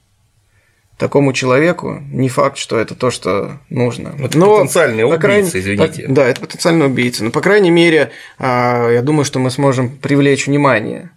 такому 0.97 1.31
человеку 1.31 2.01
не 2.11 2.27
факт, 2.27 2.57
что 2.57 2.77
это 2.77 2.95
то, 2.95 3.11
что 3.11 3.59
нужно. 3.69 4.15
Это 4.19 4.37
Но, 4.37 4.57
потенциальный 4.57 5.03
убийца, 5.03 5.21
крайней... 5.21 5.49
извините. 5.49 6.05
Да, 6.07 6.25
это 6.25 6.41
потенциальный 6.41 6.87
убийца. 6.87 7.23
Но, 7.23 7.31
по 7.31 7.41
крайней 7.41 7.69
мере, 7.69 8.11
а, 8.39 8.89
я 8.89 9.01
думаю, 9.01 9.23
что 9.23 9.39
мы 9.39 9.51
сможем 9.51 9.89
привлечь 9.89 10.47
внимание 10.47 11.11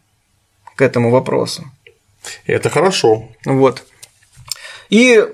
к 0.77 0.83
этому 0.83 1.11
вопросу. 1.11 1.65
Это 2.47 2.69
хорошо. 2.69 3.29
Вот. 3.47 3.85
И 4.91 5.25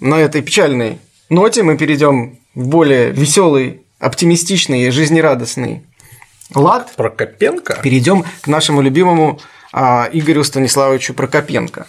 на 0.00 0.16
этой 0.16 0.42
печальной 0.42 0.98
ноте 1.28 1.62
мы 1.62 1.78
перейдем 1.78 2.38
в 2.54 2.66
более 2.66 3.10
веселый, 3.10 3.82
оптимистичный 4.00 4.82
и 4.82 4.90
жизнерадостный 4.90 5.82
лад. 6.54 6.92
Прокопенко. 6.96 7.78
Перейдем 7.82 8.24
к 8.40 8.48
нашему 8.48 8.80
любимому 8.80 9.38
а, 9.72 10.08
Игорю 10.12 10.42
Станиславовичу 10.42 11.14
Прокопенко 11.14 11.86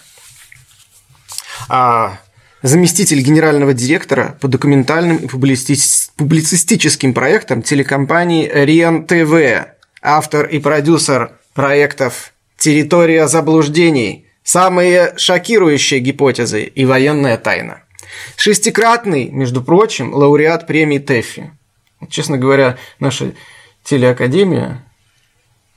а 1.67 2.19
заместитель 2.61 3.21
генерального 3.21 3.73
директора 3.73 4.37
по 4.41 4.47
документальным 4.47 5.17
и 5.17 5.27
публицистическим 5.27 7.13
проектам 7.13 7.61
телекомпании 7.61 8.49
РИАН 8.51 9.05
ТВ, 9.05 9.67
автор 10.01 10.45
и 10.45 10.59
продюсер 10.59 11.31
проектов 11.53 12.33
«Территория 12.57 13.27
заблуждений», 13.27 14.25
«Самые 14.43 15.13
шокирующие 15.17 15.99
гипотезы» 15.99 16.63
и 16.63 16.85
«Военная 16.85 17.37
тайна». 17.37 17.83
Шестикратный, 18.37 19.29
между 19.29 19.61
прочим, 19.61 20.13
лауреат 20.13 20.65
премии 20.65 20.99
ТЭФИ. 20.99 21.51
Честно 22.09 22.37
говоря, 22.37 22.77
наша 22.99 23.33
телеакадемия 23.83 24.85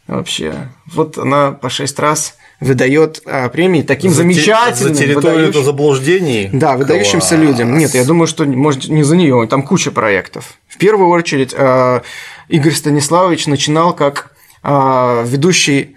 вообще, 0.07 0.69
вот 0.87 1.19
она 1.19 1.53
по 1.53 1.69
шесть 1.69 1.99
раз 1.99 2.37
выдает 2.61 3.23
а, 3.25 3.49
премии 3.49 3.83
таким 3.83 4.11
за 4.11 4.19
замечательным, 4.19 4.95
за 4.95 5.03
территорию 5.03 5.47
выдающим, 5.47 5.65
заблуждений. 5.65 6.51
Да, 6.53 6.77
выдающимся 6.77 7.37
Класс. 7.37 7.41
людям. 7.41 7.79
Нет, 7.79 7.95
я 7.95 8.05
думаю, 8.05 8.27
что 8.27 8.45
может 8.45 8.89
не 8.89 9.03
за 9.03 9.17
нее, 9.17 9.47
там 9.49 9.63
куча 9.63 9.91
проектов. 9.91 10.55
В 10.69 10.77
первую 10.77 11.09
очередь 11.09 11.55
а, 11.57 12.03
Игорь 12.49 12.75
Станиславович 12.75 13.47
начинал 13.47 13.95
как 13.95 14.33
а, 14.63 15.25
ведущий 15.25 15.97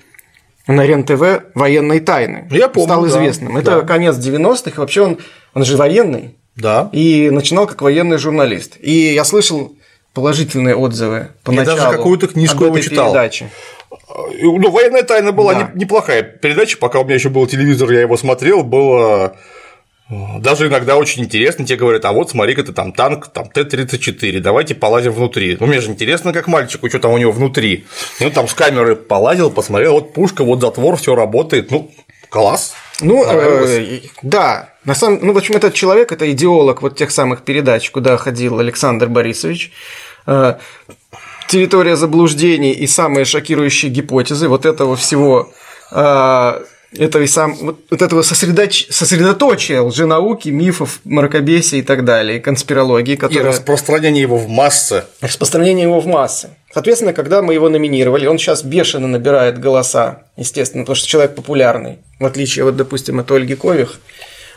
на 0.67 0.85
РЕН-ТВ 0.85 1.53
военной 1.55 1.99
тайны. 1.99 2.47
Я 2.49 2.69
помню, 2.69 2.87
Стал 2.87 3.07
известным. 3.07 3.53
Да, 3.55 3.59
Это 3.59 3.81
да. 3.81 3.87
конец 3.87 4.15
90-х. 4.15 4.79
Вообще 4.79 5.01
он, 5.01 5.17
он 5.53 5.65
же 5.65 5.75
военный. 5.75 6.35
Да. 6.55 6.89
И 6.93 7.29
начинал 7.29 7.67
как 7.67 7.81
военный 7.81 8.17
журналист. 8.17 8.77
И 8.79 9.13
я 9.13 9.25
слышал 9.25 9.75
положительные 10.13 10.75
отзывы 10.75 11.29
поначалу. 11.43 11.77
Я 11.77 11.83
даже 11.83 11.97
какую-то 11.97 12.27
книжку 12.27 12.65
его 12.65 12.79
читал. 12.79 13.11
Передачи. 13.11 13.49
Ну, 14.13 14.69
военная 14.69 15.03
тайна 15.03 15.31
была 15.31 15.53
да. 15.53 15.71
неплохая 15.73 16.21
передача, 16.21 16.77
пока 16.77 16.99
у 16.99 17.03
меня 17.03 17.15
еще 17.15 17.29
был 17.29 17.47
телевизор, 17.47 17.91
я 17.91 18.01
его 18.01 18.15
смотрел, 18.15 18.63
было 18.63 19.35
э, 20.09 20.15
даже 20.39 20.67
иногда 20.67 20.97
очень 20.97 21.23
интересно, 21.23 21.65
тебе 21.65 21.79
говорят, 21.79 22.05
а 22.05 22.11
вот 22.11 22.29
смотри-ка 22.29 22.63
ты 22.63 22.73
там 22.73 22.93
танк, 22.93 23.27
там 23.27 23.49
Т-34, 23.49 24.39
давайте 24.39 24.75
полазим 24.75 25.13
внутри. 25.13 25.57
Ну, 25.59 25.65
мне 25.65 25.81
же 25.81 25.89
интересно, 25.89 26.31
как 26.31 26.47
мальчику, 26.47 26.89
что 26.89 26.99
там 26.99 27.11
у 27.11 27.17
него 27.17 27.31
внутри. 27.31 27.85
Ну, 28.19 28.29
там 28.29 28.47
с 28.47 28.53
камеры 28.53 28.95
полазил, 28.95 29.49
посмотрел, 29.49 29.93
вот 29.93 30.13
пушка, 30.13 30.43
вот 30.43 30.61
затвор, 30.61 30.95
все 30.97 31.15
работает, 31.15 31.71
ну, 31.71 31.91
класс. 32.29 32.75
Ну, 33.01 33.23
э, 33.25 34.01
да, 34.21 34.69
на 34.85 34.93
самом, 34.93 35.25
ну, 35.25 35.33
в 35.33 35.37
общем, 35.37 35.55
этот 35.55 35.73
человек, 35.73 36.11
это 36.11 36.31
идеолог 36.31 36.83
вот 36.83 36.95
тех 36.95 37.09
самых 37.09 37.41
передач, 37.41 37.89
куда 37.89 38.17
ходил 38.17 38.59
Александр 38.59 39.07
Борисович. 39.07 39.71
Э, 41.45 41.51
территория 41.51 41.95
заблуждений 41.95 42.71
и 42.71 42.87
самые 42.87 43.25
шокирующие 43.25 43.91
гипотезы 43.91 44.47
вот 44.47 44.65
этого 44.65 44.95
всего 44.95 45.51
а, 45.91 46.63
этого, 46.97 47.25
сам, 47.25 47.55
вот, 47.55 47.79
вот 47.89 48.01
этого 48.01 48.21
сосредоч... 48.21 48.87
сосредоточия 48.89 49.81
лженауки, 49.81 50.49
мифов, 50.49 50.99
мракобесия 51.03 51.79
и 51.79 51.81
так 51.81 52.05
далее, 52.05 52.39
конспирологии, 52.39 53.15
которые... 53.15 53.43
И 53.43 53.47
распространение 53.47 54.21
его 54.21 54.37
в 54.37 54.47
массы. 54.47 55.05
Распространение 55.21 55.83
его 55.83 55.99
в 55.99 56.07
массы. 56.07 56.49
Соответственно, 56.71 57.13
когда 57.13 57.41
мы 57.41 57.53
его 57.53 57.69
номинировали, 57.69 58.27
он 58.27 58.37
сейчас 58.37 58.63
бешено 58.63 59.07
набирает 59.07 59.59
голоса, 59.59 60.23
естественно, 60.37 60.83
потому 60.83 60.95
что 60.95 61.07
человек 61.07 61.35
популярный, 61.35 61.99
в 62.19 62.25
отличие, 62.25 62.65
вот, 62.65 62.75
допустим, 62.75 63.19
от 63.19 63.31
Ольги 63.31 63.55
Кових, 63.55 63.99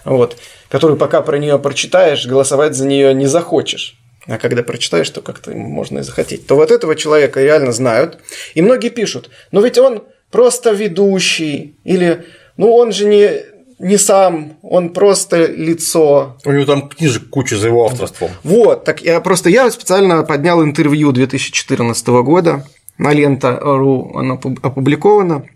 вот, 0.05 0.37
которую 0.69 0.99
пока 0.99 1.23
про 1.23 1.39
нее 1.39 1.59
прочитаешь, 1.59 2.27
голосовать 2.27 2.75
за 2.75 2.87
нее 2.87 3.13
не 3.15 3.27
захочешь. 3.27 3.99
А 4.27 4.39
когда 4.39 4.63
прочитаешь, 4.63 5.09
то 5.11 5.23
как-то 5.23 5.53
можно 5.53 6.01
и 6.01 6.03
захотеть. 6.03 6.47
То 6.47 6.57
вот 6.57 6.71
этого 6.71 6.97
человека 6.97 7.43
реально 7.43 7.73
знают. 7.73 8.19
И 8.55 8.63
многие 8.63 8.89
пишут, 8.89 9.31
но 9.53 9.61
ведь 9.61 9.79
он 9.79 10.03
просто 10.31 10.73
ведущий, 10.73 11.77
или 11.85 12.25
ну 12.57 12.73
он 12.73 12.93
же 12.93 13.07
не, 13.07 13.43
не 13.79 13.99
сам, 13.99 14.59
он 14.63 14.91
просто 14.91 15.47
лицо. 15.47 16.37
У 16.45 16.53
него 16.53 16.65
там 16.65 16.89
книжек 16.89 17.29
куча 17.31 17.57
за 17.57 17.69
его 17.69 17.85
авторством. 17.85 18.31
Вот, 18.43 18.85
так 18.85 19.03
я 19.03 19.21
просто 19.21 19.49
я 19.49 19.71
специально 19.71 20.25
поднял 20.25 20.63
интервью 20.63 21.13
2014 21.13 22.07
года 22.09 22.67
на 22.99 23.13
лента.ру, 23.13 24.13
оно 24.17 24.41
опубликовано. 24.63 25.47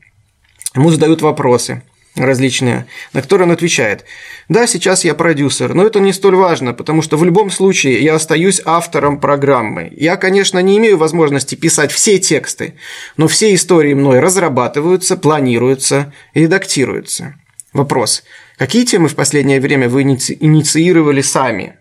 Ему 0.76 0.90
задают 0.90 1.22
вопросы 1.22 1.82
различные, 2.16 2.86
на 3.12 3.22
которые 3.22 3.46
он 3.46 3.52
отвечает. 3.52 4.04
Да, 4.48 4.66
сейчас 4.66 5.04
я 5.04 5.14
продюсер, 5.14 5.74
но 5.74 5.84
это 5.84 6.00
не 6.00 6.12
столь 6.12 6.36
важно, 6.36 6.74
потому 6.74 7.02
что 7.02 7.16
в 7.16 7.24
любом 7.24 7.50
случае 7.50 8.02
я 8.02 8.14
остаюсь 8.14 8.60
автором 8.64 9.20
программы. 9.20 9.92
Я, 9.96 10.16
конечно, 10.16 10.58
не 10.58 10.78
имею 10.78 10.98
возможности 10.98 11.54
писать 11.54 11.92
все 11.92 12.18
тексты, 12.18 12.74
но 13.16 13.28
все 13.28 13.54
истории 13.54 13.94
мной 13.94 14.20
разрабатываются, 14.20 15.16
планируются, 15.16 16.12
редактируются. 16.34 17.34
Вопрос. 17.72 18.24
Какие 18.58 18.84
темы 18.84 19.08
в 19.08 19.14
последнее 19.14 19.60
время 19.60 19.88
вы 19.88 20.02
инициировали 20.02 21.22
сами? 21.22 21.76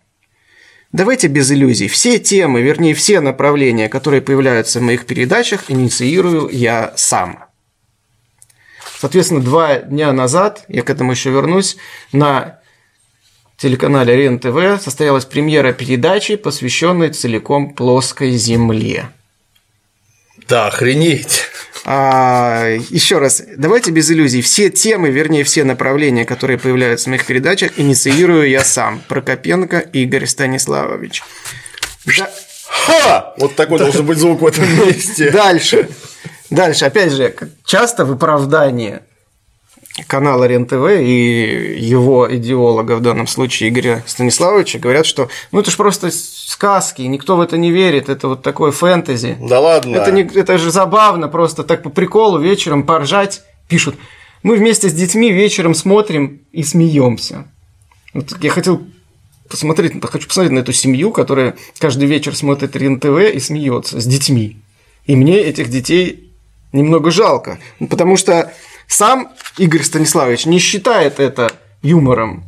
Давайте 0.92 1.28
без 1.28 1.52
иллюзий. 1.52 1.88
Все 1.88 2.20
темы, 2.20 2.62
вернее, 2.62 2.94
все 2.94 3.20
направления, 3.20 3.90
которые 3.90 4.22
появляются 4.22 4.80
в 4.80 4.84
моих 4.84 5.06
передачах, 5.06 5.66
инициирую 5.70 6.50
я 6.52 6.94
сам. 6.96 7.49
Соответственно, 9.00 9.40
два 9.42 9.78
дня 9.78 10.12
назад, 10.12 10.66
я 10.68 10.82
к 10.82 10.90
этому 10.90 11.12
еще 11.12 11.30
вернусь, 11.30 11.78
на 12.12 12.60
телеканале 13.58 14.14
РЕН-ТВ 14.14 14.84
состоялась 14.84 15.24
премьера 15.24 15.72
передачи, 15.72 16.36
посвященной 16.36 17.10
целиком 17.12 17.74
плоской 17.74 18.32
Земле. 18.32 19.08
Да, 20.50 20.68
охренеть. 20.68 21.46
А, 21.86 22.76
еще 22.90 23.20
раз, 23.20 23.42
давайте 23.56 23.92
без 23.92 24.12
иллюзий. 24.12 24.42
Все 24.42 24.70
темы, 24.70 25.12
вернее, 25.12 25.46
все 25.46 25.64
направления, 25.64 26.26
которые 26.26 26.58
появляются 26.58 27.06
в 27.06 27.12
моих 27.12 27.26
передачах, 27.26 27.80
инициирую 27.80 28.50
я 28.50 28.66
сам. 28.66 29.02
Прокопенко 29.08 29.80
Игорь 29.80 30.26
Станиславович. 30.26 31.24
Да. 32.06 32.30
Ха! 32.68 33.34
Вот 33.38 33.56
такой 33.56 33.80
должен 33.80 34.06
быть 34.06 34.18
звук 34.18 34.42
в 34.42 34.46
этом 34.46 34.66
месте. 34.86 35.32
Дальше. 35.32 35.88
Дальше, 36.50 36.86
опять 36.86 37.12
же, 37.12 37.34
часто 37.66 38.06
в 38.06 38.12
оправдании 38.12 39.02
канала 40.08 40.46
РЕН-ТВ 40.46 41.02
и 41.02 41.78
его 41.80 42.28
идеолога, 42.36 42.96
в 42.96 43.02
данном 43.02 43.28
случае 43.28 43.70
Игоря 43.70 44.04
Станиславовича, 44.06 44.80
говорят, 44.80 45.06
что 45.06 45.30
ну 45.52 45.60
это 45.60 45.72
же 45.72 45.78
просто 45.78 46.10
сказки, 46.12 47.02
никто 47.02 47.36
в 47.36 47.42
это 47.42 47.58
не 47.58 47.72
верит, 47.72 48.10
это 48.10 48.30
вот 48.30 48.42
такое 48.42 48.72
фэнтези. 48.72 49.38
Да 49.42 49.60
ладно. 49.60 49.96
Это, 49.96 50.12
не, 50.12 50.22
это 50.22 50.58
же 50.58 50.72
забавно, 50.72 51.28
просто 51.28 51.64
так 51.64 51.84
по 51.84 51.90
приколу 51.90 52.40
вечером 52.40 52.84
поржать, 52.84 53.42
пишут. 53.68 53.96
Мы 54.42 54.56
вместе 54.56 54.90
с 54.90 54.94
детьми 54.94 55.32
вечером 55.32 55.76
смотрим 55.76 56.42
и 56.52 56.64
смеемся. 56.64 57.46
Вот 58.14 58.38
я 58.42 58.50
хотел 58.50 58.82
посмотреть, 59.50 59.94
хочу 60.06 60.28
посмотреть 60.28 60.54
на 60.54 60.60
эту 60.60 60.72
семью, 60.72 61.12
которая 61.12 61.56
каждый 61.78 62.08
вечер 62.08 62.36
смотрит 62.36 62.76
РЕН-ТВ 62.76 63.34
и 63.34 63.40
смеется 63.40 64.00
с 64.00 64.06
детьми. 64.06 64.58
И 65.06 65.16
мне 65.16 65.40
этих 65.40 65.70
детей 65.70 66.29
немного 66.72 67.12
жалко, 67.12 67.60
потому 67.90 68.18
что 68.18 68.54
сам 68.88 69.30
Игорь 69.58 69.84
Станиславович 69.84 70.46
не 70.46 70.60
считает 70.60 71.20
это 71.20 71.52
юмором. 71.82 72.44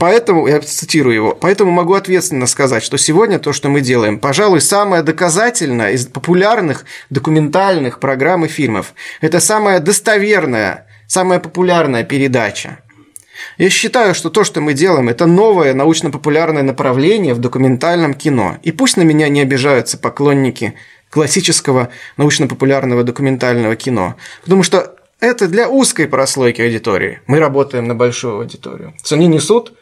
Поэтому, 0.00 0.46
я 0.48 0.60
цитирую 0.60 1.14
его, 1.14 1.34
поэтому 1.34 1.70
могу 1.70 1.94
ответственно 1.94 2.46
сказать, 2.46 2.82
что 2.82 2.98
сегодня 2.98 3.38
то, 3.38 3.52
что 3.52 3.68
мы 3.68 3.80
делаем, 3.80 4.18
пожалуй, 4.18 4.60
самое 4.60 5.02
доказательное 5.02 5.92
из 5.92 6.06
популярных 6.06 6.84
документальных 7.10 8.00
программ 8.00 8.44
и 8.44 8.48
фильмов. 8.48 8.94
Это 9.20 9.40
самая 9.40 9.80
достоверная, 9.80 10.86
самая 11.06 11.38
популярная 11.38 12.04
передача. 12.04 12.80
Я 13.56 13.70
считаю, 13.70 14.14
что 14.14 14.30
то, 14.30 14.44
что 14.44 14.60
мы 14.60 14.74
делаем, 14.74 15.08
это 15.08 15.26
новое 15.26 15.74
научно-популярное 15.74 16.62
направление 16.62 17.34
в 17.34 17.38
документальном 17.38 18.14
кино. 18.14 18.58
И 18.62 18.72
пусть 18.72 18.96
на 18.96 19.02
меня 19.02 19.28
не 19.28 19.40
обижаются 19.40 19.96
поклонники 19.96 20.74
классического 21.14 21.90
научно-популярного 22.16 23.04
документального 23.04 23.76
кино. 23.76 24.16
Потому 24.42 24.64
что 24.64 24.96
это 25.20 25.46
для 25.46 25.68
узкой 25.68 26.08
прослойки 26.08 26.60
аудитории. 26.60 27.20
Мы 27.28 27.38
работаем 27.38 27.86
на 27.86 27.94
большую 27.94 28.38
аудиторию. 28.38 28.94
Они 29.12 29.28
несут. 29.28 29.72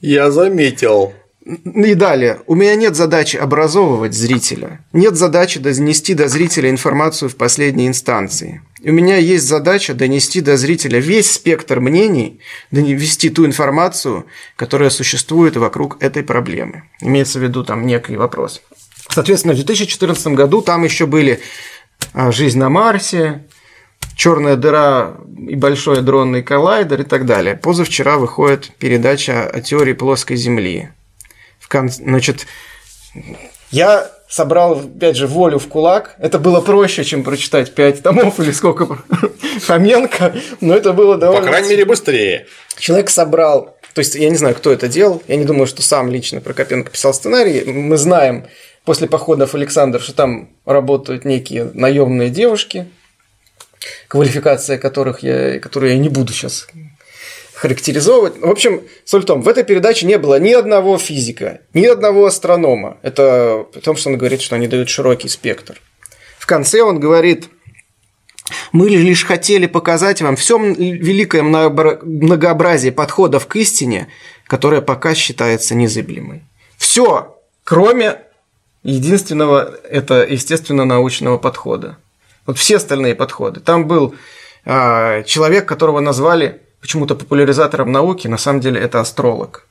Я 0.00 0.30
заметил. 0.30 1.12
И 1.64 1.94
далее. 1.94 2.40
У 2.46 2.54
меня 2.54 2.76
нет 2.76 2.94
задачи 2.94 3.36
образовывать 3.36 4.14
зрителя. 4.14 4.84
Нет 4.92 5.16
задачи 5.16 5.58
донести 5.58 6.14
до 6.14 6.28
зрителя 6.28 6.70
информацию 6.70 7.28
в 7.28 7.34
последней 7.34 7.88
инстанции. 7.88 8.62
У 8.84 8.92
меня 8.92 9.16
есть 9.16 9.48
задача 9.48 9.92
донести 9.94 10.40
до 10.40 10.56
зрителя 10.56 11.00
весь 11.00 11.32
спектр 11.32 11.80
мнений, 11.80 12.38
донести 12.70 13.28
ту 13.28 13.44
информацию, 13.44 14.26
которая 14.54 14.90
существует 14.90 15.56
вокруг 15.56 16.00
этой 16.00 16.22
проблемы. 16.22 16.84
Имеется 17.00 17.40
в 17.40 17.42
виду 17.42 17.64
там 17.64 17.86
некий 17.86 18.16
вопрос. 18.16 18.62
Соответственно, 19.08 19.54
в 19.54 19.56
2014 19.56 20.26
году 20.28 20.62
там 20.62 20.84
еще 20.84 21.06
были 21.06 21.40
а, 22.12 22.32
«Жизнь 22.32 22.58
на 22.58 22.68
Марсе», 22.68 23.44
черная 24.16 24.56
дыра 24.56 25.16
и 25.48 25.56
большой 25.56 26.00
адронный 26.00 26.42
коллайдер 26.42 27.00
и 27.00 27.04
так 27.04 27.26
далее. 27.26 27.56
Позавчера 27.56 28.18
выходит 28.18 28.70
передача 28.78 29.48
о 29.48 29.60
теории 29.60 29.94
плоской 29.94 30.36
Земли. 30.36 30.90
В 31.58 31.68
кон... 31.68 31.88
Значит, 31.88 32.46
я 33.70 34.10
собрал, 34.28 34.80
опять 34.80 35.16
же, 35.16 35.26
волю 35.26 35.58
в 35.58 35.68
кулак. 35.68 36.16
Это 36.18 36.38
было 36.38 36.60
проще, 36.60 37.04
чем 37.04 37.24
прочитать 37.24 37.74
пять 37.74 38.02
томов 38.02 38.38
или 38.40 38.52
сколько 38.52 38.86
Хоменко, 39.66 40.34
но 40.60 40.74
это 40.74 40.92
было 40.92 41.16
довольно... 41.16 41.42
По 41.42 41.48
крайней 41.48 41.70
мере, 41.70 41.84
быстрее. 41.84 42.46
Человек 42.78 43.10
собрал... 43.10 43.76
То 43.94 44.00
есть, 44.00 44.14
я 44.14 44.30
не 44.30 44.36
знаю, 44.36 44.54
кто 44.54 44.70
это 44.70 44.86
делал. 44.86 45.20
Я 45.26 45.36
не 45.36 45.44
думаю, 45.44 45.66
что 45.66 45.82
сам 45.82 46.10
лично 46.10 46.40
Прокопенко 46.40 46.90
писал 46.90 47.12
сценарий. 47.12 47.64
Мы 47.64 47.96
знаем 47.96 48.46
после 48.84 49.08
походов 49.08 49.54
Александр, 49.54 50.00
что 50.00 50.14
там 50.14 50.50
работают 50.64 51.24
некие 51.24 51.70
наемные 51.74 52.30
девушки, 52.30 52.86
квалификация 54.08 54.78
которых 54.78 55.22
я, 55.22 55.58
которую 55.60 55.92
я 55.92 55.98
не 55.98 56.08
буду 56.08 56.32
сейчас 56.32 56.68
характеризовывать. 57.54 58.38
В 58.38 58.48
общем, 58.48 58.82
соль 59.04 59.22
в 59.22 59.26
том, 59.26 59.42
в 59.42 59.48
этой 59.48 59.64
передаче 59.64 60.06
не 60.06 60.16
было 60.16 60.40
ни 60.40 60.52
одного 60.52 60.96
физика, 60.96 61.60
ни 61.74 61.84
одного 61.84 62.24
астронома. 62.24 62.96
Это 63.02 63.66
при 63.72 63.80
том, 63.80 63.96
что 63.96 64.08
он 64.08 64.16
говорит, 64.16 64.40
что 64.40 64.56
они 64.56 64.66
дают 64.66 64.88
широкий 64.88 65.28
спектр. 65.28 65.80
В 66.38 66.46
конце 66.46 66.80
он 66.80 66.98
говорит, 66.98 67.50
мы 68.72 68.88
лишь 68.88 69.24
хотели 69.24 69.66
показать 69.66 70.22
вам 70.22 70.36
все 70.36 70.58
великое 70.58 71.42
многообразие 71.42 72.92
подходов 72.92 73.46
к 73.46 73.56
истине, 73.56 74.08
которое 74.46 74.80
пока 74.80 75.14
считается 75.14 75.74
незыблемой. 75.74 76.42
Все, 76.78 77.36
кроме 77.62 78.22
единственного 78.82 79.74
это, 79.88 80.24
естественно, 80.24 80.84
научного 80.84 81.38
подхода. 81.38 81.96
Вот 82.46 82.58
все 82.58 82.76
остальные 82.76 83.14
подходы. 83.14 83.60
Там 83.60 83.86
был 83.86 84.14
э, 84.64 85.22
человек, 85.24 85.66
которого 85.66 86.00
назвали 86.00 86.60
почему-то 86.80 87.14
популяризатором 87.14 87.92
науки, 87.92 88.26
на 88.26 88.38
самом 88.38 88.60
деле 88.60 88.80
это 88.80 89.00
астролог. 89.00 89.66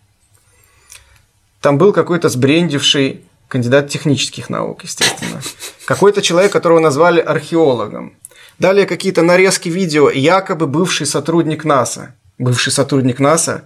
Там 1.61 1.77
был 1.77 1.91
какой-то 1.91 2.29
сбрендивший 2.29 3.25
кандидат 3.47 3.89
технических 3.89 4.49
наук, 4.49 4.83
естественно. 4.83 5.41
Какой-то 5.85 6.21
человек, 6.21 6.51
которого 6.51 6.79
назвали 6.79 7.19
археологом. 7.19 8.13
Далее 8.59 8.85
какие-то 8.85 9.23
нарезки 9.23 9.69
видео, 9.69 10.09
якобы 10.09 10.67
бывший 10.67 11.07
сотрудник 11.07 11.65
НАСА. 11.65 12.15
Бывший 12.37 12.71
сотрудник 12.71 13.19
НАСА 13.19 13.65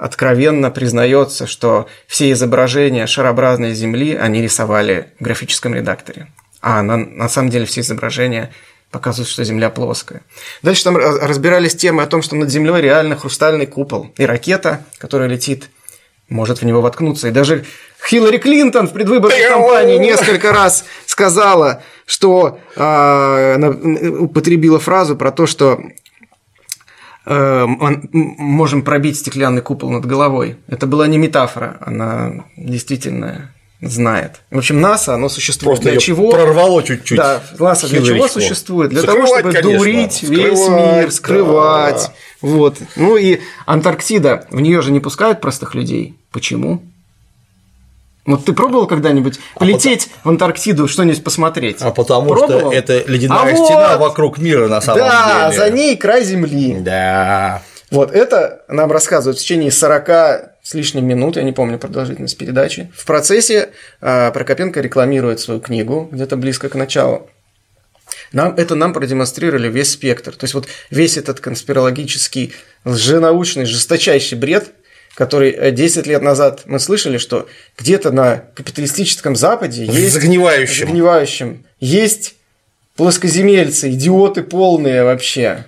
откровенно 0.00 0.70
признается, 0.70 1.46
что 1.46 1.86
все 2.06 2.32
изображения 2.32 3.06
шарообразной 3.06 3.74
Земли 3.74 4.16
они 4.16 4.40
рисовали 4.40 5.12
в 5.20 5.24
графическом 5.24 5.74
редакторе. 5.74 6.28
А 6.62 6.82
на, 6.82 6.96
на 6.96 7.28
самом 7.28 7.50
деле 7.50 7.66
все 7.66 7.82
изображения 7.82 8.50
показывают, 8.90 9.28
что 9.28 9.44
Земля 9.44 9.68
плоская. 9.68 10.22
Дальше 10.62 10.84
там 10.84 10.96
разбирались 10.96 11.76
темы 11.76 12.02
о 12.02 12.06
том, 12.06 12.22
что 12.22 12.34
над 12.34 12.50
Землей 12.50 12.80
реально 12.80 13.14
хрустальный 13.16 13.66
купол. 13.66 14.10
И 14.16 14.24
ракета, 14.24 14.82
которая 14.96 15.28
летит, 15.28 15.68
может 16.30 16.62
в 16.62 16.64
него 16.64 16.80
воткнуться. 16.80 17.28
И 17.28 17.30
даже 17.30 17.66
Хиллари 18.08 18.38
Клинтон 18.38 18.88
в 18.88 18.92
предвыборной 18.94 19.48
кампании 19.48 19.98
несколько 19.98 20.52
раз 20.52 20.86
сказала, 21.04 21.82
что 22.06 22.58
э, 22.74 23.54
она 23.54 23.68
употребила 23.68 24.80
фразу 24.80 25.14
про 25.14 25.30
то, 25.30 25.46
что 25.46 25.78
можем 27.26 28.82
пробить 28.82 29.18
стеклянный 29.18 29.62
купол 29.62 29.90
над 29.90 30.06
головой. 30.06 30.56
Это 30.68 30.86
была 30.86 31.06
не 31.06 31.18
метафора, 31.18 31.76
она 31.80 32.44
действительно 32.56 33.52
знает. 33.82 34.40
В 34.50 34.58
общем, 34.58 34.80
НАСА, 34.80 35.14
оно 35.14 35.28
существует 35.28 35.78
Просто 35.78 35.90
для 35.92 36.00
чего? 36.00 36.30
прорвало 36.30 36.82
чуть-чуть. 36.82 37.16
Да, 37.16 37.42
НАСА 37.58 37.88
для 37.88 38.02
чего 38.02 38.28
существует? 38.28 38.90
Для 38.90 39.00
Скрывать, 39.00 39.20
того, 39.24 39.38
чтобы 39.38 39.52
конечно. 39.54 39.78
дурить 39.78 40.22
весь 40.22 40.58
Скрывать, 40.62 40.96
мир, 41.02 41.10
скрывать. 41.12 42.10
да. 42.42 42.48
Вот. 42.48 42.78
Ну 42.96 43.16
и 43.16 43.40
Антарктида, 43.66 44.46
в 44.50 44.60
нее 44.60 44.82
же 44.82 44.92
не 44.92 45.00
пускают 45.00 45.40
простых 45.40 45.74
людей. 45.74 46.14
Почему? 46.30 46.82
Вот 48.26 48.44
ты 48.44 48.52
пробовал 48.52 48.86
когда-нибудь 48.86 49.38
полететь 49.56 50.08
в 50.24 50.28
Антарктиду, 50.28 50.86
что-нибудь 50.88 51.24
посмотреть? 51.24 51.78
А 51.80 51.90
потому 51.90 52.28
Пробовал? 52.30 52.60
что 52.70 52.72
это 52.72 53.02
ледяная 53.10 53.52
А 53.54 53.56
стена 53.56 53.96
вот! 53.96 54.08
вокруг 54.08 54.38
мира 54.38 54.68
на 54.68 54.80
самом 54.80 55.00
Да, 55.00 55.50
деле. 55.50 55.58
за 55.58 55.70
ней 55.70 55.96
край 55.96 56.22
Земли. 56.24 56.76
Да. 56.80 57.62
Вот 57.90 58.12
это 58.12 58.62
нам 58.68 58.92
рассказывают 58.92 59.38
в 59.38 59.40
течение 59.42 59.70
40 59.72 60.08
с 60.62 60.74
лишним 60.74 61.06
минут, 61.06 61.36
я 61.36 61.42
не 61.42 61.52
помню 61.52 61.78
продолжительность 61.78 62.36
передачи. 62.38 62.92
В 62.94 63.04
процессе 63.06 63.70
э, 64.00 64.30
Прокопенко 64.32 64.80
рекламирует 64.80 65.40
свою 65.40 65.58
книгу 65.60 66.08
где-то 66.12 66.36
близко 66.36 66.68
к 66.68 66.74
началу. 66.74 67.28
Нам, 68.32 68.54
это 68.56 68.76
нам 68.76 68.92
продемонстрировали 68.92 69.68
весь 69.68 69.90
спектр. 69.92 70.32
То 70.36 70.44
есть 70.44 70.54
вот 70.54 70.68
весь 70.90 71.16
этот 71.16 71.40
конспирологический, 71.40 72.52
лженаучный, 72.84 73.64
жесточайший 73.64 74.38
бред, 74.38 74.70
который 75.14 75.50
э, 75.50 75.70
10 75.70 76.06
лет 76.06 76.22
назад 76.22 76.62
мы 76.66 76.78
слышали, 76.78 77.18
что 77.18 77.46
где-то 77.78 78.10
на 78.10 78.44
капиталистическом 78.54 79.36
Западе 79.36 79.84
есть... 79.84 80.14
Загнивающим. 80.14 80.86
загнивающем 80.86 81.64
есть 81.78 82.36
плоскоземельцы, 82.96 83.90
идиоты 83.90 84.42
полные 84.42 85.04
вообще. 85.04 85.66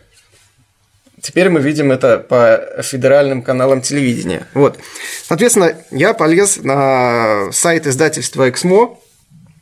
Теперь 1.21 1.49
мы 1.51 1.61
видим 1.61 1.93
это 1.93 2.19
по 2.19 2.83
федеральным 2.83 3.43
каналам 3.43 3.81
телевидения. 3.81 4.47
Вот. 4.55 4.79
Соответственно, 5.25 5.77
я 5.93 6.15
полез 6.15 6.57
на 6.57 7.53
сайт 7.53 7.87
издательства 7.87 8.51
«Эксмо», 8.51 8.99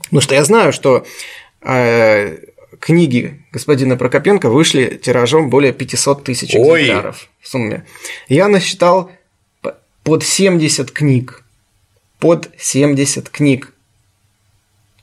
потому 0.05 0.21
что 0.23 0.35
я 0.35 0.43
знаю, 0.45 0.73
что 0.73 1.07
э, 1.63 2.39
книги 2.81 3.45
господина 3.53 3.97
Прокопенко 3.97 4.49
вышли 4.49 4.99
тиражом 5.01 5.51
более 5.51 5.73
500 5.73 6.25
тысяч 6.25 6.55
Ой. 6.55 6.83
экземпляров 6.83 7.29
в 7.41 7.49
сумме. 7.49 7.85
Я 8.29 8.49
насчитал 8.49 9.11
под 10.11 10.25
70 10.25 10.91
книг. 10.91 11.45
Под 12.19 12.49
70 12.59 13.29
книг 13.29 13.73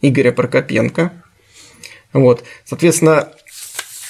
Игоря 0.01 0.33
Прокопенко. 0.33 1.13
Вот. 2.11 2.43
Соответственно, 2.65 3.29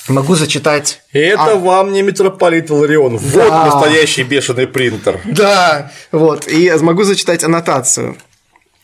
могу 0.07 0.33
зачитать 0.33 1.03
Это 1.13 1.51
А- 1.51 1.55
вам 1.55 1.93
не 1.93 2.01
митрополит 2.01 2.71
Ларион. 2.71 3.17
Вот 3.17 3.47
Да. 3.47 3.65
настоящий 3.65 4.23
бешеный 4.23 4.65
принтер. 4.65 5.21
Да, 5.25 5.91
вот. 6.11 6.47
И 6.47 6.71
могу 6.81 7.03
зачитать 7.03 7.43
аннотацию. 7.43 8.17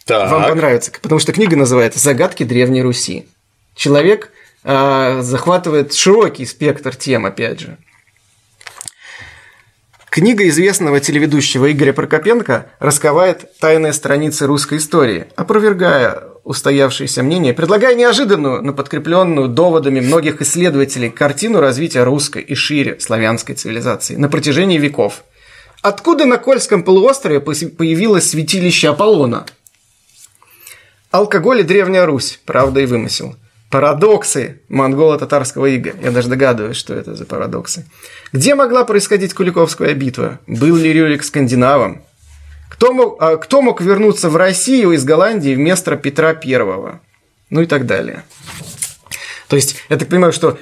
Так. 0.05 0.29
Вам 0.29 0.43
понравится, 0.43 0.91
потому 1.01 1.17
что 1.17 1.33
книга 1.33 1.55
называется 1.55 1.97
«Загадки 1.97 2.43
Древней 2.43 2.83
Руси». 2.83 3.25
Человек 3.75 4.31
э, 4.63 5.21
захватывает 5.23 5.95
широкий 5.95 6.45
спектр 6.45 6.95
тем, 6.95 7.25
опять 7.25 7.59
же. 7.61 7.79
Книга 10.13 10.47
известного 10.47 10.99
телеведущего 10.99 11.71
Игоря 11.71 11.91
Прокопенко 11.91 12.67
раскрывает 12.77 13.57
тайные 13.59 13.93
страницы 13.93 14.45
русской 14.45 14.77
истории, 14.77 15.25
опровергая 15.35 16.21
устоявшиеся 16.43 17.23
мнения, 17.23 17.51
предлагая 17.51 17.95
неожиданную, 17.95 18.61
но 18.61 18.73
подкрепленную 18.73 19.47
доводами 19.47 20.01
многих 20.01 20.39
исследователей 20.39 21.09
картину 21.09 21.61
развития 21.61 22.03
русской 22.03 22.43
и 22.43 22.53
шире 22.53 22.99
славянской 22.99 23.55
цивилизации 23.55 24.15
на 24.15 24.29
протяжении 24.29 24.77
веков. 24.77 25.23
Откуда 25.81 26.25
на 26.25 26.37
Кольском 26.37 26.83
полуострове 26.83 27.39
появилось 27.39 28.29
святилище 28.29 28.89
Аполлона? 28.89 29.47
Алкоголь 31.09 31.61
и 31.61 31.63
Древняя 31.63 32.05
Русь. 32.05 32.39
Правда 32.45 32.81
и 32.81 32.85
вымысел. 32.85 33.35
Парадоксы 33.73 34.61
монголо-татарского 34.69 35.65
ига. 35.65 35.95
Я 35.99 36.11
даже 36.11 36.29
догадываюсь, 36.29 36.77
что 36.77 36.93
это 36.93 37.15
за 37.15 37.25
парадоксы. 37.25 37.87
Где 38.31 38.53
могла 38.53 38.83
происходить 38.83 39.33
Куликовская 39.33 39.95
битва? 39.95 40.37
Был 40.45 40.75
ли 40.75 40.93
Рюрик 40.93 41.23
скандинавом? 41.23 42.03
Кто 42.69 42.93
мог, 42.93 43.17
а, 43.19 43.37
кто 43.37 43.63
мог 43.63 43.81
вернуться 43.81 44.29
в 44.29 44.35
Россию 44.35 44.91
из 44.91 45.03
Голландии 45.03 45.55
вместо 45.55 45.95
Петра 45.95 46.35
Первого? 46.35 46.99
Ну 47.49 47.61
и 47.61 47.65
так 47.65 47.87
далее. 47.87 48.23
То 49.47 49.55
есть, 49.55 49.77
я 49.89 49.97
так 49.97 50.07
понимаю, 50.07 50.33
что 50.33 50.59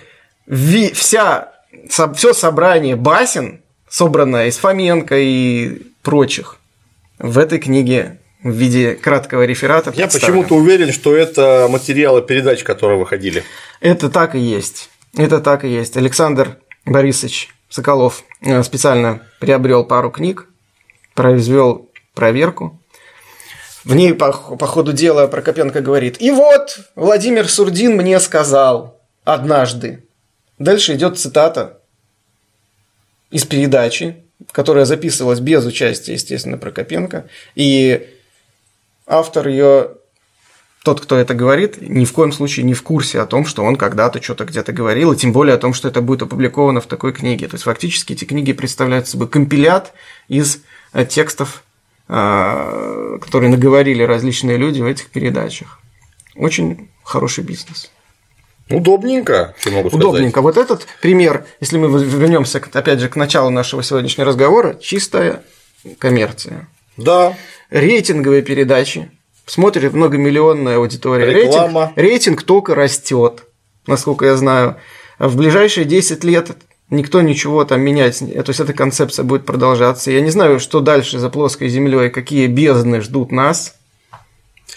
ви- 0.47 0.93
вся, 0.93 1.51
все 1.89 2.33
собрание 2.33 2.95
басен, 2.95 3.59
собранное 3.89 4.47
из 4.47 4.55
Фоменко 4.55 5.17
и 5.19 5.81
прочих, 6.01 6.59
в 7.19 7.38
этой 7.38 7.59
книге 7.59 8.20
в 8.43 8.51
виде 8.51 8.95
краткого 8.95 9.43
реферата 9.43 9.93
Я 9.95 10.07
почему-то 10.07 10.55
уверен, 10.55 10.91
что 10.91 11.15
это 11.15 11.68
материалы 11.69 12.22
передач, 12.22 12.63
которые 12.63 12.99
выходили. 12.99 13.43
Это 13.80 14.09
так 14.09 14.35
и 14.35 14.39
есть. 14.39 14.89
Это 15.15 15.39
так 15.39 15.63
и 15.63 15.69
есть. 15.69 15.97
Александр 15.97 16.57
Борисович 16.85 17.49
Соколов 17.69 18.23
э, 18.41 18.63
специально 18.63 19.22
приобрел 19.39 19.85
пару 19.85 20.11
книг, 20.11 20.47
произвел 21.13 21.89
проверку. 22.13 22.80
В 23.84 23.95
ней 23.95 24.13
по, 24.13 24.31
по 24.31 24.68
ходу 24.68 24.93
дела 24.93 25.27
Прокопенко 25.27 25.81
говорит, 25.81 26.22
и 26.22 26.31
вот 26.31 26.80
Владимир 26.95 27.47
Сурдин 27.47 27.95
мне 27.95 28.19
сказал 28.19 28.99
однажды. 29.23 30.05
Дальше 30.59 30.93
идет 30.93 31.18
цитата 31.18 31.80
из 33.31 33.45
передачи, 33.45 34.23
которая 34.51 34.85
записывалась 34.85 35.39
без 35.39 35.65
участия, 35.65 36.13
естественно, 36.13 36.57
Прокопенко. 36.57 37.27
И 37.55 38.07
автор 39.11 39.47
ее 39.47 39.91
тот, 40.83 40.99
кто 40.99 41.17
это 41.17 41.35
говорит, 41.35 41.79
ни 41.79 42.05
в 42.05 42.13
коем 42.13 42.31
случае 42.31 42.65
не 42.65 42.73
в 42.73 42.81
курсе 42.81 43.19
о 43.19 43.27
том, 43.27 43.45
что 43.45 43.63
он 43.63 43.75
когда-то 43.75 44.21
что-то 44.21 44.45
где-то 44.45 44.73
говорил, 44.73 45.11
и 45.11 45.15
тем 45.15 45.31
более 45.31 45.53
о 45.55 45.59
том, 45.59 45.73
что 45.73 45.88
это 45.88 46.01
будет 46.01 46.23
опубликовано 46.23 46.81
в 46.81 46.88
такой 46.88 47.13
книге. 47.13 47.47
То 47.47 47.55
есть 47.55 47.65
фактически 47.65 48.13
эти 48.13 48.25
книги 48.25 48.51
представляют 48.51 49.07
собой 49.07 49.27
компилят 49.27 49.93
из 50.27 50.61
э, 50.93 51.05
текстов, 51.05 51.63
э, 52.07 53.17
которые 53.21 53.51
наговорили 53.51 54.01
различные 54.01 54.57
люди 54.57 54.81
в 54.81 54.88
этих 54.88 55.11
передачах. 55.11 55.79
Очень 56.35 56.89
хороший 57.03 57.43
бизнес. 57.43 57.91
Удобненько, 58.71 59.53
что 59.59 59.71
могу 59.71 59.89
сказать. 59.89 60.05
Удобненько. 60.05 60.41
Вот 60.41 60.57
этот 60.57 60.88
пример, 61.01 61.45
если 61.59 61.77
мы 61.77 62.03
вернемся 62.03 62.61
опять 62.73 62.99
же 62.99 63.09
к 63.09 63.15
началу 63.15 63.51
нашего 63.51 63.83
сегодняшнего 63.83 64.27
разговора, 64.27 64.75
чистая 64.75 65.43
коммерция. 65.99 66.67
Да. 66.97 67.35
Рейтинговые 67.72 68.41
передачи, 68.41 69.10
смотрит 69.45 69.93
многомиллионная 69.93 70.77
аудитория. 70.77 71.26
Реклама. 71.26 71.93
Рейтинг, 71.95 71.98
рейтинг 71.98 72.43
только 72.43 72.76
растет, 72.76 73.45
насколько 73.88 74.26
я 74.26 74.35
знаю. 74.35 74.76
В 75.18 75.38
ближайшие 75.38 75.85
10 75.85 76.23
лет 76.23 76.52
никто 76.89 77.22
ничего 77.22 77.64
там 77.64 77.81
менять, 77.81 78.19
то 78.19 78.43
есть 78.49 78.60
эта 78.60 78.73
концепция 78.73 79.23
будет 79.23 79.45
продолжаться. 79.45 80.11
Я 80.11 80.22
не 80.22 80.31
знаю, 80.31 80.60
что 80.60 80.81
дальше 80.81 81.18
за 81.18 81.30
плоской 81.30 81.69
землей, 81.69 82.10
какие 82.10 82.48
бездны 82.48 83.02
ждут 83.02 83.31
нас. 83.31 83.76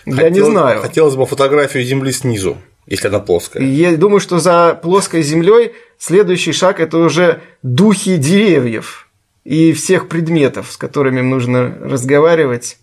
Я 0.07 0.13
не 0.31 0.39
Хотел- 0.41 0.51
знаю. 0.51 0.81
Хотелось 0.81 1.17
бы 1.17 1.27
фотографию 1.27 1.83
Земли 1.83 2.13
снизу, 2.13 2.59
если 2.87 3.09
она 3.09 3.21
плоская. 3.21 3.63
Я 3.63 3.97
думаю, 3.97 4.21
что 4.21 4.39
за 4.39 4.79
плоской 4.81 5.23
землей 5.23 5.73
следующий 5.99 6.53
шаг 6.53 6.79
это 6.79 6.99
уже 6.99 7.41
духи 7.63 8.17
деревьев 8.19 9.09
и 9.45 9.73
всех 9.73 10.09
предметов, 10.09 10.71
с 10.73 10.77
которыми 10.77 11.21
нужно 11.23 11.77
разговаривать. 11.81 12.77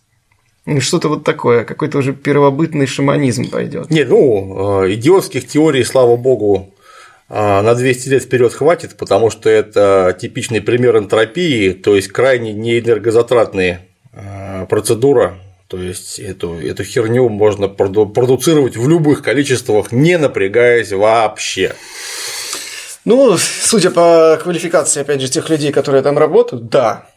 Ну, 0.66 0.80
Что-то 0.80 1.10
вот 1.10 1.24
такое, 1.24 1.64
какой-то 1.64 1.98
уже 1.98 2.14
первобытный 2.14 2.86
шаманизм 2.86 3.50
пойдет. 3.50 3.90
Не, 3.90 4.04
ну, 4.04 4.84
э, 4.84 4.94
идиотских 4.94 5.48
теорий, 5.48 5.84
слава 5.84 6.16
богу, 6.18 6.74
э, 7.30 7.62
на 7.62 7.74
200 7.74 8.10
лет 8.10 8.24
вперед 8.24 8.54
хватит, 8.54 8.96
потому 8.96 9.32
что 9.32 9.50
это 9.50 10.16
типичный 10.20 10.62
пример 10.62 10.98
энтропии, 10.98 11.72
то 11.72 11.96
есть 11.96 12.10
крайне 12.10 12.54
неэнергозатратная 12.54 13.88
э, 14.14 14.66
процедура. 14.70 15.40
То 15.68 15.82
есть 15.82 16.20
эту, 16.20 16.60
эту 16.60 16.84
херню 16.84 17.30
можно 17.30 17.68
проду- 17.68 18.06
продуцировать 18.06 18.76
в 18.76 18.88
любых 18.90 19.24
количествах, 19.24 19.92
не 19.92 20.18
напрягаясь 20.18 20.92
вообще. 20.92 21.74
Ну, 23.06 23.36
судя 23.38 23.90
по 23.90 24.38
квалификации, 24.44 25.02
опять 25.02 25.22
же, 25.22 25.30
тех 25.30 25.50
людей, 25.50 25.72
которые 25.72 26.04
там 26.04 26.18
работают, 26.18 26.68
да. 26.70 27.08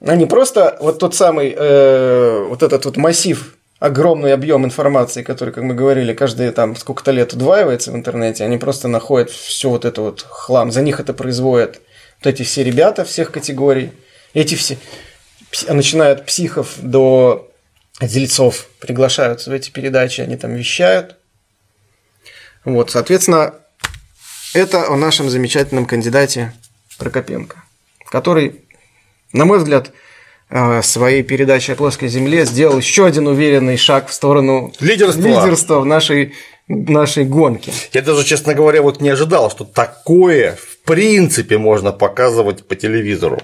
Они 0.00 0.26
просто 0.26 0.76
вот 0.80 0.98
тот 0.98 1.14
самый, 1.14 1.54
э, 1.56 2.46
вот 2.48 2.62
этот 2.62 2.84
вот 2.84 2.96
массив, 2.96 3.56
огромный 3.78 4.32
объем 4.32 4.64
информации, 4.64 5.22
который, 5.22 5.52
как 5.52 5.64
мы 5.64 5.74
говорили, 5.74 6.14
каждые 6.14 6.52
там 6.52 6.76
сколько-то 6.76 7.10
лет 7.10 7.32
удваивается 7.32 7.92
в 7.92 7.96
интернете, 7.96 8.44
они 8.44 8.58
просто 8.58 8.88
находят 8.88 9.30
все 9.30 9.70
вот 9.70 9.84
это 9.84 10.02
вот 10.02 10.24
хлам. 10.28 10.70
За 10.70 10.82
них 10.82 11.00
это 11.00 11.12
производят 11.14 11.80
вот 12.18 12.26
эти 12.26 12.42
все 12.42 12.62
ребята 12.62 13.04
всех 13.04 13.30
категорий. 13.30 13.92
Эти 14.34 14.54
все, 14.54 14.76
начиная 15.68 16.12
от 16.12 16.26
психов 16.26 16.74
до 16.78 17.50
дельцов, 18.00 18.68
приглашаются 18.80 19.50
в 19.50 19.52
эти 19.54 19.70
передачи, 19.70 20.20
они 20.20 20.36
там 20.36 20.54
вещают. 20.54 21.16
Вот, 22.64 22.90
соответственно, 22.90 23.54
это 24.52 24.88
о 24.88 24.96
нашем 24.96 25.30
замечательном 25.30 25.86
кандидате 25.86 26.52
Прокопенко. 26.98 27.62
который, 28.10 28.65
на 29.36 29.44
мой 29.44 29.58
взгляд, 29.58 29.92
э, 30.50 30.82
своей 30.82 31.22
передачей 31.22 31.72
о 31.72 31.76
плоской 31.76 32.08
земле 32.08 32.44
сделал 32.44 32.78
еще 32.78 33.06
один 33.06 33.26
уверенный 33.28 33.76
шаг 33.76 34.08
в 34.08 34.12
сторону 34.12 34.72
Лидерства. 34.80 35.20
лидерства 35.20 35.80
в 35.80 35.86
нашей, 35.86 36.34
нашей 36.66 37.24
гонке. 37.24 37.72
Я 37.92 38.02
даже, 38.02 38.24
честно 38.24 38.54
говоря, 38.54 38.82
вот 38.82 39.00
не 39.00 39.10
ожидал, 39.10 39.50
что 39.50 39.64
такое 39.64 40.56
в 40.56 40.84
принципе 40.84 41.58
можно 41.58 41.92
показывать 41.92 42.66
по 42.66 42.74
телевизору. 42.74 43.40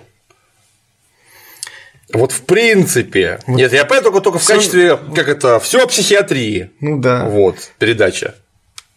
Вот 2.12 2.32
в 2.32 2.42
принципе. 2.42 3.38
Нет, 3.46 3.72
я 3.72 3.84
понял 3.86 4.02
только, 4.02 4.20
только 4.20 4.38
в 4.38 4.46
качестве, 4.46 4.98
как 5.14 5.28
это, 5.28 5.58
все 5.60 5.82
о 5.82 5.86
психиатрии. 5.86 6.70
Ну 6.80 6.98
да. 6.98 7.24
Вот, 7.24 7.56
передача. 7.78 8.34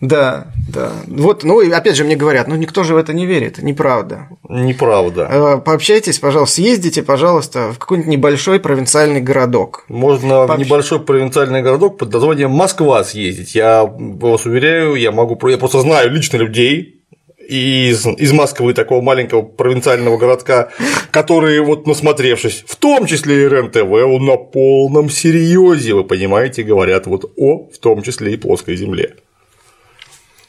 Да, 0.02 0.48
да. 0.68 0.92
Вот, 1.08 1.44
ну 1.44 1.62
и 1.62 1.72
опять 1.72 1.96
же 1.96 2.04
мне 2.04 2.16
говорят, 2.18 2.48
ну 2.50 2.56
никто 2.56 2.84
же 2.84 2.94
в 2.94 2.98
это 2.98 3.14
не 3.14 3.26
верит, 3.26 3.60
неправда. 3.60 4.28
Неправда. 4.50 5.30
Э, 5.32 5.58
Пообщайтесь, 5.64 6.20
пожалуйста, 6.20 6.56
съездите, 6.56 7.02
пожалуйста, 7.02 7.72
в 7.72 7.80
какой-нибудь 7.80 8.12
небольшой 8.12 8.60
провинциальный 8.60 9.22
городок. 9.22 9.86
Можно 9.88 10.46
в 10.46 10.50
Пообщ- 10.50 10.60
небольшой 10.60 11.00
провинциальный 11.00 11.62
городок 11.62 11.98
под 11.98 12.12
названием 12.12 12.52
Москва 12.52 13.04
съездить. 13.06 13.56
Я 13.56 13.86
вас 13.86 14.46
уверяю, 14.46 14.96
я 14.96 15.12
могу, 15.14 15.40
я 15.48 15.58
просто 15.58 15.80
знаю 15.80 16.12
лично 16.12 16.38
людей 16.38 17.02
из, 17.48 18.06
из 18.06 18.34
Москвы, 18.34 18.74
такого 18.74 19.02
маленького 19.02 19.44
провинциального 19.44 20.18
городка, 20.18 20.70
которые, 21.12 21.62
вот 21.62 21.88
насмотревшись, 21.88 22.64
в 22.68 22.76
том 22.76 23.06
числе 23.06 23.44
и 23.46 23.48
РЕН-ТВ, 23.48 24.20
на 24.22 24.36
полном 24.36 25.10
серьезе, 25.10 25.94
вы 25.94 26.04
понимаете, 26.04 26.64
говорят 26.64 27.08
вот 27.08 27.32
о, 27.38 27.70
в 27.70 27.78
том 27.78 28.02
числе 28.02 28.34
и 28.34 28.38
плоской 28.38 28.76
земле. 28.76 29.16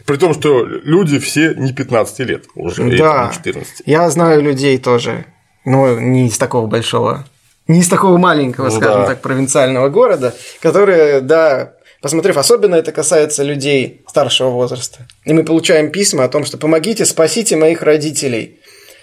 При 0.07 0.17
том, 0.17 0.35
что 0.35 0.65
люди 0.65 1.19
все 1.19 1.55
не 1.55 1.73
15 1.73 2.19
лет 2.21 2.45
уже, 2.55 2.83
да, 2.97 3.27
не 3.29 3.35
14. 3.35 3.83
я 3.87 4.09
знаю 4.11 4.43
людей 4.43 4.79
тоже, 4.79 5.27
но 5.65 5.99
не 5.99 6.29
из 6.29 6.39
такого 6.39 6.67
большого, 6.67 7.27
не 7.69 7.81
из 7.81 7.89
такого 7.89 8.17
маленького, 8.17 8.67
Ну 8.67 8.71
скажем 8.71 9.01
да. 9.03 9.07
так, 9.07 9.21
провинциального 9.21 9.89
города, 9.89 10.35
которые, 10.61 11.21
да, 11.21 11.73
посмотрев, 12.01 12.37
особенно 12.37 12.77
это 12.77 12.93
касается 12.93 13.43
людей 13.43 14.05
старшего 14.09 14.51
возраста. 14.51 15.01
И 15.25 15.33
мы 15.33 15.43
получаем 15.43 15.91
письма 15.91 16.25
о 16.25 16.29
том, 16.29 16.45
что 16.45 16.59
помогите, 16.59 17.05
спасите 17.05 17.57
моих 17.57 17.83
родителей, 17.83 18.61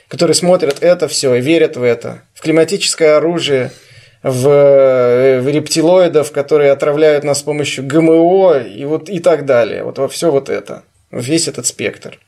которые 0.08 0.36
смотрят 0.36 0.78
это 0.82 1.08
все 1.10 1.36
и 1.36 1.42
верят 1.42 1.76
в 1.76 1.84
это, 1.84 2.24
в 2.34 2.42
климатическое 2.42 3.18
оружие, 3.18 3.72
в, 4.22 5.40
в 5.42 5.48
рептилоидов, 5.50 6.32
которые 6.32 6.72
отравляют 6.72 7.26
нас 7.26 7.40
с 7.40 7.44
помощью 7.44 7.86
ГМО 7.86 8.60
и 8.60 8.86
вот 8.86 9.10
и 9.10 9.20
так 9.20 9.46
далее. 9.46 9.84
Вот 9.84 9.98
во 9.98 10.08
все 10.08 10.32
вот 10.32 10.50
это, 10.50 10.84
весь 11.14 11.48
этот 11.48 11.66
спектр. 11.68 12.20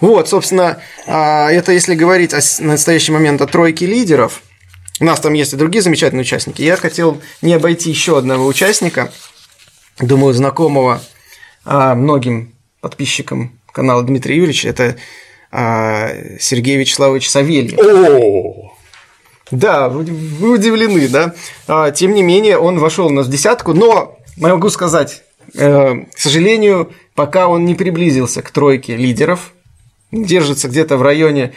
Вот, 0.00 0.28
собственно, 0.28 0.82
а, 1.06 1.50
это 1.52 1.72
если 1.72 1.94
говорить 1.94 2.34
о 2.34 2.40
на 2.58 2.72
настоящий 2.72 3.12
момент 3.12 3.40
о 3.40 3.46
тройке 3.46 3.86
лидеров. 3.86 4.42
У 5.00 5.04
нас 5.04 5.20
там 5.20 5.32
есть 5.32 5.52
и 5.52 5.56
другие 5.56 5.82
замечательные 5.82 6.22
участники. 6.22 6.62
Я 6.62 6.76
хотел 6.76 7.20
не 7.40 7.54
обойти 7.54 7.90
еще 7.90 8.18
одного 8.18 8.46
участника, 8.46 9.12
думаю, 10.00 10.34
знакомого 10.34 11.00
а, 11.64 11.94
многим 11.94 12.52
подписчикам 12.80 13.58
канала 13.70 14.02
Дмитрия 14.02 14.36
Юрьевича. 14.36 14.68
Это 14.68 14.96
а, 15.52 16.10
Сергей 16.40 16.76
Вячеславович 16.78 17.30
Савельев. 17.30 17.78
О, 17.78 18.74
Да, 19.52 19.88
вы 19.88 20.50
удивлены, 20.50 21.06
да? 21.08 21.90
Тем 21.92 22.14
не 22.14 22.22
менее, 22.22 22.58
он 22.58 22.80
вошел 22.80 23.06
у 23.06 23.10
нас 23.10 23.28
в 23.28 23.30
десятку, 23.30 23.72
но 23.72 24.18
могу 24.36 24.68
сказать, 24.70 25.22
к 25.54 26.18
сожалению, 26.18 26.92
пока 27.14 27.48
он 27.48 27.64
не 27.64 27.74
приблизился 27.74 28.42
к 28.42 28.50
тройке 28.50 28.96
лидеров, 28.96 29.52
держится 30.10 30.68
где-то 30.68 30.96
в 30.96 31.02
районе 31.02 31.54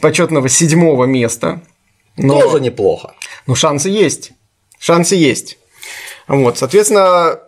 почетного 0.00 0.48
седьмого 0.48 1.04
места. 1.04 1.62
Но, 2.16 2.40
тоже 2.40 2.60
неплохо. 2.60 3.14
но 3.46 3.54
шансы 3.54 3.88
есть. 3.88 4.32
Шансы 4.78 5.14
есть. 5.14 5.58
Вот, 6.28 6.58
соответственно, 6.58 7.40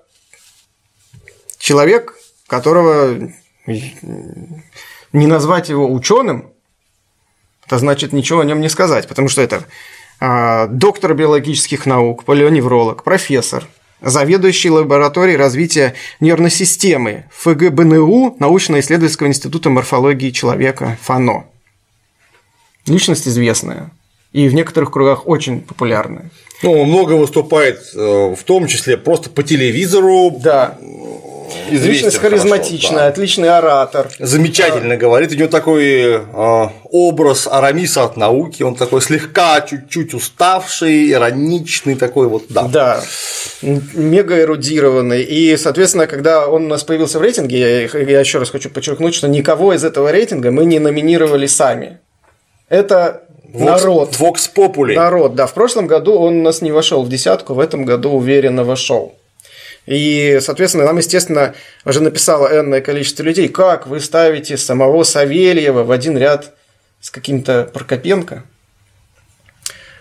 человек, 1.59 2.15
которого 2.47 3.31
не 3.67 5.27
назвать 5.27 5.69
его 5.69 5.93
ученым, 5.93 6.53
это 7.67 7.79
значит 7.79 8.13
ничего 8.13 8.41
о 8.41 8.45
нем 8.45 8.61
не 8.61 8.69
сказать, 8.69 9.09
потому 9.09 9.29
что 9.29 9.43
это 9.43 9.65
а, 10.21 10.67
доктор 10.67 11.15
биологических 11.15 11.87
наук, 11.87 12.25
палеоневролог, 12.25 13.03
профессор, 13.05 13.67
заведующий 14.05 14.71
лабораторией 14.71 15.37
развития 15.37 15.95
нервной 16.21 16.51
системы 16.51 17.25
ФГБНУ 17.33 18.37
Научно-исследовательского 18.39 19.29
института 19.29 19.71
морфологии 19.71 20.31
человека 20.31 20.99
ФАНО. 21.03 21.47
Личность 22.87 23.27
известная 23.27 23.91
и 24.35 24.49
в 24.49 24.55
некоторых 24.55 24.91
кругах 24.91 25.27
очень 25.29 25.61
популярная. 25.61 26.31
Ну, 26.63 26.73
он 26.73 26.89
много 26.89 27.13
выступает, 27.13 27.79
э, 27.95 28.35
в 28.35 28.43
том 28.43 28.67
числе 28.67 28.97
просто 28.97 29.31
по 29.31 29.45
телевизору. 29.45 30.33
Да, 30.43 30.77
личность 31.71 32.19
харизматичная, 32.19 32.99
да. 32.99 33.07
отличный 33.09 33.49
оратор. 33.49 34.09
Замечательно 34.19 34.97
говорит. 34.97 35.33
У 35.33 35.35
него 35.35 35.49
такой 35.49 36.17
э, 36.17 36.69
образ 36.91 37.47
Арамиса 37.51 38.05
от 38.05 38.17
науки. 38.17 38.63
Он 38.63 38.75
такой 38.75 39.01
слегка 39.01 39.61
чуть-чуть 39.61 40.15
уставший, 40.15 41.11
ироничный 41.11 41.95
такой 41.95 42.29
вот, 42.29 42.45
да. 42.49 42.63
Да, 42.65 43.05
мега 43.63 44.41
эрудированный. 44.41 45.23
И, 45.23 45.57
соответственно, 45.57 46.07
когда 46.07 46.49
он 46.49 46.67
у 46.67 46.69
нас 46.69 46.85
появился 46.85 47.19
в 47.19 47.23
рейтинге, 47.23 47.89
я, 47.93 48.01
я 48.01 48.21
еще 48.21 48.39
раз 48.39 48.51
хочу 48.51 48.71
подчеркнуть, 48.71 49.15
что 49.15 49.29
никого 49.29 49.73
из 49.73 49.85
этого 49.85 50.11
рейтинга 50.11 50.51
мы 50.51 50.65
не 50.65 50.79
номинировали 50.79 51.47
сами. 51.47 51.99
Это 52.69 53.23
народ. 53.55 54.19
Вокс 54.19 54.49
Попули. 54.49 54.95
Народ, 54.95 55.35
да. 55.35 55.47
В 55.47 55.55
прошлом 55.55 55.87
году 55.87 56.15
он 56.15 56.41
у 56.41 56.43
нас 56.43 56.63
не 56.63 56.73
вошел 56.73 57.03
в 57.03 57.09
десятку, 57.09 57.55
в 57.55 57.61
этом 57.61 57.85
году 57.85 58.11
уверенно 58.11 58.65
вошел. 58.65 59.15
И, 59.87 60.39
соответственно, 60.41 60.85
нам, 60.85 60.97
естественно, 60.97 61.55
уже 61.85 62.01
написало 62.01 62.49
энное 62.49 62.81
количество 62.81 63.23
людей, 63.23 63.49
как 63.49 63.87
вы 63.87 64.01
ставите 64.01 64.57
самого 64.57 65.03
Савельева 65.03 65.85
в 65.85 65.91
один 65.91 66.17
ряд 66.17 66.55
с 67.01 67.11
каким-то 67.11 67.71
Прокопенко. 67.73 68.45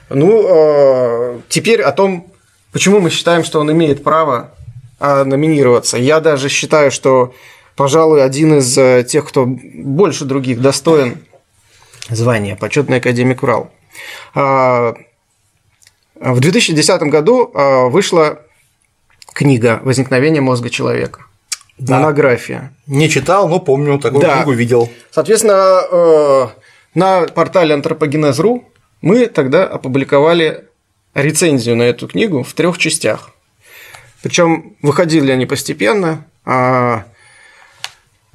Ну, 0.09 0.45
э, 0.47 1.39
теперь 1.49 1.81
о 1.81 1.91
том, 1.91 2.31
почему 2.71 2.99
мы 2.99 3.09
считаем, 3.09 3.43
что 3.43 3.59
он 3.59 3.71
имеет 3.71 4.03
право 4.03 4.51
а, 4.99 5.25
номинироваться. 5.25 5.97
Я 5.97 6.21
даже 6.21 6.47
считаю, 6.47 6.89
что, 6.89 7.33
пожалуй, 7.75 8.23
один 8.23 8.59
из 8.59 8.77
э, 8.77 9.03
тех, 9.03 9.27
кто 9.27 9.45
больше 9.45 10.23
других 10.23 10.61
достоин 10.61 11.17
звания 12.09 12.55
почетный 12.55 12.97
академик 12.97 13.43
Урал. 13.43 13.69
А, 14.33 14.95
В 16.15 16.39
2010 16.39 17.01
году 17.03 17.51
а, 17.53 17.87
вышла 17.89 18.39
книга 19.33 19.79
«Возникновение 19.83 20.41
мозга 20.41 20.69
человека». 20.69 21.21
Да. 21.77 21.99
Монография. 21.99 22.71
Не 22.87 23.09
читал, 23.09 23.49
но 23.49 23.59
помню, 23.59 23.97
такую 23.99 24.21
Да. 24.21 24.35
книгу 24.35 24.51
видел. 24.51 24.91
Соответственно, 25.11 25.81
э, 25.91 26.47
на 26.93 27.21
портале 27.27 27.73
антропогенез.ру 27.73 28.63
мы 29.01 29.25
тогда 29.25 29.65
опубликовали 29.65 30.65
рецензию 31.15 31.75
на 31.75 31.83
эту 31.83 32.07
книгу 32.07 32.43
в 32.43 32.53
трех 32.53 32.77
частях. 32.77 33.31
Причем 34.21 34.75
выходили 34.81 35.31
они 35.31 35.45
постепенно. 35.45 36.25
а, 36.45 37.05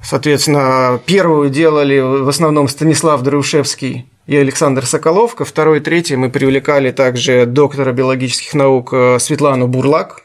Соответственно, 0.01 0.99
первую 1.05 1.49
делали 1.49 1.99
в 1.99 2.27
основном 2.29 2.67
Станислав 2.67 3.21
Дорушевский 3.21 4.07
и 4.27 4.35
Александр 4.37 4.85
Соколов. 4.85 5.35
Ко 5.35 5.43
второй 5.45 5.77
и 5.79 5.81
третьей 5.81 6.15
мы 6.15 6.29
привлекали 6.29 6.91
также 6.91 7.45
доктора 7.45 7.91
биологических 7.91 8.53
наук 8.53 8.93
э, 8.93 9.17
Светлану 9.19 9.67
Бурлак. 9.67 10.23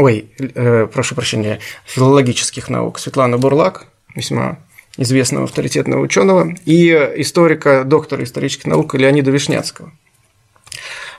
Ой, 0.00 0.30
э, 0.38 0.86
прошу 0.86 1.14
прощения, 1.14 1.60
филологических 1.84 2.70
наук 2.70 2.98
Светлана 2.98 3.36
Бурлак, 3.36 3.86
весьма 4.14 4.58
известного 4.96 5.44
авторитетного 5.44 6.00
ученого, 6.00 6.54
и 6.64 6.90
историка, 7.16 7.84
доктора 7.84 8.24
исторических 8.24 8.64
наук 8.64 8.94
Леонида 8.94 9.30
Вишняцкого. 9.30 9.92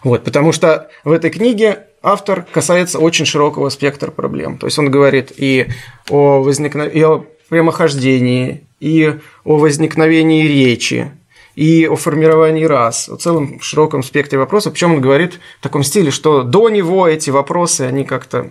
Вот, 0.03 0.23
потому 0.23 0.51
что 0.51 0.89
в 1.03 1.11
этой 1.11 1.29
книге 1.29 1.83
автор 2.01 2.43
касается 2.51 2.97
очень 2.97 3.25
широкого 3.25 3.69
спектра 3.69 4.09
проблем. 4.09 4.57
То 4.57 4.65
есть 4.65 4.79
он 4.79 4.89
говорит 4.89 5.31
и 5.37 5.67
о, 6.09 6.41
возникно... 6.41 6.81
и 6.81 7.03
о 7.03 7.23
прямохождении, 7.49 8.65
и 8.79 9.13
о 9.43 9.57
возникновении 9.57 10.47
речи, 10.47 11.11
и 11.53 11.85
о 11.85 11.95
формировании 11.97 12.63
рас, 12.63 13.09
о 13.09 13.17
целом 13.17 13.61
широком 13.61 14.01
спектре 14.01 14.39
вопросов. 14.39 14.73
Причем 14.73 14.95
он 14.95 15.01
говорит 15.01 15.39
в 15.59 15.63
таком 15.63 15.83
стиле, 15.83 16.09
что 16.09 16.41
до 16.41 16.69
него 16.69 17.07
эти 17.07 17.29
вопросы, 17.29 17.81
они 17.81 18.05
как-то 18.05 18.49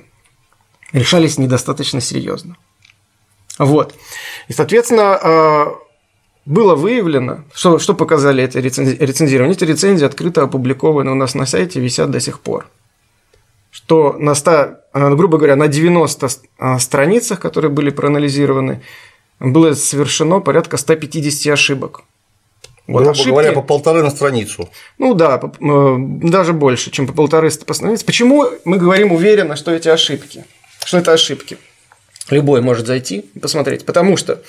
решались 0.93 1.39
недостаточно 1.39 2.01
серьезно. 2.01 2.57
Вот. 3.59 3.95
И, 4.49 4.53
соответственно, 4.53 5.19
э, 5.23 5.67
было 6.47 6.75
выявлено, 6.75 7.45
что, 7.55 7.79
что 7.79 7.95
показали 7.95 8.43
эти 8.43 8.57
рецензи- 8.59 8.97
рецензирования. 8.99 9.55
Эти 9.55 9.65
рецензии 9.65 10.07
открыто 10.07 10.43
опубликованы 10.43 11.11
у 11.11 11.15
нас 11.15 11.35
на 11.35 11.47
сайте, 11.47 11.81
висят 11.81 12.11
до 12.11 12.21
сих 12.21 12.41
пор. 12.41 12.67
Что 13.71 14.15
на 14.19 14.35
100, 14.35 14.51
э, 14.95 15.15
грубо 15.15 15.37
говоря, 15.39 15.57
на 15.57 15.69
90 15.69 16.29
с- 16.29 16.41
э, 16.59 16.79
страницах, 16.79 17.39
которые 17.41 17.71
были 17.71 17.91
проанализированы, 17.91 18.81
было 19.39 19.75
совершено 19.75 20.41
порядка 20.41 20.77
150 20.77 21.53
ошибок. 21.53 22.03
Вот 22.87 22.97
Грубо 23.03 23.11
ошибки, 23.13 23.29
говоря, 23.31 23.53
по 23.53 23.63
полторы 23.63 24.03
на 24.03 24.11
страницу. 24.11 24.69
Ну 24.99 25.15
да, 25.15 25.41
э, 25.41 25.97
даже 26.23 26.53
больше, 26.53 26.91
чем 26.91 27.07
по 27.07 27.13
полторы 27.13 27.51
по 27.67 27.75
странице. 27.75 28.05
Почему 28.05 28.47
мы 28.65 28.79
говорим 28.79 29.13
уверенно, 29.13 29.55
что 29.57 29.71
эти 29.71 29.89
ошибки? 29.89 30.45
Что 30.85 30.99
это 30.99 31.13
ошибки? 31.13 31.59
Любой 32.31 32.61
может 32.61 32.87
зайти 32.87 33.31
и 33.35 33.39
посмотреть. 33.39 33.85
Потому 33.85 34.17
что 34.17 34.43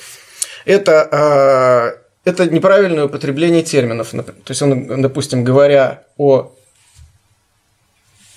это, 0.65 1.97
э, 2.23 2.29
это 2.29 2.49
неправильное 2.49 3.05
употребление 3.05 3.63
терминов. 3.63 4.11
То 4.11 4.33
есть 4.47 4.61
он, 4.61 5.01
допустим, 5.01 5.43
говоря 5.43 6.03
о 6.17 6.51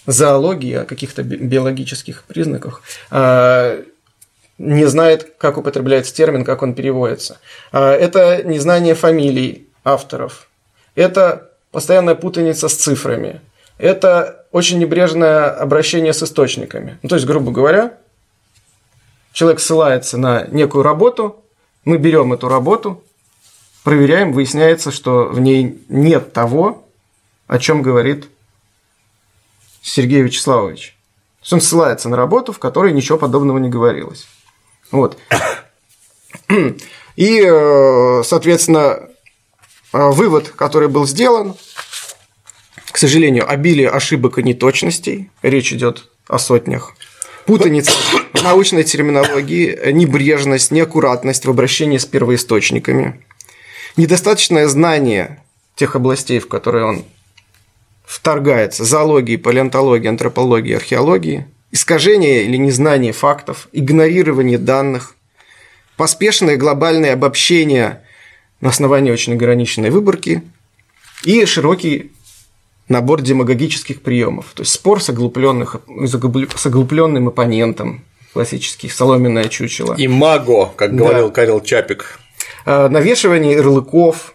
зоологии, 0.06 0.74
о 0.74 0.84
каких-то 0.84 1.22
биологических 1.22 2.24
признаках, 2.24 2.82
э, 3.10 3.84
не 4.58 4.86
знает, 4.86 5.34
как 5.38 5.58
употребляется 5.58 6.14
термин, 6.14 6.44
как 6.44 6.62
он 6.62 6.74
переводится. 6.74 7.38
Э, 7.72 7.90
это 7.92 8.42
незнание 8.44 8.94
фамилий 8.94 9.68
авторов. 9.82 10.48
Это 10.94 11.50
постоянная 11.72 12.14
путаница 12.14 12.68
с 12.68 12.74
цифрами. 12.74 13.40
Это 13.78 14.46
очень 14.52 14.78
небрежное 14.78 15.50
обращение 15.50 16.12
с 16.12 16.22
источниками. 16.22 16.98
Ну, 17.02 17.08
то 17.08 17.16
есть, 17.16 17.26
грубо 17.26 17.50
говоря, 17.50 17.98
человек 19.32 19.60
ссылается 19.60 20.16
на 20.16 20.46
некую 20.46 20.84
работу, 20.84 21.42
мы 21.84 21.98
берем 21.98 22.32
эту 22.32 22.48
работу, 22.48 23.02
проверяем, 23.82 24.32
выясняется, 24.32 24.90
что 24.90 25.24
в 25.24 25.40
ней 25.40 25.82
нет 25.88 26.32
того, 26.32 26.88
о 27.46 27.58
чем 27.58 27.82
говорит 27.82 28.28
Сергей 29.82 30.22
Вячеславович. 30.22 30.96
То 31.40 31.42
есть 31.42 31.52
он 31.52 31.60
ссылается 31.60 32.08
на 32.08 32.16
работу, 32.16 32.52
в 32.52 32.58
которой 32.58 32.92
ничего 32.92 33.18
подобного 33.18 33.58
не 33.58 33.68
говорилось. 33.68 34.26
Вот. 34.90 35.18
И, 37.16 37.42
э, 37.44 38.22
соответственно, 38.24 39.08
а, 39.92 40.10
вывод, 40.10 40.48
который 40.48 40.88
был 40.88 41.06
сделан, 41.06 41.54
к 42.94 42.98
сожалению, 42.98 43.50
обилие 43.50 43.88
ошибок 43.88 44.38
и 44.38 44.44
неточностей, 44.44 45.28
речь 45.42 45.72
идет 45.72 46.10
о 46.28 46.38
сотнях, 46.38 46.94
путаница 47.44 47.90
в 48.32 48.42
научной 48.44 48.84
терминологии, 48.84 49.90
небрежность, 49.90 50.70
неаккуратность 50.70 51.44
в 51.44 51.50
обращении 51.50 51.98
с 51.98 52.06
первоисточниками, 52.06 53.20
недостаточное 53.96 54.68
знание 54.68 55.42
тех 55.74 55.96
областей, 55.96 56.38
в 56.38 56.46
которые 56.46 56.84
он 56.84 57.04
вторгается, 58.04 58.84
зоологии, 58.84 59.38
палеонтологии, 59.38 60.06
антропологии, 60.06 60.76
археологии, 60.76 61.48
искажение 61.72 62.44
или 62.44 62.56
незнание 62.56 63.12
фактов, 63.12 63.66
игнорирование 63.72 64.56
данных, 64.56 65.16
поспешное 65.96 66.56
глобальное 66.56 67.14
обобщение 67.14 68.04
на 68.60 68.68
основании 68.68 69.10
очень 69.10 69.32
ограниченной 69.32 69.90
выборки. 69.90 70.44
И 71.24 71.44
широкий 71.44 72.12
набор 72.88 73.22
демагогических 73.22 74.02
приемов. 74.02 74.52
То 74.54 74.62
есть 74.62 74.72
спор 74.72 75.02
с, 75.02 75.08
оглупленных, 75.08 75.76
с 76.06 76.66
оглупленным 76.66 77.28
оппонентом, 77.28 78.04
классический, 78.32 78.88
соломенное 78.88 79.48
чучело. 79.48 79.94
И 79.94 80.08
маго, 80.08 80.66
как 80.76 80.94
говорил 80.94 81.28
да. 81.28 81.34
Карел 81.34 81.60
Чапик. 81.60 82.18
А, 82.66 82.88
навешивание 82.88 83.52
ярлыков 83.52 84.34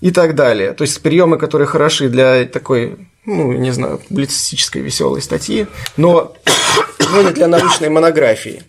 и 0.00 0.10
так 0.10 0.34
далее. 0.34 0.72
То 0.72 0.82
есть 0.82 1.00
приемы, 1.00 1.38
которые 1.38 1.66
хороши 1.66 2.08
для 2.08 2.44
такой, 2.44 2.96
ну, 3.24 3.52
не 3.52 3.70
знаю, 3.70 4.00
публицистической 4.08 4.82
веселой 4.82 5.22
статьи, 5.22 5.66
но, 5.96 6.34
но 7.12 7.22
не 7.22 7.30
для 7.30 7.48
научной 7.48 7.88
монографии. 7.88 8.62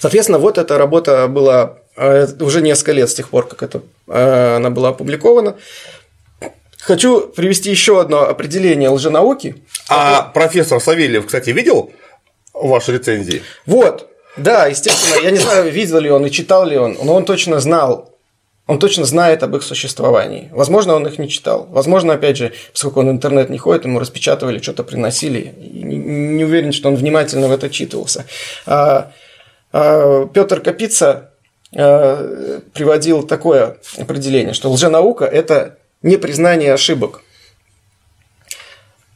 Соответственно, 0.00 0.38
вот 0.38 0.58
эта 0.58 0.78
работа 0.78 1.26
была 1.28 1.78
а, 1.96 2.26
уже 2.40 2.62
несколько 2.62 2.92
лет 2.92 3.10
с 3.10 3.14
тех 3.14 3.28
пор, 3.28 3.46
как 3.46 3.62
это, 3.62 3.82
а, 4.06 4.56
она 4.56 4.70
была 4.70 4.90
опубликована. 4.90 5.56
Хочу 6.88 7.28
привести 7.28 7.68
еще 7.70 8.00
одно 8.00 8.22
определение 8.22 8.88
лженауки. 8.88 9.62
А 9.90 10.20
это... 10.20 10.30
профессор 10.32 10.80
Савельев, 10.80 11.26
кстати, 11.26 11.50
видел 11.50 11.92
ваши 12.54 12.94
рецензии? 12.94 13.42
Вот, 13.66 14.08
да, 14.38 14.68
естественно, 14.68 15.22
я 15.22 15.30
не 15.30 15.36
знаю, 15.36 15.70
видел 15.70 15.98
ли 15.98 16.10
он 16.10 16.24
и 16.24 16.30
читал 16.30 16.64
ли 16.64 16.78
он, 16.78 16.96
но 17.02 17.14
он 17.14 17.26
точно 17.26 17.60
знал, 17.60 18.16
он 18.66 18.78
точно 18.78 19.04
знает 19.04 19.42
об 19.42 19.54
их 19.54 19.64
существовании. 19.64 20.48
Возможно, 20.50 20.94
он 20.94 21.06
их 21.06 21.18
не 21.18 21.28
читал. 21.28 21.66
Возможно, 21.68 22.14
опять 22.14 22.38
же, 22.38 22.54
поскольку 22.72 23.00
он 23.00 23.08
в 23.08 23.10
интернет 23.10 23.50
не 23.50 23.58
ходит, 23.58 23.84
ему 23.84 23.98
распечатывали, 23.98 24.58
что-то 24.58 24.82
приносили. 24.82 25.52
Не 25.60 26.42
уверен, 26.42 26.72
что 26.72 26.88
он 26.88 26.96
внимательно 26.96 27.48
в 27.48 27.52
это 27.52 27.68
читывался. 27.68 28.24
А, 28.64 29.12
а, 29.72 30.24
Петр 30.32 30.60
Капица 30.60 31.32
Э, 31.70 32.60
приводил 32.72 33.24
такое 33.24 33.76
определение, 33.98 34.54
что 34.54 34.70
лженаука– 34.70 35.24
это 35.26 35.76
непризнание 36.02 36.72
ошибок. 36.72 37.22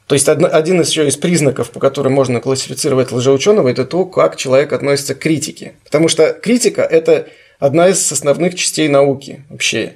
То 0.07 0.15
есть 0.15 0.29
один 0.29 0.81
из 0.81 0.91
еще 0.91 1.09
из 1.09 1.17
признаков, 1.17 1.71
по 1.71 1.81
которым 1.81 2.13
можно 2.13 2.41
классифицировать 2.41 3.13
лжеученого, 3.13 3.69
это 3.69 3.85
то, 3.85 4.05
как 4.05 4.37
человек 4.37 4.73
относится 4.73 5.15
к 5.15 5.21
критике. 5.21 5.75
Потому 5.85 6.09
что 6.09 6.33
критика– 6.35 6.83
это 6.91 7.29
одна 7.59 7.89
из 7.89 8.13
основных 8.13 8.55
частей 8.55 8.89
науки 8.89 9.45
вообще, 9.49 9.95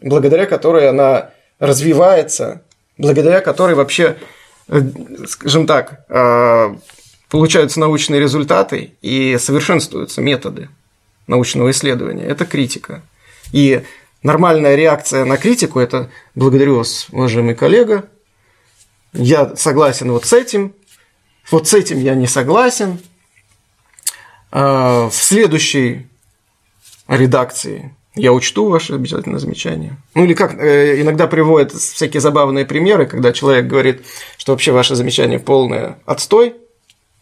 благодаря 0.00 0.46
которой 0.46 0.88
она 0.88 1.30
развивается, 1.58 2.62
благодаря 2.96 3.40
которой 3.40 3.74
вообще, 3.74 4.16
э, 4.68 4.80
скажем 5.26 5.66
так, 5.66 6.06
э, 6.08 6.74
получаются 7.28 7.80
научные 7.80 8.20
результаты 8.20 8.92
и 9.02 9.36
совершенствуются 9.38 10.20
методы 10.20 10.68
научного 11.26 11.70
исследования, 11.70 12.24
это 12.24 12.44
критика. 12.46 13.02
И 13.52 13.82
нормальная 14.22 14.74
реакция 14.74 15.24
на 15.24 15.36
критику– 15.36 15.78
это 15.80 16.10
«благодарю 16.34 16.76
вас, 16.76 17.08
уважаемый 17.10 17.54
коллега, 17.54 18.08
я 19.12 19.56
согласен 19.56 20.10
вот 20.12 20.24
с 20.24 20.32
этим, 20.32 20.74
вот 21.50 21.68
с 21.68 21.74
этим 21.74 21.98
я 21.98 22.14
не 22.14 22.26
согласен». 22.26 22.98
А, 24.50 25.08
в 25.08 25.14
следующей 25.14 26.08
редакции 27.08 27.96
я 28.14 28.32
учту 28.32 28.68
ваши 28.68 28.94
обязательно 28.94 29.38
замечания. 29.38 29.96
Ну 30.14 30.24
или 30.24 30.34
как 30.34 30.54
э, 30.58 31.00
иногда 31.00 31.26
приводят 31.26 31.72
всякие 31.72 32.20
забавные 32.20 32.66
примеры, 32.66 33.06
когда 33.06 33.32
человек 33.32 33.66
говорит, 33.66 34.02
что 34.36 34.52
вообще 34.52 34.72
ваше 34.72 34.94
замечание 34.94 35.38
полное 35.38 35.98
отстой, 36.04 36.56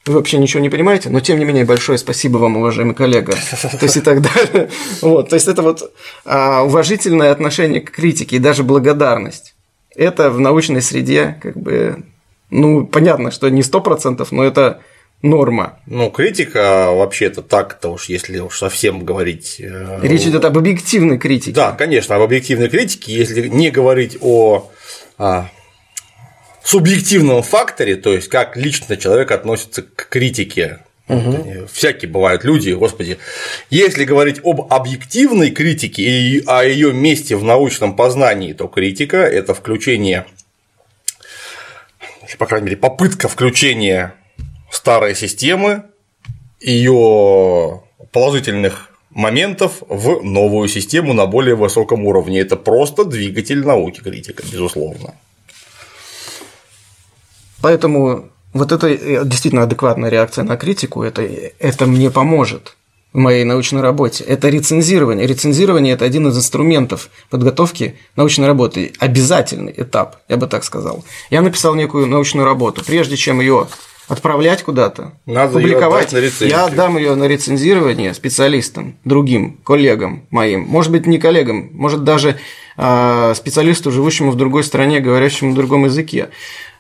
вы 0.07 0.15
вообще 0.15 0.39
ничего 0.39 0.63
не 0.63 0.71
понимаете, 0.71 1.11
но 1.11 1.21
тем 1.21 1.39
не 1.39 1.45
менее 1.45 1.65
большое 1.65 1.99
спасибо 1.99 2.39
вам, 2.39 2.57
уважаемый 2.57 2.95
коллега. 2.95 3.33
То 3.33 3.83
есть 3.83 3.99
и 3.99 4.01
так 4.01 4.23
далее. 4.23 4.71
Вот, 5.03 5.29
то 5.29 5.35
есть 5.35 5.49
это 5.49 5.63
вот 5.63 5.93
а, 6.25 6.63
уважительное 6.63 7.33
отношение 7.33 7.81
к 7.81 7.91
критике 7.91 8.37
и 8.37 8.41
даже 8.41 8.65
благодарность. 8.65 9.55
Это 9.95 10.31
в 10.31 10.41
научной 10.41 10.83
среде 10.83 11.39
как 11.43 11.57
бы, 11.57 12.05
ну, 12.49 12.87
понятно, 12.87 13.31
что 13.31 13.49
не 13.51 13.63
сто 13.63 13.81
процентов, 13.81 14.33
но 14.33 14.45
это 14.45 14.81
норма. 15.23 15.79
Ну, 15.87 16.11
критика 16.11 16.91
вообще-то 16.93 17.43
так-то 17.43 17.91
уж, 17.91 18.07
если 18.07 18.39
уж 18.39 18.59
совсем 18.59 19.05
говорить. 19.05 19.57
Э, 19.59 19.99
Речь 20.03 20.23
идет 20.23 20.45
об 20.45 20.57
объективной 20.57 21.19
критике. 21.19 21.53
Да, 21.53 21.73
конечно, 21.73 22.17
об 22.17 22.23
объективной 22.23 22.69
критике, 22.69 23.13
если 23.13 23.49
не 23.49 23.71
говорить 23.71 24.17
о 24.21 24.71
а, 25.19 25.49
субъективном 26.69 27.43
факторе, 27.43 27.97
то 27.97 28.13
есть 28.13 28.29
как 28.29 28.57
лично 28.57 28.97
человек 28.97 29.31
относится 29.31 29.83
к 29.83 30.09
критике. 30.09 30.81
Угу. 31.09 31.67
Всякие 31.73 32.09
бывают 32.09 32.45
люди, 32.45 32.71
господи. 32.71 33.19
Если 33.69 34.05
говорить 34.05 34.41
об 34.45 34.73
объективной 34.73 35.51
критике 35.51 36.03
и 36.03 36.45
о 36.47 36.63
ее 36.63 36.93
месте 36.93 37.35
в 37.35 37.43
научном 37.43 37.97
познании, 37.97 38.53
то 38.53 38.69
критика 38.69 39.17
это 39.17 39.53
включение, 39.53 40.25
по 42.39 42.47
крайней 42.47 42.67
мере, 42.67 42.77
попытка 42.77 43.29
включения 43.29 44.15
старой 44.71 45.17
системы, 45.17 45.85
ее 46.61 47.83
положительных 48.13 48.91
моментов 49.11 49.83
в 49.89 50.23
новую 50.23 50.69
систему 50.69 51.13
на 51.13 51.27
более 51.27 51.57
высоком 51.57 52.07
уровне. 52.07 52.41
Это 52.41 52.57
просто 52.57 53.05
двигатель 53.05 53.65
науки 53.67 54.01
критика, 54.01 54.45
безусловно. 54.45 55.15
Поэтому 57.61 58.31
вот 58.53 58.73
это 58.73 58.89
э, 58.89 59.25
действительно 59.25 59.63
адекватная 59.63 60.11
реакция 60.11 60.45
на 60.45 60.57
критику, 60.57 61.03
это, 61.03 61.23
это 61.23 61.87
мне 61.87 62.11
поможет 62.11 62.77
в 63.13 63.19
моей 63.19 63.45
научной 63.45 63.83
работе. 63.83 64.25
Это 64.25 64.49
рецензирование. 64.49 65.27
Рецензирование– 65.27 65.95
это 65.95 66.05
один 66.05 66.29
из 66.29 66.37
инструментов 66.37 67.11
подготовки 67.29 67.97
научной 68.17 68.47
работы. 68.47 68.93
Обязательный 68.99 69.75
этап, 69.77 70.17
я 70.29 70.37
бы 70.37 70.47
так 70.47 70.65
сказал. 70.65 71.05
Я 71.29 71.43
написал 71.43 71.75
некую 71.75 72.07
научную 72.07 72.45
работу. 72.45 72.85
Прежде 72.85 73.17
чем 73.17 73.41
ее 73.41 73.67
отправлять 74.11 74.63
куда-то, 74.65 75.13
Надо 75.25 75.53
публиковать, 75.53 76.13
я 76.41 76.65
отдам 76.65 76.99
ее 76.99 77.15
на 77.15 77.25
рецензирование 77.25 78.13
специалистам, 78.13 78.97
другим 79.05 79.59
коллегам 79.65 80.27
моим. 80.31 80.63
Может 80.63 80.91
быть, 80.91 81.07
не 81.07 81.19
коллегам, 81.19 81.71
может 81.73 82.03
даже 82.03 82.39
а, 82.77 83.35
специалисту, 83.35 83.93
живущему 83.93 84.33
в 84.33 84.37
другой 84.37 84.65
стране, 84.65 85.01
говорящему 85.01 85.53
в 85.53 85.55
другом 85.55 85.85
языке. 85.85 86.31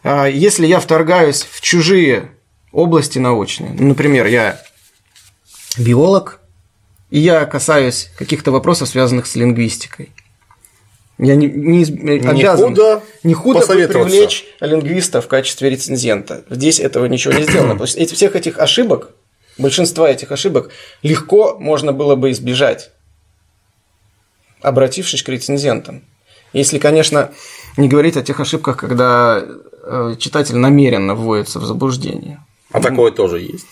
А, 0.03 0.27
если 0.27 0.67
я 0.67 0.81
вторгаюсь 0.81 1.47
в 1.49 1.61
чужие 1.61 2.31
области 2.73 3.19
научные, 3.19 3.71
ну, 3.79 3.89
например, 3.89 4.27
я 4.27 4.61
биолог, 5.79 6.41
и 7.11 7.19
я 7.19 7.45
касаюсь 7.45 8.11
каких-то 8.19 8.51
вопросов, 8.51 8.89
связанных 8.89 9.27
с 9.27 9.37
лингвистикой, 9.37 10.11
Я 11.23 11.35
не, 11.35 11.49
не, 11.49 11.85
не 11.85 12.27
обязан. 12.27 12.71
худо 12.71 13.03
не 13.25 13.35
худо 13.35 13.59
бы 13.59 13.61
посоветоваться. 13.61 14.11
привлечь 14.11 14.47
лингвиста 14.61 15.21
в 15.21 15.29
качестве 15.29 15.69
рецензента. 15.69 16.45
Здесь 16.49 16.81
этого 16.81 17.05
ничего 17.05 17.35
не 17.35 17.43
сделано. 17.43 17.77
То 17.77 17.85
есть 17.85 17.97
эти, 17.99 18.15
всех 18.15 18.37
этих 18.37 18.59
ошибок, 18.59 19.11
большинства 19.59 20.09
этих 20.09 20.33
ошибок 20.33 20.71
легко 21.03 21.59
можно 21.59 21.93
было 21.93 22.17
бы 22.17 22.31
избежать, 22.31 22.91
обратившись 24.63 25.23
к 25.23 25.29
рецензентам. 25.29 26.05
Если, 26.55 26.79
конечно, 26.79 27.33
не 27.77 27.87
говорить 27.87 28.17
о 28.17 28.23
тех 28.23 28.41
ошибках, 28.41 28.79
когда 28.79 29.45
э, 29.45 30.15
читатель 30.19 30.57
намеренно 30.57 31.15
вводится 31.15 31.61
в 31.61 31.67
заблуждение. 31.67 32.43
А 32.73 32.81
такое 32.81 33.11
тоже 33.13 33.41
есть. 33.41 33.67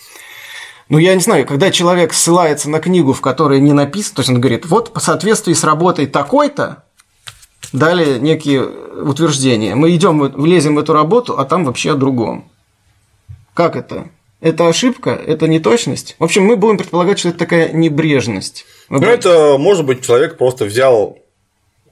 Ну, 0.87 0.99
я 0.99 1.15
не 1.15 1.21
знаю, 1.21 1.47
когда 1.47 1.71
человек 1.71 2.13
ссылается 2.13 2.69
на 2.69 2.79
книгу, 2.79 3.13
в 3.13 3.21
которой 3.21 3.59
не 3.59 3.73
написано, 3.73 4.17
то 4.17 4.19
есть 4.21 4.29
он 4.29 4.39
говорит, 4.39 4.67
вот 4.67 4.93
по 4.93 4.99
соответствии 4.99 5.53
с 5.53 5.63
работой 5.63 6.05
такой-то, 6.05 6.83
дали 7.73 8.19
некие 8.19 8.63
утверждения. 8.63 9.75
Мы 9.75 9.95
идем, 9.95 10.19
влезем 10.19 10.75
в 10.75 10.79
эту 10.79 10.93
работу, 10.93 11.37
а 11.37 11.45
там 11.45 11.65
вообще 11.65 11.91
о 11.91 11.95
другом. 11.95 12.49
Как 13.53 13.75
это? 13.75 14.09
Это 14.41 14.67
ошибка, 14.67 15.09
это 15.11 15.47
неточность. 15.47 16.15
В 16.17 16.23
общем, 16.23 16.45
мы 16.45 16.55
будем 16.55 16.77
предполагать, 16.77 17.19
что 17.19 17.29
это 17.29 17.39
такая 17.39 17.73
небрежность. 17.73 18.65
Ну, 18.89 18.99
это, 18.99 19.57
может 19.57 19.85
быть, 19.85 20.05
человек 20.05 20.37
просто 20.37 20.65
взял 20.65 21.19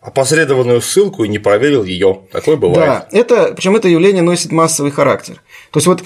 опосредованную 0.01 0.81
ссылку 0.81 1.25
и 1.25 1.27
не 1.27 1.39
проверил 1.39 1.83
ее. 1.83 2.21
Такое 2.31 2.55
бывает. 2.55 2.77
Да, 2.77 3.07
это, 3.11 3.53
причем 3.53 3.75
это 3.75 3.89
явление 3.89 4.23
носит 4.23 4.53
массовый 4.53 4.91
характер. 4.91 5.41
То 5.71 5.77
есть 5.79 5.87
вот 5.87 6.03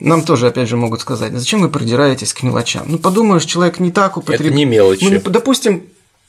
нам 0.00 0.22
тоже, 0.22 0.48
опять 0.48 0.68
же, 0.68 0.76
могут 0.76 1.00
сказать, 1.00 1.32
зачем 1.32 1.60
вы 1.60 1.68
продираетесь 1.68 2.32
к 2.32 2.42
мелочам? 2.42 2.86
Ну, 2.88 2.98
подумаешь, 2.98 3.44
человек 3.44 3.78
не 3.78 3.92
так 3.92 4.16
употребляет. 4.16 4.50
Это 4.50 4.56
не 4.56 4.64
мелочи. 4.64 5.04
Ну, 5.04 5.20
допустим, 5.30 5.84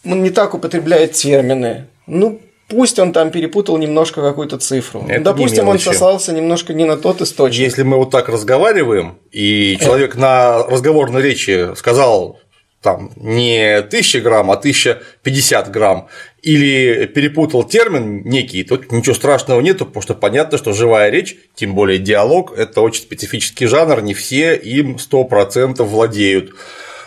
он 0.06 0.24
не 0.24 0.30
так 0.30 0.54
употребляет 0.54 1.14
термины. 1.14 1.88
Ну, 2.08 2.42
пусть 2.68 3.00
он 3.00 3.14
там 3.14 3.32
перепутал 3.32 3.78
немножко 3.78 4.22
какую-то 4.22 4.58
цифру. 4.58 5.06
Это 5.08 5.24
допустим, 5.24 5.68
он 5.68 5.80
сослался 5.80 6.34
немножко 6.34 6.74
не 6.74 6.86
на 6.86 6.98
тот 6.98 7.22
источник. 7.22 7.66
Если 7.66 7.84
мы 7.84 7.98
вот 7.98 8.12
так 8.12 8.30
разговариваем, 8.30 9.18
и 9.32 9.78
человек 9.82 10.16
на 10.16 10.64
разговорной 10.64 11.22
речи 11.22 11.76
сказал 11.76 12.40
там 12.82 13.12
не 13.16 13.78
1000 13.78 14.22
грамм, 14.22 14.50
а 14.50 14.56
1050 14.56 15.70
грамм, 15.70 16.08
или 16.42 17.06
перепутал 17.06 17.64
термин 17.64 18.24
некий, 18.24 18.64
то 18.64 18.80
ничего 18.90 19.14
страшного 19.14 19.62
нету, 19.62 19.86
потому 19.86 20.02
что 20.02 20.16
понятно, 20.16 20.58
что 20.58 20.74
живая 20.74 21.12
речь, 21.12 21.36
тем 21.54 21.76
более 21.76 22.00
диалог, 22.00 22.58
это 22.58 22.82
очень 22.82 23.04
специфический 23.04 23.68
жанр, 23.68 24.02
не 24.02 24.16
все 24.16 24.56
им 24.56 24.96
100% 24.96 25.84
владеют. 25.84 26.56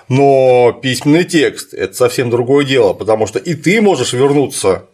Но 0.09 0.78
письменный 0.82 1.24
текст– 1.24 1.74
это 1.74 1.94
совсем 1.94 2.31
другое 2.31 2.64
дело, 2.64 2.93
потому 2.93 3.26
что 3.26 3.39
и 3.39 3.55
ты 3.55 3.81
можешь 3.81 4.12
вернуться 4.12 4.85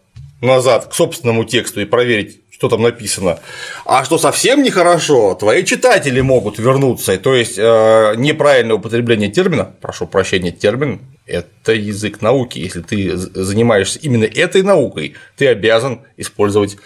назад 0.41 0.87
к 0.87 0.95
собственному 0.95 1.45
тексту 1.45 1.81
и 1.81 1.85
проверить, 1.85 2.41
что 2.51 2.69
там 2.69 2.83
написано. 2.83 3.41
А 3.85 4.05
что 4.05 4.19
совсем 4.19 4.63
нехорошо, 4.63 5.35
твои 5.35 5.65
читатели 5.65 6.21
могут 6.21 6.59
вернуться. 6.59 7.17
То 7.19 7.35
есть 7.35 7.59
э, 7.59 8.15
неправильное 8.17 8.77
употребление 8.77 9.31
термина, 9.31 9.73
прошу 9.81 10.07
прощения, 10.07 10.53
термин 10.53 11.01
это 11.31 11.73
язык 11.73 12.21
науки. 12.21 12.59
Если 12.59 12.83
ты 12.83 13.17
занимаешься 13.17 13.99
именно 14.01 14.25
этой 14.25 14.63
наукой, 14.63 15.15
ты 15.37 15.47
обязан 15.47 16.01
использовать 16.17 16.77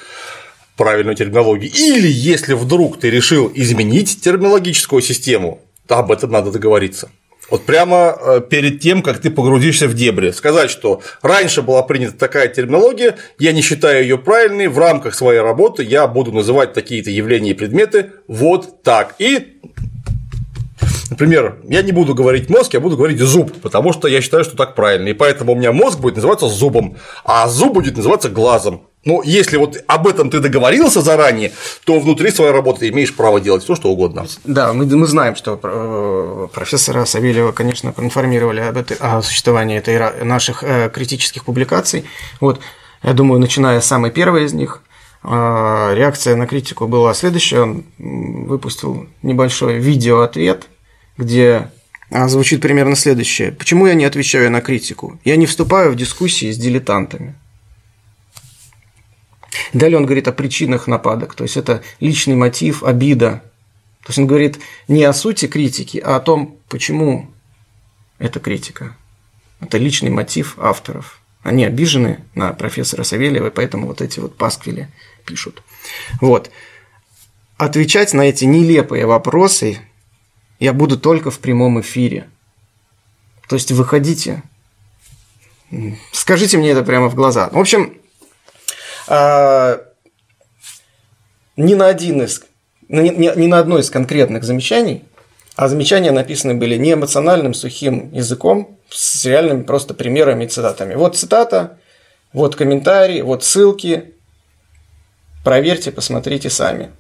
правильную 0.76 1.16
терминологию. 1.16 1.70
Или 1.72 2.08
если 2.08 2.54
вдруг 2.54 3.00
ты 3.00 3.10
решил 3.10 3.50
изменить 3.54 4.20
терминологическую 4.20 5.02
систему, 5.02 5.60
то 5.86 5.98
об 5.98 6.10
этом 6.10 6.30
надо 6.30 6.50
договориться. 6.50 7.10
Вот 7.50 7.64
прямо 7.66 8.16
э, 8.18 8.40
перед 8.48 8.80
тем, 8.80 9.02
как 9.02 9.18
ты 9.18 9.30
погрузишься 9.30 9.86
в 9.86 9.94
дебри, 9.94 10.30
сказать, 10.30 10.70
что 10.70 11.02
раньше 11.22 11.62
была 11.62 11.82
принята 11.82 12.16
такая 12.16 12.48
терминология, 12.48 13.16
я 13.38 13.52
не 13.52 13.60
считаю 13.60 14.02
ее 14.02 14.18
правильной, 14.18 14.68
в 14.68 14.78
рамках 14.78 15.14
своей 15.14 15.40
работы 15.40 15.82
я 15.82 16.06
буду 16.06 16.32
называть 16.32 16.72
такие-то 16.72 17.10
явления 17.10 17.50
и 17.50 17.54
предметы 17.54 18.12
вот 18.28 18.82
так. 18.82 19.14
И 19.18 19.60
Например, 21.10 21.58
я 21.68 21.82
не 21.82 21.92
буду 21.92 22.14
говорить 22.14 22.48
мозг, 22.48 22.74
я 22.74 22.80
буду 22.80 22.96
говорить 22.96 23.20
зуб, 23.20 23.52
потому 23.60 23.92
что 23.92 24.08
я 24.08 24.20
считаю, 24.20 24.42
что 24.42 24.56
так 24.56 24.74
правильно. 24.74 25.08
И 25.08 25.12
поэтому 25.12 25.52
у 25.52 25.54
меня 25.54 25.70
мозг 25.70 26.00
будет 26.00 26.16
называться 26.16 26.48
зубом, 26.48 26.96
а 27.24 27.46
зуб 27.46 27.74
будет 27.74 27.96
называться 27.96 28.30
глазом. 28.30 28.88
Но 29.04 29.22
если 29.22 29.56
вот 29.56 29.82
об 29.86 30.06
этом 30.06 30.30
ты 30.30 30.40
договорился 30.40 31.00
заранее, 31.00 31.52
то 31.84 31.98
внутри 32.00 32.30
своей 32.30 32.52
работы 32.52 32.80
ты 32.80 32.88
имеешь 32.88 33.14
право 33.14 33.40
делать 33.40 33.62
все, 33.62 33.74
что 33.74 33.90
угодно. 33.90 34.26
Да, 34.44 34.72
мы, 34.72 34.86
мы 34.86 35.06
знаем, 35.06 35.36
что 35.36 35.58
э, 35.62 36.48
профессора 36.52 37.04
Савельева, 37.04 37.52
конечно, 37.52 37.92
проинформировали 37.92 38.60
об 38.60 38.76
этой, 38.76 38.96
о 39.00 39.22
существовании 39.22 39.78
этой, 39.78 40.24
наших 40.24 40.64
э, 40.64 40.90
критических 40.90 41.44
публикаций. 41.44 42.04
Вот, 42.40 42.60
я 43.02 43.12
думаю, 43.12 43.40
начиная 43.40 43.80
с 43.80 43.86
самой 43.86 44.10
первой 44.10 44.44
из 44.44 44.54
них, 44.54 44.82
э, 45.22 45.28
реакция 45.94 46.36
на 46.36 46.46
критику 46.46 46.88
была 46.88 47.12
следующая. 47.14 47.60
Он 47.60 47.84
выпустил 47.98 49.06
небольшой 49.22 49.78
видеоответ, 49.78 50.66
где 51.18 51.70
звучит 52.10 52.62
примерно 52.62 52.96
следующее. 52.96 53.52
Почему 53.52 53.86
я 53.86 53.94
не 53.94 54.04
отвечаю 54.04 54.50
на 54.50 54.60
критику? 54.60 55.18
Я 55.24 55.36
не 55.36 55.46
вступаю 55.46 55.92
в 55.92 55.96
дискуссии 55.96 56.50
с 56.50 56.56
дилетантами. 56.56 57.34
Далее 59.72 59.98
он 59.98 60.06
говорит 60.06 60.28
о 60.28 60.32
причинах 60.32 60.86
нападок, 60.86 61.34
то 61.34 61.44
есть 61.44 61.56
это 61.56 61.82
личный 62.00 62.34
мотив, 62.34 62.82
обида. 62.82 63.42
То 64.02 64.10
есть 64.10 64.18
он 64.18 64.26
говорит 64.26 64.58
не 64.88 65.04
о 65.04 65.12
сути 65.12 65.46
критики, 65.46 65.98
а 65.98 66.16
о 66.16 66.20
том, 66.20 66.58
почему 66.68 67.30
это 68.18 68.40
критика. 68.40 68.96
Это 69.60 69.78
личный 69.78 70.10
мотив 70.10 70.58
авторов. 70.58 71.20
Они 71.42 71.64
обижены 71.64 72.24
на 72.34 72.52
профессора 72.52 73.02
Савельева, 73.02 73.48
и 73.48 73.50
поэтому 73.50 73.86
вот 73.86 74.00
эти 74.00 74.20
вот 74.20 74.36
пасквили 74.36 74.88
пишут. 75.26 75.62
Вот. 76.20 76.50
Отвечать 77.56 78.14
на 78.14 78.22
эти 78.22 78.44
нелепые 78.44 79.06
вопросы 79.06 79.80
я 80.58 80.72
буду 80.72 80.98
только 80.98 81.30
в 81.30 81.38
прямом 81.38 81.80
эфире. 81.80 82.28
То 83.48 83.56
есть 83.56 83.72
выходите, 83.72 84.42
скажите 86.12 86.56
мне 86.58 86.70
это 86.70 86.82
прямо 86.82 87.08
в 87.08 87.14
глаза. 87.14 87.48
В 87.50 87.58
общем, 87.58 87.94
ни 89.08 89.74
на 91.74 91.86
один 91.86 92.22
из, 92.22 92.42
ни, 92.88 93.08
ни, 93.08 93.38
ни 93.38 93.46
на 93.46 93.58
одно 93.58 93.78
из 93.78 93.90
конкретных 93.90 94.44
замечаний, 94.44 95.04
а 95.56 95.68
замечания 95.68 96.10
написаны 96.10 96.54
были 96.54 96.76
не 96.76 96.94
эмоциональным 96.94 97.54
сухим 97.54 98.10
языком, 98.12 98.78
с 98.90 99.24
реальными 99.24 99.62
просто 99.62 99.94
примерами 99.94 100.44
и 100.44 100.48
цитатами. 100.48 100.94
Вот 100.94 101.16
цитата, 101.16 101.78
вот 102.32 102.56
комментарий, 102.56 103.22
вот 103.22 103.44
ссылки. 103.44 104.14
Проверьте, 105.44 105.92
посмотрите 105.92 106.50
сами. 106.50 106.90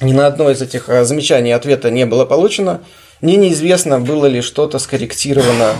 Ни 0.00 0.12
на 0.12 0.26
одно 0.26 0.50
из 0.50 0.60
этих 0.60 0.88
а, 0.88 1.04
замечаний 1.04 1.52
ответа 1.52 1.90
не 1.90 2.06
было 2.06 2.24
получено. 2.24 2.82
Мне 3.20 3.36
неизвестно, 3.36 4.00
было 4.00 4.26
ли 4.26 4.40
что-то 4.40 4.78
скорректировано, 4.78 5.74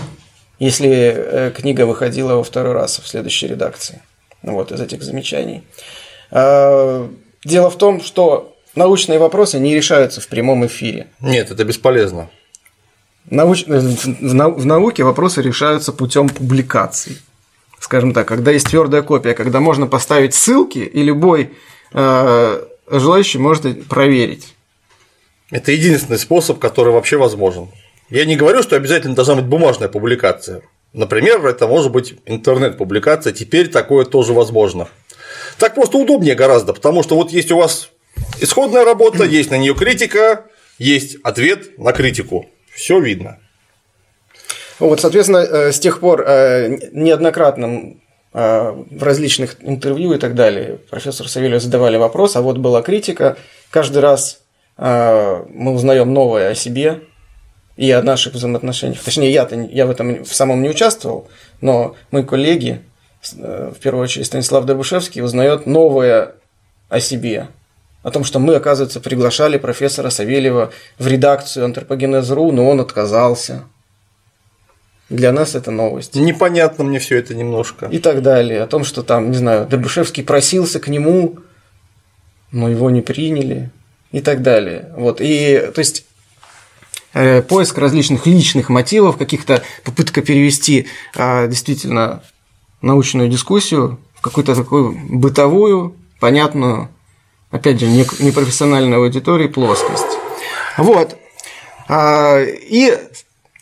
если 0.57 0.89
э, 0.89 1.51
книга 1.51 1.85
выходила 1.85 2.35
во 2.35 2.43
второй 2.43 2.73
раз 2.73 2.99
в 2.99 3.07
следующей 3.07 3.47
редакции 3.47 4.01
вот, 4.53 4.71
из 4.71 4.81
этих 4.81 5.03
замечаний. 5.03 5.63
А, 6.31 7.09
дело 7.43 7.69
в 7.69 7.77
том, 7.77 8.01
что 8.01 8.55
научные 8.75 9.19
вопросы 9.19 9.59
не 9.59 9.75
решаются 9.75 10.21
в 10.21 10.27
прямом 10.27 10.65
эфире. 10.65 11.07
Нет, 11.19 11.51
это 11.51 11.63
бесполезно. 11.63 12.29
Науч... 13.29 13.65
В 13.65 14.65
науке 14.65 15.03
вопросы 15.03 15.41
решаются 15.41 15.91
путем 15.91 16.29
публикаций. 16.29 17.17
Скажем 17.79 18.13
так, 18.13 18.27
когда 18.27 18.51
есть 18.51 18.67
твердая 18.67 19.01
копия, 19.01 19.33
когда 19.33 19.59
можно 19.59 19.87
поставить 19.87 20.33
ссылки, 20.33 20.79
и 20.79 21.03
любой 21.03 21.51
э, 21.93 22.61
желающий 22.89 23.37
может 23.37 23.87
проверить. 23.87 24.55
Это 25.51 25.71
единственный 25.71 26.17
способ, 26.17 26.59
который 26.59 26.93
вообще 26.93 27.17
возможен. 27.17 27.69
Я 28.09 28.25
не 28.25 28.35
говорю, 28.35 28.61
что 28.63 28.75
обязательно 28.75 29.15
должна 29.15 29.35
быть 29.35 29.45
бумажная 29.45 29.89
публикация. 29.89 30.61
Например, 30.95 31.45
это 31.45 31.67
может 31.67 31.91
быть 31.91 32.15
интернет-публикация, 32.25 33.33
теперь 33.33 33.67
такое 33.67 34.05
тоже 34.05 34.31
возможно. 34.31 34.87
Так 35.59 35.75
просто 35.75 35.97
удобнее 35.97 36.35
гораздо, 36.35 36.71
потому 36.71 37.03
что 37.03 37.17
вот 37.17 37.31
есть 37.31 37.51
у 37.51 37.57
вас 37.57 37.89
исходная 38.39 38.85
работа, 38.85 39.23
есть 39.25 39.51
на 39.51 39.57
нее 39.57 39.75
критика, 39.75 40.45
есть 40.79 41.17
ответ 41.21 41.77
на 41.77 41.91
критику. 41.91 42.45
Все 42.73 43.01
видно. 43.01 43.39
Вот, 44.79 45.01
соответственно, 45.01 45.39
э, 45.39 45.71
с 45.73 45.79
тех 45.79 45.99
пор 45.99 46.23
э, 46.25 46.77
неоднократно 46.93 47.95
э, 48.33 48.71
в 48.89 49.03
различных 49.03 49.57
интервью 49.63 50.13
и 50.13 50.17
так 50.17 50.33
далее 50.33 50.79
профессор 50.89 51.27
Савельев 51.27 51.61
задавали 51.61 51.97
вопрос, 51.97 52.37
а 52.37 52.41
вот 52.41 52.57
была 52.57 52.81
критика, 52.81 53.35
каждый 53.69 53.99
раз 53.99 54.41
мы 54.77 55.73
узнаем 55.73 56.13
новое 56.13 56.49
о 56.49 56.55
себе, 56.55 56.99
и 57.77 57.91
о 57.91 58.01
наших 58.01 58.33
взаимоотношениях. 58.33 59.03
Точнее, 59.03 59.31
я-то 59.31 59.55
я 59.55 59.85
в 59.85 59.89
этом 59.89 60.23
в 60.23 60.33
самом 60.33 60.61
не 60.61 60.69
участвовал, 60.69 61.27
но 61.61 61.95
мои 62.11 62.23
коллеги, 62.23 62.81
э, 63.37 63.71
в 63.75 63.79
первую 63.79 64.03
очередь 64.03 64.27
Станислав 64.27 64.65
Дробышевский, 64.65 65.21
узнает 65.21 65.65
новое 65.65 66.35
о 66.89 66.99
себе. 66.99 67.47
О 68.03 68.11
том, 68.11 68.23
что 68.23 68.39
мы, 68.39 68.55
оказывается, 68.55 68.99
приглашали 68.99 69.57
профессора 69.57 70.09
Савельева 70.09 70.71
в 70.99 71.07
редакцию 71.07 71.65
антропогенез.ру, 71.65 72.51
но 72.51 72.69
он 72.69 72.79
отказался. 72.79 73.63
Для 75.09 75.31
нас 75.31 75.53
это 75.53 75.71
новость. 75.71 76.15
Непонятно 76.15 76.83
мне 76.83 76.99
все 76.99 77.17
это 77.17 77.35
немножко. 77.35 77.87
И 77.87 77.99
так 77.99 78.21
далее. 78.21 78.63
О 78.63 78.67
том, 78.67 78.83
что 78.83 79.03
там, 79.03 79.31
не 79.31 79.37
знаю, 79.37 79.67
Дробышевский 79.67 80.23
просился 80.23 80.79
к 80.79 80.87
нему, 80.87 81.39
но 82.51 82.69
его 82.69 82.89
не 82.89 83.01
приняли. 83.01 83.71
И 84.11 84.21
так 84.21 84.41
далее. 84.41 84.91
Вот. 84.95 85.19
И, 85.19 85.71
то 85.73 85.79
есть, 85.79 86.05
поиск 87.47 87.77
различных 87.77 88.25
личных 88.27 88.69
мотивов, 88.69 89.17
каких-то 89.17 89.63
попытка 89.83 90.21
перевести 90.21 90.87
а, 91.15 91.47
действительно 91.47 92.23
научную 92.81 93.29
дискуссию 93.29 93.99
в 94.15 94.21
какую-то 94.21 94.55
такую 94.55 94.97
бытовую, 95.09 95.95
понятную, 96.19 96.89
опять 97.51 97.79
же, 97.79 97.87
непрофессиональной 97.87 98.97
аудитории 98.97 99.47
плоскость. 99.47 100.17
Вот. 100.77 101.17
А, 101.87 102.39
и 102.41 102.97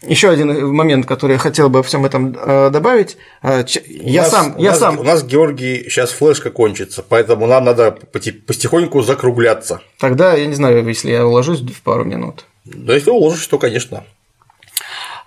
еще 0.01 0.30
один 0.30 0.73
момент, 0.73 1.05
который 1.05 1.34
я 1.34 1.38
хотел 1.38 1.69
бы 1.69 1.80
во 1.80 1.84
всем 1.84 2.05
этом 2.05 2.35
э, 2.38 2.69
добавить. 2.71 3.17
Э, 3.41 3.63
я 3.88 4.23
нас, 4.23 4.31
сам, 4.31 4.55
у 4.57 4.61
я 4.61 4.71
нас, 4.71 4.80
сам. 4.80 4.99
У 4.99 5.03
нас, 5.03 5.23
Георгий, 5.23 5.85
сейчас 5.89 6.11
флешка 6.11 6.49
кончится, 6.49 7.05
поэтому 7.07 7.47
нам 7.47 7.63
надо 7.63 7.91
потихоньку 7.91 9.01
закругляться. 9.01 9.81
Тогда 9.99 10.34
я 10.34 10.45
не 10.45 10.55
знаю, 10.55 10.85
если 10.85 11.11
я 11.11 11.25
уложусь 11.25 11.61
в 11.61 11.81
пару 11.81 12.03
минут. 12.03 12.45
Да, 12.65 12.94
если 12.94 13.10
уложишь, 13.10 13.45
то, 13.48 13.57
конечно. 13.57 14.03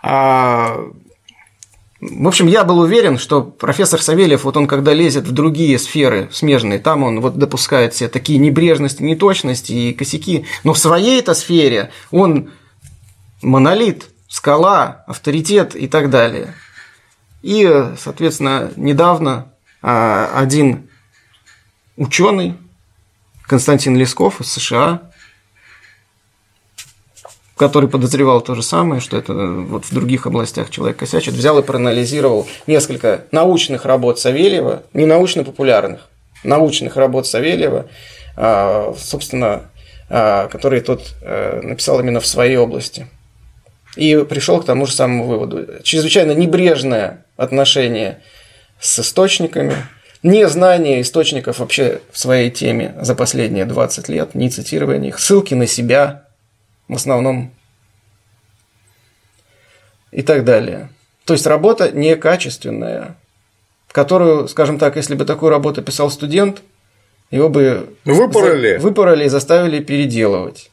А, 0.03 0.79
в 2.01 2.29
общем, 2.29 2.47
я 2.47 2.65
был 2.65 2.79
уверен, 2.79 3.19
что 3.19 3.43
профессор 3.43 4.01
Савельев, 4.01 4.45
вот 4.45 4.57
он 4.57 4.67
когда 4.67 4.93
лезет 4.93 5.27
в 5.27 5.33
другие 5.33 5.79
сферы 5.79 6.29
смежные, 6.33 6.79
там 6.79 7.03
он 7.03 7.21
вот 7.21 7.39
допускает 7.39 7.95
все 7.95 8.09
такие 8.09 8.39
небрежности, 8.39 9.03
неточности 9.03 9.73
и 9.73 9.93
косяки, 9.93 10.47
но 10.63 10.73
в 10.73 10.79
своей 10.79 11.21
этой 11.21 11.35
сфере 11.35 11.91
он 12.11 12.51
монолит, 13.43 14.09
скала, 14.29 15.05
авторитет 15.07 15.75
и 15.75 15.89
так 15.89 16.11
далее. 16.11 16.55
И, 17.43 17.69
соответственно, 17.99 18.71
недавно 18.77 19.53
а, 19.83 20.31
один 20.35 20.89
ученый, 21.97 22.57
Константин 23.47 23.97
Лесков 23.97 24.41
из 24.41 24.53
США, 24.53 25.11
который 27.57 27.89
подозревал 27.89 28.43
то 28.43 28.55
же 28.55 28.63
самое, 28.63 29.01
что 29.01 29.17
это 29.17 29.33
вот 29.33 29.87
в 29.87 29.95
других 29.95 30.27
областях 30.27 30.69
человек 30.71 30.99
косячит, 30.99 31.35
взял 31.35 31.59
и 31.59 31.63
проанализировал 31.63 32.47
несколько 32.67 33.25
научных 33.33 33.87
работ 33.87 34.19
Савельева, 34.19 34.83
не 34.93 35.07
научно-популярных, 35.07 36.09
научных 36.45 36.97
работ 36.97 37.27
Савельева, 37.27 37.87
а, 38.37 38.95
собственно, 38.99 39.71
а, 40.11 40.49
которые 40.49 40.83
тот 40.83 41.15
э, 41.23 41.61
написал 41.63 41.99
именно 41.99 42.21
в 42.21 42.27
своей 42.27 42.57
области. 42.57 43.09
И 43.97 44.15
пришел 44.29 44.61
к 44.61 44.67
тому 44.67 44.85
же 44.85 44.93
самому 44.93 45.25
выводу. 45.25 45.67
Чрезвычайно 45.83 46.33
небрежное 46.33 47.25
отношение 47.39 48.21
с 48.79 48.99
источниками, 48.99 49.75
незнание 50.23 51.01
источников 51.01 51.61
вообще 51.61 52.03
в 52.13 52.19
своей 52.19 52.51
теме 52.51 52.95
за 53.01 53.15
последние 53.15 53.65
20 53.65 54.11
лет, 54.11 54.35
не 54.35 54.51
цитирование 54.51 55.09
их, 55.09 55.19
ссылки 55.19 55.55
на 55.55 55.67
себя– 55.67 56.25
в 56.89 56.95
основном 56.95 57.53
и 60.11 60.23
так 60.23 60.45
далее. 60.45 60.91
То 61.25 61.35
есть 61.35 61.47
работа 61.47 61.91
некачественная, 61.91 63.17
которую, 63.91 64.49
скажем 64.49 64.79
так, 64.79 64.97
если 64.97 65.15
бы 65.15 65.25
такую 65.25 65.51
работу 65.51 65.83
писал 65.83 66.11
студент, 66.11 66.63
его 67.31 67.49
бы 67.49 67.97
выпороли, 68.05 68.79
за... 68.79 68.83
выпороли 68.83 69.25
и 69.25 69.29
заставили 69.29 69.83
переделывать. 69.83 70.71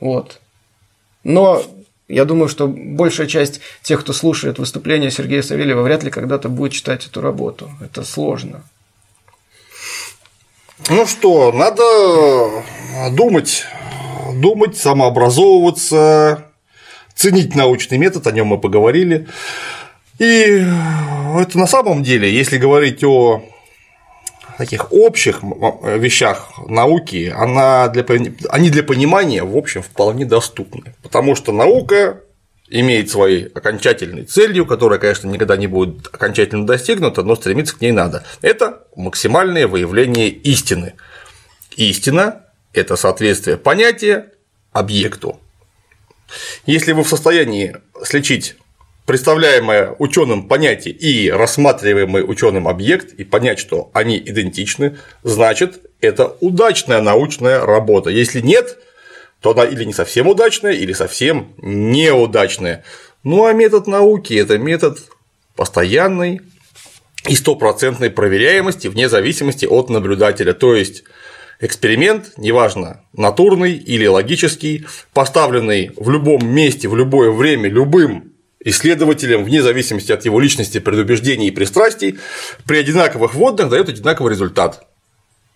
Вот. 0.00 0.40
Но 1.22 1.62
я 2.08 2.26
думаю, 2.26 2.48
что 2.48 2.68
большая 2.68 3.26
часть 3.26 3.60
тех, 3.82 4.00
кто 4.00 4.12
слушает 4.12 4.58
выступления 4.58 5.10
Сергея 5.10 5.40
Савельева, 5.42 5.82
вряд 5.82 6.02
ли 6.02 6.10
когда-то 6.10 6.50
будет 6.50 6.72
читать 6.72 7.06
эту 7.06 7.22
работу. 7.22 7.70
Это 7.80 8.04
сложно. 8.04 8.62
Ну 10.90 11.06
что, 11.06 11.50
надо 11.52 11.82
думать 13.12 13.64
думать, 14.40 14.76
самообразовываться, 14.76 16.44
ценить 17.14 17.54
научный 17.54 17.98
метод, 17.98 18.26
о 18.26 18.32
нем 18.32 18.48
мы 18.48 18.58
поговорили. 18.58 19.26
И 20.18 20.64
это 21.38 21.58
на 21.58 21.66
самом 21.66 22.02
деле, 22.02 22.32
если 22.32 22.58
говорить 22.58 23.02
о 23.04 23.42
таких 24.58 24.92
общих 24.92 25.42
вещах 25.42 26.52
науки, 26.68 27.32
она 27.34 27.88
для, 27.88 28.04
они 28.48 28.70
для 28.70 28.82
понимания, 28.82 29.42
в 29.42 29.56
общем, 29.56 29.82
вполне 29.82 30.24
доступны. 30.24 30.94
Потому 31.02 31.34
что 31.34 31.52
наука 31.52 32.20
имеет 32.68 33.10
своей 33.10 33.46
окончательной 33.46 34.24
целью, 34.24 34.66
которая, 34.66 34.98
конечно, 34.98 35.28
никогда 35.28 35.56
не 35.56 35.66
будет 35.66 36.06
окончательно 36.12 36.66
достигнута, 36.66 37.22
но 37.22 37.36
стремиться 37.36 37.76
к 37.76 37.80
ней 37.80 37.92
надо. 37.92 38.24
Это 38.42 38.84
максимальное 38.96 39.66
выявление 39.66 40.28
истины. 40.28 40.94
Истина 41.76 42.43
это 42.74 42.96
соответствие 42.96 43.56
понятия 43.56 44.32
объекту. 44.72 45.40
Если 46.66 46.92
вы 46.92 47.04
в 47.04 47.08
состоянии 47.08 47.76
сличить 48.04 48.56
представляемое 49.06 49.94
ученым 49.98 50.48
понятие 50.48 50.94
и 50.94 51.30
рассматриваемый 51.30 52.24
ученым 52.26 52.66
объект 52.68 53.12
и 53.12 53.24
понять, 53.24 53.58
что 53.58 53.90
они 53.92 54.18
идентичны, 54.18 54.98
значит, 55.22 55.80
это 56.00 56.36
удачная 56.40 57.00
научная 57.00 57.60
работа. 57.64 58.10
Если 58.10 58.40
нет, 58.40 58.78
то 59.40 59.50
она 59.50 59.64
или 59.64 59.84
не 59.84 59.92
совсем 59.92 60.26
удачная, 60.26 60.72
или 60.72 60.92
совсем 60.92 61.54
неудачная. 61.58 62.82
Ну 63.22 63.44
а 63.44 63.52
метод 63.52 63.86
науки– 63.86 64.34
это 64.34 64.58
метод 64.58 64.98
постоянной 65.54 66.40
и 67.28 67.34
стопроцентной 67.34 68.10
проверяемости 68.10 68.88
вне 68.88 69.08
зависимости 69.08 69.66
от 69.66 69.90
наблюдателя. 69.90 70.54
То 70.54 70.74
есть 70.74 71.04
эксперимент, 71.60 72.32
неважно, 72.36 73.04
натурный 73.12 73.74
или 73.74 74.06
логический, 74.06 74.86
поставленный 75.12 75.92
в 75.96 76.10
любом 76.10 76.46
месте, 76.46 76.88
в 76.88 76.96
любое 76.96 77.30
время, 77.30 77.68
любым 77.68 78.32
исследователем, 78.60 79.44
вне 79.44 79.62
зависимости 79.62 80.10
от 80.12 80.24
его 80.24 80.40
личности, 80.40 80.80
предубеждений 80.80 81.48
и 81.48 81.50
пристрастий, 81.50 82.18
при 82.66 82.78
одинаковых 82.78 83.34
вводных 83.34 83.68
дает 83.68 83.88
одинаковый 83.88 84.32
результат. 84.32 84.86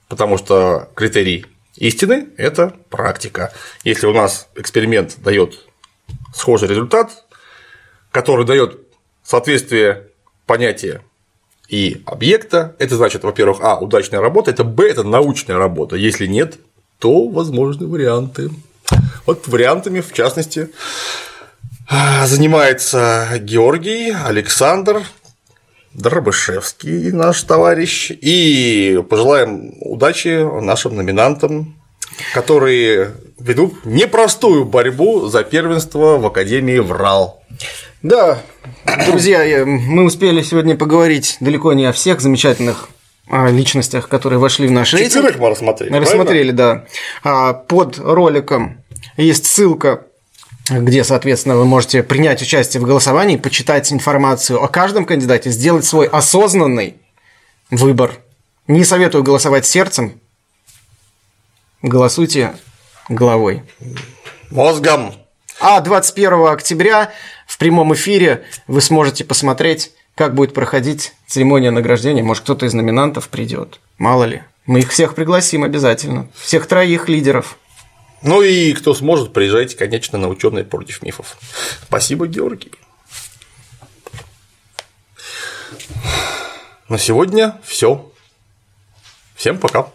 Потому 0.09 0.39
что 0.39 0.91
критерий 0.95 1.47
истины– 1.77 2.29
это 2.37 2.75
практика. 2.91 3.53
Если 3.85 4.07
у 4.07 4.13
нас 4.13 4.49
эксперимент 4.57 5.17
дает 5.19 5.59
схожий 6.35 6.69
результат, 6.69 7.25
который 8.11 8.45
дает 8.47 8.79
соответствие 9.23 10.09
понятия 10.47 11.03
и 11.69 12.03
объекта, 12.07 12.75
это 12.79 12.97
значит, 12.97 13.25
во-первых, 13.25 13.59
а, 13.61 13.79
удачная 13.79 14.21
работа, 14.21 14.51
это 14.51 14.65
б, 14.65 14.89
это 14.89 15.03
научная 15.03 15.59
работа. 15.59 15.97
Если 15.97 16.27
нет, 16.27 16.59
то 16.99 17.29
возможны 17.29 17.87
варианты. 17.87 18.51
Вот 19.27 19.47
вариантами, 19.47 20.01
в 20.01 20.13
частности, 20.13 20.71
занимается 22.25 23.29
Георгий, 23.41 24.11
Александр, 24.11 25.03
Дробышевский, 25.93 27.13
наш 27.13 27.43
товарищ, 27.43 28.11
и 28.11 29.03
пожелаем 29.09 29.75
удачи 29.81 30.63
нашим 30.63 30.97
номинантам, 30.97 31.77
которые 32.35 33.13
ведут 33.39 33.85
непростую 33.85 34.65
борьбу 34.65 35.27
за 35.29 35.45
первенство 35.45 36.19
в 36.19 36.27
Академии 36.27 36.79
ВРАЛ. 36.79 37.43
Да, 38.03 38.43
друзья, 39.07 39.65
мы 39.67 40.05
успели 40.05 40.43
сегодня 40.43 40.77
поговорить 40.77 41.37
далеко 41.41 41.73
не 41.73 41.85
о 41.85 41.93
всех 41.93 42.21
замечательных 42.21 42.91
а, 43.29 43.51
личностях, 43.51 44.09
которые 44.09 44.39
вошли 44.39 44.69
в 44.69 44.71
наш 44.71 44.93
рейтинг. 44.95 45.13
Четверых 45.13 45.39
мы 45.39 45.51
рассмотрели. 45.51 45.91
Мы 45.91 46.01
рассмотрели, 46.01 46.51
да. 46.53 46.85
А, 47.25 47.55
под 47.55 47.99
роликом 47.99 48.83
есть 49.17 49.47
ссылка 49.47 50.05
где, 50.71 51.03
соответственно, 51.03 51.57
вы 51.57 51.65
можете 51.65 52.03
принять 52.03 52.43
участие 52.43 52.83
в 52.83 52.87
голосовании, 52.87 53.37
почитать 53.37 53.91
информацию 53.93 54.63
о 54.63 54.69
каждом 54.69 55.07
кандидате, 55.07 55.51
сделать 55.51 55.85
свой 55.85 56.07
осознанный 56.07 56.97
выбор. 57.71 58.13
Не 58.67 58.85
советую 58.85 59.25
голосовать 59.25 59.65
сердцем, 59.65 60.21
голосуйте 61.81 62.55
головой. 63.09 63.63
Мозгом. 64.51 65.15
А 65.61 65.81
21 65.81 66.47
октября 66.49 67.13
в 67.59 67.61
прямом 67.61 67.93
эфире 67.93 68.45
вы 68.69 68.81
сможете 68.81 69.25
посмотреть, 69.25 69.91
как 70.15 70.37
будет 70.37 70.55
проходить 70.55 71.13
церемония 71.27 71.73
награждения. 71.73 72.23
Может, 72.23 72.45
кто-то 72.45 72.67
из 72.67 72.73
номинантов 72.73 73.29
придет. 73.29 73.81
Мало 73.99 74.23
ли. 74.23 74.45
Мы 74.67 74.79
их 74.79 74.93
всех 74.93 75.17
пригласим 75.17 75.65
обязательно. 75.65 76.29
Всех 76.37 76.69
троих 76.69 77.09
лидеров. 77.09 77.59
Ну 78.23 78.43
и 78.43 78.73
кто 78.75 78.95
сможет, 78.95 79.33
приезжайте, 79.33 79.77
конечно, 79.77 80.19
на 80.19 80.29
ученые 80.29 80.65
против 80.65 81.03
мифов. 81.03 81.37
Спасибо, 81.83 82.29
Георгий. 82.29 82.71
На 86.89 86.97
сегодня 86.97 87.61
все. 87.65 88.09
Всем 89.35 89.59
пока. 89.59 89.91